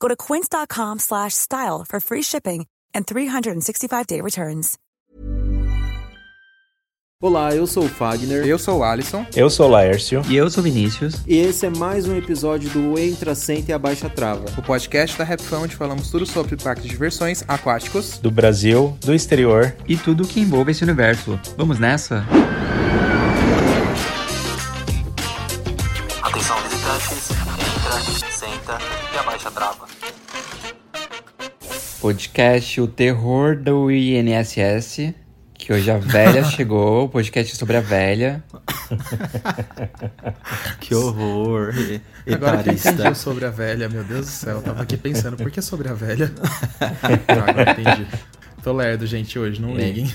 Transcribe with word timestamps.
Go 0.00 0.08
to 0.08 0.16
quince.com 0.16 0.98
slash 0.98 1.34
style 1.34 1.84
for 1.84 2.00
free 2.00 2.22
shipping 2.22 2.66
and 2.94 3.06
365-day 3.06 4.20
returns. 4.20 4.76
Olá, 7.22 7.54
eu 7.54 7.66
sou 7.66 7.84
o 7.84 7.88
Fagner. 7.88 8.46
Eu 8.46 8.58
sou 8.58 8.80
o 8.80 8.84
Alisson. 8.84 9.24
Eu 9.34 9.48
sou 9.48 9.68
o 9.68 9.70
Laércio. 9.70 10.20
E 10.28 10.36
eu 10.36 10.50
sou 10.50 10.60
o 10.60 10.64
Vinícius. 10.64 11.22
E 11.26 11.38
esse 11.38 11.64
é 11.64 11.70
mais 11.70 12.06
um 12.06 12.14
episódio 12.14 12.68
do 12.68 12.98
Entra, 12.98 13.34
Senta 13.34 13.70
e 13.70 13.74
Abaixa 13.74 14.10
Trava. 14.10 14.44
O 14.58 14.62
podcast 14.62 15.16
da 15.16 15.24
Rapfão, 15.24 15.62
onde 15.62 15.74
falamos 15.74 16.10
tudo 16.10 16.26
sobre 16.26 16.56
parques 16.56 16.84
de 16.84 16.90
diversões 16.90 17.42
aquáticos. 17.48 18.18
Do 18.18 18.30
Brasil, 18.30 18.96
do 19.00 19.14
exterior. 19.14 19.74
E 19.88 19.96
tudo 19.96 20.28
que 20.28 20.40
envolve 20.40 20.72
esse 20.72 20.84
universo. 20.84 21.40
Vamos 21.56 21.78
nessa? 21.78 22.18
Atenção 22.18 23.15
Podcast 32.06 32.80
O 32.80 32.86
Terror 32.86 33.56
do 33.56 33.90
INSS, 33.90 35.12
que 35.54 35.72
hoje 35.72 35.90
a 35.90 35.98
velha 35.98 36.44
chegou, 36.46 37.06
o 37.06 37.08
podcast 37.08 37.56
sobre 37.56 37.78
a 37.78 37.80
velha. 37.80 38.44
que 40.78 40.94
horror. 40.94 41.74
Agora 42.32 42.62
que 42.62 42.78
entendi 42.78 43.12
sobre 43.12 43.44
a 43.44 43.50
velha, 43.50 43.88
meu 43.88 44.04
Deus 44.04 44.26
do 44.26 44.30
céu, 44.30 44.58
eu 44.58 44.62
tava 44.62 44.82
aqui 44.82 44.96
pensando, 44.96 45.36
por 45.36 45.50
que 45.50 45.60
sobre 45.60 45.88
a 45.88 45.94
velha? 45.94 46.32
ah, 46.80 46.92
agora 47.48 47.72
entendi. 47.72 48.06
Tô 48.62 48.72
lerdo, 48.72 49.04
gente, 49.04 49.36
hoje, 49.36 49.60
não 49.60 49.74
liguem. 49.74 50.06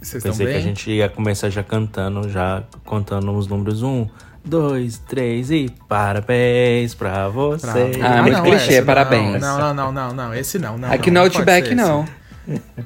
Vocês 0.00 0.24
estão 0.24 0.32
Pensei 0.32 0.46
bem? 0.46 0.54
que 0.54 0.58
a 0.58 0.62
gente 0.62 0.90
ia 0.90 1.08
começar 1.10 1.50
já 1.50 1.62
cantando, 1.62 2.30
já 2.30 2.64
contando 2.82 3.30
os 3.36 3.46
números 3.46 3.82
um, 3.82 4.08
dois, 4.44 4.98
três 4.98 5.50
e 5.50 5.70
parabéns 5.88 6.94
pra 6.94 7.28
você. 7.28 7.92
Ah, 8.02 8.22
muito 8.22 8.42
clichê, 8.42 8.74
esse 8.74 8.82
parabéns. 8.82 9.40
Não, 9.40 9.58
não, 9.58 9.74
não, 9.74 9.92
não, 9.92 10.14
não, 10.14 10.34
esse 10.34 10.58
não. 10.58 10.76
não 10.78 10.92
Aqui 10.92 11.10
não, 11.10 11.22
no 11.22 11.26
Outback 11.26 11.74
não. 11.74 12.04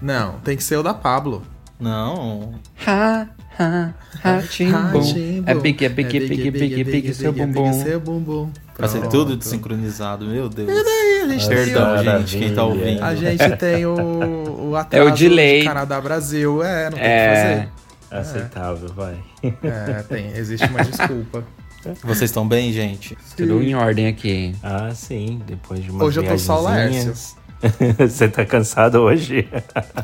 Não, 0.00 0.34
tem 0.44 0.56
que 0.56 0.62
ser 0.62 0.76
o 0.76 0.82
da 0.82 0.94
Pablo. 0.94 1.42
Não. 1.80 2.54
Ha, 2.86 3.26
ha, 3.58 3.90
ha. 4.24 4.42
Timbo. 4.48 5.00
É 5.46 5.54
pique, 5.54 5.84
é 5.84 5.88
pique, 5.88 6.20
pique, 6.20 6.50
pique, 6.50 6.84
pique, 6.84 7.14
seu 7.14 7.32
bumbum. 7.32 7.72
seu 7.72 8.00
bumbum. 8.00 8.50
Vai 8.78 8.88
ser 8.88 9.08
tudo 9.08 9.36
desincronizado, 9.36 10.24
meu 10.24 10.48
Deus. 10.48 10.68
E 10.70 10.84
daí, 10.84 11.20
a 11.24 11.28
gente 11.28 11.48
tem 11.48 11.56
Perdão, 11.56 11.82
Maravilha. 11.86 12.18
gente, 12.20 12.38
quem 12.38 12.54
tá 12.54 12.62
ouvindo. 12.64 13.02
A 13.02 13.14
gente 13.14 13.56
tem 13.56 13.86
o, 13.86 14.68
o 14.70 14.76
atraso 14.76 15.08
É 15.08 15.10
o 15.12 15.14
delay. 15.14 15.60
de 15.60 15.66
Canadá 15.66 16.00
Brasil, 16.00 16.62
é, 16.62 16.84
não 16.84 16.96
tem 16.98 17.06
É. 17.06 17.68
o 17.68 17.87
que 17.87 17.87
Aceitável, 18.10 18.88
vai. 18.94 19.16
fazer. 19.42 19.58
É, 19.62 20.02
tem, 20.02 20.26
existe 20.36 20.66
uma 20.66 20.82
desculpa. 20.84 21.44
Vocês 22.02 22.30
estão 22.30 22.46
bem, 22.46 22.72
gente? 22.72 23.16
Tudo 23.36 23.62
em 23.62 23.74
ordem 23.74 24.08
aqui. 24.08 24.54
Ah, 24.62 24.90
sim, 24.94 25.40
depois 25.46 25.82
de 25.82 25.90
uma 25.90 26.04
Hoje 26.04 26.18
eu 26.20 26.24
tô 26.26 26.36
só 26.38 26.58
o 26.58 26.62
Laércio. 26.62 27.38
Você 27.98 28.28
tá 28.28 28.44
cansado 28.46 29.00
hoje? 29.00 29.48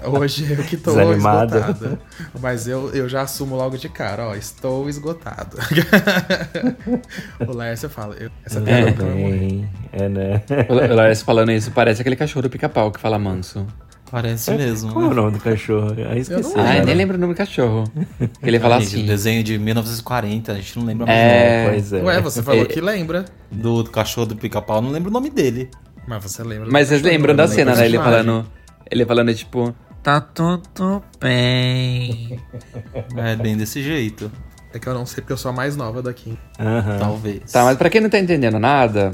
Hoje 0.04 0.52
eu 0.52 0.64
que 0.64 0.76
tô 0.76 0.90
Desanimada. 0.90 1.58
esgotada. 1.58 2.00
Mas 2.40 2.66
eu, 2.66 2.90
eu 2.90 3.08
já 3.08 3.22
assumo 3.22 3.54
logo 3.54 3.76
de 3.76 3.88
cara, 3.88 4.28
ó, 4.28 4.34
estou 4.34 4.88
esgotado. 4.88 5.56
o 7.46 7.52
Laércio 7.52 7.88
fala, 7.88 8.16
eu, 8.16 8.28
essa 8.44 8.60
piada 8.60 8.88
É. 8.88 8.92
vai. 8.92 9.14
Bem, 9.14 9.70
é, 9.92 10.08
né? 10.08 10.42
O 10.68 10.94
Laércio 10.94 11.24
falando 11.24 11.52
isso 11.52 11.70
parece 11.70 12.00
aquele 12.00 12.16
cachorro 12.16 12.42
do 12.42 12.50
pica-pau 12.50 12.90
que 12.90 12.98
fala 12.98 13.18
manso. 13.20 13.64
Parece 14.14 14.48
mesmo. 14.52 14.86
né? 14.86 14.92
Qual 14.94 15.04
é 15.06 15.08
o 15.08 15.14
nome 15.14 15.30
do 15.32 15.40
cachorro? 15.40 15.88
Ah, 16.08 16.16
esqueci. 16.16 16.56
lembro. 16.56 16.86
nem 16.86 16.94
lembro 16.94 17.16
o 17.16 17.20
nome 17.20 17.34
do 17.34 17.36
cachorro. 17.36 17.82
Ele 18.40 18.60
fala 18.60 18.76
Ah, 18.76 18.78
assim. 18.78 19.04
Desenho 19.04 19.42
de 19.42 19.58
1940, 19.58 20.52
a 20.52 20.54
gente 20.54 20.78
não 20.78 20.86
lembra 20.86 21.04
mais. 21.06 21.18
É. 21.18 21.68
Pois 21.68 21.92
é. 21.92 22.00
Ué, 22.00 22.20
você 22.20 22.40
falou 22.40 22.64
que 22.64 22.80
lembra. 22.80 23.24
Do, 23.50 23.82
do 23.82 23.90
cachorro 23.90 24.28
do 24.28 24.36
pica-pau, 24.36 24.80
não 24.80 24.90
lembro 24.90 25.10
o 25.10 25.12
nome 25.12 25.30
dele. 25.30 25.68
Mas 26.06 26.22
você 26.22 26.44
lembra. 26.44 26.68
Mas 26.70 26.86
vocês 26.86 27.02
lembram 27.02 27.34
da 27.34 27.48
cena, 27.48 27.74
né? 27.74 27.86
Ele 27.86 27.98
falando. 27.98 28.46
Ele 28.88 29.04
falando, 29.04 29.34
tipo, 29.34 29.74
tá 30.00 30.20
tudo 30.20 31.02
bem. 31.20 32.38
É 33.16 33.34
bem 33.34 33.56
desse 33.56 33.82
jeito. 33.82 34.30
É 34.72 34.78
que 34.78 34.86
eu 34.88 34.94
não 34.94 35.04
sei 35.06 35.22
porque 35.22 35.32
eu 35.32 35.36
sou 35.36 35.50
a 35.50 35.54
mais 35.54 35.74
nova 35.76 36.00
daqui. 36.00 36.38
Aham. 36.60 36.98
Talvez. 37.00 37.50
Tá, 37.50 37.64
mas 37.64 37.76
pra 37.76 37.90
quem 37.90 38.00
não 38.00 38.08
tá 38.10 38.18
entendendo 38.20 38.60
nada, 38.60 39.10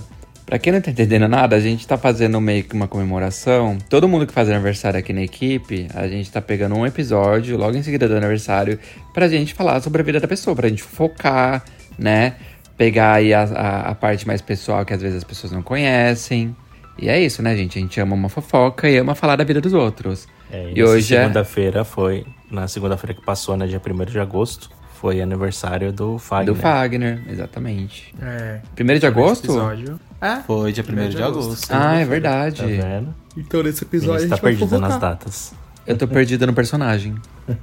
pra 0.50 0.59
quem 0.59 0.72
não 0.72 0.81
tá 0.81 0.91
entendendo 0.91 1.28
nada, 1.28 1.55
a 1.55 1.61
gente 1.61 1.87
tá 1.87 1.97
fazendo 1.97 2.41
meio 2.41 2.65
que 2.65 2.75
uma 2.75 2.88
comemoração. 2.88 3.78
Todo 3.88 4.09
mundo 4.09 4.27
que 4.27 4.33
faz 4.33 4.49
aniversário 4.50 4.99
aqui 4.99 5.12
na 5.12 5.22
equipe, 5.22 5.87
a 5.94 6.09
gente 6.09 6.28
tá 6.28 6.43
pegando 6.43 6.75
um 6.75 6.84
episódio 6.84 7.56
logo 7.56 7.77
em 7.77 7.84
seguida 7.84 8.09
do 8.09 8.16
aniversário 8.16 8.77
pra 9.15 9.28
gente 9.28 9.55
falar 9.55 9.81
sobre 9.81 10.03
a 10.03 10.05
vida 10.05 10.19
da 10.19 10.27
pessoa, 10.27 10.56
pra 10.56 10.69
gente 10.69 10.83
focar, 10.83 11.65
né? 11.97 12.34
Pegar 12.77 13.12
aí 13.12 13.33
a, 13.33 13.44
a, 13.44 13.81
a 13.91 13.94
parte 13.94 14.27
mais 14.27 14.43
pessoal 14.43 14.84
que 14.84 14.93
às 14.93 15.00
vezes 15.00 15.19
as 15.19 15.25
pessoas 15.25 15.53
não 15.53 15.62
conhecem. 15.62 16.56
E 16.99 17.09
é 17.09 17.21
isso, 17.21 17.41
né, 17.44 17.55
gente? 17.55 17.78
A 17.78 17.82
gente 17.82 18.00
ama 18.00 18.17
uma 18.17 18.28
fofoca 18.28 18.91
e 18.91 18.97
ama 18.97 19.15
falar 19.15 19.37
da 19.37 19.44
vida 19.44 19.61
dos 19.61 19.72
outros. 19.72 20.27
É, 20.50 20.72
e 20.75 20.82
hoje 20.82 21.15
é. 21.15 21.21
segunda-feira 21.21 21.84
foi. 21.84 22.27
Na 22.50 22.67
segunda-feira 22.67 23.15
que 23.15 23.25
passou, 23.25 23.56
né? 23.56 23.69
Dia 23.69 23.81
1 23.81 24.05
de 24.06 24.19
agosto, 24.19 24.69
foi 25.00 25.21
aniversário 25.22 25.93
do 25.93 26.19
Fagner. 26.19 26.55
Do 26.55 26.61
Fagner, 26.61 27.22
exatamente. 27.28 28.15
É. 28.21 28.61
Primeiro 28.75 29.00
de 29.00 29.06
agosto? 29.06 29.44
episódio. 29.47 29.99
É. 30.21 30.37
Foi 30.47 30.71
dia 30.72 30.83
1 30.83 30.87
Primeiro 30.87 31.11
de, 31.11 31.16
de 31.16 31.22
agosto. 31.22 31.47
agosto. 31.47 31.71
Ah, 31.72 31.97
é 31.97 32.05
Tá 32.05 32.11
verdade. 32.11 32.66
vendo? 32.66 33.15
Então 33.37 33.62
nesse 33.62 33.83
Ele 33.84 33.88
episódio 33.88 34.20
a 34.20 34.25
está 34.25 34.37
gente 34.37 34.43
vai 34.43 34.52
perdido 34.55 34.79
nas 34.79 34.99
datas. 34.99 35.55
Eu 35.87 35.97
tô 35.97 36.06
perdida 36.06 36.47
no 36.47 36.52
personagem. 36.52 37.14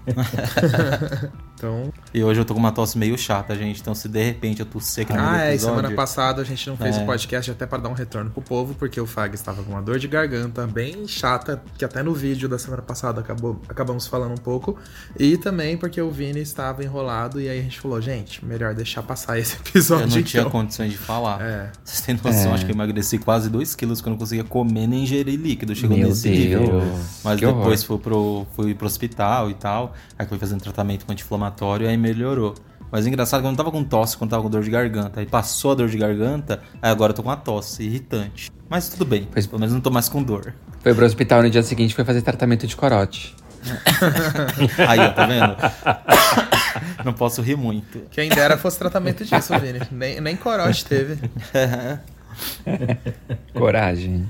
Então. 1.58 1.92
E 2.14 2.24
hoje 2.24 2.40
eu 2.40 2.46
tô 2.46 2.54
com 2.54 2.60
uma 2.60 2.72
tosse 2.72 2.96
meio 3.00 3.18
chata, 3.18 3.56
gente. 3.56 3.82
Então, 3.82 3.96
se 3.96 4.08
de 4.08 4.22
repente 4.24 4.60
eu 4.60 4.66
tosser 4.68 5.06
aqui 5.06 5.14
Ah, 5.18 5.42
é. 5.42 5.54
episódio... 5.56 5.76
Semana 5.78 5.96
passada 5.96 6.40
a 6.40 6.46
gente 6.46 6.70
não 6.70 6.78
fez 6.78 6.96
É. 6.98 7.02
o 7.02 7.06
podcast 7.08 7.50
até 7.50 7.66
para 7.66 7.80
dar 7.80 7.90
um 7.90 7.94
retorno 7.94 8.30
pro 8.30 8.44
povo, 8.44 8.76
porque 8.76 9.02
o 9.02 9.08
Fag 9.08 9.34
estava 9.34 9.64
com 9.64 9.72
uma 9.72 9.82
dor 9.82 9.98
de 9.98 10.08
garganta 10.08 10.68
bem 10.68 11.08
chata, 11.08 11.60
que 11.76 11.84
até 11.84 12.04
no 12.04 12.14
vídeo 12.14 12.48
da 12.48 12.60
semana 12.60 12.84
passada 12.84 13.22
acabou, 13.22 13.60
acabamos 13.68 14.06
falando 14.06 14.34
um 14.34 14.38
pouco. 14.38 14.78
E 15.20 15.36
também 15.36 15.76
porque 15.78 16.00
o 16.00 16.12
Vini 16.12 16.42
estava 16.42 16.84
enrolado, 16.84 17.42
e 17.42 17.50
aí 17.50 17.60
a 17.60 17.64
gente 17.64 17.80
falou, 17.82 18.00
gente, 18.00 18.46
melhor 18.46 18.76
deixar 18.76 19.02
passar 19.02 19.40
esse 19.40 19.56
episódio. 19.56 20.06
Eu 20.14 20.16
não 20.16 20.24
tinha 20.24 20.42
então. 20.42 20.52
condições 20.52 20.92
de 20.92 20.98
falar. 21.00 21.42
É. 21.42 21.72
Vocês 21.84 22.02
têm 22.02 22.14
noção? 22.24 22.52
É. 22.52 22.54
Acho 22.54 22.66
que 22.68 22.72
eu 22.72 22.76
emagreci 22.76 23.18
quase 23.18 23.50
2 23.50 23.74
quilos 23.74 24.00
que 24.00 24.08
eu 24.08 24.12
não 24.12 24.18
conseguia 24.20 24.44
comer 24.44 24.86
nem 24.86 25.04
ingerir 25.06 25.40
líquido. 25.40 25.76
Chegou 25.76 25.98
Meu 25.98 26.10
nesse 26.10 26.30
Deus. 26.30 26.38
nível. 26.62 26.82
Mas 27.24 27.40
que 27.40 27.46
depois 27.48 27.84
horror. 27.84 27.88
fui 27.88 27.98
pro, 27.98 28.48
fui 28.56 28.76
pro 28.76 28.86
hospital 28.86 29.50
e 29.50 29.56
tal. 29.56 29.77
Aí 30.18 30.26
fui 30.28 30.38
fazendo 30.38 30.62
tratamento 30.62 31.06
com 31.06 31.12
anti-inflamatório, 31.12 31.88
aí 31.88 31.98
melhorou. 31.98 32.54
Mas 32.92 33.06
o 33.06 33.08
engraçado 33.10 33.40
é 33.40 33.42
que 33.42 33.48
eu 33.48 33.52
não 33.52 33.58
tava 33.58 33.70
com 33.72 33.84
tosse 33.84 34.16
quando 34.18 34.30
tava 34.32 34.44
com 34.44 34.50
dor 34.50 34.64
de 34.64 34.70
garganta. 34.72 35.20
Aí 35.20 35.26
passou 35.26 35.72
a 35.72 35.76
dor 35.76 35.90
de 35.90 35.98
garganta, 35.98 36.62
aí 36.82 36.90
agora 36.90 37.12
eu 37.12 37.16
tô 37.16 37.22
com 37.24 37.30
uma 37.30 37.36
tosse 37.36 37.84
irritante. 37.84 38.50
Mas 38.70 38.88
tudo 38.90 39.06
bem, 39.06 39.28
Pois- 39.32 39.46
pelo 39.46 39.60
menos 39.60 39.74
não 39.74 39.82
tô 39.82 39.90
mais 39.92 40.08
com 40.08 40.24
dor. 40.24 40.54
Foi 40.82 40.94
pro 40.94 41.06
hospital 41.06 41.44
no 41.44 41.50
dia 41.50 41.64
seguinte 41.64 41.94
foi 41.94 42.06
fazer 42.06 42.22
tratamento 42.22 42.66
de 42.66 42.76
corote. 42.76 43.36
Aí, 44.88 45.00
ó, 45.00 45.10
tá 45.12 45.26
vendo? 45.26 45.56
não 47.04 47.12
posso 47.12 47.42
rir 47.42 47.58
muito. 47.58 48.04
Quem 48.12 48.30
dera 48.30 48.58
fosse 48.58 48.78
tratamento 48.80 49.26
disso, 49.26 49.52
Vini. 49.60 49.82
Nem, 49.92 50.22
nem 50.22 50.36
corote 50.38 50.86
teve. 50.86 51.18
Coragem. 53.54 54.30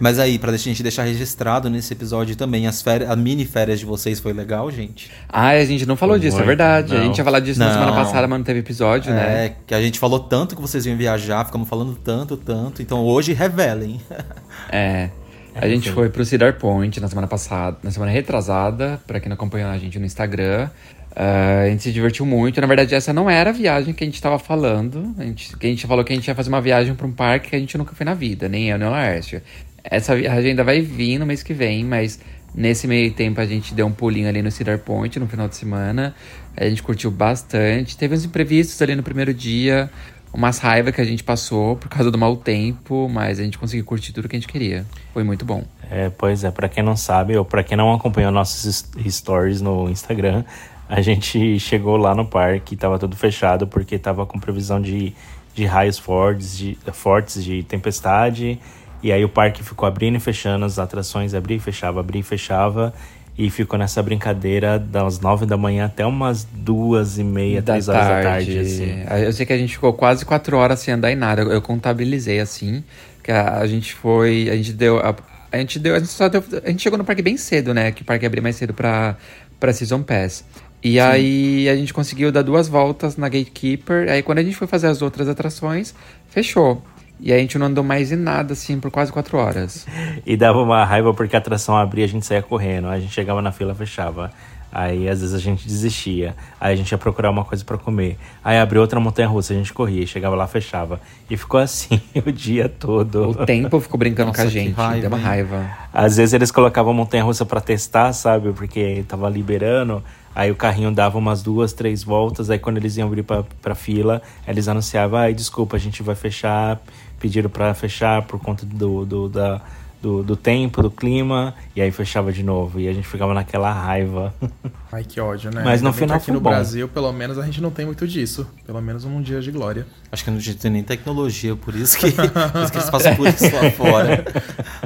Mas 0.00 0.18
aí, 0.18 0.38
pra 0.38 0.52
a 0.52 0.56
gente 0.56 0.82
deixar 0.82 1.04
registrado 1.04 1.68
nesse 1.68 1.92
episódio 1.92 2.36
também, 2.36 2.66
as 2.66 2.80
férias, 2.82 3.10
a 3.10 3.16
mini 3.16 3.44
férias 3.44 3.80
de 3.80 3.86
vocês 3.86 4.20
foi 4.20 4.32
legal, 4.32 4.70
gente? 4.70 5.10
Ah, 5.28 5.48
a 5.48 5.64
gente 5.64 5.86
não 5.86 5.96
falou 5.96 6.14
Foi 6.14 6.20
disso, 6.20 6.40
é 6.40 6.44
verdade. 6.44 6.94
A 6.94 6.98
não. 6.98 7.06
gente 7.06 7.18
ia 7.18 7.24
falar 7.24 7.40
disso 7.40 7.58
na 7.58 7.66
Não. 7.66 7.72
semana 7.74 7.92
passada, 7.92 8.26
mas 8.28 8.38
não 8.38 8.44
teve 8.44 8.60
episódio, 8.60 9.12
né? 9.12 9.46
É, 9.46 9.54
que 9.66 9.74
a 9.74 9.80
gente 9.80 9.98
falou 9.98 10.20
tanto 10.20 10.54
que 10.54 10.62
vocês 10.62 10.86
iam 10.86 10.96
viajar, 10.96 11.44
ficamos 11.44 11.68
falando 11.68 11.94
tanto, 11.96 12.36
tanto. 12.36 12.82
Então 12.82 13.04
hoje 13.04 13.32
revelem. 13.32 14.00
É. 14.70 15.08
A 15.54 15.66
gente 15.68 15.90
foi 15.90 16.08
pro 16.08 16.24
Cedar 16.24 16.58
Point 16.58 17.00
na 17.00 17.08
semana 17.08 17.26
passada, 17.26 17.78
na 17.82 17.90
semana 17.90 18.12
retrasada, 18.12 19.00
pra 19.06 19.18
quem 19.18 19.28
não 19.28 19.34
acompanhou 19.34 19.70
a 19.70 19.78
gente 19.78 19.98
no 19.98 20.04
Instagram. 20.04 20.68
Ah, 21.16 21.62
a 21.64 21.68
gente 21.68 21.82
se 21.82 21.92
divertiu 21.92 22.24
muito. 22.24 22.60
Na 22.60 22.66
verdade, 22.66 22.94
essa 22.94 23.12
não 23.12 23.28
era 23.28 23.50
a 23.50 23.52
viagem 23.52 23.92
que 23.92 24.04
a 24.04 24.06
gente 24.06 24.20
tava 24.22 24.38
falando. 24.38 25.14
A 25.18 25.24
gente, 25.24 25.56
que 25.56 25.66
a 25.66 25.70
gente 25.70 25.86
falou 25.86 26.04
que 26.04 26.12
a 26.12 26.16
gente 26.16 26.28
ia 26.28 26.34
fazer 26.34 26.48
uma 26.48 26.60
viagem 26.60 26.94
pra 26.94 27.06
um 27.06 27.12
parque 27.12 27.50
que 27.50 27.56
a 27.56 27.58
gente 27.58 27.76
nunca 27.76 27.92
foi 27.94 28.04
na 28.06 28.14
vida, 28.14 28.48
nem 28.48 28.68
eu, 28.70 28.78
nem 28.78 28.86
o 28.86 28.90
Laércio. 28.90 29.42
Essa 29.84 30.14
viagem 30.14 30.50
ainda 30.50 30.64
vai 30.64 30.80
vir 30.80 31.18
no 31.18 31.26
mês 31.26 31.42
que 31.42 31.54
vem, 31.54 31.84
mas 31.84 32.20
nesse 32.54 32.86
meio 32.86 33.12
tempo 33.12 33.40
a 33.40 33.46
gente 33.46 33.74
deu 33.74 33.86
um 33.86 33.92
pulinho 33.92 34.28
ali 34.28 34.42
no 34.42 34.50
Cedar 34.50 34.78
Point 34.78 35.18
no 35.18 35.26
final 35.26 35.48
de 35.48 35.56
semana. 35.56 36.14
A 36.56 36.68
gente 36.68 36.82
curtiu 36.82 37.10
bastante. 37.10 37.96
Teve 37.96 38.14
uns 38.14 38.24
imprevistos 38.24 38.80
ali 38.82 38.94
no 38.94 39.02
primeiro 39.02 39.32
dia, 39.32 39.90
umas 40.32 40.58
raivas 40.58 40.94
que 40.94 41.00
a 41.00 41.04
gente 41.04 41.22
passou 41.22 41.76
por 41.76 41.88
causa 41.88 42.10
do 42.10 42.18
mau 42.18 42.36
tempo, 42.36 43.08
mas 43.08 43.38
a 43.38 43.44
gente 43.44 43.58
conseguiu 43.58 43.84
curtir 43.84 44.12
tudo 44.12 44.28
que 44.28 44.36
a 44.36 44.38
gente 44.38 44.50
queria. 44.50 44.84
Foi 45.12 45.22
muito 45.22 45.44
bom. 45.44 45.64
É, 45.90 46.10
pois 46.10 46.44
é, 46.44 46.50
pra 46.50 46.68
quem 46.68 46.82
não 46.82 46.96
sabe, 46.96 47.36
ou 47.36 47.44
pra 47.44 47.62
quem 47.62 47.76
não 47.76 47.92
acompanhou 47.92 48.30
nossos 48.30 48.90
stories 49.08 49.60
no 49.60 49.88
Instagram, 49.88 50.44
a 50.88 51.00
gente 51.00 51.58
chegou 51.60 51.96
lá 51.96 52.14
no 52.14 52.26
parque, 52.26 52.76
tava 52.76 52.98
tudo 52.98 53.16
fechado 53.16 53.66
porque 53.66 53.98
tava 53.98 54.26
com 54.26 54.38
previsão 54.38 54.80
de, 54.80 55.14
de 55.54 55.64
raios 55.64 55.98
fortes 55.98 56.56
de, 56.56 56.78
fortes 56.92 57.42
de 57.42 57.62
tempestade. 57.62 58.58
E 59.02 59.12
aí 59.12 59.24
o 59.24 59.28
parque 59.28 59.62
ficou 59.62 59.86
abrindo 59.86 60.16
e 60.16 60.20
fechando, 60.20 60.64
as 60.64 60.78
atrações 60.78 61.34
abria 61.34 61.56
e 61.56 61.60
fechava, 61.60 62.00
abria 62.00 62.20
e 62.20 62.22
fechava. 62.22 62.92
E 63.36 63.48
ficou 63.50 63.78
nessa 63.78 64.02
brincadeira 64.02 64.80
das 64.80 65.20
nove 65.20 65.46
da 65.46 65.56
manhã 65.56 65.84
até 65.86 66.04
umas 66.04 66.42
duas 66.42 67.18
e 67.18 67.24
meia, 67.24 67.62
três 67.62 67.88
horas 67.88 68.08
da 68.08 68.22
tarde, 68.22 68.58
assim. 68.58 69.04
Eu 69.24 69.32
sei 69.32 69.46
que 69.46 69.52
a 69.52 69.56
gente 69.56 69.74
ficou 69.74 69.92
quase 69.92 70.24
quatro 70.24 70.56
horas 70.56 70.80
sem 70.80 70.92
andar 70.92 71.12
em 71.12 71.14
nada. 71.14 71.42
Eu, 71.42 71.52
eu 71.52 71.62
contabilizei 71.62 72.40
assim. 72.40 72.82
Que 73.22 73.30
a, 73.30 73.58
a 73.58 73.66
gente 73.68 73.94
foi. 73.94 74.48
A 74.50 74.56
gente 74.56 74.72
deu. 74.72 74.98
A, 74.98 75.14
a 75.52 75.56
gente 75.58 75.78
deu. 75.78 75.94
A 75.94 76.00
gente, 76.00 76.08
só 76.08 76.28
deu, 76.28 76.42
a 76.64 76.68
gente 76.68 76.82
chegou 76.82 76.98
no 76.98 77.04
parque 77.04 77.22
bem 77.22 77.36
cedo, 77.36 77.72
né? 77.72 77.92
Que 77.92 78.02
o 78.02 78.04
parque 78.04 78.26
abria 78.26 78.42
mais 78.42 78.56
cedo 78.56 78.74
pra, 78.74 79.16
pra 79.60 79.72
Season 79.72 80.02
Pass. 80.02 80.44
E 80.82 80.98
aí 80.98 81.68
a 81.68 81.76
gente 81.76 81.94
conseguiu 81.94 82.32
dar 82.32 82.42
duas 82.42 82.66
voltas 82.66 83.16
na 83.16 83.28
Gatekeeper. 83.28 84.10
Aí 84.10 84.20
quando 84.20 84.38
a 84.38 84.42
gente 84.42 84.56
foi 84.56 84.66
fazer 84.66 84.88
as 84.88 85.00
outras 85.00 85.28
atrações, 85.28 85.94
fechou. 86.28 86.82
E 87.20 87.32
a 87.32 87.38
gente 87.38 87.58
não 87.58 87.66
andou 87.66 87.82
mais 87.82 88.12
em 88.12 88.16
nada, 88.16 88.52
assim, 88.52 88.78
por 88.78 88.90
quase 88.90 89.12
quatro 89.12 89.38
horas. 89.38 89.86
E 90.26 90.36
dava 90.36 90.58
uma 90.58 90.84
raiva 90.84 91.14
porque 91.14 91.34
a 91.36 91.38
atração 91.38 91.76
abria 91.76 92.04
e 92.04 92.06
a 92.06 92.08
gente 92.08 92.26
saía 92.26 92.42
correndo. 92.42 92.88
A 92.88 92.98
gente 93.00 93.12
chegava 93.12 93.40
na 93.40 93.50
fila, 93.50 93.74
fechava. 93.74 94.30
Aí 94.70 95.08
às 95.08 95.20
vezes 95.20 95.34
a 95.34 95.38
gente 95.38 95.66
desistia. 95.66 96.36
Aí 96.60 96.74
a 96.74 96.76
gente 96.76 96.90
ia 96.92 96.98
procurar 96.98 97.30
uma 97.30 97.44
coisa 97.44 97.64
pra 97.64 97.78
comer. 97.78 98.18
Aí 98.44 98.58
abriu 98.58 98.80
outra 98.80 99.00
montanha 99.00 99.26
russa, 99.26 99.52
a 99.52 99.56
gente 99.56 99.72
corria, 99.72 100.06
chegava 100.06 100.36
lá, 100.36 100.46
fechava. 100.46 101.00
E 101.28 101.36
ficou 101.36 101.58
assim 101.58 102.00
o 102.26 102.30
dia 102.30 102.68
todo. 102.68 103.30
O 103.30 103.46
tempo 103.46 103.80
ficou 103.80 103.98
brincando 103.98 104.28
Nossa, 104.28 104.42
com 104.42 104.48
a 104.48 104.50
gente. 104.50 104.72
raiva, 104.72 105.00
deu 105.00 105.08
uma 105.08 105.18
raiva. 105.18 105.70
Às 105.92 106.16
vezes 106.16 106.34
eles 106.34 106.50
colocavam 106.50 106.92
a 106.92 106.94
montanha 106.94 107.24
russa 107.24 107.46
pra 107.46 107.60
testar, 107.60 108.12
sabe? 108.12 108.52
Porque 108.52 109.04
tava 109.08 109.28
liberando. 109.28 110.02
Aí 110.34 110.50
o 110.50 110.54
carrinho 110.54 110.92
dava 110.92 111.18
umas 111.18 111.42
duas, 111.42 111.72
três 111.72 112.04
voltas. 112.04 112.50
Aí 112.50 112.58
quando 112.58 112.76
eles 112.76 112.96
iam 112.96 113.08
abrir 113.08 113.22
pra, 113.24 113.42
pra 113.60 113.74
fila, 113.74 114.22
eles 114.46 114.68
anunciavam: 114.68 115.18
ai, 115.18 115.34
desculpa, 115.34 115.76
a 115.76 115.80
gente 115.80 116.02
vai 116.02 116.14
fechar. 116.14 116.80
Pediram 117.18 117.50
pra 117.50 117.74
fechar 117.74 118.22
por 118.22 118.38
conta 118.38 118.64
do, 118.64 119.04
do, 119.04 119.28
da, 119.28 119.60
do, 120.00 120.22
do 120.22 120.36
tempo, 120.36 120.82
do 120.82 120.90
clima. 120.90 121.54
E 121.74 121.80
aí 121.80 121.90
fechava 121.90 122.32
de 122.32 122.42
novo. 122.42 122.80
E 122.80 122.88
a 122.88 122.92
gente 122.92 123.06
ficava 123.06 123.34
naquela 123.34 123.72
raiva. 123.72 124.34
Ai, 124.90 125.04
que 125.04 125.20
ódio, 125.20 125.50
né? 125.50 125.62
Mas 125.64 125.82
no 125.82 125.92
que 125.92 125.98
final 125.98 126.16
aqui 126.16 126.26
foi 126.26 126.34
no 126.34 126.40
bom. 126.40 126.50
Brasil, 126.50 126.88
pelo 126.88 127.12
menos, 127.12 127.38
a 127.38 127.44
gente 127.44 127.60
não 127.60 127.70
tem 127.70 127.84
muito 127.84 128.06
disso. 128.06 128.46
Pelo 128.66 128.80
menos 128.80 129.04
um 129.04 129.20
dia 129.20 129.40
de 129.40 129.50
glória. 129.50 129.86
Acho 130.10 130.24
que 130.24 130.30
não 130.30 130.40
tem 130.40 130.70
nem 130.70 130.82
tecnologia, 130.82 131.54
por 131.54 131.74
isso 131.74 131.98
que, 131.98 132.10
por 132.12 132.62
isso 132.62 132.72
que 132.72 132.78
eles 132.78 132.90
passam 132.90 133.16
por 133.16 133.28
isso 133.28 133.44
lá 133.54 133.70
fora. 133.70 134.24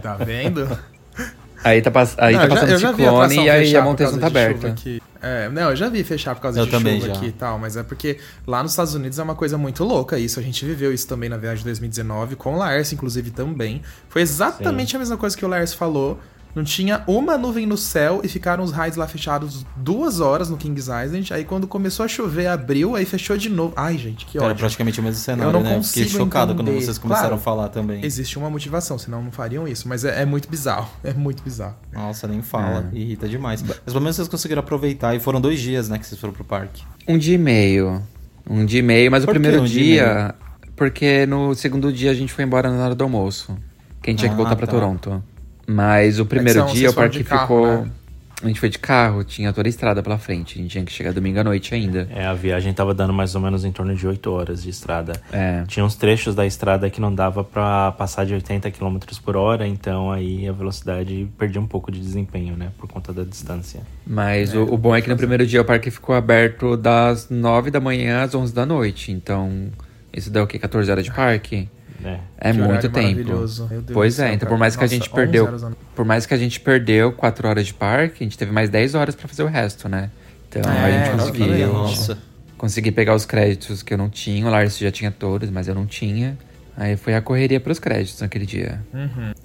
Tá 0.02 0.16
vendo? 0.16 0.68
Aí 1.64 1.80
tá, 1.80 1.90
pass 1.90 2.16
aí 2.18 2.34
Não, 2.34 2.42
tá 2.42 2.48
passando 2.48 2.78
já 2.78 2.90
ciclone 2.90 3.36
e 3.36 3.50
aí 3.50 3.76
a 3.76 3.82
Montezuma 3.82 4.18
causa 4.18 4.20
tá 4.20 4.26
aberta. 4.26 4.74
É, 5.22 5.48
não, 5.48 5.70
eu 5.70 5.76
já 5.76 5.88
vi 5.88 6.02
fechar 6.02 6.34
por 6.34 6.40
causa 6.42 6.58
Eu 6.58 6.66
de 6.66 6.72
chuva 6.72 7.00
já. 7.06 7.12
aqui 7.12 7.26
e 7.26 7.32
tal, 7.32 7.56
mas 7.56 7.76
é 7.76 7.84
porque 7.84 8.18
lá 8.44 8.60
nos 8.60 8.72
Estados 8.72 8.94
Unidos 8.94 9.20
é 9.20 9.22
uma 9.22 9.36
coisa 9.36 9.56
muito 9.56 9.84
louca 9.84 10.18
isso. 10.18 10.40
A 10.40 10.42
gente 10.42 10.64
viveu 10.64 10.92
isso 10.92 11.06
também 11.06 11.30
na 11.30 11.36
viagem 11.36 11.58
de 11.58 11.64
2019, 11.64 12.34
com 12.34 12.54
o 12.54 12.58
Laércio, 12.58 12.94
inclusive, 12.96 13.30
também. 13.30 13.82
Foi 14.08 14.20
exatamente 14.20 14.96
a 14.96 14.98
mesma 14.98 15.16
coisa 15.16 15.36
que 15.36 15.44
o 15.44 15.48
Laércio 15.48 15.78
falou. 15.78 16.18
Não 16.54 16.62
tinha 16.62 17.02
uma 17.06 17.38
nuvem 17.38 17.64
no 17.66 17.78
céu 17.78 18.20
e 18.22 18.28
ficaram 18.28 18.62
os 18.62 18.72
raios 18.72 18.96
lá 18.96 19.06
fechados 19.08 19.64
duas 19.74 20.20
horas 20.20 20.50
no 20.50 20.56
Kings 20.58 20.90
Island. 20.90 21.32
Aí 21.32 21.44
quando 21.44 21.66
começou 21.66 22.04
a 22.04 22.08
chover, 22.08 22.46
abriu, 22.46 22.94
aí 22.94 23.06
fechou 23.06 23.38
de 23.38 23.48
novo. 23.48 23.72
Ai, 23.74 23.96
gente, 23.96 24.26
que 24.26 24.36
Era 24.36 24.48
ódio. 24.48 24.58
praticamente 24.58 25.00
o 25.00 25.02
mesmo 25.02 25.18
cenário, 25.20 25.48
Eu 25.48 25.52
não 25.52 25.62
né? 25.62 25.82
Fiquei 25.82 26.06
chocado 26.08 26.54
quando 26.54 26.68
entender. 26.68 26.84
vocês 26.84 26.98
começaram 26.98 27.28
Claro, 27.28 27.40
a 27.40 27.44
falar 27.44 27.68
também. 27.70 28.04
Existe 28.04 28.38
uma 28.38 28.50
motivação, 28.50 28.98
senão 28.98 29.22
não 29.22 29.32
fariam 29.32 29.66
isso. 29.66 29.88
Mas 29.88 30.04
é, 30.04 30.22
é 30.22 30.26
muito 30.26 30.48
bizarro. 30.48 30.88
É 31.02 31.12
muito 31.14 31.42
bizarro. 31.42 31.74
Nossa, 31.92 32.28
nem 32.28 32.42
fala. 32.42 32.88
Irrita 32.92 33.26
demais. 33.28 33.62
Mas 33.62 33.78
pelo 33.78 34.00
menos 34.00 34.16
vocês 34.16 34.28
conseguiram 34.28 34.60
aproveitar. 34.60 35.14
E 35.16 35.20
foram 35.20 35.40
dois 35.40 35.58
dias, 35.60 35.88
né, 35.88 35.98
que 35.98 36.06
vocês 36.06 36.20
foram 36.20 36.34
pro 36.34 36.44
parque. 36.44 36.82
Um 37.08 37.16
dia 37.16 37.34
e 37.34 37.38
meio. 37.38 38.02
Um 38.48 38.64
dia 38.66 38.80
e 38.80 38.82
meio, 38.82 39.10
mas 39.10 39.24
Por 39.24 39.30
o 39.30 39.32
primeiro 39.34 39.62
um 39.62 39.64
dia 39.64 39.82
dia. 40.04 40.34
Porque 40.76 41.24
no 41.26 41.54
segundo 41.54 41.92
dia 41.92 42.10
a 42.10 42.14
gente 42.14 42.32
foi 42.32 42.44
embora 42.44 42.70
na 42.70 42.84
hora 42.84 42.94
do 42.94 43.04
almoço. 43.04 43.56
Que 44.02 44.10
a 44.10 44.12
gente 44.12 44.20
tinha 44.20 44.28
que 44.28 44.34
Ah, 44.34 44.36
voltar 44.36 44.56
pra 44.56 44.66
tá. 44.66 44.72
Toronto. 44.72 45.22
Mas 45.66 46.18
o 46.18 46.26
primeiro 46.26 46.60
são- 46.60 46.72
dia 46.72 46.90
o 46.90 46.94
parque 46.94 47.22
carro, 47.24 47.42
ficou. 47.42 47.66
né? 47.84 47.90
A 48.42 48.48
gente 48.48 48.58
foi 48.58 48.68
de 48.68 48.78
carro, 48.80 49.22
tinha 49.22 49.52
toda 49.52 49.68
a 49.68 49.70
estrada 49.70 50.02
pela 50.02 50.18
frente. 50.18 50.58
A 50.58 50.62
gente 50.62 50.72
tinha 50.72 50.84
que 50.84 50.90
chegar 50.90 51.12
domingo 51.12 51.38
à 51.38 51.44
noite 51.44 51.72
ainda. 51.76 52.08
É, 52.12 52.26
a 52.26 52.34
viagem 52.34 52.72
tava 52.74 52.92
dando 52.92 53.12
mais 53.12 53.36
ou 53.36 53.40
menos 53.40 53.64
em 53.64 53.70
torno 53.70 53.94
de 53.94 54.04
8 54.04 54.32
horas 54.32 54.64
de 54.64 54.68
estrada. 54.70 55.12
É. 55.32 55.62
Tinha 55.68 55.84
uns 55.84 55.94
trechos 55.94 56.34
da 56.34 56.44
estrada 56.44 56.90
que 56.90 57.00
não 57.00 57.14
dava 57.14 57.44
pra 57.44 57.92
passar 57.92 58.26
de 58.26 58.34
80 58.34 58.68
km 58.72 58.98
por 59.24 59.36
hora, 59.36 59.64
então 59.64 60.10
aí 60.10 60.48
a 60.48 60.52
velocidade 60.52 61.28
perdia 61.38 61.60
um 61.60 61.68
pouco 61.68 61.92
de 61.92 62.00
desempenho, 62.00 62.56
né? 62.56 62.70
Por 62.78 62.88
conta 62.88 63.12
da 63.12 63.22
distância. 63.22 63.78
Mas 64.04 64.52
o, 64.56 64.64
o 64.64 64.76
bom 64.76 64.96
é 64.96 65.00
que 65.00 65.08
no 65.08 65.16
primeiro 65.16 65.46
dia 65.46 65.60
o 65.60 65.64
parque 65.64 65.88
ficou 65.88 66.12
aberto 66.16 66.76
das 66.76 67.30
9 67.30 67.70
da 67.70 67.78
manhã 67.78 68.24
às 68.24 68.34
11 68.34 68.52
da 68.52 68.66
noite. 68.66 69.12
Então, 69.12 69.68
isso 70.12 70.30
dá 70.32 70.42
o 70.42 70.48
quê? 70.48 70.58
14 70.58 70.90
horas 70.90 71.04
de 71.04 71.12
parque? 71.12 71.68
Né? 72.02 72.20
É 72.38 72.52
Que 72.52 72.58
muito 72.58 72.88
tempo. 72.88 72.96
maravilhoso. 73.00 73.66
Meu 73.70 73.80
Deus 73.82 73.94
Pois 73.94 74.18
é, 74.18 74.24
céu, 74.24 74.26
então 74.34 74.38
cara. 74.40 74.50
por 74.50 74.58
mais 74.58 74.74
que 74.76 74.80
a 74.80 74.84
Nossa, 74.84 74.94
gente 74.94 75.02
11 75.08 75.14
perdeu, 75.14 75.44
horas 75.46 75.64
por 75.94 76.04
mais 76.04 76.26
que 76.26 76.34
a 76.34 76.36
gente 76.38 76.60
perdeu 76.60 77.12
4 77.12 77.48
horas 77.48 77.66
de 77.66 77.74
parque, 77.74 78.22
a 78.22 78.24
gente 78.24 78.36
teve 78.38 78.50
mais 78.52 78.68
10 78.70 78.94
horas 78.94 79.14
pra 79.14 79.28
fazer 79.28 79.42
o 79.42 79.46
resto, 79.46 79.88
né? 79.88 80.10
Então 80.48 80.62
a 80.70 80.88
É, 80.88 81.04
gente 81.06 81.16
conseguiu, 81.18 81.44
exatamente. 81.54 81.72
Nossa. 81.72 82.18
consegui 82.58 82.90
pegar 82.92 83.14
os 83.14 83.24
créditos 83.24 83.82
que 83.82 83.94
eu 83.94 83.98
não 83.98 84.10
tinha, 84.10 84.46
o 84.46 84.50
Lars 84.50 84.76
já 84.78 84.90
tinha 84.90 85.10
todos, 85.10 85.48
mas 85.50 85.68
eu 85.68 85.74
não 85.74 85.86
tinha. 85.86 86.36
Aí 86.76 86.96
foi 86.96 87.14
a 87.14 87.20
correria 87.20 87.60
pros 87.60 87.78
créditos 87.78 88.20
naquele 88.20 88.46
dia. 88.46 88.80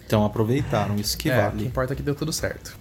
Então 0.06 0.24
aproveitaram, 0.26 0.96
isso 0.96 1.18
que 1.18 1.30
É, 1.30 1.34
o 1.34 1.36
que 1.36 1.56
vale. 1.58 1.66
importa 1.68 1.94
é 1.94 1.96
que 1.96 2.02
deu 2.02 2.16
tudo 2.16 2.32
certo. 2.32 2.78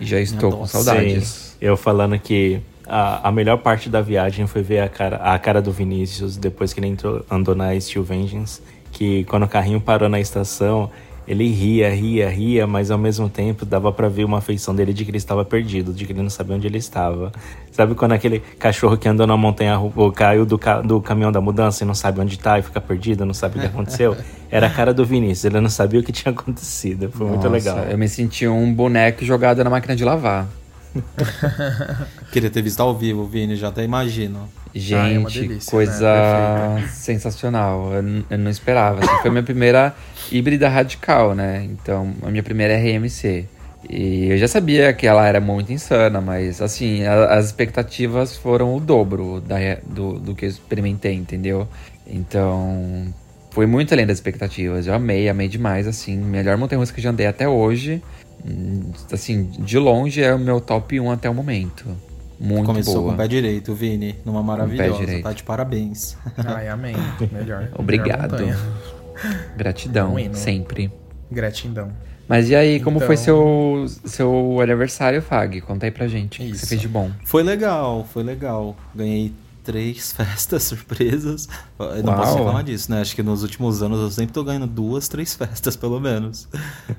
E 0.00 0.04
já 0.06 0.18
estou 0.20 0.50
com 0.50 0.58
Nossa, 0.60 0.82
saudades. 0.82 1.24
Sim, 1.28 1.56
eu 1.60 1.76
falando 1.76 2.18
que 2.18 2.60
a, 2.86 3.28
a 3.28 3.32
melhor 3.32 3.58
parte 3.58 3.88
da 3.88 4.00
viagem 4.00 4.46
foi 4.46 4.62
ver 4.62 4.80
a 4.80 4.88
cara, 4.88 5.16
a 5.16 5.38
cara 5.38 5.60
do 5.60 5.72
Vinícius 5.72 6.36
depois 6.36 6.72
que 6.72 6.80
ele 6.80 6.86
entrou, 6.88 7.24
andou 7.30 7.54
na 7.54 7.78
Steel 7.80 8.04
Vengeance. 8.04 8.60
Que 8.92 9.24
quando 9.24 9.42
o 9.42 9.48
carrinho 9.48 9.80
parou 9.80 10.08
na 10.08 10.18
estação, 10.18 10.90
ele 11.28 11.50
ria, 11.50 11.90
ria, 11.92 12.30
ria, 12.30 12.66
mas 12.66 12.90
ao 12.90 12.96
mesmo 12.96 13.28
tempo 13.28 13.66
dava 13.66 13.92
pra 13.92 14.08
ver 14.08 14.24
uma 14.24 14.38
afeição 14.38 14.74
dele 14.74 14.94
de 14.94 15.04
que 15.04 15.10
ele 15.10 15.18
estava 15.18 15.44
perdido, 15.44 15.92
de 15.92 16.06
que 16.06 16.12
ele 16.12 16.22
não 16.22 16.30
sabia 16.30 16.54
onde 16.56 16.66
ele 16.66 16.78
estava. 16.78 17.30
Sabe 17.72 17.94
quando 17.94 18.12
aquele 18.12 18.38
cachorro 18.58 18.96
que 18.96 19.06
andou 19.08 19.26
na 19.26 19.36
montanha 19.36 19.78
ou 19.78 20.10
caiu 20.12 20.46
do, 20.46 20.56
ca- 20.56 20.80
do 20.80 21.00
caminhão 21.00 21.30
da 21.32 21.40
mudança 21.40 21.82
e 21.84 21.86
não 21.86 21.94
sabe 21.94 22.20
onde 22.20 22.38
tá 22.38 22.58
e 22.58 22.62
fica 22.62 22.80
perdido, 22.80 23.26
não 23.26 23.34
sabe 23.34 23.58
o 23.58 23.60
que 23.60 23.66
aconteceu? 23.66 24.16
Era 24.50 24.68
a 24.68 24.70
cara 24.70 24.94
do 24.94 25.04
Vinícius, 25.04 25.44
ele 25.46 25.60
não 25.60 25.68
sabia 25.68 25.98
o 26.00 26.02
que 26.02 26.12
tinha 26.12 26.32
acontecido. 26.32 27.10
Foi 27.10 27.26
muito 27.26 27.38
Nossa, 27.38 27.48
legal. 27.50 27.78
Eu 27.90 27.98
me 27.98 28.08
senti 28.08 28.46
um 28.46 28.72
boneco 28.72 29.24
jogado 29.24 29.62
na 29.62 29.68
máquina 29.68 29.94
de 29.96 30.04
lavar. 30.04 30.46
Queria 32.32 32.50
ter 32.50 32.62
visto 32.62 32.80
ao 32.80 32.96
vivo, 32.96 33.26
Vini, 33.26 33.56
já 33.56 33.68
até 33.68 33.82
imagino. 33.84 34.48
Gente, 34.74 35.14
é 35.14 35.18
uma 35.18 35.30
delícia, 35.30 35.70
coisa 35.70 36.74
né? 36.74 36.88
sensacional. 36.92 37.92
Eu, 37.94 38.24
eu 38.28 38.38
não 38.38 38.50
esperava. 38.50 39.00
assim. 39.02 39.16
foi 39.22 39.28
a 39.28 39.32
minha 39.32 39.42
primeira 39.42 39.94
híbrida 40.30 40.68
radical, 40.68 41.34
né? 41.34 41.64
Então, 41.64 42.12
a 42.22 42.30
minha 42.30 42.42
primeira 42.42 42.76
RMC. 42.76 43.46
E 43.88 44.26
eu 44.30 44.36
já 44.38 44.48
sabia 44.48 44.92
que 44.92 45.06
ela 45.06 45.26
era 45.26 45.40
muito 45.40 45.72
insana, 45.72 46.20
mas 46.20 46.60
assim, 46.60 47.04
a- 47.04 47.34
as 47.34 47.46
expectativas 47.46 48.36
foram 48.36 48.74
o 48.76 48.80
dobro 48.80 49.40
da, 49.40 49.56
do, 49.86 50.18
do 50.18 50.34
que 50.34 50.44
eu 50.44 50.48
experimentei, 50.48 51.14
entendeu? 51.14 51.68
Então, 52.06 53.06
foi 53.52 53.64
muito 53.66 53.94
além 53.94 54.06
das 54.06 54.18
expectativas. 54.18 54.86
Eu 54.86 54.94
amei, 54.94 55.28
amei 55.28 55.48
demais, 55.48 55.86
assim. 55.86 56.16
Melhor 56.18 56.56
montanha-russa 56.58 56.92
que 56.92 56.98
eu 57.00 57.04
já 57.04 57.10
andei 57.10 57.26
até 57.26 57.48
hoje. 57.48 58.02
Hum, 58.44 58.90
Assim, 59.12 59.44
de 59.58 59.78
longe 59.78 60.22
é 60.22 60.34
o 60.34 60.38
meu 60.38 60.60
top 60.60 60.98
1 61.00 61.10
até 61.10 61.28
o 61.30 61.34
momento. 61.34 61.86
Muito 62.38 62.66
Começou 62.66 62.94
boa. 62.96 63.06
com 63.08 63.14
o 63.14 63.16
pé 63.16 63.26
direito, 63.26 63.74
Vini. 63.74 64.14
Numa 64.24 64.42
maravilhosa. 64.42 65.22
Tá 65.22 65.32
de 65.32 65.42
parabéns. 65.42 66.16
Ai, 66.36 66.68
amém. 66.68 66.94
Melhor. 67.32 67.70
Obrigado. 67.78 68.38
Melhor. 68.38 68.58
Gratidão, 69.56 70.14
Um 70.16 70.34
sempre. 70.34 70.92
Gratidão. 71.30 71.90
Mas 72.28 72.50
e 72.50 72.54
aí, 72.56 72.80
como 72.80 72.96
Então- 72.96 73.06
foi 73.06 73.16
seu, 73.16 73.86
seu 74.04 74.60
aniversário, 74.60 75.22
Fag? 75.22 75.60
Conta 75.62 75.86
aí 75.86 75.90
pra 75.92 76.06
gente. 76.08 76.42
O 76.42 76.44
que 76.44 76.50
você 76.50 76.56
Isso. 76.56 76.66
fez 76.66 76.80
de 76.80 76.88
bom? 76.88 77.10
Foi 77.24 77.42
legal, 77.42 78.04
foi 78.12 78.22
legal. 78.22 78.76
Ganhei 78.94 79.32
três 79.66 80.12
festas 80.14 80.62
surpresas. 80.62 81.48
Eu 81.78 82.02
não 82.04 82.12
Uau. 82.12 82.22
posso 82.22 82.36
reclamar 82.36 82.62
disso, 82.62 82.90
né? 82.90 83.00
Acho 83.00 83.14
que 83.16 83.22
nos 83.22 83.42
últimos 83.42 83.82
anos 83.82 83.98
eu 83.98 84.10
sempre 84.10 84.32
tô 84.32 84.44
ganhando 84.44 84.68
duas, 84.68 85.08
três 85.08 85.34
festas, 85.34 85.74
pelo 85.74 86.00
menos. 86.00 86.48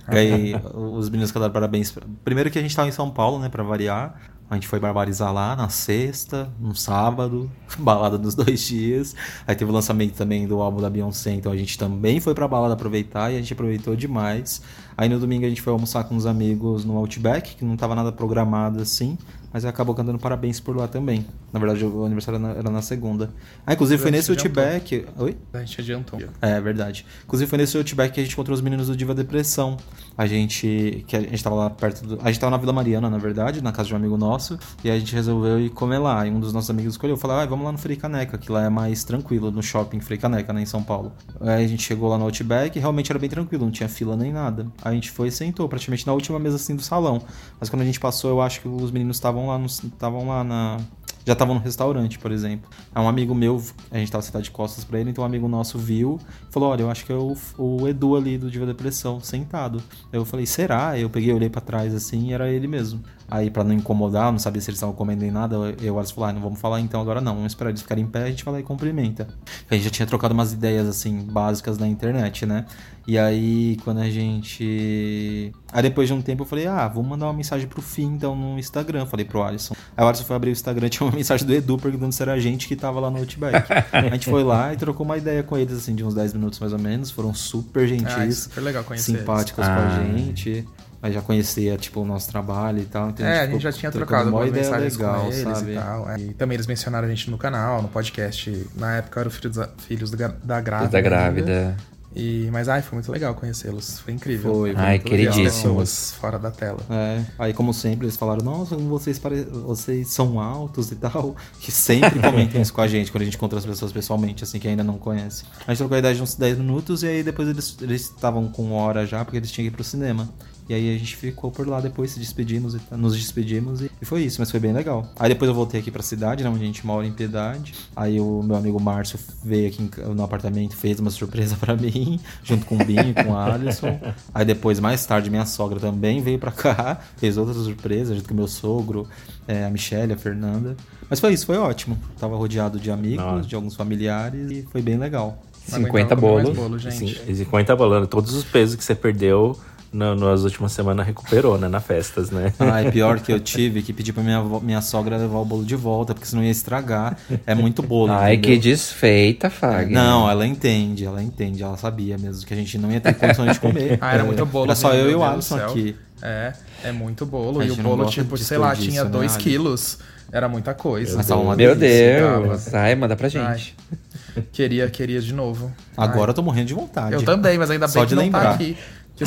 Ganhei 0.07 0.53
os 0.75 1.09
meninos 1.09 1.31
cantaram 1.31 1.53
parabéns. 1.53 1.95
Primeiro 2.25 2.51
que 2.51 2.59
a 2.59 2.61
gente 2.61 2.75
tava 2.75 2.89
em 2.89 2.91
São 2.91 3.09
Paulo, 3.09 3.39
né, 3.39 3.47
pra 3.47 3.63
variar. 3.63 4.19
A 4.49 4.55
gente 4.55 4.67
foi 4.67 4.79
barbarizar 4.79 5.33
lá 5.33 5.57
na 5.57 5.67
sexta, 5.67 6.49
no 6.57 6.73
sábado, 6.73 7.51
balada 7.79 8.17
nos 8.17 8.33
dois 8.33 8.61
dias. 8.61 9.13
Aí 9.45 9.55
teve 9.55 9.69
o 9.69 9.73
lançamento 9.73 10.13
também 10.15 10.47
do 10.47 10.61
álbum 10.61 10.79
da 10.81 10.89
Beyoncé, 10.89 11.33
então 11.33 11.51
a 11.51 11.57
gente 11.57 11.77
também 11.77 12.21
foi 12.21 12.33
pra 12.33 12.47
balada 12.47 12.73
aproveitar 12.73 13.31
e 13.31 13.35
a 13.35 13.39
gente 13.39 13.51
aproveitou 13.51 13.93
demais. 13.93 14.61
Aí 14.97 15.09
no 15.09 15.19
domingo 15.19 15.45
a 15.45 15.49
gente 15.49 15.61
foi 15.61 15.73
almoçar 15.73 16.05
com 16.05 16.15
uns 16.15 16.25
amigos 16.25 16.85
no 16.85 16.95
Outback, 16.95 17.55
que 17.55 17.65
não 17.65 17.75
tava 17.75 17.93
nada 17.93 18.09
programado 18.09 18.81
assim, 18.81 19.17
mas 19.51 19.65
acabou 19.65 19.95
cantando 19.95 20.19
parabéns 20.19 20.59
por 20.59 20.75
lá 20.75 20.87
também. 20.87 21.25
Na 21.51 21.59
verdade, 21.59 21.85
o 21.85 22.05
aniversário 22.05 22.37
era 22.37 22.53
na, 22.53 22.59
era 22.59 22.69
na 22.69 22.81
segunda. 22.81 23.29
Ah, 23.65 23.73
inclusive 23.73 24.01
foi 24.01 24.11
nesse. 24.11 24.31
Outback. 24.31 25.05
Oi? 25.17 25.37
A 25.53 25.59
gente 25.59 25.81
adiantou. 25.81 26.19
É 26.41 26.59
verdade. 26.59 27.05
Inclusive 27.23 27.49
foi 27.49 27.57
nesse 27.57 27.77
Outback 27.77 28.13
que 28.13 28.19
a 28.19 28.23
gente 28.23 28.33
encontrou 28.33 28.53
os 28.53 28.61
meninos 28.61 28.87
do 28.87 28.95
Diva 28.95 29.15
Depressão. 29.15 29.77
A 30.17 30.27
gente. 30.27 31.03
Que 31.07 31.15
a 31.15 31.21
gente 31.21 31.43
tava 31.43 31.55
lá 31.55 31.69
perto 31.69 32.05
do. 32.05 32.19
A 32.21 32.27
gente 32.27 32.39
tava 32.39 32.51
na 32.51 32.57
Vila 32.57 32.73
Mariana, 32.73 33.09
na 33.09 33.17
verdade, 33.17 33.61
na 33.61 33.71
casa 33.71 33.87
de 33.87 33.93
um 33.93 33.97
amigo 33.97 34.17
nosso. 34.17 34.59
E 34.83 34.91
a 34.91 34.99
gente 34.99 35.13
resolveu 35.13 35.59
ir 35.59 35.69
comer 35.69 35.99
lá. 35.99 36.25
E 36.27 36.29
um 36.29 36.39
dos 36.39 36.51
nossos 36.51 36.69
amigos 36.69 36.93
escolheu. 36.93 37.15
Falou, 37.17 37.37
ah, 37.37 37.45
vamos 37.45 37.65
lá 37.65 37.71
no 37.71 37.77
Frei 37.77 37.95
Caneca, 37.95 38.37
que 38.37 38.51
lá 38.51 38.65
é 38.65 38.69
mais 38.69 39.03
tranquilo, 39.03 39.49
no 39.51 39.63
shopping 39.63 39.99
Frei 39.99 40.17
Caneca, 40.17 40.51
né, 40.51 40.61
em 40.61 40.65
São 40.65 40.83
Paulo. 40.83 41.11
Aí 41.39 41.63
a 41.63 41.67
gente 41.67 41.83
chegou 41.83 42.09
lá 42.09 42.17
no 42.17 42.25
Outback 42.25 42.77
e 42.77 42.81
realmente 42.81 43.11
era 43.11 43.19
bem 43.19 43.29
tranquilo, 43.29 43.65
não 43.65 43.71
tinha 43.71 43.87
fila 43.87 44.15
nem 44.15 44.31
nada. 44.31 44.67
Aí 44.83 44.91
a 44.91 44.95
gente 44.95 45.11
foi 45.11 45.29
e 45.29 45.31
sentou, 45.31 45.67
praticamente 45.69 46.05
na 46.05 46.13
última 46.13 46.39
mesa 46.39 46.57
assim 46.57 46.75
do 46.75 46.81
salão. 46.81 47.21
Mas 47.59 47.69
quando 47.69 47.81
a 47.81 47.85
gente 47.85 47.99
passou, 47.99 48.29
eu 48.29 48.41
acho 48.41 48.61
que 48.61 48.67
os 48.67 48.91
meninos 48.91 49.17
estavam 49.17 49.36
lá 49.45 49.59
no. 49.59 49.67
Estavam 49.67 50.27
lá 50.27 50.43
na 50.43 50.79
já 51.27 51.33
estavam 51.33 51.55
no 51.55 51.59
restaurante, 51.59 52.17
por 52.17 52.31
exemplo. 52.31 52.69
Um 52.95 53.05
amigo 53.05 53.35
meu, 53.35 53.61
a 53.91 53.97
gente 53.97 54.09
tava 54.09 54.21
sentado 54.21 54.43
de 54.43 54.49
costas 54.49 54.85
pra 54.85 54.97
ele, 54.97 55.09
então 55.09 55.25
um 55.25 55.27
amigo 55.27 55.45
nosso 55.49 55.77
viu, 55.77 56.17
falou: 56.49 56.69
Olha, 56.69 56.83
eu 56.83 56.89
acho 56.89 57.05
que 57.05 57.11
é 57.11 57.15
o, 57.15 57.35
o 57.57 57.85
Edu 57.85 58.15
ali 58.15 58.37
do 58.37 58.49
Diva 58.49 58.65
Depressão, 58.65 59.19
sentado. 59.19 59.83
Eu 60.13 60.23
falei: 60.23 60.45
Será? 60.45 60.97
Eu 60.97 61.09
peguei, 61.09 61.33
olhei 61.33 61.49
pra 61.49 61.59
trás 61.59 61.93
assim 61.93 62.29
e 62.29 62.33
era 62.33 62.49
ele 62.49 62.65
mesmo. 62.65 63.03
Aí, 63.29 63.49
pra 63.49 63.63
não 63.63 63.73
incomodar, 63.73 64.31
não 64.31 64.39
sabia 64.39 64.61
se 64.61 64.69
eles 64.69 64.77
estavam 64.77 64.95
comendo 64.95 65.21
nem 65.21 65.31
nada, 65.31 65.55
eu 65.55 65.75
e 65.81 65.91
o 65.91 65.97
Alisson 65.97 66.15
falou: 66.15 66.29
ah, 66.29 66.33
não 66.33 66.41
vamos 66.41 66.59
falar 66.59 66.79
então 66.79 67.01
agora 67.01 67.19
não, 67.19 67.35
vamos 67.35 67.51
esperar 67.51 67.71
eles 67.71 67.81
ficarem 67.81 68.03
em 68.05 68.07
pé, 68.07 68.23
a 68.23 68.29
gente 68.29 68.45
vai 68.45 68.53
lá 68.53 68.59
e 68.59 68.63
cumprimenta. 68.63 69.27
A 69.69 69.75
gente 69.75 69.83
já 69.83 69.89
tinha 69.89 70.05
trocado 70.07 70.33
umas 70.33 70.53
ideias 70.53 70.87
assim, 70.87 71.19
básicas 71.23 71.77
na 71.77 71.87
internet, 71.87 72.45
né? 72.45 72.65
E 73.05 73.17
aí, 73.17 73.77
quando 73.83 73.99
a 73.99 74.09
gente. 74.09 75.53
Aí 75.71 75.81
depois 75.81 76.07
de 76.07 76.13
um 76.13 76.21
tempo 76.21 76.43
eu 76.43 76.45
falei, 76.47 76.67
ah, 76.67 76.87
vou 76.87 77.03
mandar 77.03 77.25
uma 77.27 77.33
mensagem 77.33 77.67
pro 77.67 77.81
fim 77.81 78.05
então 78.05 78.35
no 78.35 78.57
Instagram. 78.59 79.05
Falei 79.05 79.25
pro 79.25 79.41
Alisson. 79.43 79.75
Aí 79.95 80.03
o 80.03 80.07
Alisson 80.07 80.23
foi 80.25 80.35
abrir 80.35 80.49
o 80.49 80.51
Instagram 80.51 80.87
tinha 80.89 81.07
uma 81.07 81.15
mensagem 81.15 81.45
do 81.45 81.53
Edu 81.53 81.77
perguntando 81.77 82.11
se 82.11 82.21
era 82.21 82.33
a 82.33 82.39
gente 82.39 82.67
que 82.67 82.75
tava 82.75 82.99
lá 82.99 83.09
no 83.09 83.17
Outback. 83.19 83.65
a 83.91 84.01
gente 84.09 84.29
foi 84.29 84.43
lá 84.43 84.73
e 84.73 84.77
trocou 84.77 85.05
uma 85.05 85.17
ideia 85.17 85.41
com 85.43 85.57
eles, 85.57 85.77
assim, 85.77 85.95
de 85.95 86.03
uns 86.03 86.13
10 86.13 86.33
minutos 86.33 86.59
mais 86.59 86.73
ou 86.73 86.79
menos. 86.79 87.09
Foram 87.11 87.33
super 87.33 87.87
gentis, 87.87 88.07
Ah, 88.07 88.31
super 88.31 88.61
legal 88.61 88.83
conhecer 88.83 89.11
eles. 89.11 89.21
simpáticos 89.21 89.65
com 89.65 89.71
a 89.71 90.03
gente. 90.03 90.65
Aí 91.01 91.13
já 91.13 91.21
conhecia, 91.21 91.77
tipo, 91.77 92.01
o 92.01 92.05
nosso 92.05 92.29
trabalho 92.29 92.79
e 92.79 92.85
tal. 92.85 93.09
Então 93.09 93.25
É, 93.25 93.39
a 93.39 93.41
ficou 93.41 93.53
gente 93.53 93.63
já 93.63 93.71
tinha 93.71 93.91
trocado 93.91 94.29
uma 94.29 94.39
algumas 94.39 94.49
ideia 94.49 94.63
mensagens 94.65 94.97
legal, 94.97 95.21
com 95.21 95.27
eles 95.27 95.57
sabe? 95.57 95.71
e 95.71 95.75
tal. 95.75 96.09
é. 96.09 96.19
E 96.19 96.33
também 96.33 96.55
eles 96.55 96.67
mencionaram 96.67 97.07
a 97.07 97.09
gente 97.09 97.29
no 97.29 97.37
canal, 97.37 97.81
no 97.81 97.87
podcast. 97.87 98.67
Na 98.75 98.97
época 98.97 99.19
era 99.19 99.29
o 99.29 99.31
Filhos 99.31 99.55
da, 99.55 99.69
Filhos 99.87 100.11
da, 100.11 100.27
da 100.43 100.59
Grávida. 100.61 100.89
Da 100.91 101.01
grávida. 101.01 101.77
E, 102.15 102.49
mas, 102.51 102.67
ai, 102.67 102.81
foi 102.81 102.95
muito 102.95 103.11
legal 103.11 103.35
conhecê-los. 103.35 103.99
Foi 103.99 104.11
incrível. 104.11 104.51
Foi, 104.51 104.73
foi 104.73 104.81
Ai, 104.81 104.97
queridíssimos. 104.97 105.53
Pessoas 105.53 106.13
fora 106.19 106.39
da 106.39 106.49
tela. 106.49 106.79
É, 106.89 107.23
aí 107.37 107.53
como 107.53 107.71
sempre 107.75 108.07
eles 108.07 108.17
falaram, 108.17 108.43
nossa, 108.43 108.75
vocês, 108.75 109.19
pare... 109.19 109.43
vocês 109.43 110.07
são 110.07 110.39
altos 110.39 110.91
e 110.91 110.95
tal, 110.95 111.35
que 111.61 111.71
sempre 111.71 112.19
comentam 112.19 112.59
isso 112.59 112.73
com 112.73 112.81
a 112.81 112.87
gente 112.87 113.11
quando 113.11 113.21
a 113.21 113.25
gente 113.25 113.37
encontra 113.37 113.59
as 113.59 113.65
pessoas 113.67 113.91
pessoalmente, 113.91 114.43
assim, 114.43 114.57
que 114.57 114.67
ainda 114.67 114.83
não 114.83 114.97
conhece. 114.97 115.43
A 115.67 115.71
gente 115.71 115.77
trocou 115.77 115.95
a 115.95 115.99
ideia 115.99 116.15
de 116.15 116.23
uns 116.23 116.33
10 116.33 116.57
minutos 116.57 117.03
e 117.03 117.07
aí 117.07 117.21
depois 117.23 117.47
eles 117.47 117.77
eles 117.81 118.01
estavam 118.01 118.47
com 118.47 118.71
hora 118.71 119.05
já, 119.05 119.23
porque 119.23 119.37
eles 119.37 119.51
tinham 119.51 119.69
que 119.69 119.73
ir 119.73 119.75
pro 119.75 119.83
cinema. 119.83 120.27
E 120.69 120.73
aí 120.73 120.93
a 120.93 120.97
gente 120.97 121.15
ficou 121.15 121.49
por 121.49 121.67
lá 121.67 121.79
depois, 121.79 122.11
se 122.11 122.19
despedimos 122.19 122.75
e 122.75 122.79
tal, 122.79 122.97
nos 122.97 123.15
despedimos 123.15 123.81
e, 123.81 123.91
e 124.01 124.05
foi 124.05 124.23
isso, 124.23 124.39
mas 124.39 124.51
foi 124.51 124.59
bem 124.59 124.73
legal. 124.73 125.09
Aí 125.17 125.29
depois 125.29 125.47
eu 125.47 125.55
voltei 125.55 125.79
aqui 125.79 125.89
pra 125.89 126.03
cidade, 126.03 126.43
né, 126.43 126.49
onde 126.49 126.61
a 126.61 126.65
gente 126.65 126.85
mora 126.85 127.05
em 127.05 127.11
Piedade. 127.11 127.73
Aí 127.95 128.19
o 128.19 128.43
meu 128.43 128.55
amigo 128.55 128.79
Márcio 128.81 129.17
veio 129.43 129.67
aqui 129.67 129.89
no 130.13 130.23
apartamento, 130.23 130.75
fez 130.75 130.99
uma 130.99 131.09
surpresa 131.11 131.55
pra 131.55 131.75
mim, 131.75 132.19
junto 132.43 132.65
com 132.65 132.75
o 132.75 132.83
Binho 132.83 133.09
e 133.09 133.13
com 133.13 133.31
o 133.31 133.37
Alisson. 133.37 133.99
Aí 134.33 134.43
depois, 134.43 134.79
mais 134.79 135.05
tarde, 135.05 135.29
minha 135.29 135.45
sogra 135.45 135.79
também 135.79 136.21
veio 136.21 136.37
pra 136.37 136.51
cá, 136.51 136.99
fez 137.15 137.37
outra 137.37 137.53
surpresa, 137.53 138.13
junto 138.13 138.27
com 138.27 138.33
o 138.33 138.37
meu 138.37 138.47
sogro, 138.47 139.07
é, 139.47 139.65
a 139.65 139.69
Michelle, 139.69 140.11
a 140.11 140.17
Fernanda. 140.17 140.75
Mas 141.09 141.19
foi 141.19 141.33
isso, 141.33 141.45
foi 141.45 141.57
ótimo. 141.57 141.97
Tava 142.19 142.35
rodeado 142.35 142.77
de 142.79 142.91
amigos, 142.91 143.23
Nossa. 143.23 143.47
de 143.47 143.55
alguns 143.55 143.75
familiares 143.75 144.51
e 144.51 144.67
foi 144.69 144.81
bem 144.81 144.97
legal. 144.97 145.41
Não 145.69 145.79
50 145.79 145.89
aguentava 145.89 146.21
comer 146.21 146.33
mais 146.33 146.43
bolos. 146.43 146.57
bolo, 146.57 146.79
gente. 146.79 147.21
Assim, 147.21 147.35
50 147.35 147.75
bolando. 147.75 148.07
Todos 148.07 148.33
os 148.33 148.43
pesos 148.43 148.75
que 148.75 148.83
você 148.83 148.95
perdeu 148.95 149.57
no- 149.91 150.15
nas 150.15 150.43
últimas 150.43 150.71
semanas 150.71 151.05
recuperou, 151.05 151.57
né? 151.57 151.67
Na 151.67 151.79
festas, 151.79 152.29
né? 152.31 152.53
Ai, 152.59 152.91
pior 152.91 153.19
que 153.19 153.31
eu 153.31 153.39
tive 153.41 153.81
que 153.81 153.91
pedir 153.93 154.13
pra 154.13 154.21
minha, 154.23 154.41
minha 154.61 154.81
sogra 154.81 155.17
levar 155.17 155.37
o 155.39 155.45
bolo 155.45 155.63
de 155.65 155.75
volta, 155.75 156.13
porque 156.13 156.27
senão 156.27 156.43
ia 156.43 156.51
estragar. 156.51 157.17
É 157.45 157.53
muito 157.55 157.81
bolo. 157.81 158.11
Ai, 158.11 158.33
entendeu? 158.35 158.55
que 158.55 158.61
desfeita, 158.69 159.49
Fag. 159.49 159.91
Não, 159.91 160.29
ela 160.29 160.45
entende, 160.45 161.05
ela 161.05 161.21
entende, 161.21 161.63
ela 161.63 161.77
sabia 161.77 162.17
mesmo 162.17 162.45
que 162.45 162.53
a 162.53 162.57
gente 162.57 162.77
não 162.77 162.91
ia 162.91 162.99
ter 163.01 163.13
condições 163.15 163.53
de 163.53 163.59
comer. 163.59 163.97
Ah, 164.01 164.13
era 164.13 164.23
É, 164.23 164.25
muito 164.25 164.45
bolo. 164.45 164.65
Era 164.65 164.75
só 164.75 164.91
gente, 164.91 164.99
eu 165.01 165.05
e 165.05 165.09
meu 165.09 165.19
o 165.19 165.21
Deus 165.21 165.33
Alisson 165.51 165.55
aqui. 165.65 165.95
É, 166.21 166.53
é 166.85 166.91
muito 166.91 167.25
bolo. 167.25 167.61
E 167.63 167.69
o 167.71 167.75
bolo, 167.75 168.05
tipo, 168.09 168.35
de 168.37 168.43
sei 168.43 168.57
lá, 168.57 168.75
tinha 168.75 169.03
né, 169.03 169.09
2 169.09 169.35
Ali? 169.35 169.43
quilos. 169.43 169.99
Era 170.31 170.49
muita 170.49 170.73
coisa. 170.73 171.15
Mas 171.15 171.25
tava 171.27 171.39
uma 171.41 171.55
Meu 171.55 171.73
Deus. 171.75 172.73
Ai, 172.73 172.95
manda 172.95 173.15
pra 173.15 173.29
gente. 173.29 173.45
Ai, 173.45 174.43
queria, 174.51 174.89
queria 174.89 175.21
de 175.21 175.33
novo. 175.33 175.71
Agora 175.95 176.31
eu 176.31 176.33
tô 176.33 176.41
morrendo 176.41 176.67
de 176.67 176.73
vontade. 176.73 177.13
Eu 177.13 177.23
também, 177.23 177.57
mas 177.57 177.69
ainda 177.71 177.87
Só 177.87 177.99
bem 177.99 178.07
de 178.07 178.09
que 178.09 178.15
não 178.15 178.23
lembrar. 178.23 178.43
tá 178.43 178.51
aqui. 178.51 178.77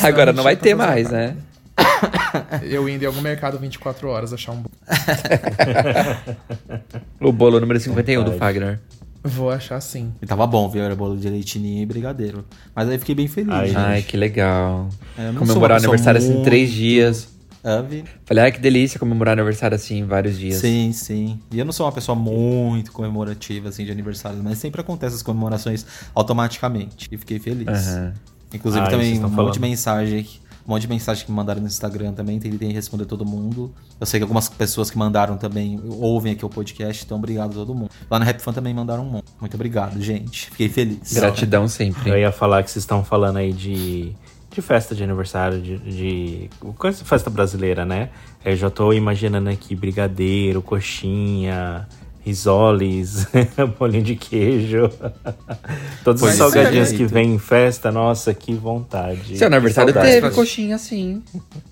Agora 0.03 0.33
não 0.33 0.43
vai 0.43 0.57
ter 0.57 0.75
mais, 0.75 1.11
né? 1.11 1.37
Eu 2.63 2.89
indo 2.89 3.03
em 3.03 3.07
algum 3.07 3.21
mercado 3.21 3.59
24 3.59 4.09
horas 4.09 4.33
achar 4.33 4.53
um 4.53 4.63
bolo. 4.63 4.71
O 7.21 7.33
bolo 7.33 7.61
número 7.61 7.79
51 7.81 8.25
do 8.25 8.31
Verdade. 8.31 8.39
Fagner. 8.39 8.81
Vou 9.23 9.51
achar 9.51 9.79
sim. 9.81 10.13
E 10.23 10.27
tava 10.27 10.47
bom, 10.47 10.69
viu? 10.69 10.83
Era 10.83 10.97
bolo 10.97 11.17
de 11.17 11.29
leitinho 11.29 11.83
e 11.83 11.87
brigadeiro. 11.87 12.45
Mas 12.75 12.89
aí 12.89 12.99
fiquei 12.99 13.15
bem 13.15 13.29
feliz. 13.29 13.53
Ai, 13.53 13.67
gente. 13.67 13.77
Ai, 13.77 14.03
que 14.03 14.17
legal. 14.17 14.89
É, 15.19 15.23
eu 15.29 15.33
não 15.33 15.41
sou 15.41 15.49
Comemorar 15.49 15.79
aniversário 15.79 16.19
assim 16.19 16.41
em 16.41 16.43
três 16.43 16.71
muito- 16.71 16.81
dias. 16.81 17.29
É, 17.63 17.83
Vi? 17.83 18.05
Falei, 18.25 18.45
ai, 18.45 18.53
que 18.53 18.59
delícia 18.59 18.99
comemorar 18.99 19.35
aniversário 19.35 19.75
assim 19.75 19.99
em 19.99 20.05
vários 20.05 20.39
dias. 20.39 20.57
Sim, 20.57 20.93
sim. 20.95 21.39
E 21.53 21.59
eu 21.59 21.65
não 21.67 21.73
sou 21.73 21.85
uma 21.85 21.93
pessoa 21.93 22.17
muito 22.17 22.91
comemorativa, 22.93 23.69
assim, 23.69 23.85
de 23.85 23.93
aniversário, 23.93 24.39
mas 24.43 24.57
sempre 24.57 24.81
acontece 24.81 25.17
as 25.17 25.23
comemorações 25.23 25.85
automaticamente. 26.15 27.07
E 27.13 27.19
fiquei 27.19 27.39
feliz. 27.39 27.69
Aham. 27.69 28.15
Inclusive 28.53 28.85
Ah, 28.85 28.89
também 28.91 29.25
um 29.25 29.29
monte 29.29 29.55
de 29.55 29.61
mensagem. 29.61 30.27
Um 30.67 30.73
monte 30.75 30.83
de 30.83 30.89
mensagem 30.89 31.25
que 31.25 31.31
me 31.33 31.37
mandaram 31.37 31.61
no 31.61 31.67
Instagram 31.67 32.13
também, 32.13 32.39
tentei 32.39 32.71
responder 32.71 33.05
todo 33.07 33.25
mundo. 33.25 33.73
Eu 33.99 34.07
sei 34.07 34.21
que 34.21 34.23
algumas 34.23 34.49
pessoas 34.49 34.91
que 34.91 34.97
mandaram 34.99 35.37
também 35.37 35.81
ouvem 35.85 36.33
aqui 36.33 36.45
o 36.45 36.49
podcast, 36.51 37.05
então 37.05 37.17
obrigado 37.19 37.51
a 37.53 37.55
todo 37.55 37.75
mundo. 37.75 37.91
Lá 38.11 38.19
na 38.19 38.25
Rap 38.25 38.41
Fan 38.41 38.53
também 38.53 38.73
mandaram 38.75 39.05
um 39.05 39.11
monte. 39.11 39.25
Muito 39.41 39.55
obrigado, 39.55 40.01
gente. 40.01 40.51
Fiquei 40.51 40.69
feliz. 40.69 41.13
Gratidão 41.15 41.67
sempre. 41.67 42.11
Eu 42.11 42.19
ia 42.19 42.31
falar 42.31 42.63
que 42.63 42.71
vocês 42.71 42.83
estão 42.85 43.03
falando 43.03 43.39
aí 43.39 43.53
de, 43.53 44.13
de 44.53 44.63
festa 44.63 44.95
de 44.95 45.03
aniversário, 45.03 45.61
de, 45.61 45.79
de 45.79 46.51
coisa- 46.77 47.05
festa 47.05 47.31
brasileira, 47.31 47.85
né? 47.85 48.11
Eu 48.45 48.55
já 48.55 48.71
tô 48.71 48.93
imaginando 48.93 49.49
aqui 49.49 49.75
brigadeiro, 49.75 50.63
coxinha, 50.63 51.89
risoles, 52.23 53.27
bolinho 53.79 54.03
de 54.05 54.17
queijo. 54.17 54.91
Todos 56.05 56.21
Pois 56.21 56.35
os 56.35 56.41
é. 56.41 56.43
salgadinhos 56.43 56.89
que 56.91 56.99
Perfeito. 56.99 57.15
vem 57.15 57.35
em 57.35 57.39
festa, 57.39 57.91
nossa, 57.91 58.33
que 58.35 58.53
vontade. 58.55 59.37
Seu 59.39 59.47
aniversário 59.47 59.93
Que 59.93 60.01
teve 60.01 60.21
pra- 60.21 60.31
coxinha, 60.31 60.79
sim. 60.79 61.23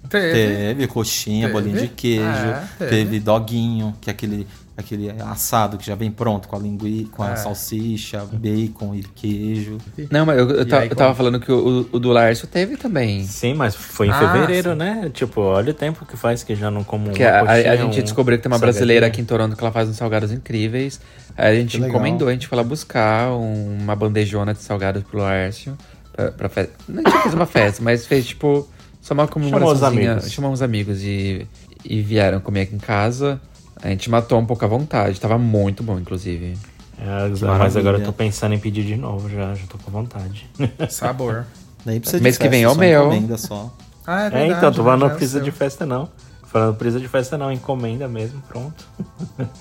Teve. 0.08 0.32
Teve 0.32 0.86
coxinha, 0.86 1.48
Teve? 1.48 1.52
bolinho 1.52 1.80
de 1.80 1.88
queijo, 1.88 2.22
É, 2.24 2.68
teve. 2.78 2.90
teve. 2.90 3.20
doguinho, 3.20 3.94
que 4.00 4.08
é 4.08 4.12
aquele 4.12 4.46
aquele 4.78 5.11
assado 5.23 5.76
que 5.76 5.85
já 5.85 5.94
vem 5.97 6.11
pronto 6.11 6.47
com 6.49 6.54
a 6.54 6.58
linguiça, 6.58 7.11
com 7.11 7.23
a 7.23 7.32
É. 7.32 7.37
salsicha, 7.37 8.25
bacon 8.32 8.94
e 8.94 9.02
queijo. 9.02 9.78
Não, 10.11 10.25
mas 10.25 10.38
eu, 10.38 10.49
eu, 10.50 10.66
ta- 10.66 10.78
aí, 10.80 10.88
eu 10.88 10.94
tava 10.97 11.14
falando 11.14 11.40
que 11.40 11.50
o, 11.50 11.88
o 11.90 11.99
do 11.99 12.11
Laércio 12.11 12.47
teve 12.47 12.76
também. 12.76 13.25
Sim, 13.25 13.54
mas 13.54 13.75
foi 13.75 14.06
em 14.06 14.11
Ah, 14.11 14.18
fevereiro, 14.32 14.70
sim. 14.70 14.76
né? 14.76 15.11
Tipo, 15.12 15.40
olha 15.40 15.73
o 15.73 15.75
tempo 15.75 16.06
que 16.06 16.16
faz 16.16 16.42
que 16.44 16.54
já 16.54 16.70
não 16.70 16.85
como 16.85 17.11
Que 17.11 17.25
uma 17.25 17.30
a, 17.30 17.35
a- 17.35 17.40
a 17.42 17.47
coxinha, 17.47 17.76
gente 17.76 18.00
um 18.00 18.02
descobriu 18.04 18.38
que 18.38 18.42
tem 18.44 18.50
uma 18.52 18.56
salgadinho. 18.58 18.78
brasileira 18.78 19.06
aqui 19.08 19.20
em 19.20 19.25
Toronto 19.25 19.56
que 19.56 19.62
ela 19.62 19.73
faz 19.73 19.88
uns 19.88 19.97
salgados 19.97 20.30
incríveis. 20.30 21.00
Aí 21.37 21.56
a 21.56 21.61
gente 21.61 21.73
Que 21.73 21.82
legal. 21.82 21.90
encomendou, 21.97 22.28
a 22.28 22.32
gente 22.32 22.47
foi 22.47 22.56
lá 22.56 22.62
buscar 22.64 23.32
um- 23.32 23.78
uma 23.82 23.97
bandejona 23.97 24.54
de 24.54 24.61
salgados 24.62 25.02
pro 25.02 25.18
Laércio. 25.18 25.76
Pra, 26.14 26.30
pra 26.32 26.49
festa. 26.49 26.73
Não 26.88 27.02
tinha 27.02 27.20
fez 27.23 27.35
uma 27.35 27.47
festa, 27.47 27.82
mas 27.82 28.06
fez 28.06 28.26
tipo 28.26 28.68
só 29.00 29.14
uma 29.14 29.26
comemoraçãozinha. 29.28 30.12
amigos. 30.12 30.30
Chamou 30.32 30.50
uns 30.52 30.62
amigos 30.62 31.02
e, 31.02 31.47
e 31.85 32.00
vieram 32.02 32.40
comer 32.40 32.62
aqui 32.62 32.75
em 32.75 32.78
casa. 32.78 33.40
A 33.82 33.88
gente 33.88 34.11
matou 34.11 34.38
um 34.38 34.47
pouco 34.47 34.64
à 34.64 34.68
vontade. 34.68 35.20
Tava 35.20 35.38
muito 35.38 35.82
bom, 35.82 35.99
inclusive. 35.99 36.56
É, 37.00 37.28
mas 37.28 37.40
maravilha. 37.42 37.80
agora 37.80 37.99
eu 37.99 38.04
tô 38.04 38.12
pensando 38.12 38.54
em 38.54 38.58
pedir 38.58 38.85
de 38.85 38.97
novo, 38.97 39.28
já, 39.30 39.54
já 39.54 39.66
tô 39.68 39.78
com 39.78 39.90
vontade. 39.90 40.49
Sabor. 40.90 41.44
Nem 41.87 42.00
precisa 42.00 42.18
de 42.18 42.23
Mês 42.25 42.37
que 42.37 42.42
festa, 42.42 42.50
vem 42.56 42.64
é 42.64 42.68
o 42.68 42.75
meu. 42.75 43.02
encomenda 43.06 43.38
só. 43.38 43.73
Ah, 44.06 44.23
é 44.23 44.26
É, 44.26 44.30
verdade. 44.30 44.52
então, 44.52 44.73
tô 44.73 44.82
falando 44.82 45.00
né? 45.00 45.06
não 45.06 45.08
Já 45.11 45.14
precisa 45.16 45.38
é 45.38 45.42
de 45.42 45.50
festa 45.52 45.87
não. 45.87 46.08
Falando 46.44 46.76
precisa 46.76 46.99
de 46.99 47.06
festa 47.08 47.38
não, 47.38 47.52
encomenda 47.52 48.08
mesmo, 48.08 48.42
pronto. 48.49 48.85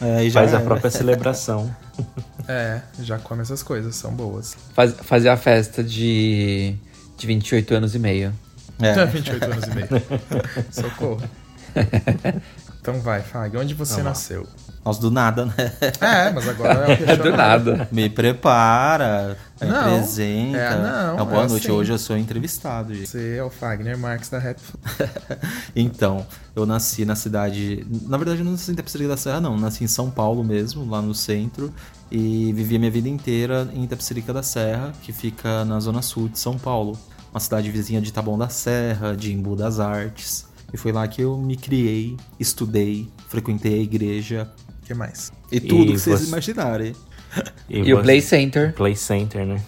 É, 0.01 0.23
já 0.29 0.39
Faz 0.39 0.53
a 0.53 0.59
própria 0.61 0.89
celebração. 0.89 1.73
É, 2.49 2.79
já 3.01 3.17
come 3.17 3.41
essas 3.41 3.61
coisas, 3.61 3.93
são 3.97 4.13
boas. 4.13 4.55
Faz, 4.73 4.95
fazer 5.01 5.27
a 5.27 5.35
festa 5.35 5.83
de, 5.83 6.75
de 7.17 7.27
28 7.27 7.73
anos 7.75 7.93
e 7.93 7.99
meio. 7.99 8.31
É. 8.81 9.05
28 9.05 9.43
anos 9.43 9.65
e 9.65 9.75
meio. 9.75 9.87
Socorro. 10.71 11.21
Então 12.87 13.01
vai, 13.01 13.21
Fag, 13.21 13.57
onde 13.57 13.73
você 13.73 14.01
nasceu? 14.01 14.47
Nós 14.85 14.97
do 14.97 15.11
nada, 15.11 15.43
né? 15.45 15.53
É, 15.99 16.31
mas 16.31 16.47
agora 16.47 16.93
é 16.93 17.03
o 17.03 17.03
É 17.11 17.17
do 17.17 17.31
nada. 17.35 17.89
Me 17.91 18.09
prepara, 18.09 19.37
me 19.61 19.67
Não, 19.67 19.77
apresenta. 19.77 20.57
é, 20.57 20.81
não, 20.81 21.19
É, 21.19 21.25
boa 21.25 21.43
é 21.43 21.47
noite, 21.49 21.67
assim. 21.67 21.71
hoje 21.75 21.91
eu 21.91 21.97
sou 21.99 22.15
entrevistado, 22.17 22.95
gente. 22.95 23.09
Você 23.09 23.35
é 23.35 23.43
o 23.43 23.49
Fagner 23.49 23.97
Marques 23.97 24.29
da 24.29 24.39
Rap. 24.39 24.57
Então, 25.75 26.25
eu 26.55 26.65
nasci 26.65 27.03
na 27.03 27.17
cidade. 27.17 27.85
Na 28.03 28.15
verdade, 28.15 28.39
eu 28.39 28.45
não 28.45 28.53
nasci 28.53 28.71
em 28.71 28.73
Itapecerica 28.73 29.09
da 29.09 29.17
Serra, 29.17 29.41
não. 29.41 29.57
Nasci 29.57 29.83
em 29.83 29.87
São 29.87 30.09
Paulo 30.09 30.41
mesmo, 30.41 30.89
lá 30.89 31.01
no 31.01 31.13
centro. 31.13 31.73
E 32.09 32.53
vivi 32.53 32.77
a 32.77 32.79
minha 32.79 32.91
vida 32.91 33.09
inteira 33.09 33.67
em 33.73 33.83
Itapecerica 33.83 34.31
da 34.31 34.41
Serra, 34.41 34.93
que 35.03 35.11
fica 35.11 35.65
na 35.65 35.77
zona 35.81 36.01
sul 36.01 36.29
de 36.29 36.39
São 36.39 36.57
Paulo. 36.57 36.97
Uma 37.33 37.41
cidade 37.41 37.69
vizinha 37.69 37.99
de 37.99 38.13
Taboão 38.13 38.37
da 38.37 38.47
Serra, 38.47 39.13
de 39.13 39.33
Embu 39.33 39.57
das 39.57 39.77
Artes. 39.81 40.46
E 40.73 40.77
foi 40.77 40.91
lá 40.91 41.07
que 41.07 41.21
eu 41.21 41.37
me 41.37 41.55
criei, 41.55 42.17
estudei, 42.39 43.07
frequentei 43.29 43.75
a 43.75 43.81
igreja. 43.83 44.49
O 44.83 44.85
que 44.85 44.93
mais? 44.93 45.31
E 45.51 45.59
tudo 45.59 45.91
E 45.91 45.93
que 45.93 45.99
vocês 45.99 46.19
você- 46.21 46.27
imaginarem. 46.27 46.93
E 47.69 47.81
o 47.93 47.97
você- 47.97 48.01
Play 48.03 48.21
Center. 48.21 48.73
Play 48.73 48.95
Center, 48.95 49.45
né? 49.45 49.61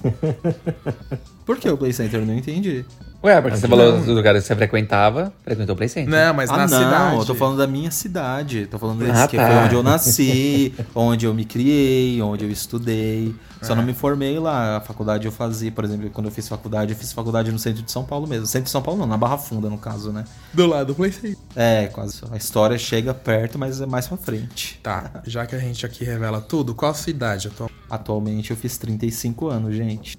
Por 1.46 1.58
que 1.58 1.70
o 1.70 1.78
Play 1.78 1.92
Center? 1.94 2.20
Eu 2.22 2.26
não 2.26 2.36
entendi. 2.36 2.86
Ué, 3.22 3.42
porque 3.42 3.58
você 3.58 3.68
falou 3.68 4.00
do 4.00 4.14
lugar 4.14 4.34
que 4.34 4.40
você 4.42 4.56
frequentava, 4.56 5.34
frequentou 5.44 5.74
o 5.74 5.78
Play 5.78 5.90
Center. 5.90 6.10
Não, 6.10 6.34
mas 6.34 6.50
ah, 6.50 6.56
na 6.56 6.68
não, 6.68 6.84
cidade. 6.84 7.16
eu 7.18 7.26
tô 7.26 7.36
falando 7.36 7.58
da 7.58 7.68
minha 7.68 7.92
cidade. 7.92 8.66
Tô 8.68 8.80
falando 8.80 9.00
desse 9.00 9.12
Ah, 9.12 9.28
que 9.28 9.36
tá. 9.36 9.46
foi 9.46 9.56
onde 9.58 9.76
eu 9.76 9.84
nasci, 9.84 10.74
onde 10.96 11.26
eu 11.26 11.34
me 11.34 11.44
criei, 11.44 12.22
onde 12.22 12.46
eu 12.46 12.50
estudei. 12.52 13.36
Só 13.62 13.76
não 13.76 13.84
me 13.84 13.94
formei 13.94 14.40
lá. 14.40 14.78
A 14.78 14.80
faculdade 14.82 15.26
eu 15.26 15.34
fazia, 15.34 15.70
por 15.70 15.84
exemplo, 15.84 16.10
quando 16.12 16.28
eu 16.28 16.32
fiz 16.32 16.48
faculdade, 16.48 16.94
eu 16.94 16.98
fiz 16.98 17.12
faculdade 17.12 17.52
no 17.52 17.60
centro 17.60 17.84
de 17.84 17.92
São 17.92 18.06
Paulo 18.06 18.26
mesmo. 18.26 18.46
Centro 18.46 18.66
de 18.66 18.72
São 18.72 18.82
Paulo 18.82 19.02
não, 19.02 19.08
na 19.08 19.18
Barra 19.18 19.38
Funda, 19.38 19.70
no 19.70 19.78
caso, 19.78 20.14
né? 20.14 20.24
Do 20.54 20.66
lado 20.66 20.88
do 20.88 20.96
Play 20.96 21.12
Center. 21.12 21.38
É, 21.58 21.88
quase. 21.88 22.22
A 22.32 22.38
história 22.38 22.78
chega 22.78 23.14
perto, 23.14 23.60
mas 23.60 23.82
é 23.82 23.86
mais 23.86 24.08
pra 24.08 24.16
frente. 24.16 24.80
Tá, 24.82 25.22
já 25.26 25.46
que 25.46 25.56
a 25.56 25.60
gente 25.60 25.86
aqui 25.86 26.06
revela 26.06 26.40
tudo, 26.40 26.74
qual 26.74 26.92
a 26.92 26.94
sua 26.94 27.10
idade 27.12 27.50
atual? 27.50 27.70
Atualmente 27.90 28.52
eu 28.52 28.56
fiz 28.56 28.78
35 28.78 29.48
anos, 29.50 29.76
gente. 29.76 30.18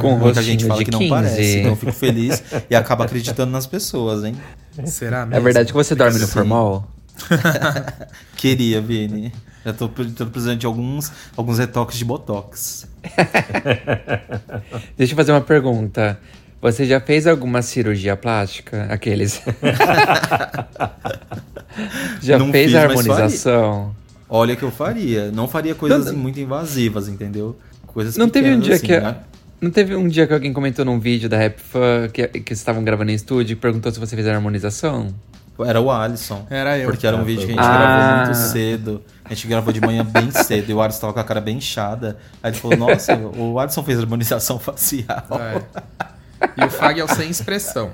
Com 0.00 0.14
um 0.14 0.18
Muita 0.18 0.42
gente 0.42 0.64
fala 0.66 0.78
de 0.78 0.84
que 0.84 0.90
não 0.90 0.98
15. 0.98 1.10
parece, 1.10 1.58
então 1.58 1.70
eu 1.72 1.76
fico 1.76 1.92
feliz 1.92 2.42
e 2.68 2.74
acaba 2.74 3.04
acreditando 3.04 3.50
nas 3.52 3.66
pessoas, 3.66 4.24
hein? 4.24 4.34
Será 4.86 5.26
mesmo? 5.26 5.36
É 5.36 5.40
verdade 5.40 5.68
que 5.68 5.74
você 5.74 5.94
dorme 5.94 6.18
no 6.18 6.26
Sim. 6.26 6.32
formal? 6.32 6.88
Queria, 8.36 8.80
Vini. 8.80 9.32
Já 9.64 9.72
tô, 9.72 9.88
tô 9.88 10.26
precisando 10.26 10.58
de 10.58 10.66
alguns, 10.66 11.12
alguns 11.36 11.58
retoques 11.58 11.96
de 11.96 12.04
botox. 12.04 12.88
Deixa 14.98 15.12
eu 15.12 15.16
fazer 15.16 15.30
uma 15.32 15.40
pergunta. 15.40 16.18
Você 16.60 16.84
já 16.84 17.00
fez 17.00 17.26
alguma 17.26 17.60
cirurgia 17.62 18.16
plástica? 18.16 18.86
Aqueles. 18.90 19.40
já 22.22 22.38
Não 22.38 22.50
fez 22.50 22.66
fiz, 22.70 22.74
a 22.76 22.82
harmonização? 22.82 23.94
Olha 24.28 24.56
que 24.56 24.62
eu 24.62 24.70
faria. 24.70 25.30
Não 25.30 25.46
faria 25.48 25.74
coisas 25.74 26.04
Não- 26.04 26.12
assim, 26.12 26.16
muito 26.16 26.40
invasivas, 26.40 27.08
entendeu? 27.08 27.56
Coisas 27.86 28.16
Não 28.16 28.28
teve 28.28 28.48
um 28.54 28.60
pequenas, 28.60 28.64
dia 28.66 28.74
assim, 28.76 28.86
que. 28.86 28.98
né? 29.00 29.16
Não 29.62 29.70
teve 29.70 29.94
um 29.94 30.08
dia 30.08 30.26
que 30.26 30.32
alguém 30.34 30.52
comentou 30.52 30.84
num 30.84 30.98
vídeo 30.98 31.28
da 31.28 31.36
Rap 31.38 31.60
Fan 31.60 32.08
que, 32.12 32.26
que 32.26 32.40
vocês 32.48 32.58
estavam 32.58 32.82
gravando 32.82 33.12
em 33.12 33.14
estúdio 33.14 33.52
e 33.52 33.56
perguntou 33.56 33.92
se 33.92 34.00
você 34.00 34.16
fez 34.16 34.26
a 34.26 34.34
harmonização? 34.34 35.14
Era 35.64 35.80
o 35.80 35.88
Alisson. 35.88 36.44
Era 36.50 36.76
eu. 36.78 36.88
Porque 36.90 37.06
era 37.06 37.16
um 37.16 37.20
Ah, 37.20 37.24
vídeo 37.24 37.46
que 37.46 37.52
a 37.52 37.54
gente 37.54 37.62
bom. 37.62 37.68
gravou 37.68 38.02
Ah. 38.04 38.24
muito 38.24 38.36
cedo. 38.36 39.02
A 39.24 39.28
gente 39.32 39.46
gravou 39.46 39.72
de 39.72 39.80
manhã 39.80 40.04
bem 40.04 40.30
cedo 40.34 40.68
e 40.68 40.74
o 40.74 40.80
Alisson 40.82 41.00
tava 41.02 41.12
com 41.12 41.20
a 41.20 41.24
cara 41.24 41.40
bem 41.40 41.58
inchada. 41.58 42.16
Aí 42.42 42.50
ele 42.50 42.58
falou: 42.58 42.76
Nossa, 42.76 43.14
o 43.16 43.58
Alisson 43.60 43.84
fez 43.84 44.00
harmonização 44.00 44.58
facial. 44.58 45.24
É. 45.30 45.62
E 46.56 46.64
o 46.64 46.68
Fag 46.70 46.98
é 46.98 47.04
o 47.04 47.08
sem 47.08 47.30
expressão. 47.30 47.90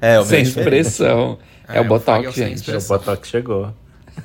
É, 0.00 0.18
o 0.18 0.24
Sem 0.24 0.40
expressão. 0.42 1.38
É, 1.68 1.76
É, 1.76 1.80
o 1.80 1.84
é 1.84 1.86
Botox, 1.86 2.34
sem 2.34 2.56
gente. 2.56 2.70
O 2.74 2.80
Botox 2.88 3.28
chegou. 3.28 3.74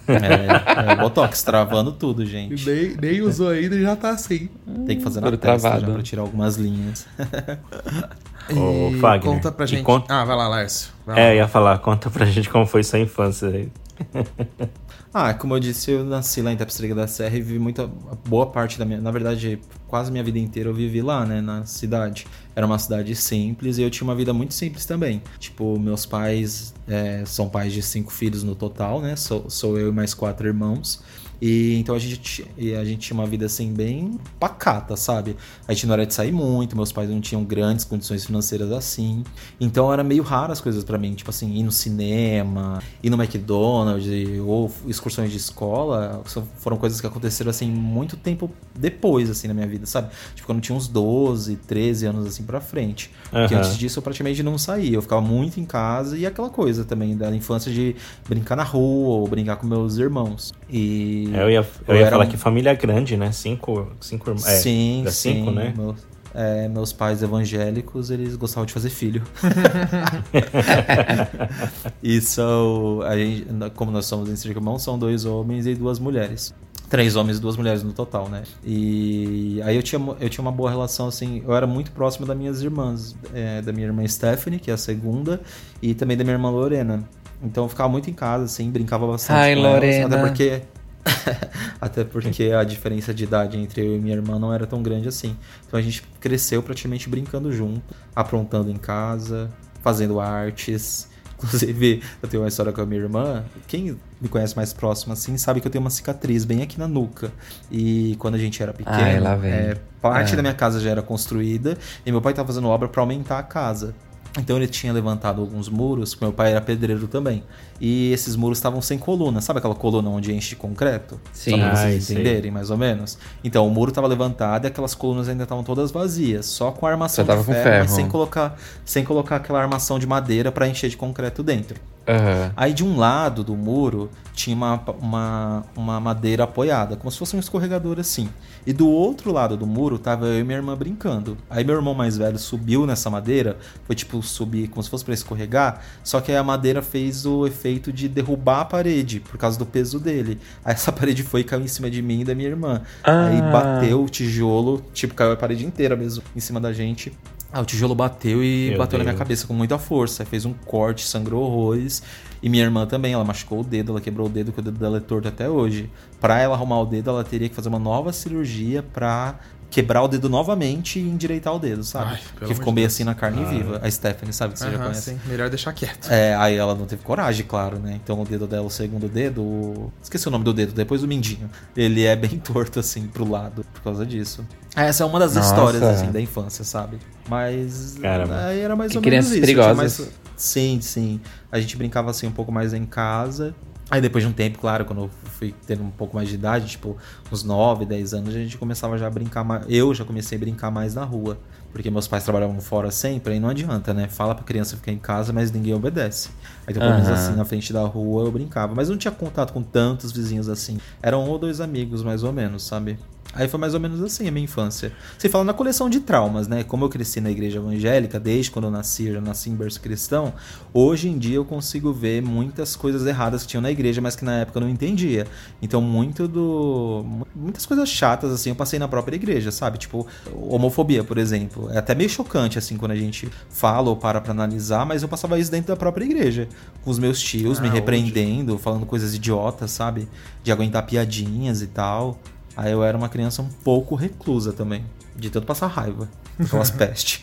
É, 0.07 0.91
é 0.91 0.93
o 0.93 0.97
Botox 0.97 1.43
travando 1.43 1.91
tudo, 1.91 2.25
gente. 2.25 2.65
Nem, 2.69 2.95
nem 2.95 3.21
usou 3.21 3.49
ainda 3.49 3.75
e 3.75 3.81
já 3.81 3.95
tá 3.95 4.11
assim. 4.11 4.49
Tem 4.85 4.97
que 4.97 5.03
fazer 5.03 5.19
na 5.21 5.27
Todo 5.27 5.37
testa 5.37 5.59
travado. 5.69 5.85
já 5.87 5.93
pra 5.93 6.03
tirar 6.03 6.21
algumas 6.21 6.55
linhas. 6.57 7.05
Ô, 8.55 8.89
E 8.95 8.99
Fagner, 8.99 9.33
Conta 9.35 9.51
pra 9.51 9.65
e 9.65 9.67
gente. 9.67 9.83
conta- 9.83 10.21
Ah, 10.21 10.23
vai 10.23 10.35
lá, 10.37 10.47
Lárcio. 10.47 10.91
Vai 11.05 11.19
É, 11.19 11.27
lá. 11.29 11.33
ia 11.35 11.47
falar, 11.47 11.77
conta 11.79 12.09
pra 12.09 12.25
gente 12.25 12.49
como 12.49 12.65
foi 12.65 12.83
sua 12.83 12.99
infância 12.99 13.49
aí. 13.49 13.69
Ah, 15.13 15.33
como 15.33 15.55
eu 15.55 15.59
disse, 15.59 15.91
eu 15.91 16.03
nasci 16.03 16.41
lá 16.41 16.51
em 16.51 16.57
Tapestreira 16.57 16.93
da 16.93 17.07
Serra 17.07 17.37
e 17.37 17.41
vivi 17.41 17.57
muita 17.57 17.87
boa 18.27 18.45
parte 18.45 18.77
da 18.77 18.85
minha, 18.85 18.99
na 18.99 19.09
verdade, 19.09 19.59
quase 19.87 20.11
minha 20.11 20.23
vida 20.23 20.37
inteira 20.37 20.69
eu 20.69 20.73
vivi 20.73 21.01
lá, 21.01 21.25
né, 21.25 21.41
na 21.41 21.65
cidade. 21.65 22.27
Era 22.55 22.65
uma 22.65 22.77
cidade 22.77 23.15
simples 23.15 23.77
e 23.77 23.83
eu 23.83 23.89
tinha 23.89 24.03
uma 24.03 24.15
vida 24.15 24.33
muito 24.33 24.53
simples 24.53 24.85
também. 24.85 25.21
Tipo, 25.39 25.79
meus 25.79 26.05
pais 26.05 26.73
é, 26.87 27.23
são 27.25 27.47
pais 27.49 27.71
de 27.73 27.81
cinco 27.81 28.11
filhos 28.11 28.43
no 28.43 28.53
total, 28.53 29.01
né? 29.01 29.15
Sou, 29.15 29.49
sou 29.49 29.79
eu 29.79 29.89
e 29.89 29.91
mais 29.91 30.13
quatro 30.13 30.47
irmãos. 30.47 31.01
E 31.41 31.77
então 31.77 31.95
a 31.95 31.99
gente, 31.99 32.45
a 32.79 32.83
gente 32.83 32.99
tinha 32.99 33.17
uma 33.17 33.27
vida 33.27 33.45
assim 33.45 33.71
bem 33.73 34.19
pacata, 34.39 34.95
sabe? 34.95 35.35
A 35.67 35.73
gente 35.73 35.85
não 35.85 35.93
era 35.93 36.05
de 36.05 36.13
sair 36.13 36.31
muito, 36.31 36.75
meus 36.75 36.91
pais 36.91 37.09
não 37.09 37.21
tinham 37.21 37.43
grandes 37.43 37.85
condições 37.85 38.25
financeiras 38.25 38.71
assim. 38.71 39.23
Então 39.59 39.91
era 39.93 40.03
meio 40.03 40.23
raro 40.23 40.51
as 40.51 40.61
coisas 40.61 40.83
pra 40.83 40.97
mim, 40.97 41.13
tipo 41.13 41.29
assim, 41.29 41.55
ir 41.55 41.63
no 41.63 41.71
cinema, 41.71 42.81
ir 43.03 43.09
no 43.09 43.21
McDonald's 43.21 44.07
ou 44.45 44.71
excursões 44.87 45.31
de 45.31 45.37
escola, 45.37 46.23
foram 46.57 46.77
coisas 46.77 46.99
que 46.99 47.07
aconteceram 47.07 47.49
assim 47.49 47.69
muito 47.69 48.17
tempo 48.17 48.49
depois 48.77 49.29
assim 49.29 49.47
na 49.47 49.53
minha 49.53 49.67
vida, 49.67 49.85
sabe? 49.85 50.09
Tipo 50.33 50.47
quando 50.47 50.57
eu 50.57 50.63
tinha 50.63 50.75
uns 50.75 50.87
12, 50.87 51.55
13 51.67 52.07
anos 52.07 52.25
assim 52.25 52.43
pra 52.43 52.59
frente. 52.59 53.11
Porque 53.29 53.53
Aham. 53.53 53.63
antes 53.63 53.77
disso 53.77 53.99
eu 53.99 54.03
praticamente 54.03 54.41
não 54.41 54.57
saía, 54.57 54.95
eu 54.95 55.01
ficava 55.01 55.21
muito 55.21 55.59
em 55.59 55.65
casa 55.65 56.17
e 56.17 56.25
aquela 56.25 56.49
coisa 56.49 56.83
também 56.83 57.15
da 57.15 57.33
infância 57.35 57.71
de 57.71 57.95
brincar 58.27 58.55
na 58.55 58.63
rua 58.63 59.17
ou 59.17 59.27
brincar 59.27 59.57
com 59.57 59.67
meus 59.67 59.97
irmãos. 59.97 60.53
E 60.69 61.26
É, 61.33 61.43
Eu 61.43 61.49
ia, 61.49 61.65
eu 61.87 61.95
Eu 61.95 62.01
ia 62.01 62.09
falar 62.09 62.25
um- 62.25 62.29
que 62.29 62.37
família 62.37 62.73
grande, 62.73 63.17
né? 63.17 63.31
Cinco, 63.31 63.87
cinco 63.99 64.29
irmãos. 64.29 64.47
É, 64.47 64.55
sim, 64.57 65.01
era 65.01 65.11
sim. 65.11 65.33
cinco, 65.35 65.51
né? 65.51 65.73
Meus, 65.75 65.95
é, 66.33 66.67
meus 66.67 66.93
pais 66.93 67.23
evangélicos, 67.23 68.11
eles 68.11 68.35
gostavam 68.35 68.65
de 68.65 68.73
fazer 68.73 68.89
filho. 68.89 69.23
e 72.01 72.21
são. 72.21 73.01
A 73.01 73.17
gente, 73.17 73.47
como 73.75 73.91
nós 73.91 74.05
somos 74.05 74.29
em 74.29 74.35
cinco 74.35 74.57
irmãos, 74.59 74.83
são 74.83 74.97
dois 74.97 75.25
homens 75.25 75.65
e 75.65 75.75
duas 75.75 75.99
mulheres. 75.99 76.53
Três 76.89 77.17
homens 77.17 77.37
e 77.37 77.41
duas 77.41 77.57
mulheres 77.57 77.83
no 77.83 77.91
total, 77.91 78.29
né? 78.29 78.43
E 78.65 79.61
aí 79.65 79.75
eu 79.75 79.83
tinha, 79.83 79.99
eu 80.21 80.29
tinha 80.29 80.41
uma 80.41 80.51
boa 80.53 80.69
relação, 80.69 81.07
assim. 81.07 81.43
Eu 81.45 81.53
era 81.53 81.67
muito 81.67 81.91
próximo 81.91 82.25
das 82.25 82.37
minhas 82.37 82.61
irmãs. 82.61 83.13
é, 83.33 83.61
da 83.61 83.73
minha 83.73 83.87
irmã 83.87 84.07
Stephanie, 84.07 84.57
que 84.59 84.71
é 84.71 84.73
a 84.73 84.77
segunda, 84.77 85.41
e 85.81 85.93
também 85.93 86.15
da 86.15 86.23
minha 86.23 86.35
irmã 86.35 86.49
Lorena. 86.49 87.03
Então 87.43 87.65
eu 87.65 87.69
ficava 87.69 87.89
muito 87.89 88.09
em 88.09 88.13
casa, 88.13 88.45
assim, 88.45 88.71
brincava 88.71 89.05
bastante 89.05 89.37
Ai, 89.37 89.53
com 89.55 89.59
elas, 89.61 89.73
Lorena. 89.73 90.15
até 90.15 90.27
porque 90.27 90.61
até 91.81 92.03
porque 92.03 92.51
a 92.51 92.63
diferença 92.63 93.13
de 93.13 93.23
idade 93.23 93.57
entre 93.57 93.85
eu 93.85 93.95
e 93.95 93.99
minha 93.99 94.15
irmã 94.15 94.37
não 94.39 94.53
era 94.53 94.65
tão 94.67 94.81
grande 94.81 95.07
assim. 95.07 95.35
Então 95.67 95.79
a 95.79 95.83
gente 95.83 96.03
cresceu 96.19 96.61
praticamente 96.63 97.09
brincando 97.09 97.51
junto, 97.51 97.81
aprontando 98.15 98.69
em 98.69 98.77
casa, 98.77 99.49
fazendo 99.81 100.19
artes. 100.19 101.09
Inclusive, 101.37 102.01
eu 102.19 102.27
tenho 102.27 102.41
uma 102.41 102.49
história 102.49 102.71
com 102.73 102.81
a 102.81 102.85
minha 102.85 102.99
irmã. 102.99 103.43
Quem 103.67 103.95
me 104.19 104.27
conhece 104.27 104.55
mais 104.55 104.73
próximo 104.73 105.13
assim 105.13 105.37
sabe 105.37 105.61
que 105.61 105.67
eu 105.67 105.71
tenho 105.71 105.83
uma 105.83 105.91
cicatriz 105.91 106.43
bem 106.43 106.63
aqui 106.63 106.79
na 106.79 106.87
nuca. 106.87 107.31
E 107.71 108.15
quando 108.17 108.33
a 108.33 108.37
gente 108.39 108.61
era 108.63 108.73
pequeno, 108.73 108.97
Ai, 109.27 109.47
é, 109.47 109.77
parte 110.01 110.33
É. 110.33 110.35
da 110.35 110.41
minha 110.41 110.55
casa 110.55 110.79
já 110.79 110.89
era 110.89 111.03
construída 111.03 111.77
e 112.03 112.11
meu 112.11 112.21
pai 112.23 112.31
estava 112.31 112.47
fazendo 112.47 112.67
obra 112.67 112.87
para 112.87 113.01
aumentar 113.03 113.37
a 113.37 113.43
casa. 113.43 113.93
Então 114.39 114.57
ele 114.57 114.67
tinha 114.67 114.93
levantado 114.93 115.41
alguns 115.41 115.67
muros, 115.67 116.15
meu 116.19 116.31
pai 116.31 116.51
era 116.51 116.61
pedreiro 116.61 117.07
também. 117.07 117.43
E 117.79 118.11
esses 118.11 118.35
muros 118.35 118.57
estavam 118.57 118.81
sem 118.81 118.97
coluna. 118.97 119.41
Sabe 119.41 119.59
aquela 119.59 119.75
coluna 119.75 120.09
onde 120.09 120.33
enche 120.33 120.49
de 120.49 120.55
concreto? 120.55 121.19
Sim. 121.33 121.51
Só 121.51 121.57
pra 121.57 121.75
vocês 121.75 122.03
sei. 122.03 122.15
entenderem, 122.15 122.51
mais 122.51 122.69
ou 122.69 122.77
menos. 122.77 123.17
Então 123.43 123.67
o 123.67 123.71
muro 123.71 123.89
estava 123.89 124.07
levantado 124.07 124.65
e 124.65 124.67
aquelas 124.67 124.93
colunas 124.93 125.27
ainda 125.27 125.43
estavam 125.43 125.63
todas 125.63 125.91
vazias. 125.91 126.45
Só 126.45 126.71
com 126.71 126.85
a 126.85 126.91
armação 126.91 127.25
Só 127.25 127.31
tava 127.31 127.41
de 127.41 127.47
com 127.47 127.53
ferro, 127.53 127.65
mas 127.65 127.85
ferro. 127.85 127.95
sem 127.95 128.07
colocar, 128.07 128.57
sem 128.85 129.03
colocar 129.03 129.37
aquela 129.37 129.61
armação 129.61 129.97
de 129.97 130.05
madeira 130.07 130.51
para 130.51 130.67
encher 130.67 130.89
de 130.89 130.97
concreto 130.97 131.41
dentro. 131.41 131.79
Aham. 132.07 132.51
Aí 132.55 132.73
de 132.73 132.83
um 132.85 132.97
lado 132.97 133.43
do 133.43 133.55
muro 133.55 134.09
tinha 134.33 134.55
uma, 134.55 134.81
uma, 135.01 135.63
uma 135.75 135.99
madeira 135.99 136.43
apoiada, 136.43 136.95
como 136.95 137.11
se 137.11 137.17
fosse 137.17 137.35
um 137.35 137.39
escorregador 137.39 137.99
assim. 137.99 138.29
E 138.65 138.71
do 138.71 138.87
outro 138.87 139.31
lado 139.31 139.57
do 139.57 139.65
muro 139.65 139.97
tava 139.97 140.27
eu 140.27 140.39
e 140.39 140.43
minha 140.43 140.57
irmã 140.57 140.75
brincando. 140.75 141.37
Aí 141.49 141.63
meu 141.63 141.75
irmão 141.75 141.93
mais 141.93 142.17
velho 142.17 142.37
subiu 142.37 142.85
nessa 142.85 143.09
madeira, 143.09 143.57
foi 143.85 143.95
tipo 143.95 144.21
subir 144.21 144.67
como 144.69 144.83
se 144.83 144.89
fosse 144.89 145.03
pra 145.03 145.13
escorregar, 145.13 145.81
só 146.03 146.21
que 146.21 146.31
aí 146.31 146.37
a 146.37 146.43
madeira 146.43 146.81
fez 146.81 147.25
o 147.25 147.45
efeito 147.47 147.91
de 147.91 148.07
derrubar 148.07 148.61
a 148.61 148.65
parede 148.65 149.19
por 149.19 149.37
causa 149.37 149.57
do 149.57 149.65
peso 149.65 149.99
dele. 149.99 150.39
Aí 150.63 150.73
essa 150.73 150.91
parede 150.93 151.23
foi 151.23 151.41
e 151.41 151.43
caiu 151.43 151.63
em 151.63 151.67
cima 151.67 151.89
de 151.89 152.01
mim 152.01 152.21
e 152.21 152.25
da 152.25 152.35
minha 152.35 152.49
irmã. 152.49 152.81
Aí 153.03 153.39
Ah. 153.41 153.51
bateu 153.51 154.03
o 154.03 154.09
tijolo, 154.09 154.83
tipo, 154.93 155.13
caiu 155.13 155.31
a 155.31 155.35
parede 155.35 155.65
inteira 155.65 155.95
mesmo 155.95 156.23
em 156.35 156.39
cima 156.39 156.59
da 156.59 156.71
gente. 156.71 157.11
Ah, 157.51 157.61
o 157.61 157.65
tijolo 157.65 157.95
bateu 157.95 158.43
e 158.43 158.69
Meu 158.69 158.77
bateu 158.77 158.97
na 158.99 159.03
minha 159.05 159.13
Deus. 159.13 159.19
cabeça 159.19 159.47
com 159.47 159.53
muita 159.53 159.77
força. 159.77 160.25
Fez 160.25 160.45
um 160.45 160.53
corte, 160.53 161.05
sangrou 161.05 161.43
horrores. 161.43 162.03
E 162.43 162.49
minha 162.49 162.63
irmã 162.63 162.85
também, 162.85 163.13
ela 163.13 163.23
machucou 163.23 163.61
o 163.61 163.63
dedo, 163.63 163.91
ela 163.93 164.01
quebrou 164.01 164.27
o 164.27 164.29
dedo, 164.29 164.51
que 164.51 164.59
o 164.59 164.61
dedo 164.63 164.77
dela 164.77 164.97
é 164.97 164.99
torto 164.99 165.27
até 165.27 165.49
hoje. 165.49 165.89
Pra 166.19 166.39
ela 166.39 166.55
arrumar 166.55 166.79
o 166.81 166.85
dedo, 166.85 167.09
ela 167.09 167.23
teria 167.23 167.49
que 167.49 167.55
fazer 167.55 167.69
uma 167.69 167.79
nova 167.79 168.11
cirurgia 168.13 168.83
pra 168.83 169.35
quebrar 169.69 170.01
o 170.03 170.07
dedo 170.07 170.29
novamente 170.29 170.97
e 170.99 171.01
endireitar 171.01 171.53
o 171.53 171.59
dedo, 171.59 171.83
sabe? 171.83 172.11
Ai, 172.11 172.47
que 172.47 172.53
ficou 172.53 172.71
meio 172.71 172.85
Deus. 172.87 172.93
assim 172.93 173.03
na 173.03 173.13
carne 173.15 173.41
Ah. 173.43 173.49
viva. 173.49 173.79
A 173.83 173.89
Stephanie, 173.91 174.31
sabe? 174.33 174.53
Que 174.53 174.59
você 174.59 174.65
já 174.69 174.75
Aham, 174.77 174.83
conhece. 174.83 175.09
sim. 175.11 175.19
Melhor 175.25 175.49
deixar 175.49 175.73
quieto. 175.73 176.09
É, 176.11 176.35
aí 176.35 176.55
ela 176.55 176.73
não 176.75 176.85
teve 176.85 177.03
coragem, 177.03 177.45
claro, 177.45 177.77
né? 177.79 177.99
Então 178.01 178.21
o 178.21 178.25
dedo 178.25 178.45
dela, 178.47 178.65
o 178.65 178.69
segundo 178.69 179.09
dedo, 179.09 179.41
o- 179.41 179.91
esqueci 180.01 180.27
o 180.27 180.31
nome 180.31 180.45
do 180.45 180.53
dedo, 180.53 180.71
depois 180.73 181.01
do 181.01 181.07
mindinho. 181.07 181.49
Ele 181.75 182.05
é 182.05 182.15
bem 182.15 182.37
torto, 182.39 182.79
assim, 182.79 183.07
pro 183.07 183.29
lado, 183.29 183.65
por 183.73 183.81
causa 183.81 184.05
disso. 184.05 184.45
Essa 184.75 185.03
é 185.03 185.05
uma 185.07 185.19
das 185.19 185.35
Nossa. 185.35 185.49
histórias, 185.49 185.83
assim, 185.83 186.11
da 186.11 186.21
infância, 186.21 186.63
sabe? 186.63 186.97
Mas. 187.27 187.97
Caramba. 188.01 188.45
Aí 188.45 188.59
era 188.59 188.75
mais 188.75 188.91
E 188.93 188.97
ou 188.97 189.03
menos 189.03 189.29
isso. 189.31 189.39
perigosas. 189.39 189.75
mais- 189.77 190.11
Sim, 190.35 190.79
sim. 190.81 191.19
A 191.51 191.59
gente 191.59 191.75
brincava 191.75 192.11
assim 192.11 192.27
um 192.27 192.31
pouco 192.31 192.51
mais 192.51 192.73
em 192.73 192.85
casa. 192.85 193.55
Aí 193.89 194.01
depois 194.01 194.23
de 194.23 194.29
um 194.29 194.33
tempo, 194.33 194.59
claro, 194.59 194.83
quando 194.85 195.03
eu 195.03 195.09
fui 195.39 195.55
tendo 195.65 195.81
um 195.81 195.89
pouco 195.89 196.15
mais 196.15 196.27
de 196.27 196.35
idade, 196.35 196.67
tipo, 196.67 196.97
uns 197.31 197.43
9, 197.43 197.85
10 197.85 198.13
anos, 198.13 198.35
a 198.35 198.37
gente 198.37 198.57
começava 198.57 198.97
já 198.97 199.07
a 199.07 199.09
brincar 199.09 199.43
mais. 199.43 199.65
Eu 199.69 199.93
já 199.93 200.03
comecei 200.03 200.37
a 200.37 200.39
brincar 200.39 200.69
mais 200.69 200.93
na 200.93 201.03
rua. 201.05 201.39
Porque 201.77 201.91
meus 201.91 202.07
pais 202.07 202.23
trabalhavam 202.23 202.59
fora 202.59 202.89
sempre, 202.89 203.33
aí 203.33 203.39
não 203.39 203.49
adianta, 203.49 203.93
né? 203.93 204.07
Fala 204.07 204.33
pra 204.33 204.43
criança 204.43 204.75
ficar 204.75 204.91
em 204.91 204.97
casa, 204.97 205.31
mas 205.31 205.51
ninguém 205.51 205.75
obedece. 205.75 206.29
Aí 206.65 206.73
então, 206.73 206.81
pelo 206.81 206.95
menos 206.95 207.07
assim, 207.07 207.35
na 207.35 207.45
frente 207.45 207.71
da 207.71 207.83
rua 207.83 208.23
eu 208.23 208.31
brincava. 208.31 208.73
Mas 208.73 208.89
não 208.89 208.97
tinha 208.97 209.11
contato 209.11 209.53
com 209.53 209.61
tantos 209.61 210.11
vizinhos 210.11 210.49
assim. 210.49 210.79
Eram 211.03 211.25
um 211.25 211.29
ou 211.29 211.37
dois 211.37 211.61
amigos, 211.61 212.01
mais 212.01 212.23
ou 212.23 212.33
menos, 212.33 212.63
sabe? 212.63 212.97
Aí 213.33 213.47
foi 213.47 213.59
mais 213.59 213.73
ou 213.73 213.79
menos 213.79 214.01
assim 214.01 214.27
a 214.27 214.31
minha 214.31 214.45
infância. 214.45 214.91
Você 215.17 215.29
fala 215.29 215.43
na 215.43 215.53
coleção 215.53 215.89
de 215.89 215.99
traumas, 215.99 216.47
né? 216.47 216.63
Como 216.63 216.85
eu 216.85 216.89
cresci 216.89 217.21
na 217.21 217.29
igreja 217.29 217.59
evangélica, 217.59 218.19
desde 218.19 218.49
quando 218.49 218.65
eu 218.65 218.71
nasci, 218.71 219.07
eu 219.07 219.13
já 219.15 219.21
nasci 219.21 219.49
em 219.49 219.55
berço 219.55 219.79
cristão. 219.79 220.33
Hoje 220.73 221.07
em 221.07 221.17
dia 221.17 221.35
eu 221.35 221.45
consigo 221.45 221.93
ver 221.93 222.21
muitas 222.21 222.75
coisas 222.75 223.05
erradas 223.05 223.43
que 223.43 223.49
tinham 223.49 223.61
na 223.61 223.69
igreja, 223.69 224.01
mas 224.01 224.15
que 224.15 224.25
na 224.25 224.39
época 224.39 224.57
eu 224.57 224.61
não 224.61 224.69
entendia. 224.69 225.27
Então, 225.61 225.81
muito 225.81 226.27
do. 226.27 227.05
Muitas 227.35 227.65
coisas 227.65 227.87
chatas, 227.89 228.31
assim, 228.31 228.49
eu 228.49 228.55
passei 228.55 228.79
na 228.79 228.87
própria 228.87 229.15
igreja, 229.15 229.51
sabe? 229.51 229.77
Tipo, 229.77 230.07
homofobia, 230.33 231.03
por 231.03 231.17
exemplo. 231.19 231.66
É 231.71 231.77
até 231.77 231.93
meio 231.95 232.09
chocante, 232.09 232.57
assim, 232.57 232.77
quando 232.77 232.91
a 232.91 232.95
gente 232.95 233.29
fala 233.49 233.89
ou 233.89 233.95
para 233.95 234.19
pra 234.21 234.31
analisar, 234.31 234.85
mas 234.85 235.01
eu 235.03 235.07
passava 235.09 235.37
isso 235.39 235.51
dentro 235.51 235.67
da 235.67 235.75
própria 235.75 236.05
igreja. 236.05 236.47
Com 236.83 236.89
os 236.91 236.99
meus 236.99 237.19
tios 237.21 237.59
Ah, 237.59 237.61
me 237.61 237.67
hoje. 237.67 237.75
repreendendo, 237.77 238.57
falando 238.57 238.85
coisas 238.85 239.13
idiotas, 239.13 239.71
sabe? 239.71 240.07
De 240.43 240.51
aguentar 240.51 240.85
piadinhas 240.85 241.61
e 241.61 241.67
tal. 241.67 242.19
Aí 242.55 242.71
eu 242.71 242.83
era 242.83 242.97
uma 242.97 243.09
criança 243.09 243.41
um 243.41 243.49
pouco 243.63 243.95
reclusa 243.95 244.51
também. 244.53 244.83
De 245.15 245.29
tanto 245.29 245.45
passar 245.47 245.67
raiva. 245.67 246.07
Aquelas 246.39 246.69
pestes. 246.71 247.21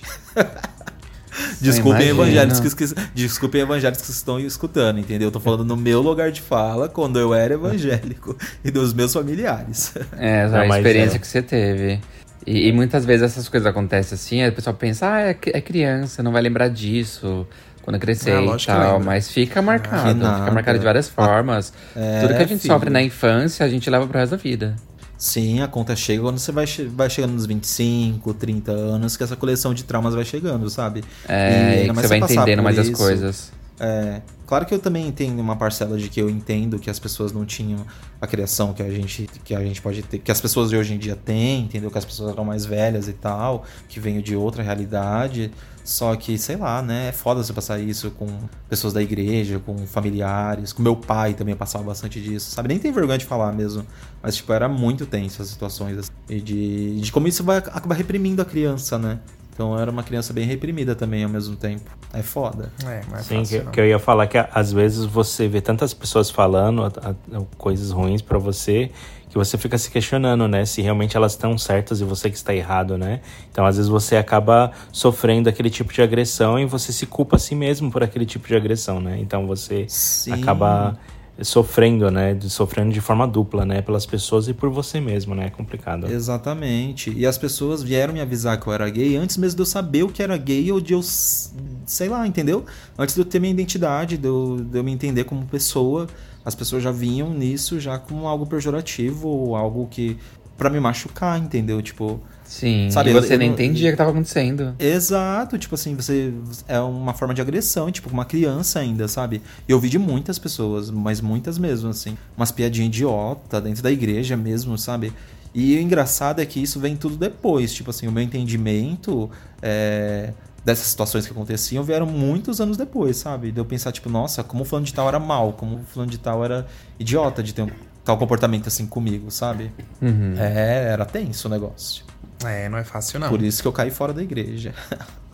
Desculpem 1.61 2.09
evangélicos, 2.09 2.75
que, 2.75 2.87
que- 2.87 2.95
desculpem 3.15 3.61
evangélicos 3.63 4.05
que 4.07 4.13
estão 4.13 4.39
escutando, 4.39 5.01
entendeu? 5.01 5.29
Eu 5.29 5.33
tô 5.33 5.41
falando 5.41 5.65
no 5.65 5.77
meu 5.77 6.01
lugar 6.01 6.31
de 6.31 6.41
fala, 6.41 6.89
quando 6.89 7.19
eu 7.19 7.35
era 7.35 7.55
evangélico 7.55 8.37
e 8.65 8.71
dos 8.71 8.93
meus 8.93 9.13
familiares. 9.13 9.93
É, 10.17 10.45
essa 10.45 10.59
Não, 10.59 10.69
mas 10.69 10.77
experiência 10.79 11.17
é. 11.17 11.19
que 11.19 11.27
você 11.27 11.43
teve. 11.43 12.01
E, 12.47 12.69
e 12.69 12.73
muitas 12.73 13.05
vezes 13.05 13.23
essas 13.33 13.49
coisas 13.49 13.67
acontecem 13.67 14.15
assim, 14.17 14.43
aí 14.43 14.51
o 14.51 14.53
pessoal 14.53 14.75
pensa, 14.77 15.11
ah, 15.13 15.21
é, 15.21 15.37
é 15.47 15.61
criança, 15.61 16.23
não 16.23 16.33
vai 16.33 16.43
lembrar 16.43 16.69
disso 16.69 17.47
quando 17.83 17.99
crescer 17.99 18.33
Ah, 18.33 18.43
e 18.43 18.67
tal. 18.67 19.01
Mas 19.01 19.31
fica 19.31 19.61
marcado, 19.63 20.19
fica 20.21 20.51
marcado 20.51 20.79
de 20.79 20.85
várias 20.85 21.09
formas. 21.09 21.73
É, 21.97 22.21
Tudo 22.23 22.35
que 22.37 22.43
a 22.43 22.47
gente 22.47 22.61
filho. 22.61 22.75
sofre 22.75 22.91
na 22.91 23.03
infância, 23.03 23.65
a 23.65 23.69
gente 23.69 23.89
leva 23.89 24.07
pro 24.07 24.19
resto 24.19 24.33
da 24.33 24.37
vida. 24.37 24.77
Sim, 25.17 25.63
a 25.63 25.69
conta 25.69 25.95
chega 25.97 26.21
quando 26.23 26.39
você 26.39 26.51
vai, 26.53 26.67
vai 26.89 27.09
chegando 27.09 27.33
nos 27.35 27.47
25, 27.47 28.35
30 28.35 28.73
anos, 28.73 29.17
que 29.17 29.23
essa 29.23 29.37
coleção 29.37 29.73
de 29.73 29.85
traumas 29.85 30.15
vai 30.15 30.25
chegando, 30.25 30.69
sabe? 30.69 31.03
É, 31.29 31.83
E 31.83 31.85
e 31.85 31.89
que 31.89 31.95
você 31.95 32.09
vai 32.09 32.19
entendendo 32.19 32.63
mais 32.63 32.79
as 32.79 32.89
isso. 32.89 32.97
coisas. 32.97 33.53
É, 33.79 34.23
claro 34.47 34.65
que 34.65 34.73
eu 34.73 34.79
também 34.79 35.11
tenho 35.11 35.41
uma 35.41 35.57
parcela 35.57 35.99
de 35.99 36.09
que 36.09 36.21
eu 36.21 36.31
entendo 36.31 36.79
que 36.79 36.89
as 36.89 36.99
pessoas 36.99 37.33
não 37.33 37.45
tinham 37.45 37.85
a 38.21 38.27
criação 38.27 38.73
que 38.73 38.83
a 38.83 38.91
gente 38.91 39.29
que 39.43 39.53
a 39.55 39.61
gente 39.61 39.83
pode 39.83 40.01
ter, 40.03 40.19
que 40.19 40.31
as 40.31 40.41
pessoas 40.41 40.71
de 40.71 40.77
hoje 40.77 40.95
em 40.95 40.99
dia 40.99 41.17
têm, 41.17 41.65
entendeu? 41.65 41.91
Que 41.91 41.99
as 41.99 42.05
pessoas 42.05 42.33
eram 42.33 42.45
mais 42.45 42.65
velhas 42.65 43.09
e 43.09 43.13
tal, 43.13 43.65
que 43.89 43.99
veio 43.99 44.23
de 44.23 44.37
outra 44.37 44.63
realidade. 44.63 45.51
Só 45.85 46.17
que, 46.17 46.39
sei 46.39 46.57
lá, 46.57 46.81
né? 46.81 47.09
É 47.09 47.13
foda 47.13 47.43
você 47.45 47.53
passar 47.53 47.79
isso 47.79 48.11
com 48.13 48.27
pessoas 48.71 48.95
da 48.95 49.03
igreja, 49.03 49.59
com 49.59 49.87
familiares, 49.87 50.73
com 50.73 50.83
meu 50.83 50.97
pai 50.97 51.35
também 51.35 51.55
passava 51.55 51.85
bastante 51.85 52.19
disso, 52.23 52.51
sabe? 52.51 52.69
Nem 52.69 52.79
tem 52.79 52.91
vergonha 52.91 53.19
de 53.19 53.27
falar 53.27 53.53
mesmo. 53.53 53.85
Mas, 54.23 54.37
tipo, 54.37 54.51
era 54.55 54.67
muito 54.67 55.05
tenso 55.05 55.43
as 55.43 55.49
situações. 55.49 55.99
assim, 55.99 56.11
E 56.27 56.41
de, 56.41 57.01
de 57.01 57.13
como 57.13 57.29
isso 57.29 57.45
vai 57.45 57.59
acabar 57.59 57.95
reprimindo 57.97 58.41
a 58.41 58.47
criança, 58.47 58.99
né? 58.99 59.19
Então 59.55 59.73
eu 59.73 59.79
era 59.81 59.91
uma 59.91 60.03
criança 60.03 60.33
bem 60.33 60.45
reprimida 60.45 60.95
também 60.97 61.23
ao 61.23 61.31
mesmo 61.31 61.55
tempo. 61.55 61.89
É 62.13 62.23
foda. 62.23 62.73
É, 62.85 63.01
não 63.09 63.17
é 63.17 63.23
Sim, 63.23 63.39
fácil, 63.39 63.65
que, 63.67 63.71
que 63.71 63.81
eu 63.81 63.87
ia 63.87 63.99
falar 64.01 64.27
que 64.27 64.37
às 64.37 64.73
vezes 64.73 65.05
você 65.05 65.47
vê 65.49 65.61
tantas 65.61 65.95
pessoas 65.95 66.29
falando 66.29 66.85
a- 66.85 66.89
a- 67.11 67.43
coisas 67.57 67.91
ruins 67.93 68.21
pra 68.21 68.37
você 68.37 68.91
que 69.31 69.39
você 69.39 69.57
fica 69.59 69.77
se 69.79 69.91
questionando, 69.91 70.47
né? 70.47 70.65
Se 70.65 70.81
realmente 70.83 71.17
elas 71.17 71.33
estão 71.33 71.57
certas 71.59 72.01
e 72.01 72.05
você 72.05 72.31
que 72.31 72.37
está 72.37 72.55
errado, 72.55 72.97
né? 72.99 73.21
Então 73.51 73.65
às 73.67 73.77
vezes 73.77 73.89
você 73.89 74.17
acaba 74.17 74.71
sofrendo 74.93 75.49
aquele 75.49 75.71
tipo 75.71 75.93
de 75.93 76.03
agressão 76.03 76.59
e 76.59 76.65
você 76.67 76.93
se 76.93 77.05
culpa 77.07 77.37
a 77.37 77.39
si 77.39 77.55
mesmo 77.55 77.91
por 77.91 78.03
aquele 78.03 78.27
tipo 78.27 78.47
de 78.47 78.55
agressão, 78.55 79.01
né? 79.01 79.19
Então 79.21 79.47
você 79.47 79.87
Sim. 79.89 80.33
acaba 80.33 80.97
sofrendo, 81.43 82.11
né? 82.11 82.39
Sofrendo 82.43 82.93
de 82.93 83.01
forma 83.01 83.27
dupla, 83.27 83.65
né? 83.65 83.83
Pelas 83.83 84.07
pessoas 84.07 84.47
e 84.49 84.55
por 84.55 84.71
você 84.71 85.01
mesmo, 85.01 85.35
né? 85.35 85.47
É 85.47 85.51
complicado. 85.51 86.07
Exatamente. 86.07 87.13
E 87.17 87.27
as 87.27 87.37
pessoas 87.37 87.83
vieram 87.83 88.15
me 88.15 88.21
avisar 88.21 88.61
que 88.61 88.67
eu 88.67 88.73
era 88.73 88.89
gay 88.89 89.17
antes 89.17 89.37
mesmo 89.37 89.57
de 89.57 89.63
eu 89.63 89.67
saber 89.67 90.05
o 90.05 90.09
que 90.09 90.23
era 90.23 90.37
gay 90.37 90.71
ou 90.71 90.81
de 90.81 90.93
eu. 90.93 91.03
Sei 91.03 92.09
lá, 92.09 92.27
entendeu? 92.27 92.65
Antes 92.97 93.15
de 93.15 93.21
eu 93.21 93.25
ter 93.25 93.41
minha 93.41 93.53
identidade, 93.53 94.17
de 94.17 94.29
eu, 94.29 94.65
de 94.65 94.79
eu 94.79 94.85
me 94.85 94.93
entender 94.93 95.25
como 95.25 95.45
pessoa, 95.47 96.07
as 96.45 96.55
pessoas 96.55 96.83
já 96.83 96.93
vinham 96.93 97.31
nisso 97.31 97.81
já 97.81 97.99
como 97.99 98.29
algo 98.29 98.47
pejorativo 98.47 99.29
ou 99.29 99.57
algo 99.57 99.89
que. 99.91 100.17
pra 100.57 100.71
me 100.71 100.79
machucar, 100.79 101.39
entendeu? 101.39 101.83
Tipo. 101.83 102.21
Sim, 102.55 102.89
Sabe, 102.89 103.11
e 103.11 103.13
eu- 103.13 103.21
você 103.21 103.35
eu 103.35 103.39
nem 103.39 103.49
não- 103.49 103.55
entendia 103.55 103.89
o 103.89 103.91
que 103.93 103.97
tava 103.97 104.11
acontecendo. 104.11 104.77
Exato, 104.79 105.59
tipo 105.59 105.75
assim, 105.75 105.97
você 105.97 106.33
é 106.69 106.79
uma 106.79 107.13
forma 107.13 107.35
de 107.35 107.41
agressão, 107.41 107.91
tipo, 107.91 108.09
uma 108.09 108.25
criança 108.25 108.79
ainda, 108.79 109.09
sabe? 109.09 109.43
E 109.69 109.73
eu 109.73 109.81
vi 109.81 109.89
de 109.89 109.99
muitas 109.99 110.39
pessoas, 110.39 110.89
mas 110.89 111.21
muitas 111.21 111.59
mesmo, 111.59 111.91
assim, 111.91 112.17
umas 112.37 112.53
piadinhas 112.53 112.87
idiota 112.95 113.61
dentro 113.61 113.83
da 113.83 113.91
igreja 113.91 114.37
mesmo, 114.37 114.79
sabe? 114.79 115.13
E 115.53 115.77
o 115.77 115.81
engraçado 115.81 116.41
é 116.41 116.47
que 116.47 116.63
isso 116.63 116.79
vem 116.79 116.95
tudo 116.97 117.17
depois, 117.17 117.75
tipo 117.75 117.91
assim, 117.91 118.07
o 118.07 118.13
meu 118.13 118.23
entendimento 118.23 119.29
é, 119.61 120.33
dessas 120.65 120.87
situações 120.87 121.27
que 121.27 121.33
aconteciam 121.33 121.83
vieram 121.83 122.07
muitos 122.07 122.61
anos 122.61 122.77
depois, 122.77 123.17
sabe? 123.17 123.51
De 123.51 123.59
eu 123.59 123.65
pensar, 123.65 123.91
tipo, 123.91 124.09
nossa, 124.09 124.45
como 124.45 124.63
o 124.63 124.65
fulano 124.65 124.87
de 124.87 124.95
tal 124.95 125.09
era 125.09 125.19
mal, 125.19 125.55
como 125.55 125.75
o 125.77 125.81
fulano 125.93 126.11
de 126.11 126.19
tal 126.19 126.45
era 126.45 126.67
idiota 127.01 127.43
de 127.43 127.53
ter 127.53 127.63
um 127.63 127.71
tal 128.05 128.17
comportamento 128.17 128.69
assim 128.69 128.87
comigo, 128.87 129.29
sabe? 129.33 129.73
Uhum. 130.01 130.35
É, 130.39 130.91
era 130.93 131.05
tenso 131.05 131.49
o 131.49 131.51
negócio. 131.51 132.05
É, 132.45 132.69
não 132.69 132.79
é 132.79 132.85
fácil, 132.85 133.21
não. 133.21 133.29
Por 133.29 133.43
isso 133.43 133.61
que 133.63 133.69
eu 133.69 133.73
caí 133.73 133.91
fora 133.91 134.13
da 134.13 134.23
igreja. 134.23 134.73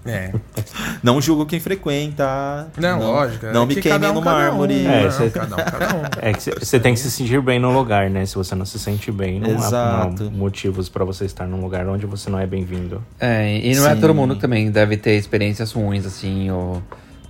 É. 0.04 0.32
Não 1.02 1.20
julgo 1.20 1.44
quem 1.44 1.60
frequenta. 1.60 2.68
Não, 2.78 2.98
lógico. 3.00 3.44
é 3.46 3.52
Não 3.52 3.66
me 3.66 3.74
que 3.74 3.82
queime 3.82 4.06
um, 4.06 4.14
no 4.14 4.22
mármore. 4.22 4.74
Um, 4.86 4.90
É, 4.90 5.02
não, 5.04 5.10
você- 5.10 5.28
cada 5.30 5.54
um, 5.54 5.58
cada 5.58 5.96
um. 5.96 6.00
É 6.22 6.32
que 6.32 6.40
você 6.64 6.80
tem 6.80 6.94
que 6.94 7.00
se 7.00 7.10
sentir 7.10 7.40
bem 7.42 7.58
no 7.58 7.70
lugar, 7.70 8.08
né? 8.08 8.24
Se 8.24 8.34
você 8.34 8.54
não 8.54 8.64
se 8.64 8.78
sente 8.78 9.12
bem, 9.12 9.38
não 9.38 9.50
há, 9.50 9.52
não 9.52 9.62
há 9.62 10.06
Exato. 10.06 10.30
motivos 10.30 10.88
pra 10.88 11.04
você 11.04 11.26
estar 11.26 11.46
num 11.46 11.60
lugar 11.60 11.86
onde 11.86 12.06
você 12.06 12.30
não 12.30 12.38
é 12.38 12.46
bem-vindo. 12.46 13.04
É, 13.18 13.58
e 13.58 13.74
não 13.74 13.86
é 13.86 13.94
Sim. 13.94 14.00
todo 14.00 14.14
mundo 14.14 14.34
que 14.36 14.40
também 14.40 14.70
deve 14.70 14.96
ter 14.96 15.16
experiências 15.18 15.70
ruins, 15.72 16.06
assim, 16.06 16.50
ou, 16.50 16.82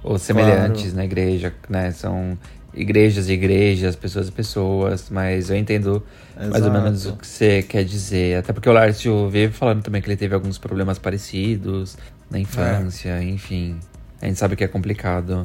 ou 0.05 0.17
semelhantes 0.17 0.95
na 0.95 1.05
igreja, 1.05 1.53
né? 1.69 1.91
São 1.91 2.39
igrejas 2.73 3.29
e 3.29 3.33
igrejas, 3.33 3.97
pessoas 3.97 4.29
e 4.29 4.33
pessoas, 4.33 5.11
mas 5.11 5.51
eu 5.51 5.57
entendo 5.57 6.05
mais 6.49 6.63
ou 6.63 6.69
Exato. 6.71 6.83
menos 6.85 7.07
o 7.07 7.13
que 7.17 7.27
você 7.27 7.63
quer 7.63 7.85
dizer. 7.85 8.39
Até 8.39 8.53
porque 8.53 8.69
o 8.69 8.73
Lárcio 8.73 9.29
vive 9.29 9.53
falando 9.53 9.83
também 9.83 10.01
que 10.01 10.09
ele 10.09 10.17
teve 10.17 10.35
alguns 10.35 10.59
problemas 10.59 10.99
parecidos 10.99 11.97
na 12.31 12.39
infância, 12.39 13.23
enfim. 13.23 13.79
A 14.21 14.27
gente 14.27 14.39
sabe 14.39 14.57
que 14.57 14.65
é 14.65 14.69
complicado. 14.69 15.43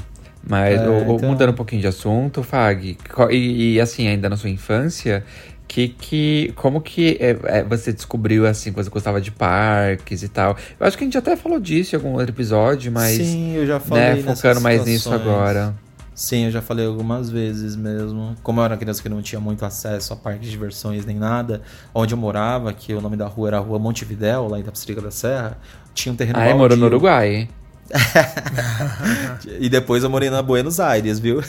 Mas, 0.47 0.79
É, 0.79 0.83
então- 0.83 1.29
mudando 1.29 1.49
um 1.49 1.55
pouquinho 1.55 1.81
de 1.81 1.87
assunto, 1.87 2.43
Fag, 2.43 2.97
e, 3.31 3.73
e, 3.75 3.81
assim, 3.81 4.07
ainda 4.07 4.29
na 4.29 4.37
sua 4.37 4.49
infância, 4.49 5.23
que, 5.67 5.87
que, 5.87 6.53
como 6.55 6.79
que 6.79 7.17
é, 7.19 7.35
é, 7.45 7.63
você 7.63 7.91
descobriu, 7.91 8.45
assim, 8.45 8.69
que 8.71 8.75
você 8.75 8.89
gostava 8.89 9.19
de 9.19 9.31
parques 9.31 10.21
e 10.21 10.27
tal? 10.27 10.55
Eu 10.79 10.85
acho 10.85 10.95
que 10.97 11.03
a 11.03 11.07
gente 11.07 11.17
até 11.17 11.35
falou 11.35 11.59
disso 11.59 11.95
em 11.95 11.97
algum 11.97 12.11
outro 12.13 12.29
episódio, 12.29 12.91
mas, 12.91 13.17
Sim, 13.17 13.55
eu 13.55 13.65
já 13.65 13.79
falei 13.79 14.21
né, 14.21 14.35
focando 14.35 14.61
mais 14.61 14.85
nisso 14.85 15.11
agora. 15.11 15.73
Sim, 16.15 16.45
eu 16.45 16.51
já 16.51 16.61
falei 16.61 16.87
algumas 16.87 17.29
vezes 17.29 17.75
mesmo. 17.75 18.37
Como 18.41 18.61
eu 18.61 18.65
era 18.65 18.77
criança 18.77 19.03
que 19.03 19.09
não 19.09 19.21
tinha 19.21 19.39
muito 19.39 19.65
acesso 19.65 20.13
a 20.13 20.15
parques 20.15 20.45
de 20.45 20.49
diversões 20.49 21.05
nem 21.05 21.17
nada, 21.17 21.61
onde 21.93 22.13
eu 22.13 22.17
morava, 22.17 22.71
que 22.71 22.93
o 22.93 23.01
nome 23.01 23.17
da 23.17 23.27
rua 23.27 23.49
era 23.49 23.57
a 23.57 23.59
Rua 23.59 23.77
Montevidéu, 23.77 24.47
lá 24.47 24.57
em 24.57 24.61
Itapecerica 24.61 25.01
da 25.01 25.11
Serra, 25.11 25.57
tinha 25.93 26.13
um 26.13 26.15
terreno 26.15 26.39
Ah, 26.39 26.49
eu 26.49 26.57
moro 26.57 26.77
no. 26.77 26.85
Uruguai. 26.85 27.49
E 29.59 29.69
depois 29.69 30.03
eu 30.03 30.09
morei 30.09 30.29
na 30.29 30.41
Buenos 30.41 30.79
Aires, 30.79 31.19
viu? 31.19 31.43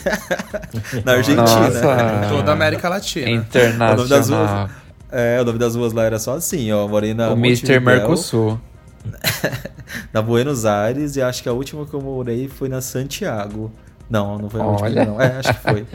na 1.04 1.12
Argentina. 1.12 1.42
Nossa. 1.42 2.28
Toda 2.28 2.50
a 2.50 2.54
América 2.54 2.88
Latina. 2.88 3.26
O 3.26 3.96
nome 3.96 4.08
das 4.08 4.28
Internacional. 4.28 4.56
ruas, 4.66 4.70
é, 5.10 5.40
o 5.40 5.44
nome 5.44 5.58
das 5.58 5.74
ruas 5.76 5.92
lá 5.92 6.04
era 6.04 6.18
só 6.18 6.34
assim, 6.34 6.70
ó. 6.72 6.82
Eu 6.82 6.88
morei 6.88 7.14
na 7.14 7.30
O 7.30 7.32
Mr. 7.32 7.80
Mercosul. 7.80 8.60
na 10.12 10.20
Buenos 10.20 10.66
Aires 10.66 11.16
e 11.16 11.22
acho 11.22 11.42
que 11.42 11.48
a 11.48 11.52
última 11.52 11.86
que 11.86 11.94
eu 11.94 12.00
morei 12.00 12.48
foi 12.48 12.68
na 12.68 12.80
Santiago. 12.80 13.70
Não, 14.08 14.38
não 14.38 14.48
foi 14.48 14.60
a 14.60 14.64
última, 14.64 14.88
Olha. 14.88 15.04
não. 15.04 15.20
É, 15.20 15.38
acho 15.38 15.54
que 15.54 15.60
foi. 15.60 15.86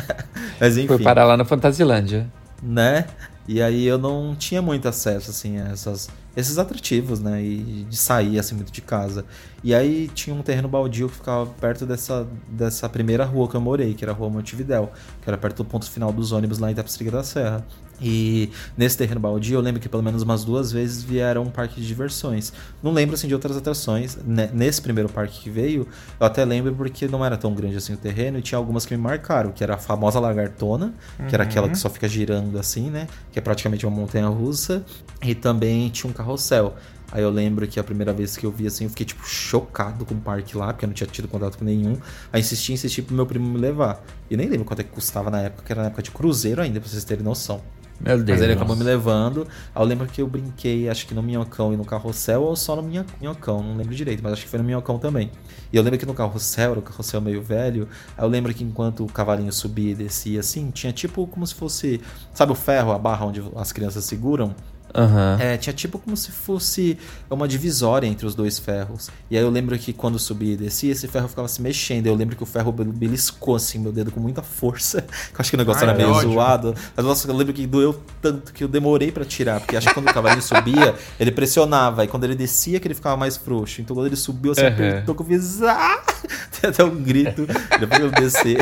Mas 0.60 0.76
enfim. 0.76 0.86
Foi 0.88 0.98
parar 0.98 1.24
lá 1.24 1.36
no 1.36 1.44
Fantasilândia. 1.44 2.26
né? 2.62 3.06
E 3.46 3.60
aí 3.60 3.84
eu 3.84 3.98
não 3.98 4.34
tinha 4.34 4.62
muito 4.62 4.88
acesso, 4.88 5.30
assim, 5.30 5.58
a 5.58 5.68
essas, 5.68 6.08
esses 6.34 6.56
atrativos, 6.56 7.20
né? 7.20 7.42
E 7.42 7.86
de 7.90 7.96
sair, 7.96 8.38
assim, 8.38 8.54
muito 8.54 8.72
de 8.72 8.80
casa. 8.80 9.24
E 9.62 9.74
aí 9.74 10.08
tinha 10.14 10.34
um 10.34 10.40
terreno 10.40 10.66
baldio 10.66 11.10
que 11.10 11.16
ficava 11.16 11.44
perto 11.46 11.84
dessa, 11.84 12.26
dessa 12.48 12.88
primeira 12.88 13.24
rua 13.26 13.46
que 13.46 13.54
eu 13.54 13.60
morei, 13.60 13.92
que 13.92 14.02
era 14.02 14.12
a 14.12 14.14
Rua 14.14 14.30
Montevidéu, 14.30 14.90
que 15.20 15.28
era 15.28 15.36
perto 15.36 15.58
do 15.58 15.64
ponto 15.66 15.90
final 15.90 16.10
dos 16.10 16.32
ônibus 16.32 16.58
lá 16.58 16.70
em 16.70 16.72
Itapecerica 16.72 17.10
da 17.10 17.22
Serra. 17.22 17.66
E 18.06 18.50
nesse 18.76 18.98
terreno 18.98 19.18
baldio 19.18 19.54
eu 19.56 19.60
lembro 19.62 19.80
que 19.80 19.88
pelo 19.88 20.02
menos 20.02 20.20
umas 20.22 20.44
duas 20.44 20.70
vezes 20.70 21.02
vieram 21.02 21.42
um 21.44 21.50
parque 21.50 21.80
de 21.80 21.86
diversões. 21.86 22.52
Não 22.82 22.92
lembro, 22.92 23.14
assim, 23.14 23.26
de 23.26 23.32
outras 23.34 23.56
atrações. 23.56 24.18
Ne- 24.24 24.50
Nesse 24.52 24.82
primeiro 24.82 25.08
parque 25.08 25.40
que 25.40 25.48
veio, 25.48 25.88
eu 26.20 26.26
até 26.26 26.44
lembro 26.44 26.74
porque 26.74 27.08
não 27.08 27.24
era 27.24 27.36
tão 27.38 27.54
grande 27.54 27.76
assim 27.78 27.94
o 27.94 27.96
terreno 27.96 28.38
e 28.38 28.42
tinha 28.42 28.58
algumas 28.58 28.84
que 28.84 28.94
me 28.94 29.02
marcaram, 29.02 29.50
que 29.52 29.64
era 29.64 29.74
a 29.74 29.78
famosa 29.78 30.20
lagartona, 30.20 30.92
que 31.28 31.34
era 31.34 31.44
aquela 31.44 31.66
que 31.68 31.78
só 31.78 31.88
fica 31.88 32.06
girando 32.06 32.58
assim, 32.58 32.90
né? 32.90 33.08
Que 33.32 33.38
é 33.38 33.42
praticamente 33.42 33.86
uma 33.86 33.96
montanha 33.96 34.28
russa. 34.28 34.84
E 35.22 35.34
também 35.34 35.88
tinha 35.88 36.10
um 36.10 36.12
carrossel. 36.12 36.74
Aí 37.10 37.22
eu 37.22 37.30
lembro 37.30 37.66
que 37.66 37.78
a 37.78 37.84
primeira 37.84 38.12
vez 38.12 38.36
que 38.36 38.44
eu 38.44 38.50
vi 38.50 38.66
assim, 38.66 38.84
eu 38.84 38.90
fiquei 38.90 39.06
tipo 39.06 39.24
chocado 39.26 40.04
com 40.04 40.14
o 40.14 40.18
parque 40.20 40.56
lá, 40.56 40.72
porque 40.72 40.84
eu 40.84 40.88
não 40.88 40.94
tinha 40.94 41.06
tido 41.06 41.28
contato 41.28 41.56
com 41.56 41.64
nenhum. 41.64 41.96
Aí 42.32 42.40
insisti, 42.40 42.72
insisti 42.72 43.00
pro 43.02 43.14
meu 43.14 43.24
primo 43.24 43.48
me 43.48 43.58
levar. 43.58 44.04
E 44.28 44.36
nem 44.36 44.48
lembro 44.48 44.64
quanto 44.66 44.80
é 44.80 44.82
que 44.82 44.90
custava 44.90 45.30
na 45.30 45.40
época, 45.42 45.62
que 45.64 45.72
era 45.72 45.80
na 45.82 45.86
época 45.88 46.02
de 46.02 46.10
cruzeiro 46.10 46.60
ainda, 46.60 46.80
pra 46.80 46.88
vocês 46.90 47.04
terem 47.04 47.22
noção. 47.24 47.62
Meu 48.00 48.16
Deus. 48.22 48.38
Mas 48.38 48.42
ele 48.42 48.52
acabou 48.54 48.76
me 48.76 48.82
levando. 48.82 49.46
Aí 49.74 49.82
eu 49.82 49.86
lembro 49.86 50.06
que 50.06 50.20
eu 50.20 50.26
brinquei, 50.26 50.88
acho 50.88 51.06
que 51.06 51.14
no 51.14 51.22
Minhocão 51.22 51.72
e 51.72 51.76
no 51.76 51.84
Carrossel, 51.84 52.42
ou 52.42 52.54
só 52.56 52.76
no 52.76 52.82
Minho- 52.82 53.06
Minhocão, 53.20 53.62
não 53.62 53.76
lembro 53.76 53.94
direito, 53.94 54.22
mas 54.22 54.32
acho 54.34 54.42
que 54.42 54.48
foi 54.48 54.58
no 54.58 54.64
Minhocão 54.64 54.98
também. 54.98 55.30
E 55.72 55.76
eu 55.76 55.82
lembro 55.82 55.98
que 55.98 56.04
no 56.06 56.12
Carrossel, 56.14 56.72
era 56.72 56.78
o 56.80 56.82
Carrossel 56.82 57.20
meio 57.20 57.42
velho, 57.42 57.88
aí 58.16 58.24
eu 58.24 58.28
lembro 58.28 58.52
que 58.52 58.62
enquanto 58.62 59.04
o 59.04 59.06
cavalinho 59.06 59.52
subia 59.52 59.92
e 59.92 59.94
descia 59.94 60.40
assim, 60.40 60.70
tinha 60.70 60.92
tipo 60.92 61.26
como 61.26 61.46
se 61.46 61.54
fosse, 61.54 62.00
sabe 62.32 62.52
o 62.52 62.54
ferro, 62.54 62.92
a 62.92 62.98
barra 62.98 63.26
onde 63.26 63.42
as 63.56 63.72
crianças 63.72 64.04
seguram? 64.04 64.54
Aham. 64.94 65.36
É, 65.40 65.56
tinha 65.56 65.72
tipo 65.72 65.98
como 65.98 66.16
se 66.16 66.30
fosse 66.30 66.96
uma 67.28 67.48
divisória 67.48 68.06
entre 68.06 68.26
os 68.26 68.34
dois 68.34 68.58
ferros. 68.58 69.10
E 69.30 69.36
aí 69.36 69.42
eu 69.42 69.50
lembro 69.50 69.76
que 69.78 69.92
quando 69.92 70.18
subia 70.18 70.54
e 70.54 70.56
descia, 70.56 70.92
esse 70.92 71.08
ferro 71.08 71.28
ficava 71.28 71.48
se 71.48 71.60
mexendo. 71.60 72.06
Eu 72.06 72.14
lembro 72.14 72.36
que 72.36 72.42
o 72.42 72.46
ferro 72.46 72.70
bel- 72.70 72.92
beliscou 72.92 73.56
assim 73.56 73.78
meu 73.78 73.90
dedo 73.90 74.10
com 74.12 74.20
muita 74.20 74.42
força. 74.42 75.02
Que 75.34 75.34
eu 75.34 75.40
acho 75.40 75.50
que 75.50 75.56
o 75.56 75.58
negócio 75.58 75.82
Ai, 75.82 75.88
era 75.88 75.96
meio 75.98 76.10
que 76.12 76.18
ódio. 76.18 76.32
zoado. 76.32 76.74
Mas 76.96 77.04
nossa, 77.04 77.28
eu 77.28 77.34
lembro 77.36 77.52
que 77.52 77.66
doeu 77.66 78.00
tanto 78.22 78.52
que 78.52 78.62
eu 78.62 78.68
demorei 78.68 79.10
pra 79.10 79.24
tirar. 79.24 79.58
Porque 79.60 79.76
acho 79.76 79.88
que 79.88 79.94
quando 79.94 80.08
o 80.08 80.14
cavalinho 80.14 80.42
subia, 80.42 80.94
ele 81.18 81.32
pressionava. 81.32 82.04
E 82.04 82.08
quando 82.08 82.24
ele 82.24 82.34
descia, 82.36 82.78
que 82.78 82.86
ele 82.86 82.94
ficava 82.94 83.16
mais 83.16 83.36
frouxo. 83.36 83.80
Então 83.80 83.96
quando 83.96 84.06
ele 84.06 84.16
subiu, 84.16 84.52
assim, 84.52 84.62
Uhum. 84.62 84.68
apertou 84.68 85.14
que 85.14 85.22
eu 85.22 85.26
fiz. 85.26 85.60
Ah! 85.62 86.02
Tem 86.60 86.70
até 86.70 86.84
um 86.84 86.94
grito. 87.02 87.46
Depois 87.80 88.00
eu 88.00 88.10
descer. 88.10 88.58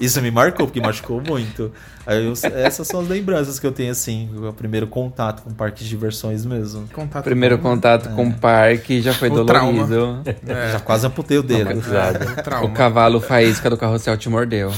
Isso 0.00 0.20
me 0.20 0.30
marcou, 0.30 0.66
porque 0.66 0.80
machucou 0.80 1.20
muito. 1.22 1.72
Aí 2.04 2.24
eu- 2.24 2.32
essas 2.54 2.86
são 2.88 3.00
as 3.00 3.08
lembranças 3.08 3.58
que 3.58 3.66
eu 3.66 3.72
tenho, 3.72 3.90
assim. 3.92 4.28
O 4.36 4.52
primeiro 4.52 4.86
contato 4.86 5.42
com 5.42 5.50
parques 5.76 5.84
de 5.84 5.90
diversões 5.90 6.44
mesmo. 6.46 6.88
Contato 6.92 7.24
Primeiro 7.24 7.58
bom. 7.58 7.70
contato 7.70 8.08
com 8.14 8.28
o 8.28 8.32
parque 8.34 9.00
já 9.02 9.12
foi 9.12 9.28
O 9.30 9.44
dolorido. 9.44 10.22
É, 10.46 10.72
Já 10.72 10.80
quase 10.80 11.06
amputei 11.06 11.36
o 11.38 11.42
dedo. 11.42 11.70
é, 11.70 12.64
o 12.64 12.70
cavalo 12.70 13.20
faísca 13.20 13.68
do 13.68 13.76
carrossel 13.76 14.16
te 14.16 14.28
mordeu. 14.28 14.72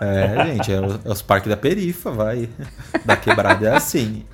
É, 0.00 0.46
gente, 0.46 0.72
é, 0.72 0.80
o- 0.80 1.00
é 1.04 1.12
os 1.12 1.22
parques 1.22 1.48
da 1.48 1.56
perifa, 1.56 2.10
vai. 2.10 2.48
Da 3.04 3.16
quebrada 3.16 3.68
é 3.68 3.76
assim. 3.76 4.24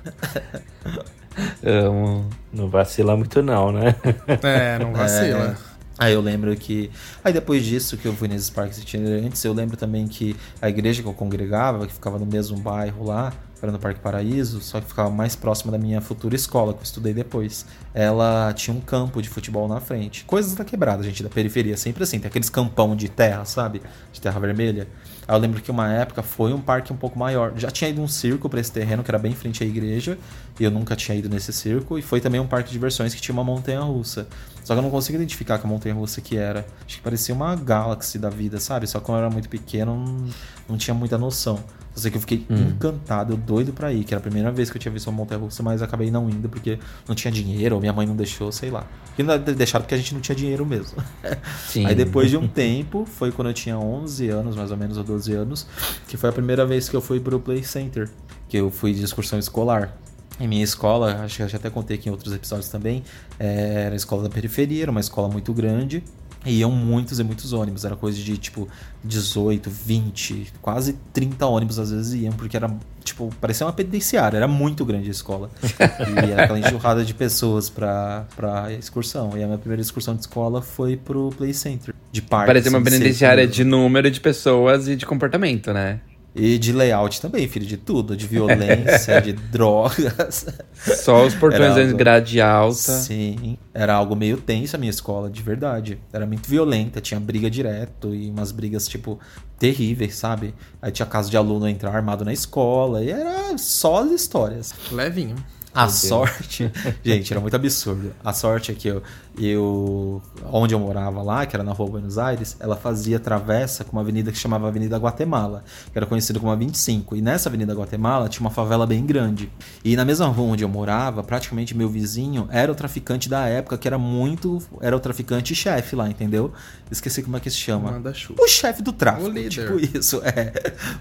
Amo. 1.63 2.27
Não 2.51 2.67
vacila 2.69 3.15
muito 3.15 3.43
não, 3.43 3.71
né? 3.71 3.95
É, 4.41 4.79
não 4.79 4.93
vacila. 4.93 5.55
Aí 5.99 6.13
eu 6.13 6.21
lembro 6.21 6.55
que. 6.55 6.89
Aí 7.23 7.33
depois 7.33 7.63
disso 7.63 7.97
que 7.97 8.07
eu 8.07 8.13
fui 8.13 8.27
nesses 8.27 8.49
parques 8.49 8.77
itinerantes, 8.79 9.43
eu 9.43 9.53
lembro 9.53 9.75
também 9.77 10.07
que 10.07 10.35
a 10.61 10.69
igreja 10.69 11.01
que 11.03 11.07
eu 11.07 11.13
congregava, 11.13 11.85
que 11.85 11.93
ficava 11.93 12.17
no 12.17 12.25
mesmo 12.25 12.57
bairro 12.57 13.05
lá, 13.05 13.31
era 13.61 13.71
no 13.71 13.79
Parque 13.79 13.99
Paraíso, 13.99 14.61
só 14.61 14.79
que 14.79 14.87
ficava 14.87 15.09
mais 15.09 15.35
próxima 15.35 15.71
da 15.71 15.77
minha 15.77 15.99
futura 15.99 16.35
escola, 16.35 16.73
que 16.73 16.79
eu 16.79 16.83
estudei 16.83 17.13
depois. 17.13 17.65
Ela 17.93 18.53
tinha 18.53 18.75
um 18.75 18.79
campo 18.79 19.21
de 19.21 19.29
futebol 19.29 19.67
na 19.67 19.79
frente. 19.79 20.23
Coisas 20.25 20.53
da 20.53 20.63
quebrada, 20.63 21.01
gente, 21.03 21.23
da 21.23 21.29
periferia, 21.29 21.75
sempre 21.75 22.03
assim. 22.03 22.19
Tem 22.19 22.27
aqueles 22.27 22.49
campão 22.49 22.95
de 22.95 23.09
terra, 23.09 23.45
sabe? 23.45 23.81
De 24.11 24.21
terra 24.21 24.39
vermelha. 24.39 24.87
Aí 25.27 25.35
eu 25.35 25.39
lembro 25.39 25.61
que 25.61 25.69
uma 25.69 25.91
época 25.91 26.23
foi 26.23 26.53
um 26.53 26.61
parque 26.61 26.93
um 26.93 26.95
pouco 26.95 27.17
maior. 27.19 27.53
Já 27.57 27.69
tinha 27.69 27.89
ido 27.89 28.01
um 28.01 28.07
circo 28.07 28.47
pra 28.47 28.59
esse 28.59 28.71
terreno, 28.71 29.03
que 29.03 29.11
era 29.11 29.19
bem 29.19 29.31
em 29.31 29.35
frente 29.35 29.63
à 29.63 29.67
igreja, 29.67 30.17
e 30.59 30.63
eu 30.63 30.71
nunca 30.71 30.95
tinha 30.95 31.17
ido 31.17 31.27
nesse 31.27 31.51
circo. 31.51 31.97
E 31.97 32.01
foi 32.01 32.21
também 32.21 32.39
um 32.39 32.47
parque 32.47 32.69
de 32.69 32.73
diversões 32.73 33.13
que 33.13 33.21
tinha 33.21 33.33
uma 33.33 33.43
montanha 33.43 33.81
russa. 33.81 34.27
Só 34.67 34.73
que 34.73 34.79
eu 34.79 34.83
não 34.83 34.89
consigo 34.89 35.15
identificar 35.15 35.57
que 35.59 35.65
a 35.65 35.69
montanha 35.69 35.95
russa 35.95 36.19
que 36.19 36.35
era. 36.35 36.65
Acho 36.85 36.97
que 36.97 37.01
parecia 37.01 37.33
uma 37.33 37.55
Galaxy 37.55 38.19
da 38.19 38.29
vida, 38.29 38.59
sabe? 38.59 38.85
Só 38.85 38.99
que 38.99 39.05
quando 39.05 39.19
eu 39.19 39.23
era 39.23 39.33
muito 39.33 39.47
pequeno, 39.47 39.95
não, 39.95 40.27
não 40.67 40.77
tinha 40.77 40.93
muita 40.93 41.17
noção. 41.17 41.57
Só 41.95 42.01
sei 42.01 42.11
que 42.11 42.17
eu 42.17 42.21
fiquei 42.21 42.45
encantado, 42.49 43.37
doido 43.37 43.71
pra 43.71 43.93
ir, 43.93 44.03
que 44.03 44.13
era 44.13 44.19
a 44.19 44.21
primeira 44.21 44.51
vez 44.51 44.69
que 44.69 44.75
eu 44.75 44.81
tinha 44.81 44.91
visto 44.91 45.07
uma 45.07 45.15
montanha 45.15 45.39
russa, 45.39 45.63
mas 45.63 45.81
acabei 45.81 46.11
não 46.11 46.29
indo 46.29 46.49
porque 46.49 46.77
não 47.07 47.15
tinha 47.15 47.31
dinheiro, 47.31 47.75
ou 47.75 47.79
minha 47.79 47.93
mãe 47.93 48.05
não 48.05 48.13
deixou, 48.13 48.51
sei 48.51 48.69
lá. 48.69 48.85
E 49.17 49.23
não 49.23 49.39
deixado 49.39 49.83
porque 49.83 49.95
a 49.95 49.97
gente 49.97 50.13
não 50.13 50.19
tinha 50.19 50.35
dinheiro 50.35 50.65
mesmo. 50.65 51.01
Sim. 51.65 51.85
Aí 51.85 51.95
depois 51.95 52.29
de 52.29 52.35
um 52.35 52.45
tempo, 52.45 53.05
foi 53.05 53.31
quando 53.31 53.47
eu 53.47 53.53
tinha 53.53 53.79
11 53.79 54.27
anos, 54.27 54.57
mais 54.57 54.69
ou 54.69 54.75
menos, 54.75 54.97
ou 54.97 55.03
12 55.05 55.31
anos, 55.31 55.65
que 56.09 56.17
foi 56.17 56.29
a 56.29 56.33
primeira 56.33 56.65
vez 56.65 56.89
que 56.89 56.95
eu 56.97 56.99
fui 56.99 57.21
pro 57.21 57.39
Play 57.39 57.63
Center, 57.63 58.09
que 58.49 58.57
eu 58.57 58.69
fui 58.69 58.93
de 58.93 59.01
excursão 59.01 59.39
escolar. 59.39 59.97
Em 60.39 60.47
minha 60.47 60.63
escola, 60.63 61.23
acho 61.23 61.37
que 61.37 61.43
eu 61.43 61.49
já 61.49 61.57
até 61.57 61.69
contei 61.69 61.97
aqui 61.97 62.09
em 62.09 62.11
outros 62.11 62.33
episódios 62.33 62.69
também, 62.69 63.03
eh, 63.39 63.83
era 63.85 63.95
a 63.95 63.97
escola 63.97 64.23
da 64.23 64.29
periferia, 64.29 64.83
era 64.83 64.91
uma 64.91 64.99
escola 64.99 65.27
muito 65.27 65.51
grande, 65.53 66.03
e 66.45 66.59
iam 66.59 66.71
muitos 66.71 67.19
e 67.19 67.23
muitos 67.23 67.53
ônibus, 67.53 67.83
era 67.83 67.95
coisa 67.95 68.17
de 68.17 68.37
tipo 68.37 68.67
18, 69.03 69.69
20, 69.69 70.53
quase 70.61 70.93
30 71.11 71.45
ônibus 71.45 71.79
às 71.79 71.91
vezes 71.91 72.21
iam, 72.21 72.33
porque 72.33 72.55
era 72.55 72.71
tipo, 73.03 73.33
parecia 73.41 73.65
uma 73.65 73.73
penitenciária, 73.73 74.37
era 74.37 74.47
muito 74.47 74.85
grande 74.85 75.07
a 75.07 75.11
escola. 75.11 75.49
E 76.27 76.31
era 76.31 76.43
aquela 76.43 76.59
enxurrada 76.59 77.03
de 77.03 77.13
pessoas 77.13 77.69
pra, 77.69 78.25
pra 78.35 78.71
excursão. 78.73 79.37
E 79.37 79.43
a 79.43 79.45
minha 79.45 79.57
primeira 79.57 79.81
excursão 79.81 80.15
de 80.15 80.21
escola 80.21 80.61
foi 80.61 80.97
pro 80.97 81.29
Play 81.37 81.53
Center, 81.53 81.93
de 82.11 82.21
parque. 82.21 82.47
Parece 82.47 82.69
uma 82.69 82.79
assim, 82.79 82.89
penitenciária 82.89 83.47
de 83.47 83.63
número 83.63 84.09
de 84.09 84.19
pessoas 84.19 84.87
e 84.87 84.95
de 84.95 85.05
comportamento, 85.05 85.73
né? 85.73 85.99
E 86.37 86.59
de 86.59 86.71
layout 86.71 87.19
também, 87.19 87.47
filho, 87.47 87.65
de 87.65 87.77
tudo. 87.77 88.15
De 88.15 88.27
violência, 88.27 89.19
de 89.21 89.33
drogas. 89.33 90.45
Só 90.73 91.25
os 91.25 91.33
portões 91.33 91.75
em 91.77 91.95
grade 91.95 92.39
alta. 92.39 92.75
Sim, 92.75 93.57
era 93.73 93.95
algo 93.95 94.15
meio 94.15 94.37
tenso 94.37 94.75
a 94.75 94.79
minha 94.79 94.91
escola, 94.91 95.29
de 95.29 95.41
verdade. 95.41 95.99
Era 96.13 96.27
muito 96.27 96.47
violenta, 96.47 97.01
tinha 97.01 97.19
briga 97.19 97.49
direto 97.49 98.13
e 98.13 98.29
umas 98.29 98.51
brigas, 98.51 98.87
tipo, 98.87 99.19
terríveis, 99.57 100.15
sabe? 100.15 100.53
Aí 100.79 100.91
tinha 100.91 101.05
caso 101.07 101.31
de 101.31 101.37
aluno 101.37 101.67
entrar 101.67 101.95
armado 101.95 102.23
na 102.23 102.31
escola 102.31 103.03
e 103.03 103.09
era 103.09 103.57
só 103.57 104.03
as 104.03 104.11
histórias. 104.11 104.73
Levinho. 104.91 105.35
A 105.73 105.89
sorte, 105.89 106.71
gente, 107.05 107.31
era 107.31 107.39
muito 107.39 107.55
absurdo. 107.55 108.11
A 108.23 108.33
sorte 108.33 108.71
é 108.71 108.73
que 108.75 108.87
eu, 108.87 109.03
eu, 109.37 110.21
onde 110.51 110.73
eu 110.73 110.79
morava 110.79 111.21
lá, 111.21 111.45
que 111.45 111.55
era 111.55 111.63
na 111.63 111.71
rua 111.71 111.91
Buenos 111.91 112.17
Aires, 112.17 112.57
ela 112.59 112.75
fazia 112.75 113.19
travessa 113.19 113.83
com 113.83 113.91
uma 113.91 114.01
avenida 114.01 114.31
que 114.31 114.37
chamava 114.37 114.67
Avenida 114.67 114.97
Guatemala, 114.97 115.63
que 115.91 115.97
era 115.97 116.05
conhecida 116.05 116.39
como 116.39 116.51
a 116.51 116.55
25. 116.55 117.15
E 117.15 117.21
nessa 117.21 117.49
Avenida 117.49 117.73
Guatemala 117.73 118.27
tinha 118.29 118.41
uma 118.41 118.49
favela 118.49 118.87
bem 118.87 119.05
grande. 119.05 119.51
E 119.83 119.95
na 119.95 120.03
mesma 120.03 120.25
rua 120.27 120.53
onde 120.53 120.63
eu 120.63 120.69
morava, 120.69 121.23
praticamente 121.23 121.77
meu 121.77 121.87
vizinho 121.87 122.47
era 122.51 122.71
o 122.71 122.75
traficante 122.75 123.29
da 123.29 123.45
época, 123.45 123.77
que 123.77 123.87
era 123.87 123.97
muito. 123.97 124.59
Era 124.81 124.95
o 124.95 124.99
traficante 124.99 125.53
chefe 125.53 125.95
lá, 125.95 126.09
entendeu? 126.09 126.51
Esqueci 126.89 127.21
como 127.21 127.37
é 127.37 127.39
que 127.39 127.49
se 127.49 127.57
chama. 127.57 127.91
Manda 127.91 128.13
chuva. 128.13 128.41
O 128.41 128.47
chefe 128.47 128.81
do 128.81 128.91
tráfico. 128.91 129.27
O 129.27 129.29
líder. 129.29 129.49
Tipo 129.49 129.97
isso, 129.97 130.21
é. 130.25 130.53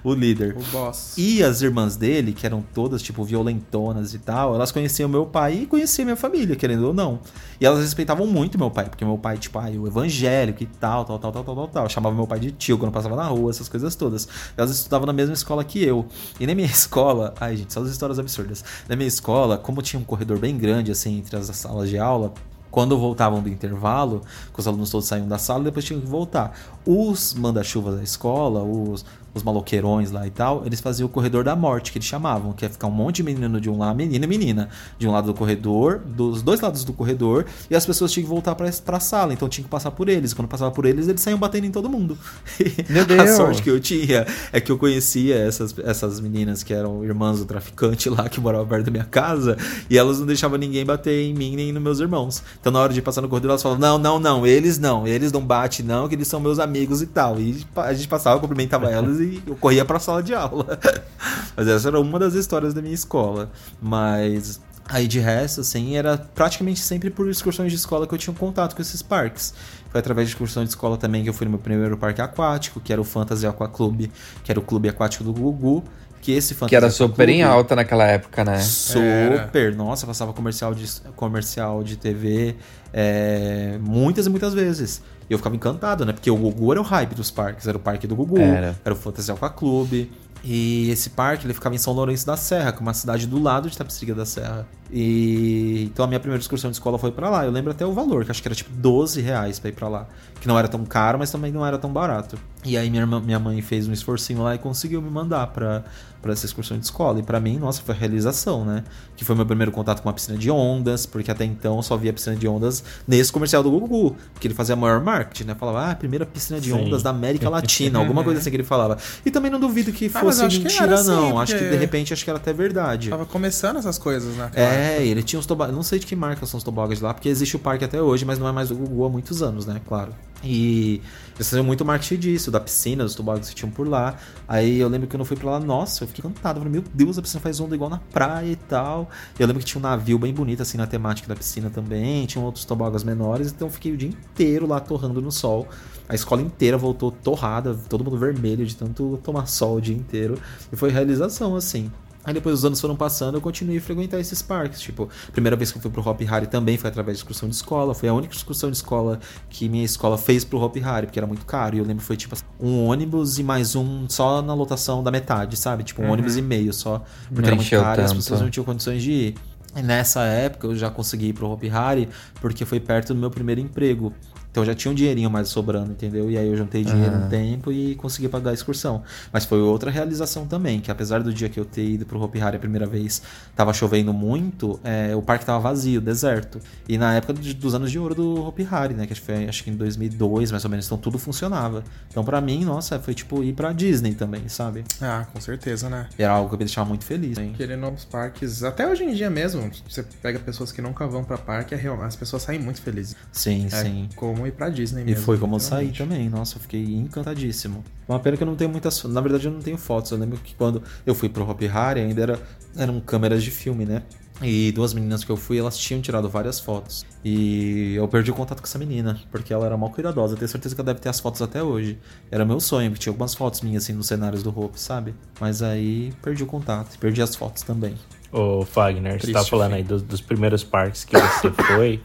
O 0.04 0.12
líder. 0.12 0.56
O 0.56 0.62
boss. 0.72 1.14
E 1.16 1.42
as 1.42 1.62
irmãs 1.62 1.96
dele, 1.96 2.32
que 2.32 2.44
eram 2.44 2.62
todas, 2.74 3.00
tipo, 3.00 3.24
violentonas 3.24 4.12
e 4.12 4.18
tal, 4.18 4.54
elas 4.54 4.70
conheciam 4.72 5.08
meu 5.08 5.24
pai 5.24 5.60
e 5.62 5.66
conheciam 5.66 6.04
minha 6.04 6.16
família, 6.16 6.56
querendo 6.56 6.88
ou 6.88 6.94
não. 6.94 7.20
E 7.60 7.64
elas 7.64 7.80
respeitavam 7.80 8.25
muito 8.26 8.58
meu 8.58 8.70
pai, 8.70 8.86
porque 8.88 9.04
meu 9.04 9.16
pai, 9.16 9.38
tipo, 9.38 9.58
ah, 9.58 9.68
o 9.70 9.86
evangélico 9.86 10.62
e 10.62 10.66
tal, 10.66 11.04
tal, 11.04 11.18
tal, 11.18 11.32
tal, 11.32 11.44
tal, 11.44 11.54
tal, 11.54 11.68
tal. 11.68 11.88
Chamava 11.88 12.14
meu 12.14 12.26
pai 12.26 12.38
de 12.38 12.52
tio 12.52 12.78
quando 12.78 12.92
passava 12.92 13.16
na 13.16 13.24
rua, 13.24 13.50
essas 13.50 13.68
coisas 13.68 13.94
todas. 13.94 14.28
Elas 14.56 14.70
estudavam 14.70 15.06
na 15.06 15.12
mesma 15.12 15.34
escola 15.34 15.64
que 15.64 15.82
eu. 15.82 16.06
E 16.38 16.46
na 16.46 16.54
minha 16.54 16.66
escola, 16.68 17.34
ai 17.40 17.56
gente, 17.56 17.72
só 17.72 17.80
as 17.80 17.88
histórias 17.88 18.18
absurdas. 18.18 18.64
Na 18.88 18.96
minha 18.96 19.08
escola, 19.08 19.56
como 19.56 19.80
tinha 19.82 20.00
um 20.00 20.04
corredor 20.04 20.38
bem 20.38 20.56
grande, 20.56 20.90
assim, 20.90 21.18
entre 21.18 21.36
as 21.36 21.46
salas 21.46 21.88
de 21.88 21.98
aula, 21.98 22.32
quando 22.70 22.98
voltavam 22.98 23.42
do 23.42 23.48
intervalo, 23.48 24.20
que 24.52 24.60
os 24.60 24.66
alunos 24.66 24.90
todos 24.90 25.06
saíam 25.06 25.26
da 25.26 25.38
sala, 25.38 25.64
depois 25.64 25.82
tinham 25.84 26.00
que 26.00 26.06
voltar. 26.06 26.54
Os 26.84 27.32
manda-chuvas 27.32 27.96
da 27.96 28.02
escola, 28.02 28.62
os, 28.62 29.02
os 29.36 29.42
maloqueirões 29.42 30.10
lá 30.10 30.26
e 30.26 30.30
tal, 30.30 30.62
eles 30.64 30.80
faziam 30.80 31.06
o 31.06 31.08
corredor 31.08 31.44
da 31.44 31.54
morte, 31.54 31.92
que 31.92 31.98
eles 31.98 32.08
chamavam, 32.08 32.52
que 32.52 32.64
ia 32.64 32.70
ficar 32.70 32.86
um 32.86 32.90
monte 32.90 33.16
de 33.16 33.22
menino 33.22 33.60
de 33.60 33.68
um 33.68 33.78
lado, 33.78 33.96
menina 33.96 34.24
e 34.24 34.28
menina, 34.28 34.68
de 34.98 35.06
um 35.06 35.12
lado 35.12 35.26
do 35.26 35.34
corredor, 35.34 35.98
dos 35.98 36.42
dois 36.42 36.60
lados 36.60 36.84
do 36.84 36.92
corredor, 36.92 37.44
e 37.70 37.76
as 37.76 37.84
pessoas 37.84 38.10
tinham 38.12 38.24
que 38.24 38.30
voltar 38.30 38.54
pra, 38.54 38.70
pra 38.84 38.98
sala, 38.98 39.32
então 39.32 39.48
tinha 39.48 39.64
que 39.64 39.70
passar 39.70 39.90
por 39.90 40.08
eles. 40.08 40.32
Quando 40.32 40.48
passava 40.48 40.70
por 40.70 40.86
eles, 40.86 41.06
eles 41.06 41.20
saíam 41.20 41.38
batendo 41.38 41.66
em 41.66 41.70
todo 41.70 41.88
mundo. 41.88 42.16
Meu 42.88 43.04
Deus! 43.04 43.20
A 43.20 43.36
sorte 43.36 43.62
que 43.62 43.70
eu 43.70 43.78
tinha 43.78 44.26
é 44.52 44.60
que 44.60 44.72
eu 44.72 44.78
conhecia 44.78 45.36
essas, 45.36 45.74
essas 45.78 46.18
meninas 46.18 46.62
que 46.62 46.72
eram 46.72 47.04
irmãs 47.04 47.38
do 47.38 47.44
traficante 47.44 48.08
lá, 48.08 48.28
que 48.28 48.40
moravam 48.40 48.66
perto 48.66 48.86
da 48.86 48.90
minha 48.90 49.04
casa, 49.04 49.56
e 49.90 49.98
elas 49.98 50.18
não 50.18 50.26
deixavam 50.26 50.58
ninguém 50.58 50.84
bater 50.84 51.22
em 51.22 51.34
mim 51.34 51.56
nem 51.56 51.72
nos 51.72 51.82
meus 51.82 52.00
irmãos. 52.00 52.42
Então 52.60 52.72
na 52.72 52.80
hora 52.80 52.92
de 52.92 53.02
passar 53.02 53.20
no 53.20 53.28
corredor, 53.28 53.50
elas 53.50 53.62
falavam, 53.62 53.80
não, 53.80 53.98
não, 53.98 54.18
não, 54.18 54.46
eles 54.46 54.78
não, 54.78 55.06
eles 55.06 55.30
não 55.30 55.40
batem 55.40 55.84
não, 55.84 56.08
que 56.08 56.14
eles 56.14 56.28
são 56.28 56.40
meus 56.40 56.58
amigos 56.58 57.02
e 57.02 57.06
tal. 57.06 57.38
E 57.38 57.64
a 57.76 57.92
gente 57.92 58.08
passava, 58.08 58.40
cumprimentava 58.40 58.88
elas 58.90 59.20
e 59.20 59.25
eu 59.46 59.56
corria 59.56 59.84
pra 59.84 59.98
sala 59.98 60.22
de 60.22 60.34
aula. 60.34 60.78
Mas 61.56 61.68
essa 61.68 61.88
era 61.88 62.00
uma 62.00 62.18
das 62.18 62.34
histórias 62.34 62.72
da 62.74 62.82
minha 62.82 62.94
escola. 62.94 63.50
Mas 63.80 64.60
aí 64.88 65.06
de 65.08 65.18
resto, 65.18 65.60
assim, 65.62 65.96
era 65.96 66.16
praticamente 66.16 66.80
sempre 66.80 67.10
por 67.10 67.28
excursões 67.28 67.72
de 67.72 67.76
escola 67.78 68.06
que 68.06 68.14
eu 68.14 68.18
tinha 68.18 68.32
um 68.32 68.36
contato 68.36 68.74
com 68.76 68.82
esses 68.82 69.02
parques. 69.02 69.52
Foi 69.90 69.98
através 70.00 70.28
de 70.28 70.34
excursão 70.34 70.62
de 70.62 70.70
escola 70.70 70.96
também 70.96 71.22
que 71.22 71.28
eu 71.28 71.34
fui 71.34 71.44
no 71.44 71.50
meu 71.50 71.60
primeiro 71.60 71.96
parque 71.96 72.20
aquático, 72.20 72.80
que 72.80 72.92
era 72.92 73.00
o 73.00 73.04
Fantasy 73.04 73.46
Aqua 73.46 73.68
Club, 73.68 74.08
que 74.44 74.50
era 74.50 74.60
o 74.60 74.62
clube 74.62 74.88
aquático 74.88 75.24
do 75.24 75.32
Gugu. 75.32 75.82
Que 76.20 76.32
esse 76.32 76.54
Fantasy 76.54 76.70
Que 76.70 76.76
era 76.76 76.86
Aqua 76.86 76.96
super 76.96 77.28
em 77.28 77.40
Club- 77.40 77.50
alta 77.52 77.76
naquela 77.76 78.04
época, 78.04 78.44
né? 78.44 78.58
Super, 78.58 79.74
nossa, 79.76 80.06
passava 80.06 80.32
comercial 80.32 80.74
de, 80.74 80.84
comercial 81.14 81.84
de 81.84 81.96
TV 81.96 82.56
é, 82.98 83.78
muitas 83.82 84.24
e 84.24 84.30
muitas 84.30 84.54
vezes. 84.54 85.02
E 85.28 85.32
eu 85.34 85.36
ficava 85.36 85.54
encantado, 85.54 86.06
né? 86.06 86.14
Porque 86.14 86.30
o 86.30 86.36
Gugu 86.36 86.72
era 86.72 86.80
o 86.80 86.84
hype 86.84 87.14
dos 87.14 87.30
parques, 87.30 87.68
era 87.68 87.76
o 87.76 87.80
parque 87.80 88.06
do 88.06 88.16
Gugu, 88.16 88.38
Era. 88.38 88.74
o 88.86 88.94
Fantasy 88.94 89.30
Aqua 89.30 89.50
Clube. 89.50 90.10
E 90.42 90.88
esse 90.90 91.10
parque 91.10 91.44
ele 91.44 91.52
ficava 91.52 91.74
em 91.74 91.78
São 91.78 91.92
Lourenço 91.92 92.24
da 92.24 92.36
Serra, 92.36 92.72
que 92.72 92.78
é 92.78 92.80
uma 92.80 92.94
cidade 92.94 93.26
do 93.26 93.42
lado 93.42 93.68
de 93.68 93.76
Tapiceriga 93.76 94.14
da 94.14 94.24
Serra. 94.24 94.66
E 94.90 95.90
então 95.92 96.04
a 96.04 96.08
minha 96.08 96.20
primeira 96.20 96.40
excursão 96.40 96.70
de 96.70 96.76
escola 96.76 96.98
foi 96.98 97.10
pra 97.12 97.28
lá. 97.28 97.44
Eu 97.44 97.50
lembro 97.50 97.72
até 97.72 97.84
o 97.84 97.92
valor, 97.92 98.24
que 98.24 98.30
acho 98.30 98.40
que 98.40 98.48
era 98.48 98.54
tipo 98.54 98.70
12 98.72 99.20
reais 99.20 99.58
pra 99.58 99.68
ir 99.68 99.72
pra 99.74 99.88
lá. 99.88 100.06
Que 100.46 100.48
não 100.48 100.56
era 100.56 100.68
tão 100.68 100.84
caro, 100.84 101.18
mas 101.18 101.28
também 101.28 101.50
não 101.50 101.66
era 101.66 101.76
tão 101.76 101.92
barato. 101.92 102.38
E 102.64 102.76
aí 102.76 102.88
minha, 102.88 103.02
irmã- 103.02 103.20
minha 103.20 103.38
mãe 103.40 103.60
fez 103.60 103.88
um 103.88 103.92
esforcinho 103.92 104.42
lá 104.42 104.54
e 104.54 104.58
conseguiu 104.58 105.02
me 105.02 105.10
mandar 105.10 105.48
pra, 105.48 105.82
pra 106.22 106.32
essa 106.32 106.46
excursão 106.46 106.78
de 106.78 106.84
escola. 106.84 107.18
E 107.18 107.22
pra 107.24 107.40
mim, 107.40 107.58
nossa, 107.58 107.82
foi 107.82 107.94
a 107.94 107.98
realização, 107.98 108.64
né? 108.64 108.84
Que 109.16 109.24
foi 109.24 109.34
meu 109.34 109.44
primeiro 109.44 109.72
contato 109.72 110.00
com 110.02 110.08
uma 110.08 110.12
piscina 110.12 110.38
de 110.38 110.48
ondas, 110.48 111.04
porque 111.04 111.32
até 111.32 111.44
então 111.44 111.74
eu 111.76 111.82
só 111.82 111.96
via 111.96 112.12
piscina 112.12 112.36
de 112.36 112.46
ondas 112.46 112.84
nesse 113.08 113.32
comercial 113.32 113.60
do 113.62 113.70
Gugu, 113.72 114.14
que 114.38 114.46
ele 114.46 114.54
fazia 114.54 114.76
maior 114.76 115.00
marketing, 115.02 115.48
né? 115.48 115.56
Falava, 115.56 115.90
ah, 115.90 115.94
primeira 115.96 116.24
piscina 116.24 116.60
de 116.60 116.70
Sim. 116.70 116.76
ondas 116.86 117.02
da 117.02 117.10
América 117.10 117.48
Latina, 117.50 117.98
alguma 117.98 118.22
coisa 118.22 118.38
assim 118.40 118.50
que 118.50 118.56
ele 118.56 118.62
falava. 118.64 118.96
E 119.24 119.30
também 119.32 119.50
não 119.50 119.58
duvido 119.58 119.90
que 119.92 120.06
Ah, 120.14 120.20
fosse 120.20 120.46
que 120.46 120.58
mentira, 120.60 120.84
era 120.84 120.94
assim, 120.94 121.08
não. 121.10 121.40
Acho 121.40 121.58
que 121.58 121.64
de 121.70 121.76
repente 121.76 122.12
acho 122.12 122.22
que 122.22 122.30
era 122.30 122.38
até 122.38 122.52
verdade. 122.52 123.10
Tava 123.10 123.26
começando 123.26 123.78
essas 123.78 123.98
coisas, 123.98 124.32
né? 124.36 124.48
É, 124.54 125.04
ele 125.04 125.24
tinha 125.24 125.40
uns 125.40 125.46
toboggãs. 125.46 125.74
Não 125.74 125.82
sei 125.82 125.98
de 125.98 126.06
que 126.06 126.14
marca 126.14 126.46
são 126.46 126.58
os 126.58 126.62
toboggãs 126.64 127.00
lá, 127.00 127.12
porque 127.12 127.28
existe 127.28 127.56
o 127.56 127.58
parque 127.58 127.84
até 127.84 128.00
hoje, 128.00 128.24
mas 128.24 128.38
não 128.38 128.46
é 128.46 128.52
mais 128.52 128.70
o 128.70 128.76
Gugu 128.76 129.04
há 129.04 129.08
muitos 129.08 129.42
anos, 129.42 129.66
né? 129.66 129.80
Claro. 129.88 130.12
E 130.42 131.00
eles 131.34 131.48
faziam 131.48 131.64
muito 131.64 131.84
marketing 131.84 132.16
disso, 132.16 132.50
da 132.50 132.60
piscina, 132.60 133.04
dos 133.04 133.14
toboggãs 133.14 133.48
que 133.48 133.54
tinham 133.54 133.70
por 133.70 133.88
lá. 133.88 134.16
Aí 134.46 134.78
eu 134.78 134.88
lembro 134.88 135.06
que 135.06 135.16
eu 135.16 135.24
fui 135.24 135.36
pra 135.36 135.52
lá, 135.52 135.60
nossa, 135.60 136.04
eu 136.04 136.08
fiquei 136.08 136.22
encantado. 136.24 136.58
Eu 136.58 136.64
falei, 136.64 136.80
meu 136.80 136.84
Deus, 136.94 137.18
a 137.18 137.22
piscina 137.22 137.40
faz 137.40 137.60
onda 137.60 137.74
igual 137.74 137.90
na 137.90 137.98
praia 137.98 138.52
e 138.52 138.56
tal. 138.56 139.10
Eu 139.38 139.46
lembro 139.46 139.60
que 139.60 139.66
tinha 139.66 139.78
um 139.78 139.82
navio 139.82 140.18
bem 140.18 140.32
bonito, 140.32 140.62
assim, 140.62 140.78
na 140.78 140.86
temática 140.86 141.28
da 141.28 141.34
piscina 141.34 141.70
também. 141.70 142.26
Tinha 142.26 142.42
outros 142.44 142.64
toboggãs 142.64 143.04
menores, 143.04 143.52
então 143.52 143.68
eu 143.68 143.72
fiquei 143.72 143.92
o 143.92 143.96
dia 143.96 144.08
inteiro 144.08 144.66
lá 144.66 144.80
torrando 144.80 145.20
no 145.20 145.32
sol. 145.32 145.68
A 146.08 146.14
escola 146.14 146.40
inteira 146.40 146.78
voltou 146.78 147.10
torrada, 147.10 147.74
todo 147.74 148.04
mundo 148.04 148.16
vermelho 148.16 148.64
de 148.64 148.76
tanto 148.76 149.18
tomar 149.24 149.46
sol 149.46 149.76
o 149.76 149.80
dia 149.80 149.96
inteiro. 149.96 150.38
E 150.72 150.76
foi 150.76 150.90
realização, 150.90 151.56
assim. 151.56 151.90
Aí 152.26 152.34
depois 152.34 152.56
os 152.56 152.64
anos 152.64 152.80
foram 152.80 152.96
passando, 152.96 153.36
eu 153.36 153.40
continuei 153.40 153.78
a 153.78 153.80
frequentar 153.80 154.18
esses 154.18 154.42
parques. 154.42 154.80
Tipo, 154.80 155.08
a 155.28 155.30
primeira 155.30 155.54
vez 155.56 155.70
que 155.70 155.78
eu 155.78 155.82
fui 155.82 155.90
pro 155.90 156.06
Hop 156.06 156.20
Harry 156.22 156.48
também 156.48 156.76
foi 156.76 156.90
através 156.90 157.16
de 157.18 157.20
excursão 157.22 157.48
de 157.48 157.54
escola. 157.54 157.94
Foi 157.94 158.08
a 158.08 158.12
única 158.12 158.34
excursão 158.34 158.68
de 158.68 158.76
escola 158.76 159.20
que 159.48 159.68
minha 159.68 159.84
escola 159.84 160.18
fez 160.18 160.44
pro 160.44 160.58
Hop 160.60 160.74
Harry, 160.76 161.06
porque 161.06 161.18
era 161.20 161.26
muito 161.26 161.46
caro. 161.46 161.76
E 161.76 161.78
eu 161.78 161.84
lembro 161.84 161.98
que 162.00 162.06
foi 162.06 162.16
tipo 162.16 162.34
um 162.60 162.86
ônibus 162.86 163.38
e 163.38 163.44
mais 163.44 163.76
um 163.76 164.08
só 164.08 164.42
na 164.42 164.52
lotação 164.54 165.02
da 165.04 165.10
metade, 165.12 165.56
sabe? 165.56 165.84
Tipo, 165.84 166.02
um 166.02 166.06
Uhum. 166.06 166.12
ônibus 166.12 166.36
e 166.36 166.42
meio 166.42 166.72
só. 166.72 167.04
Porque 167.28 167.40
Não 167.42 167.46
era 167.46 167.56
muito 167.56 167.70
caro 167.70 168.00
e 168.00 168.04
as 168.04 168.12
pessoas 168.12 168.40
não 168.40 168.50
tinham 168.50 168.64
condições 168.64 169.02
de 169.02 169.10
ir. 169.12 169.34
E 169.76 169.82
nessa 169.82 170.22
época 170.24 170.66
eu 170.66 170.74
já 170.74 170.90
consegui 170.90 171.26
ir 171.28 171.32
pro 171.32 171.48
Hop 171.50 171.62
Harry 171.64 172.08
porque 172.40 172.64
foi 172.64 172.80
perto 172.80 173.14
do 173.14 173.20
meu 173.20 173.30
primeiro 173.30 173.60
emprego. 173.60 174.12
Então 174.56 174.62
eu 174.62 174.68
já 174.68 174.74
tinha 174.74 174.90
um 174.90 174.94
dinheirinho 174.94 175.28
mais 175.30 175.48
sobrando, 175.48 175.92
entendeu? 175.92 176.30
E 176.30 176.38
aí 176.38 176.48
eu 176.48 176.56
juntei 176.56 176.82
dinheiro 176.82 177.14
um 177.14 177.18
Aham. 177.18 177.28
tempo 177.28 177.70
e 177.70 177.94
consegui 177.96 178.26
pagar 178.26 178.52
a 178.52 178.54
excursão. 178.54 179.02
Mas 179.30 179.44
foi 179.44 179.60
outra 179.60 179.90
realização 179.90 180.46
também, 180.46 180.80
que 180.80 180.90
apesar 180.90 181.22
do 181.22 181.30
dia 181.30 181.46
que 181.50 181.60
eu 181.60 181.64
ter 181.66 181.84
ido 181.84 182.06
pro 182.06 182.18
Hopi 182.22 182.40
Hari 182.40 182.56
a 182.56 182.58
primeira 182.58 182.86
vez, 182.86 183.20
tava 183.54 183.74
chovendo 183.74 184.14
muito, 184.14 184.80
é, 184.82 185.14
o 185.14 185.20
parque 185.20 185.44
tava 185.44 185.58
vazio, 185.60 186.00
deserto. 186.00 186.58
E 186.88 186.96
na 186.96 187.12
época 187.16 187.34
dos 187.34 187.74
anos 187.74 187.90
de 187.90 187.98
ouro 187.98 188.14
do 188.14 188.46
Hopi 188.46 188.66
Hari, 188.70 188.94
né? 188.94 189.06
Que 189.06 189.12
acho 189.12 189.20
que 189.20 189.26
foi 189.26 189.46
acho 189.46 189.62
que 189.62 189.68
em 189.68 189.76
2002, 189.76 190.50
mais 190.50 190.64
ou 190.64 190.70
menos, 190.70 190.86
então 190.86 190.96
tudo 190.96 191.18
funcionava. 191.18 191.84
Então 192.08 192.24
pra 192.24 192.40
mim, 192.40 192.64
nossa, 192.64 192.98
foi 192.98 193.12
tipo 193.12 193.44
ir 193.44 193.52
pra 193.52 193.74
Disney 193.74 194.14
também, 194.14 194.48
sabe? 194.48 194.84
Ah, 195.02 195.26
com 195.30 195.38
certeza, 195.38 195.90
né? 195.90 196.08
E 196.18 196.22
era 196.22 196.32
algo 196.32 196.48
que 196.48 196.56
me 196.56 196.64
deixava 196.64 196.88
muito 196.88 197.04
feliz. 197.04 197.36
Hein? 197.36 197.52
Querer 197.54 197.76
novos 197.76 198.06
parques, 198.06 198.62
até 198.62 198.88
hoje 198.90 199.04
em 199.04 199.12
dia 199.12 199.28
mesmo, 199.28 199.70
você 199.86 200.02
pega 200.22 200.38
pessoas 200.38 200.72
que 200.72 200.80
nunca 200.80 201.06
vão 201.06 201.22
pra 201.22 201.36
parque, 201.36 201.74
é 201.74 201.86
as 202.06 202.16
pessoas 202.16 202.42
saem 202.42 202.58
muito 202.58 202.80
felizes. 202.80 203.14
Sim, 203.30 203.66
É 203.66 203.82
sim. 203.82 204.08
como 204.16 204.45
ir 204.48 204.52
pra 204.52 204.68
Disney 204.68 205.02
E 205.02 205.04
mesmo. 205.06 205.24
foi 205.24 205.38
como 205.38 205.56
eu 205.56 205.60
saí 205.60 205.92
também. 205.92 206.28
Nossa, 206.28 206.56
eu 206.56 206.60
fiquei 206.60 206.84
encantadíssimo. 206.94 207.84
Uma 208.08 208.18
pena 208.18 208.36
que 208.36 208.42
eu 208.42 208.46
não 208.46 208.56
tenho 208.56 208.70
muitas. 208.70 209.02
Na 209.04 209.20
verdade, 209.20 209.46
eu 209.46 209.52
não 209.52 209.60
tenho 209.60 209.76
fotos. 209.78 210.10
Eu 210.10 210.18
lembro 210.18 210.38
que 210.38 210.54
quando 210.54 210.82
eu 211.04 211.14
fui 211.14 211.28
pro 211.28 211.48
Hop 211.48 211.60
Hari 211.72 212.00
ainda 212.00 212.22
era, 212.22 212.40
eram 212.76 213.00
câmeras 213.00 213.42
de 213.42 213.50
filme, 213.50 213.84
né? 213.84 214.02
E 214.42 214.70
duas 214.72 214.92
meninas 214.92 215.24
que 215.24 215.30
eu 215.30 215.36
fui, 215.36 215.58
elas 215.58 215.78
tinham 215.78 216.00
tirado 216.02 216.28
várias 216.28 216.60
fotos. 216.60 217.06
E 217.24 217.94
eu 217.94 218.06
perdi 218.06 218.30
o 218.30 218.34
contato 218.34 218.60
com 218.60 218.66
essa 218.66 218.78
menina, 218.78 219.18
porque 219.30 219.50
ela 219.52 219.64
era 219.64 219.76
mal 219.78 219.88
cuidadosa. 219.90 220.34
Eu 220.34 220.38
tenho 220.38 220.48
certeza 220.48 220.74
que 220.74 220.80
ela 220.80 220.86
deve 220.86 221.00
ter 221.00 221.08
as 221.08 221.18
fotos 221.18 221.40
até 221.40 221.62
hoje. 221.62 221.98
Era 222.30 222.44
meu 222.44 222.60
sonho, 222.60 222.92
que 222.92 222.98
tinha 222.98 223.10
algumas 223.10 223.34
fotos 223.34 223.62
minhas 223.62 223.84
assim 223.84 223.94
nos 223.94 224.06
cenários 224.06 224.42
do 224.42 224.50
Hope, 224.50 224.78
sabe? 224.78 225.14
Mas 225.40 225.62
aí 225.62 226.12
perdi 226.22 226.42
o 226.42 226.46
contato. 226.46 226.98
Perdi 226.98 227.22
as 227.22 227.34
fotos 227.34 227.62
também. 227.62 227.94
Ô, 228.30 228.62
Fagner, 228.66 229.12
você 229.14 229.18
Triste 229.20 229.32
tá 229.32 229.44
falando 229.44 229.70
fim. 229.70 229.76
aí 229.78 229.82
dos, 229.84 230.02
dos 230.02 230.20
primeiros 230.20 230.62
parques 230.62 231.02
que 231.04 231.16
você 231.18 231.50
foi, 231.64 232.02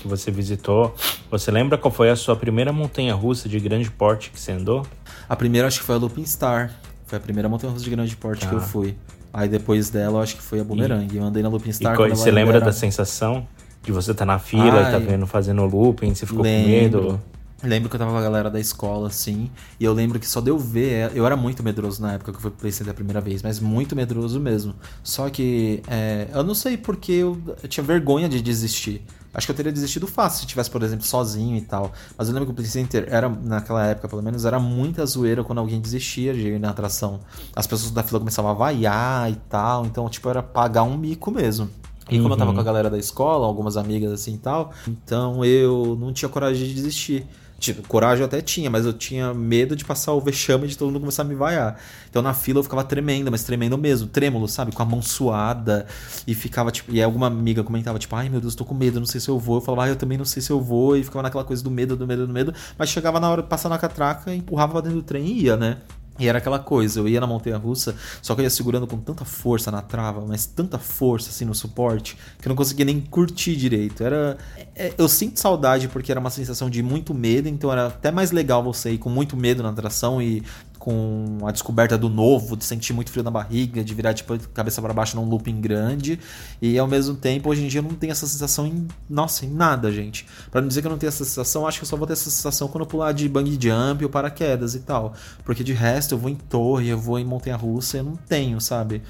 que 0.00 0.08
você 0.08 0.30
visitou. 0.30 0.94
Você 1.30 1.50
lembra 1.50 1.76
qual 1.76 1.92
foi 1.92 2.08
a 2.08 2.16
sua 2.16 2.34
primeira 2.34 2.72
montanha 2.72 3.14
russa 3.14 3.46
de 3.46 3.60
grande 3.60 3.90
porte 3.90 4.30
que 4.30 4.40
você 4.40 4.52
andou? 4.52 4.86
A 5.28 5.36
primeira 5.36 5.68
acho 5.68 5.80
que 5.80 5.84
foi 5.84 5.96
a 5.96 5.98
Looping 5.98 6.24
Star. 6.24 6.72
Foi 7.06 7.18
a 7.18 7.20
primeira 7.20 7.46
montanha 7.48 7.70
russa 7.70 7.84
de 7.84 7.90
grande 7.90 8.16
porte 8.16 8.46
que 8.48 8.54
Ah. 8.54 8.56
eu 8.56 8.60
fui. 8.62 8.96
Aí 9.34 9.48
depois 9.48 9.90
dela, 9.90 10.18
eu 10.18 10.22
acho 10.22 10.36
que 10.36 10.42
foi 10.42 10.60
a 10.60 10.64
Boomerang. 10.64 11.14
Eu 11.14 11.24
andei 11.24 11.42
na 11.42 11.48
Looping 11.48 11.70
E 11.70 11.74
Star. 11.74 11.96
quando 11.96 12.14
você 12.14 12.30
lembra 12.30 12.60
da 12.60 12.70
sensação 12.72 13.44
de 13.82 13.90
você 13.90 14.12
estar 14.12 14.24
na 14.24 14.38
fila 14.38 14.80
e 14.80 14.84
tá 14.84 14.96
Ai. 14.96 15.00
vendo 15.00 15.26
fazendo 15.26 15.64
looping, 15.66 16.14
você 16.14 16.24
ficou 16.24 16.42
Lembro. 16.44 17.00
com 17.02 17.08
medo? 17.08 17.20
Lembro 17.64 17.88
que 17.88 17.96
eu 17.96 17.98
tava 17.98 18.12
com 18.12 18.18
a 18.18 18.22
galera 18.22 18.48
da 18.48 18.60
escola, 18.60 19.08
assim, 19.08 19.50
e 19.80 19.84
eu 19.84 19.92
lembro 19.92 20.20
que 20.20 20.26
só 20.28 20.40
de 20.40 20.50
eu 20.50 20.58
ver, 20.58 21.10
eu 21.14 21.24
era 21.26 21.34
muito 21.36 21.62
medroso 21.62 22.00
na 22.00 22.12
época 22.12 22.30
que 22.30 22.36
eu 22.36 22.42
fui 22.42 22.50
pro 22.50 22.60
Play 22.60 22.72
Center 22.72 22.92
a 22.92 22.94
primeira 22.94 23.20
vez, 23.20 23.42
mas 23.42 23.58
muito 23.58 23.96
medroso 23.96 24.38
mesmo. 24.38 24.74
Só 25.02 25.28
que, 25.30 25.82
é, 25.88 26.28
eu 26.32 26.44
não 26.44 26.54
sei 26.54 26.76
porque 26.76 27.12
eu, 27.12 27.38
eu 27.62 27.68
tinha 27.68 27.82
vergonha 27.82 28.28
de 28.28 28.40
desistir. 28.40 29.02
Acho 29.34 29.46
que 29.46 29.50
eu 29.52 29.56
teria 29.56 29.72
desistido 29.72 30.06
fácil 30.06 30.40
se 30.40 30.46
tivesse, 30.46 30.70
por 30.70 30.82
exemplo, 30.82 31.04
sozinho 31.04 31.56
e 31.56 31.60
tal. 31.60 31.92
Mas 32.16 32.28
eu 32.28 32.34
lembro 32.34 32.46
que 32.46 32.52
o 32.52 32.54
Play 32.54 32.66
Center 32.68 33.06
era, 33.10 33.28
naquela 33.28 33.84
época, 33.86 34.08
pelo 34.08 34.22
menos, 34.22 34.44
era 34.44 34.60
muita 34.60 35.04
zoeira 35.04 35.42
quando 35.42 35.58
alguém 35.58 35.80
desistia 35.80 36.32
de 36.32 36.48
ir 36.50 36.60
na 36.60 36.70
atração. 36.70 37.20
As 37.54 37.66
pessoas 37.66 37.90
da 37.90 38.02
fila 38.02 38.20
começavam 38.20 38.50
a 38.50 38.54
vaiar 38.54 39.30
e 39.30 39.36
tal, 39.48 39.84
então, 39.86 40.08
tipo, 40.08 40.28
era 40.30 40.42
pagar 40.42 40.84
um 40.84 40.96
mico 40.96 41.30
mesmo. 41.30 41.68
E 42.10 42.20
como 42.20 42.34
eu 42.34 42.36
tava 42.38 42.50
Uhum. 42.50 42.54
com 42.56 42.60
a 42.60 42.64
galera 42.64 42.90
da 42.90 42.98
escola, 42.98 43.46
algumas 43.46 43.76
amigas 43.78 44.12
assim 44.12 44.34
e 44.34 44.38
tal, 44.38 44.72
então 44.86 45.42
eu 45.44 45.96
não 45.98 46.12
tinha 46.12 46.28
coragem 46.28 46.68
de 46.68 46.74
desistir. 46.74 47.26
Tipo, 47.64 47.88
coragem 47.88 48.20
eu 48.20 48.26
até 48.26 48.42
tinha, 48.42 48.68
mas 48.68 48.84
eu 48.84 48.92
tinha 48.92 49.32
medo 49.32 49.74
de 49.74 49.86
passar 49.86 50.12
o 50.12 50.20
vexame 50.20 50.68
de 50.68 50.76
todo 50.76 50.88
mundo 50.88 51.00
começar 51.00 51.22
a 51.22 51.24
me 51.24 51.34
vaiar. 51.34 51.78
Então 52.10 52.20
na 52.20 52.34
fila 52.34 52.58
eu 52.58 52.62
ficava 52.62 52.84
tremendo, 52.84 53.30
mas 53.30 53.42
tremendo 53.42 53.78
mesmo, 53.78 54.06
trêmulo, 54.06 54.46
sabe? 54.46 54.70
Com 54.70 54.82
a 54.82 54.84
mão 54.84 55.00
suada. 55.00 55.86
E 56.26 56.34
ficava, 56.34 56.70
tipo, 56.70 56.92
e 56.94 57.02
alguma 57.02 57.26
amiga 57.26 57.64
comentava, 57.64 57.98
tipo, 57.98 58.14
ai 58.14 58.28
meu 58.28 58.38
Deus, 58.38 58.54
tô 58.54 58.66
com 58.66 58.74
medo, 58.74 59.00
não 59.00 59.06
sei 59.06 59.18
se 59.18 59.30
eu 59.30 59.38
vou. 59.38 59.56
Eu 59.56 59.60
falava, 59.62 59.84
ai, 59.84 59.90
eu 59.90 59.96
também 59.96 60.18
não 60.18 60.26
sei 60.26 60.42
se 60.42 60.50
eu 60.50 60.60
vou. 60.60 60.94
E 60.94 61.02
ficava 61.02 61.22
naquela 61.22 61.42
coisa 61.42 61.64
do 61.64 61.70
medo, 61.70 61.96
do 61.96 62.06
medo, 62.06 62.26
do 62.26 62.32
medo. 62.34 62.52
Mas 62.76 62.90
chegava 62.90 63.18
na 63.18 63.30
hora 63.30 63.42
de 63.42 63.48
passar 63.48 63.70
na 63.70 63.78
catraca, 63.78 64.34
empurrava 64.34 64.72
pra 64.72 64.80
dentro 64.82 64.98
do 64.98 65.02
trem 65.02 65.24
e 65.24 65.44
ia, 65.44 65.56
né? 65.56 65.78
E 66.18 66.28
era 66.28 66.38
aquela 66.38 66.60
coisa, 66.60 67.00
eu 67.00 67.08
ia 67.08 67.20
na 67.20 67.26
montanha 67.26 67.56
russa, 67.56 67.96
só 68.22 68.34
que 68.34 68.40
eu 68.40 68.44
ia 68.44 68.50
segurando 68.50 68.86
com 68.86 68.96
tanta 68.98 69.24
força 69.24 69.70
na 69.70 69.82
trava, 69.82 70.24
mas 70.24 70.46
tanta 70.46 70.78
força 70.78 71.30
assim 71.30 71.44
no 71.44 71.54
suporte, 71.54 72.16
que 72.40 72.46
eu 72.46 72.50
não 72.50 72.56
conseguia 72.56 72.84
nem 72.84 73.00
curtir 73.00 73.56
direito. 73.56 74.04
Era. 74.04 74.38
é, 74.76 74.94
eu 74.96 75.08
sinto 75.08 75.40
saudade 75.40 75.88
porque 75.88 76.12
era 76.12 76.20
uma 76.20 76.30
sensação 76.30 76.70
de 76.70 76.82
muito 76.82 77.12
medo, 77.12 77.48
então 77.48 77.70
era 77.72 77.88
até 77.88 78.12
mais 78.12 78.30
legal 78.30 78.62
você 78.62 78.92
ir 78.92 78.98
com 78.98 79.10
muito 79.10 79.36
medo 79.36 79.62
na 79.62 79.70
atração 79.70 80.22
e 80.22 80.42
com 80.84 81.38
a 81.46 81.50
descoberta 81.50 81.96
do 81.96 82.10
novo, 82.10 82.58
de 82.58 82.64
sentir 82.66 82.92
muito 82.92 83.10
frio 83.10 83.24
na 83.24 83.30
barriga, 83.30 83.82
de 83.82 83.94
virar 83.94 84.12
tipo 84.12 84.38
cabeça 84.50 84.82
para 84.82 84.92
baixo 84.92 85.16
num 85.16 85.26
looping 85.26 85.58
grande. 85.58 86.20
E 86.60 86.78
ao 86.78 86.86
mesmo 86.86 87.16
tempo, 87.16 87.48
hoje 87.48 87.64
em 87.64 87.68
dia 87.68 87.78
eu 87.78 87.82
não 87.82 87.94
tenho 87.94 88.10
essa 88.10 88.26
sensação 88.26 88.66
em, 88.66 88.86
nossa, 89.08 89.46
em 89.46 89.50
nada, 89.50 89.90
gente. 89.90 90.26
Pra 90.50 90.60
não 90.60 90.68
dizer 90.68 90.82
que 90.82 90.86
eu 90.86 90.90
não 90.90 90.98
tenho 90.98 91.08
essa 91.08 91.24
sensação, 91.24 91.66
acho 91.66 91.78
que 91.78 91.84
eu 91.84 91.88
só 91.88 91.96
vou 91.96 92.06
ter 92.06 92.12
essa 92.12 92.28
sensação 92.28 92.68
quando 92.68 92.82
eu 92.82 92.86
pular 92.86 93.12
de 93.12 93.26
bungee 93.30 93.58
jump 93.58 94.04
ou 94.04 94.10
paraquedas 94.10 94.74
e 94.74 94.80
tal. 94.80 95.14
Porque 95.42 95.64
de 95.64 95.72
resto 95.72 96.16
eu 96.16 96.18
vou 96.18 96.28
em 96.28 96.34
torre, 96.34 96.88
eu 96.90 96.98
vou 96.98 97.18
em 97.18 97.24
montanha 97.24 97.56
russa, 97.56 97.96
eu 97.96 98.04
não 98.04 98.16
tenho, 98.16 98.60
sabe? 98.60 99.00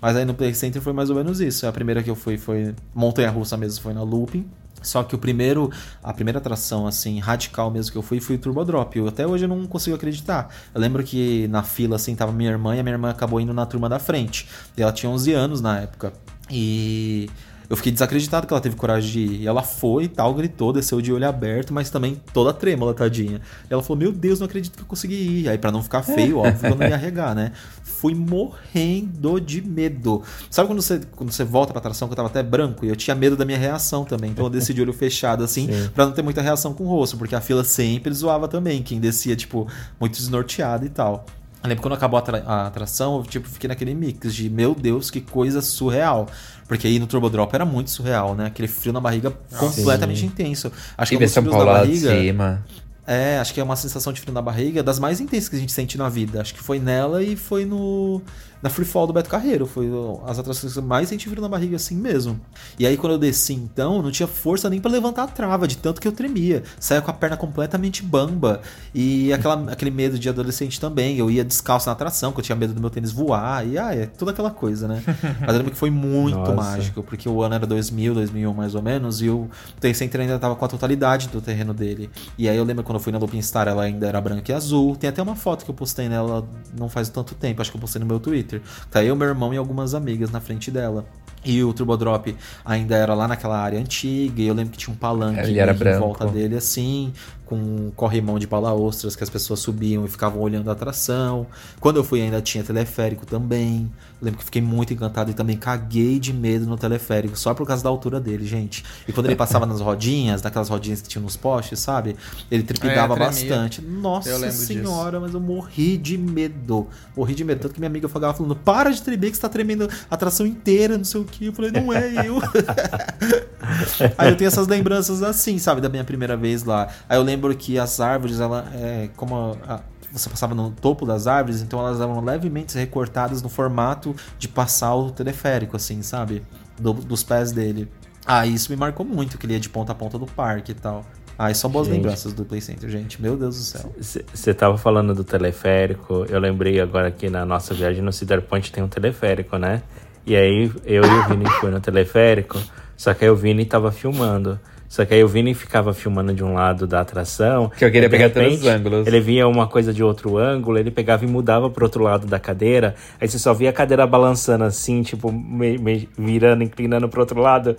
Mas 0.00 0.16
aí 0.16 0.24
no 0.24 0.34
Play 0.34 0.52
Center 0.54 0.82
foi 0.82 0.92
mais 0.92 1.08
ou 1.08 1.14
menos 1.14 1.40
isso. 1.40 1.68
A 1.68 1.72
primeira 1.72 2.02
que 2.02 2.10
eu 2.10 2.16
fui 2.16 2.36
foi 2.36 2.74
montanha 2.92 3.30
russa 3.30 3.56
mesmo, 3.56 3.80
foi 3.80 3.92
na 3.92 4.02
looping. 4.02 4.44
Só 4.82 5.02
que 5.02 5.14
o 5.14 5.18
primeiro, 5.18 5.70
a 6.02 6.12
primeira 6.12 6.38
atração 6.38 6.86
assim 6.86 7.18
radical 7.18 7.70
mesmo 7.70 7.92
que 7.92 7.98
eu 7.98 8.02
fui 8.02 8.20
foi 8.20 8.36
o 8.36 8.38
Turbo 8.38 8.64
Drop. 8.64 8.98
Eu, 8.98 9.08
até 9.08 9.26
hoje 9.26 9.44
eu 9.44 9.48
não 9.48 9.66
consigo 9.66 9.96
acreditar. 9.96 10.54
Eu 10.74 10.80
lembro 10.80 11.02
que 11.02 11.46
na 11.48 11.62
fila 11.62 11.96
assim 11.96 12.14
tava 12.14 12.32
minha 12.32 12.50
irmã 12.50 12.76
e 12.76 12.80
a 12.80 12.82
minha 12.82 12.94
irmã 12.94 13.10
acabou 13.10 13.40
indo 13.40 13.54
na 13.54 13.66
turma 13.66 13.88
da 13.88 13.98
frente. 13.98 14.48
E 14.76 14.82
ela 14.82 14.92
tinha 14.92 15.10
11 15.10 15.32
anos 15.32 15.60
na 15.60 15.80
época. 15.80 16.12
E 16.50 17.30
eu 17.72 17.76
fiquei 17.78 17.90
desacreditado 17.90 18.46
que 18.46 18.52
ela 18.52 18.60
teve 18.60 18.76
coragem 18.76 19.10
de 19.10 19.20
ir. 19.20 19.40
E 19.40 19.46
ela 19.46 19.62
foi 19.62 20.04
e 20.04 20.08
tal, 20.08 20.34
gritou, 20.34 20.74
desceu 20.74 21.00
de 21.00 21.10
olho 21.10 21.26
aberto, 21.26 21.72
mas 21.72 21.88
também 21.88 22.20
toda 22.30 22.52
trêmula, 22.52 22.92
tadinha. 22.92 23.40
E 23.70 23.72
ela 23.72 23.82
falou: 23.82 23.96
Meu 23.96 24.12
Deus, 24.12 24.40
não 24.40 24.44
acredito 24.44 24.76
que 24.76 24.82
eu 24.82 24.86
consegui 24.86 25.14
ir. 25.14 25.48
Aí, 25.48 25.56
pra 25.56 25.72
não 25.72 25.82
ficar 25.82 26.02
feio, 26.02 26.36
óbvio, 26.36 26.68
eu 26.68 26.76
não 26.76 26.86
ia 26.86 26.94
arregar, 26.94 27.34
né? 27.34 27.52
Fui 27.82 28.14
morrendo 28.14 29.40
de 29.40 29.62
medo. 29.62 30.22
Sabe 30.50 30.68
quando 30.68 30.82
você, 30.82 31.00
quando 31.16 31.32
você 31.32 31.44
volta 31.44 31.72
pra 31.72 31.80
atração, 31.80 32.08
que 32.08 32.12
eu 32.12 32.16
tava 32.16 32.28
até 32.28 32.42
branco? 32.42 32.84
E 32.84 32.90
eu 32.90 32.96
tinha 32.96 33.14
medo 33.14 33.38
da 33.38 33.44
minha 33.46 33.56
reação 33.56 34.04
também. 34.04 34.32
Então 34.32 34.44
eu 34.44 34.50
desci 34.50 34.74
de 34.74 34.82
olho 34.82 34.92
fechado, 34.92 35.42
assim, 35.42 35.66
Sim. 35.66 35.88
pra 35.94 36.04
não 36.04 36.12
ter 36.12 36.20
muita 36.20 36.42
reação 36.42 36.74
com 36.74 36.84
o 36.84 36.88
rosto, 36.88 37.16
porque 37.16 37.34
a 37.34 37.40
fila 37.40 37.64
sempre 37.64 38.12
zoava 38.12 38.48
também. 38.48 38.82
Quem 38.82 39.00
descia, 39.00 39.34
tipo, 39.34 39.66
muito 39.98 40.12
desnorteado 40.18 40.84
e 40.84 40.90
tal. 40.90 41.24
Eu 41.62 41.68
lembro 41.68 41.82
quando 41.82 41.94
acabou 41.94 42.16
a, 42.16 42.20
atra- 42.20 42.42
a 42.44 42.66
atração, 42.66 43.18
eu 43.18 43.22
tipo, 43.22 43.48
fiquei 43.48 43.68
naquele 43.68 43.94
mix 43.94 44.34
de 44.34 44.50
meu 44.50 44.74
Deus, 44.74 45.10
que 45.10 45.20
coisa 45.20 45.62
surreal. 45.62 46.26
Porque 46.66 46.86
aí 46.86 46.98
no 46.98 47.06
Turbo 47.06 47.30
Drop 47.30 47.54
era 47.54 47.64
muito 47.64 47.90
surreal, 47.90 48.34
né? 48.34 48.46
Aquele 48.46 48.66
frio 48.68 48.92
na 48.92 49.00
barriga 49.00 49.30
completamente 49.58 50.20
Sim. 50.20 50.26
intenso. 50.26 50.72
Acho 50.96 51.12
E 51.12 51.16
que 51.16 51.18
ver 51.18 51.26
um 51.26 51.28
São 51.28 51.44
Paulo 51.44 51.72
na 51.72 51.72
barriga. 51.80 52.10
cima. 52.10 52.64
É, 53.06 53.38
acho 53.38 53.52
que 53.52 53.60
é 53.60 53.64
uma 53.64 53.76
sensação 53.76 54.12
de 54.12 54.20
frio 54.20 54.32
na 54.32 54.40
barriga 54.42 54.82
das 54.82 54.98
mais 54.98 55.20
intensas 55.20 55.48
que 55.48 55.56
a 55.56 55.58
gente 55.58 55.72
sente 55.72 55.98
na 55.98 56.08
vida. 56.08 56.40
Acho 56.40 56.54
que 56.54 56.62
foi 56.62 56.78
nela 56.78 57.22
e 57.22 57.36
foi 57.36 57.64
no 57.64 58.22
na 58.62 58.70
Free 58.70 58.84
Fall 58.84 59.06
do 59.06 59.12
Beto 59.12 59.28
Carreiro. 59.28 59.66
Foi 59.66 59.90
as 60.26 60.38
atrações 60.38 60.72
que 60.72 60.78
eu 60.78 60.82
mais 60.82 61.08
senti 61.08 61.28
frio 61.28 61.42
na 61.42 61.48
barriga 61.48 61.76
assim 61.76 61.96
mesmo. 61.96 62.40
E 62.78 62.86
aí 62.86 62.96
quando 62.96 63.14
eu 63.14 63.18
desci 63.18 63.54
então, 63.54 64.00
não 64.02 64.10
tinha 64.10 64.26
força 64.26 64.70
nem 64.70 64.80
pra 64.80 64.90
levantar 64.90 65.24
a 65.24 65.26
trava, 65.26 65.66
de 65.66 65.76
tanto 65.76 66.00
que 66.00 66.06
eu 66.06 66.12
tremia. 66.12 66.62
Saía 66.78 67.02
com 67.02 67.10
a 67.10 67.14
perna 67.14 67.36
completamente 67.36 68.02
bamba. 68.02 68.60
E 68.94 69.32
aquela, 69.32 69.54
aquele 69.72 69.90
medo 69.90 70.18
de 70.18 70.28
adolescente 70.28 70.80
também. 70.80 71.16
Eu 71.16 71.30
ia 71.30 71.44
descalço 71.44 71.86
na 71.86 71.92
atração, 71.92 72.32
que 72.32 72.40
eu 72.40 72.44
tinha 72.44 72.56
medo 72.56 72.72
do 72.72 72.80
meu 72.80 72.90
tênis 72.90 73.10
voar. 73.10 73.66
E 73.66 73.78
ah, 73.78 73.94
é 73.94 74.06
toda 74.06 74.30
aquela 74.30 74.50
coisa, 74.50 74.86
né? 74.86 75.02
Mas 75.40 75.48
eu 75.48 75.56
lembro 75.56 75.70
que 75.70 75.78
foi 75.78 75.90
muito 75.90 76.38
Nossa. 76.38 76.54
mágico, 76.54 77.02
porque 77.02 77.28
o 77.28 77.42
ano 77.42 77.54
era 77.54 77.66
2000, 77.66 78.14
2001 78.14 78.52
mais 78.52 78.74
ou 78.74 78.82
menos, 78.82 79.22
e 79.22 79.28
o 79.28 79.48
Center 79.94 80.20
ainda 80.20 80.38
tava 80.38 80.54
com 80.56 80.64
a 80.64 80.68
totalidade 80.68 81.28
do 81.28 81.40
terreno 81.40 81.74
dele. 81.74 82.10
E 82.38 82.48
aí 82.48 82.56
eu 82.56 82.64
lembro 82.64 82.84
quando 82.84 82.96
eu 82.96 83.00
fui 83.00 83.12
na 83.12 83.18
Looping 83.18 83.42
Star, 83.42 83.68
ela 83.68 83.82
ainda 83.82 84.06
era 84.06 84.20
branca 84.20 84.50
e 84.50 84.54
azul. 84.54 84.96
Tem 84.96 85.08
até 85.08 85.22
uma 85.22 85.34
foto 85.34 85.64
que 85.64 85.70
eu 85.70 85.74
postei 85.74 86.08
nela 86.08 86.46
não 86.78 86.88
faz 86.88 87.08
tanto 87.08 87.34
tempo, 87.34 87.60
acho 87.60 87.70
que 87.70 87.76
eu 87.76 87.80
postei 87.80 88.00
no 88.00 88.06
meu 88.06 88.20
Twitter. 88.20 88.51
Tá 88.90 89.02
eu, 89.02 89.14
meu 89.16 89.28
irmão 89.28 89.52
e 89.54 89.56
algumas 89.56 89.94
amigas 89.94 90.30
na 90.30 90.40
frente 90.40 90.70
dela. 90.70 91.04
E 91.44 91.62
o 91.64 91.72
Turbo 91.72 91.96
Drop 91.96 92.36
ainda 92.64 92.94
era 92.94 93.14
lá 93.14 93.26
naquela 93.26 93.58
área 93.58 93.78
antiga, 93.78 94.40
e 94.40 94.46
eu 94.46 94.54
lembro 94.54 94.72
que 94.72 94.78
tinha 94.78 94.94
um 94.94 94.96
palanque 94.96 95.40
Ele 95.40 95.58
era 95.58 95.72
em 95.72 95.76
branco. 95.76 95.98
volta 95.98 96.26
dele 96.26 96.56
assim, 96.56 97.12
com 97.52 97.56
um 97.58 97.92
corrimão 97.94 98.38
de 98.38 98.46
bala-ostras 98.46 99.14
que 99.14 99.22
as 99.22 99.28
pessoas 99.28 99.60
subiam 99.60 100.06
e 100.06 100.08
ficavam 100.08 100.40
olhando 100.40 100.70
a 100.70 100.72
atração. 100.72 101.46
Quando 101.78 101.98
eu 101.98 102.04
fui 102.04 102.22
ainda 102.22 102.40
tinha 102.40 102.64
teleférico 102.64 103.26
também. 103.26 103.92
Lembro 104.22 104.38
que 104.38 104.44
fiquei 104.44 104.62
muito 104.62 104.94
encantado 104.94 105.32
e 105.32 105.34
também 105.34 105.56
caguei 105.56 106.18
de 106.20 106.32
medo 106.32 106.64
no 106.64 106.76
teleférico, 106.78 107.36
só 107.36 107.52
por 107.52 107.66
causa 107.66 107.82
da 107.82 107.90
altura 107.90 108.20
dele, 108.20 108.46
gente. 108.46 108.84
E 109.06 109.12
quando 109.12 109.26
ele 109.26 109.34
passava 109.34 109.66
nas 109.66 109.80
rodinhas, 109.80 110.40
naquelas 110.40 110.68
rodinhas 110.68 111.02
que 111.02 111.08
tinham 111.08 111.24
nos 111.24 111.36
postes, 111.36 111.80
sabe? 111.80 112.16
Ele 112.48 112.62
trepidava 112.62 113.14
É, 113.14 113.18
bastante. 113.18 113.82
Nossa 113.82 114.30
senhora, 114.52 115.18
mas 115.20 115.34
eu 115.34 115.40
morri 115.40 115.98
de 115.98 116.16
medo. 116.16 116.86
Morri 117.16 117.34
de 117.34 117.44
medo. 117.44 117.62
Tanto 117.62 117.74
que 117.74 117.80
minha 117.80 117.90
amiga 117.90 118.08
falava 118.08 118.32
falando: 118.32 118.54
para 118.54 118.90
de 118.90 119.02
tremer, 119.02 119.30
que 119.30 119.36
você 119.36 119.42
tá 119.42 119.48
tremendo 119.48 119.88
a 120.08 120.14
atração 120.14 120.46
inteira, 120.46 120.96
não 120.96 121.04
sei 121.04 121.20
o 121.20 121.24
que. 121.24 121.46
Eu 121.46 121.52
falei, 121.52 121.72
não 121.72 121.92
é 121.92 122.26
eu. 122.26 122.40
Aí 124.16 124.30
eu 124.30 124.36
tenho 124.36 124.48
essas 124.48 124.68
lembranças 124.68 125.22
assim, 125.22 125.58
sabe, 125.58 125.80
da 125.80 125.88
minha 125.88 126.04
primeira 126.04 126.36
vez 126.36 126.62
lá. 126.64 126.88
Aí 127.08 127.18
eu 127.18 127.22
lembro 127.22 127.41
que 127.54 127.78
as 127.78 128.00
árvores, 128.00 128.40
ela, 128.40 128.66
é, 128.74 129.08
como 129.16 129.34
a- 129.66 129.74
a- 129.74 129.80
você 130.12 130.28
passava 130.28 130.54
no 130.54 130.70
topo 130.70 131.06
das 131.06 131.26
árvores, 131.26 131.62
então 131.62 131.78
elas 131.80 132.00
eram 132.00 132.20
levemente 132.22 132.76
recortadas 132.76 133.40
no 133.42 133.48
formato 133.48 134.14
de 134.38 134.46
passar 134.48 134.94
o 134.94 135.10
teleférico, 135.10 135.74
assim, 135.76 136.02
sabe? 136.02 136.42
Do- 136.78 136.92
dos 136.92 137.22
pés 137.22 137.50
dele. 137.52 137.88
Ah, 138.26 138.46
isso 138.46 138.70
me 138.70 138.76
marcou 138.76 139.04
muito, 139.06 139.38
que 139.38 139.46
ele 139.46 139.54
ia 139.54 139.60
de 139.60 139.68
ponta 139.68 139.92
a 139.92 139.94
ponta 139.94 140.18
do 140.18 140.26
parque 140.26 140.72
e 140.72 140.74
tal. 140.74 141.04
Ah, 141.38 141.52
só 141.54 141.66
boas 141.66 141.86
Gente. 141.86 141.96
lembranças 141.96 142.32
do 142.34 142.44
Play 142.44 142.60
Center, 142.60 142.88
gente. 142.90 143.20
Meu 143.20 143.36
Deus 143.36 143.56
do 143.56 143.62
céu. 143.62 143.92
Você 143.98 144.52
tava 144.54 144.76
falando 144.76 145.14
do 145.14 145.24
teleférico, 145.24 146.26
eu 146.28 146.38
lembrei 146.38 146.78
agora 146.80 147.10
que 147.10 147.28
na 147.30 147.44
nossa 147.46 147.72
viagem 147.74 148.02
no 148.02 148.12
Cedar 148.12 148.42
Point 148.42 148.70
tem 148.70 148.84
um 148.84 148.88
teleférico, 148.88 149.56
né? 149.56 149.82
E 150.26 150.36
aí 150.36 150.70
eu 150.84 151.02
e 151.02 151.08
o 151.08 151.28
Vini 151.28 151.48
foi 151.58 151.70
no 151.70 151.80
teleférico, 151.80 152.60
só 152.96 153.12
que 153.14 153.24
aí 153.24 153.30
o 153.30 153.34
Vini 153.34 153.64
tava 153.64 153.90
filmando. 153.90 154.60
Só 154.92 155.06
que 155.06 155.14
aí 155.14 155.24
o 155.24 155.26
Vini 155.28 155.54
ficava 155.54 155.94
filmando 155.94 156.34
de 156.34 156.44
um 156.44 156.52
lado 156.52 156.86
da 156.86 157.00
atração. 157.00 157.70
Que 157.78 157.82
eu 157.82 157.90
queria 157.90 158.10
pegar 158.10 158.28
todos 158.28 158.46
os 158.46 158.62
repente, 158.62 158.68
ângulos. 158.68 159.06
Ele 159.06 159.20
via 159.20 159.48
uma 159.48 159.66
coisa 159.66 159.90
de 159.90 160.04
outro 160.04 160.36
ângulo, 160.36 160.76
ele 160.76 160.90
pegava 160.90 161.24
e 161.24 161.26
mudava 161.26 161.70
pro 161.70 161.86
outro 161.86 162.02
lado 162.04 162.26
da 162.26 162.38
cadeira. 162.38 162.94
Aí 163.18 163.26
você 163.26 163.38
só 163.38 163.54
via 163.54 163.70
a 163.70 163.72
cadeira 163.72 164.06
balançando 164.06 164.64
assim, 164.64 165.00
tipo, 165.00 165.32
me- 165.32 165.78
me- 165.78 166.06
virando, 166.18 166.62
inclinando 166.62 167.08
pro 167.08 167.20
outro 167.20 167.40
lado. 167.40 167.74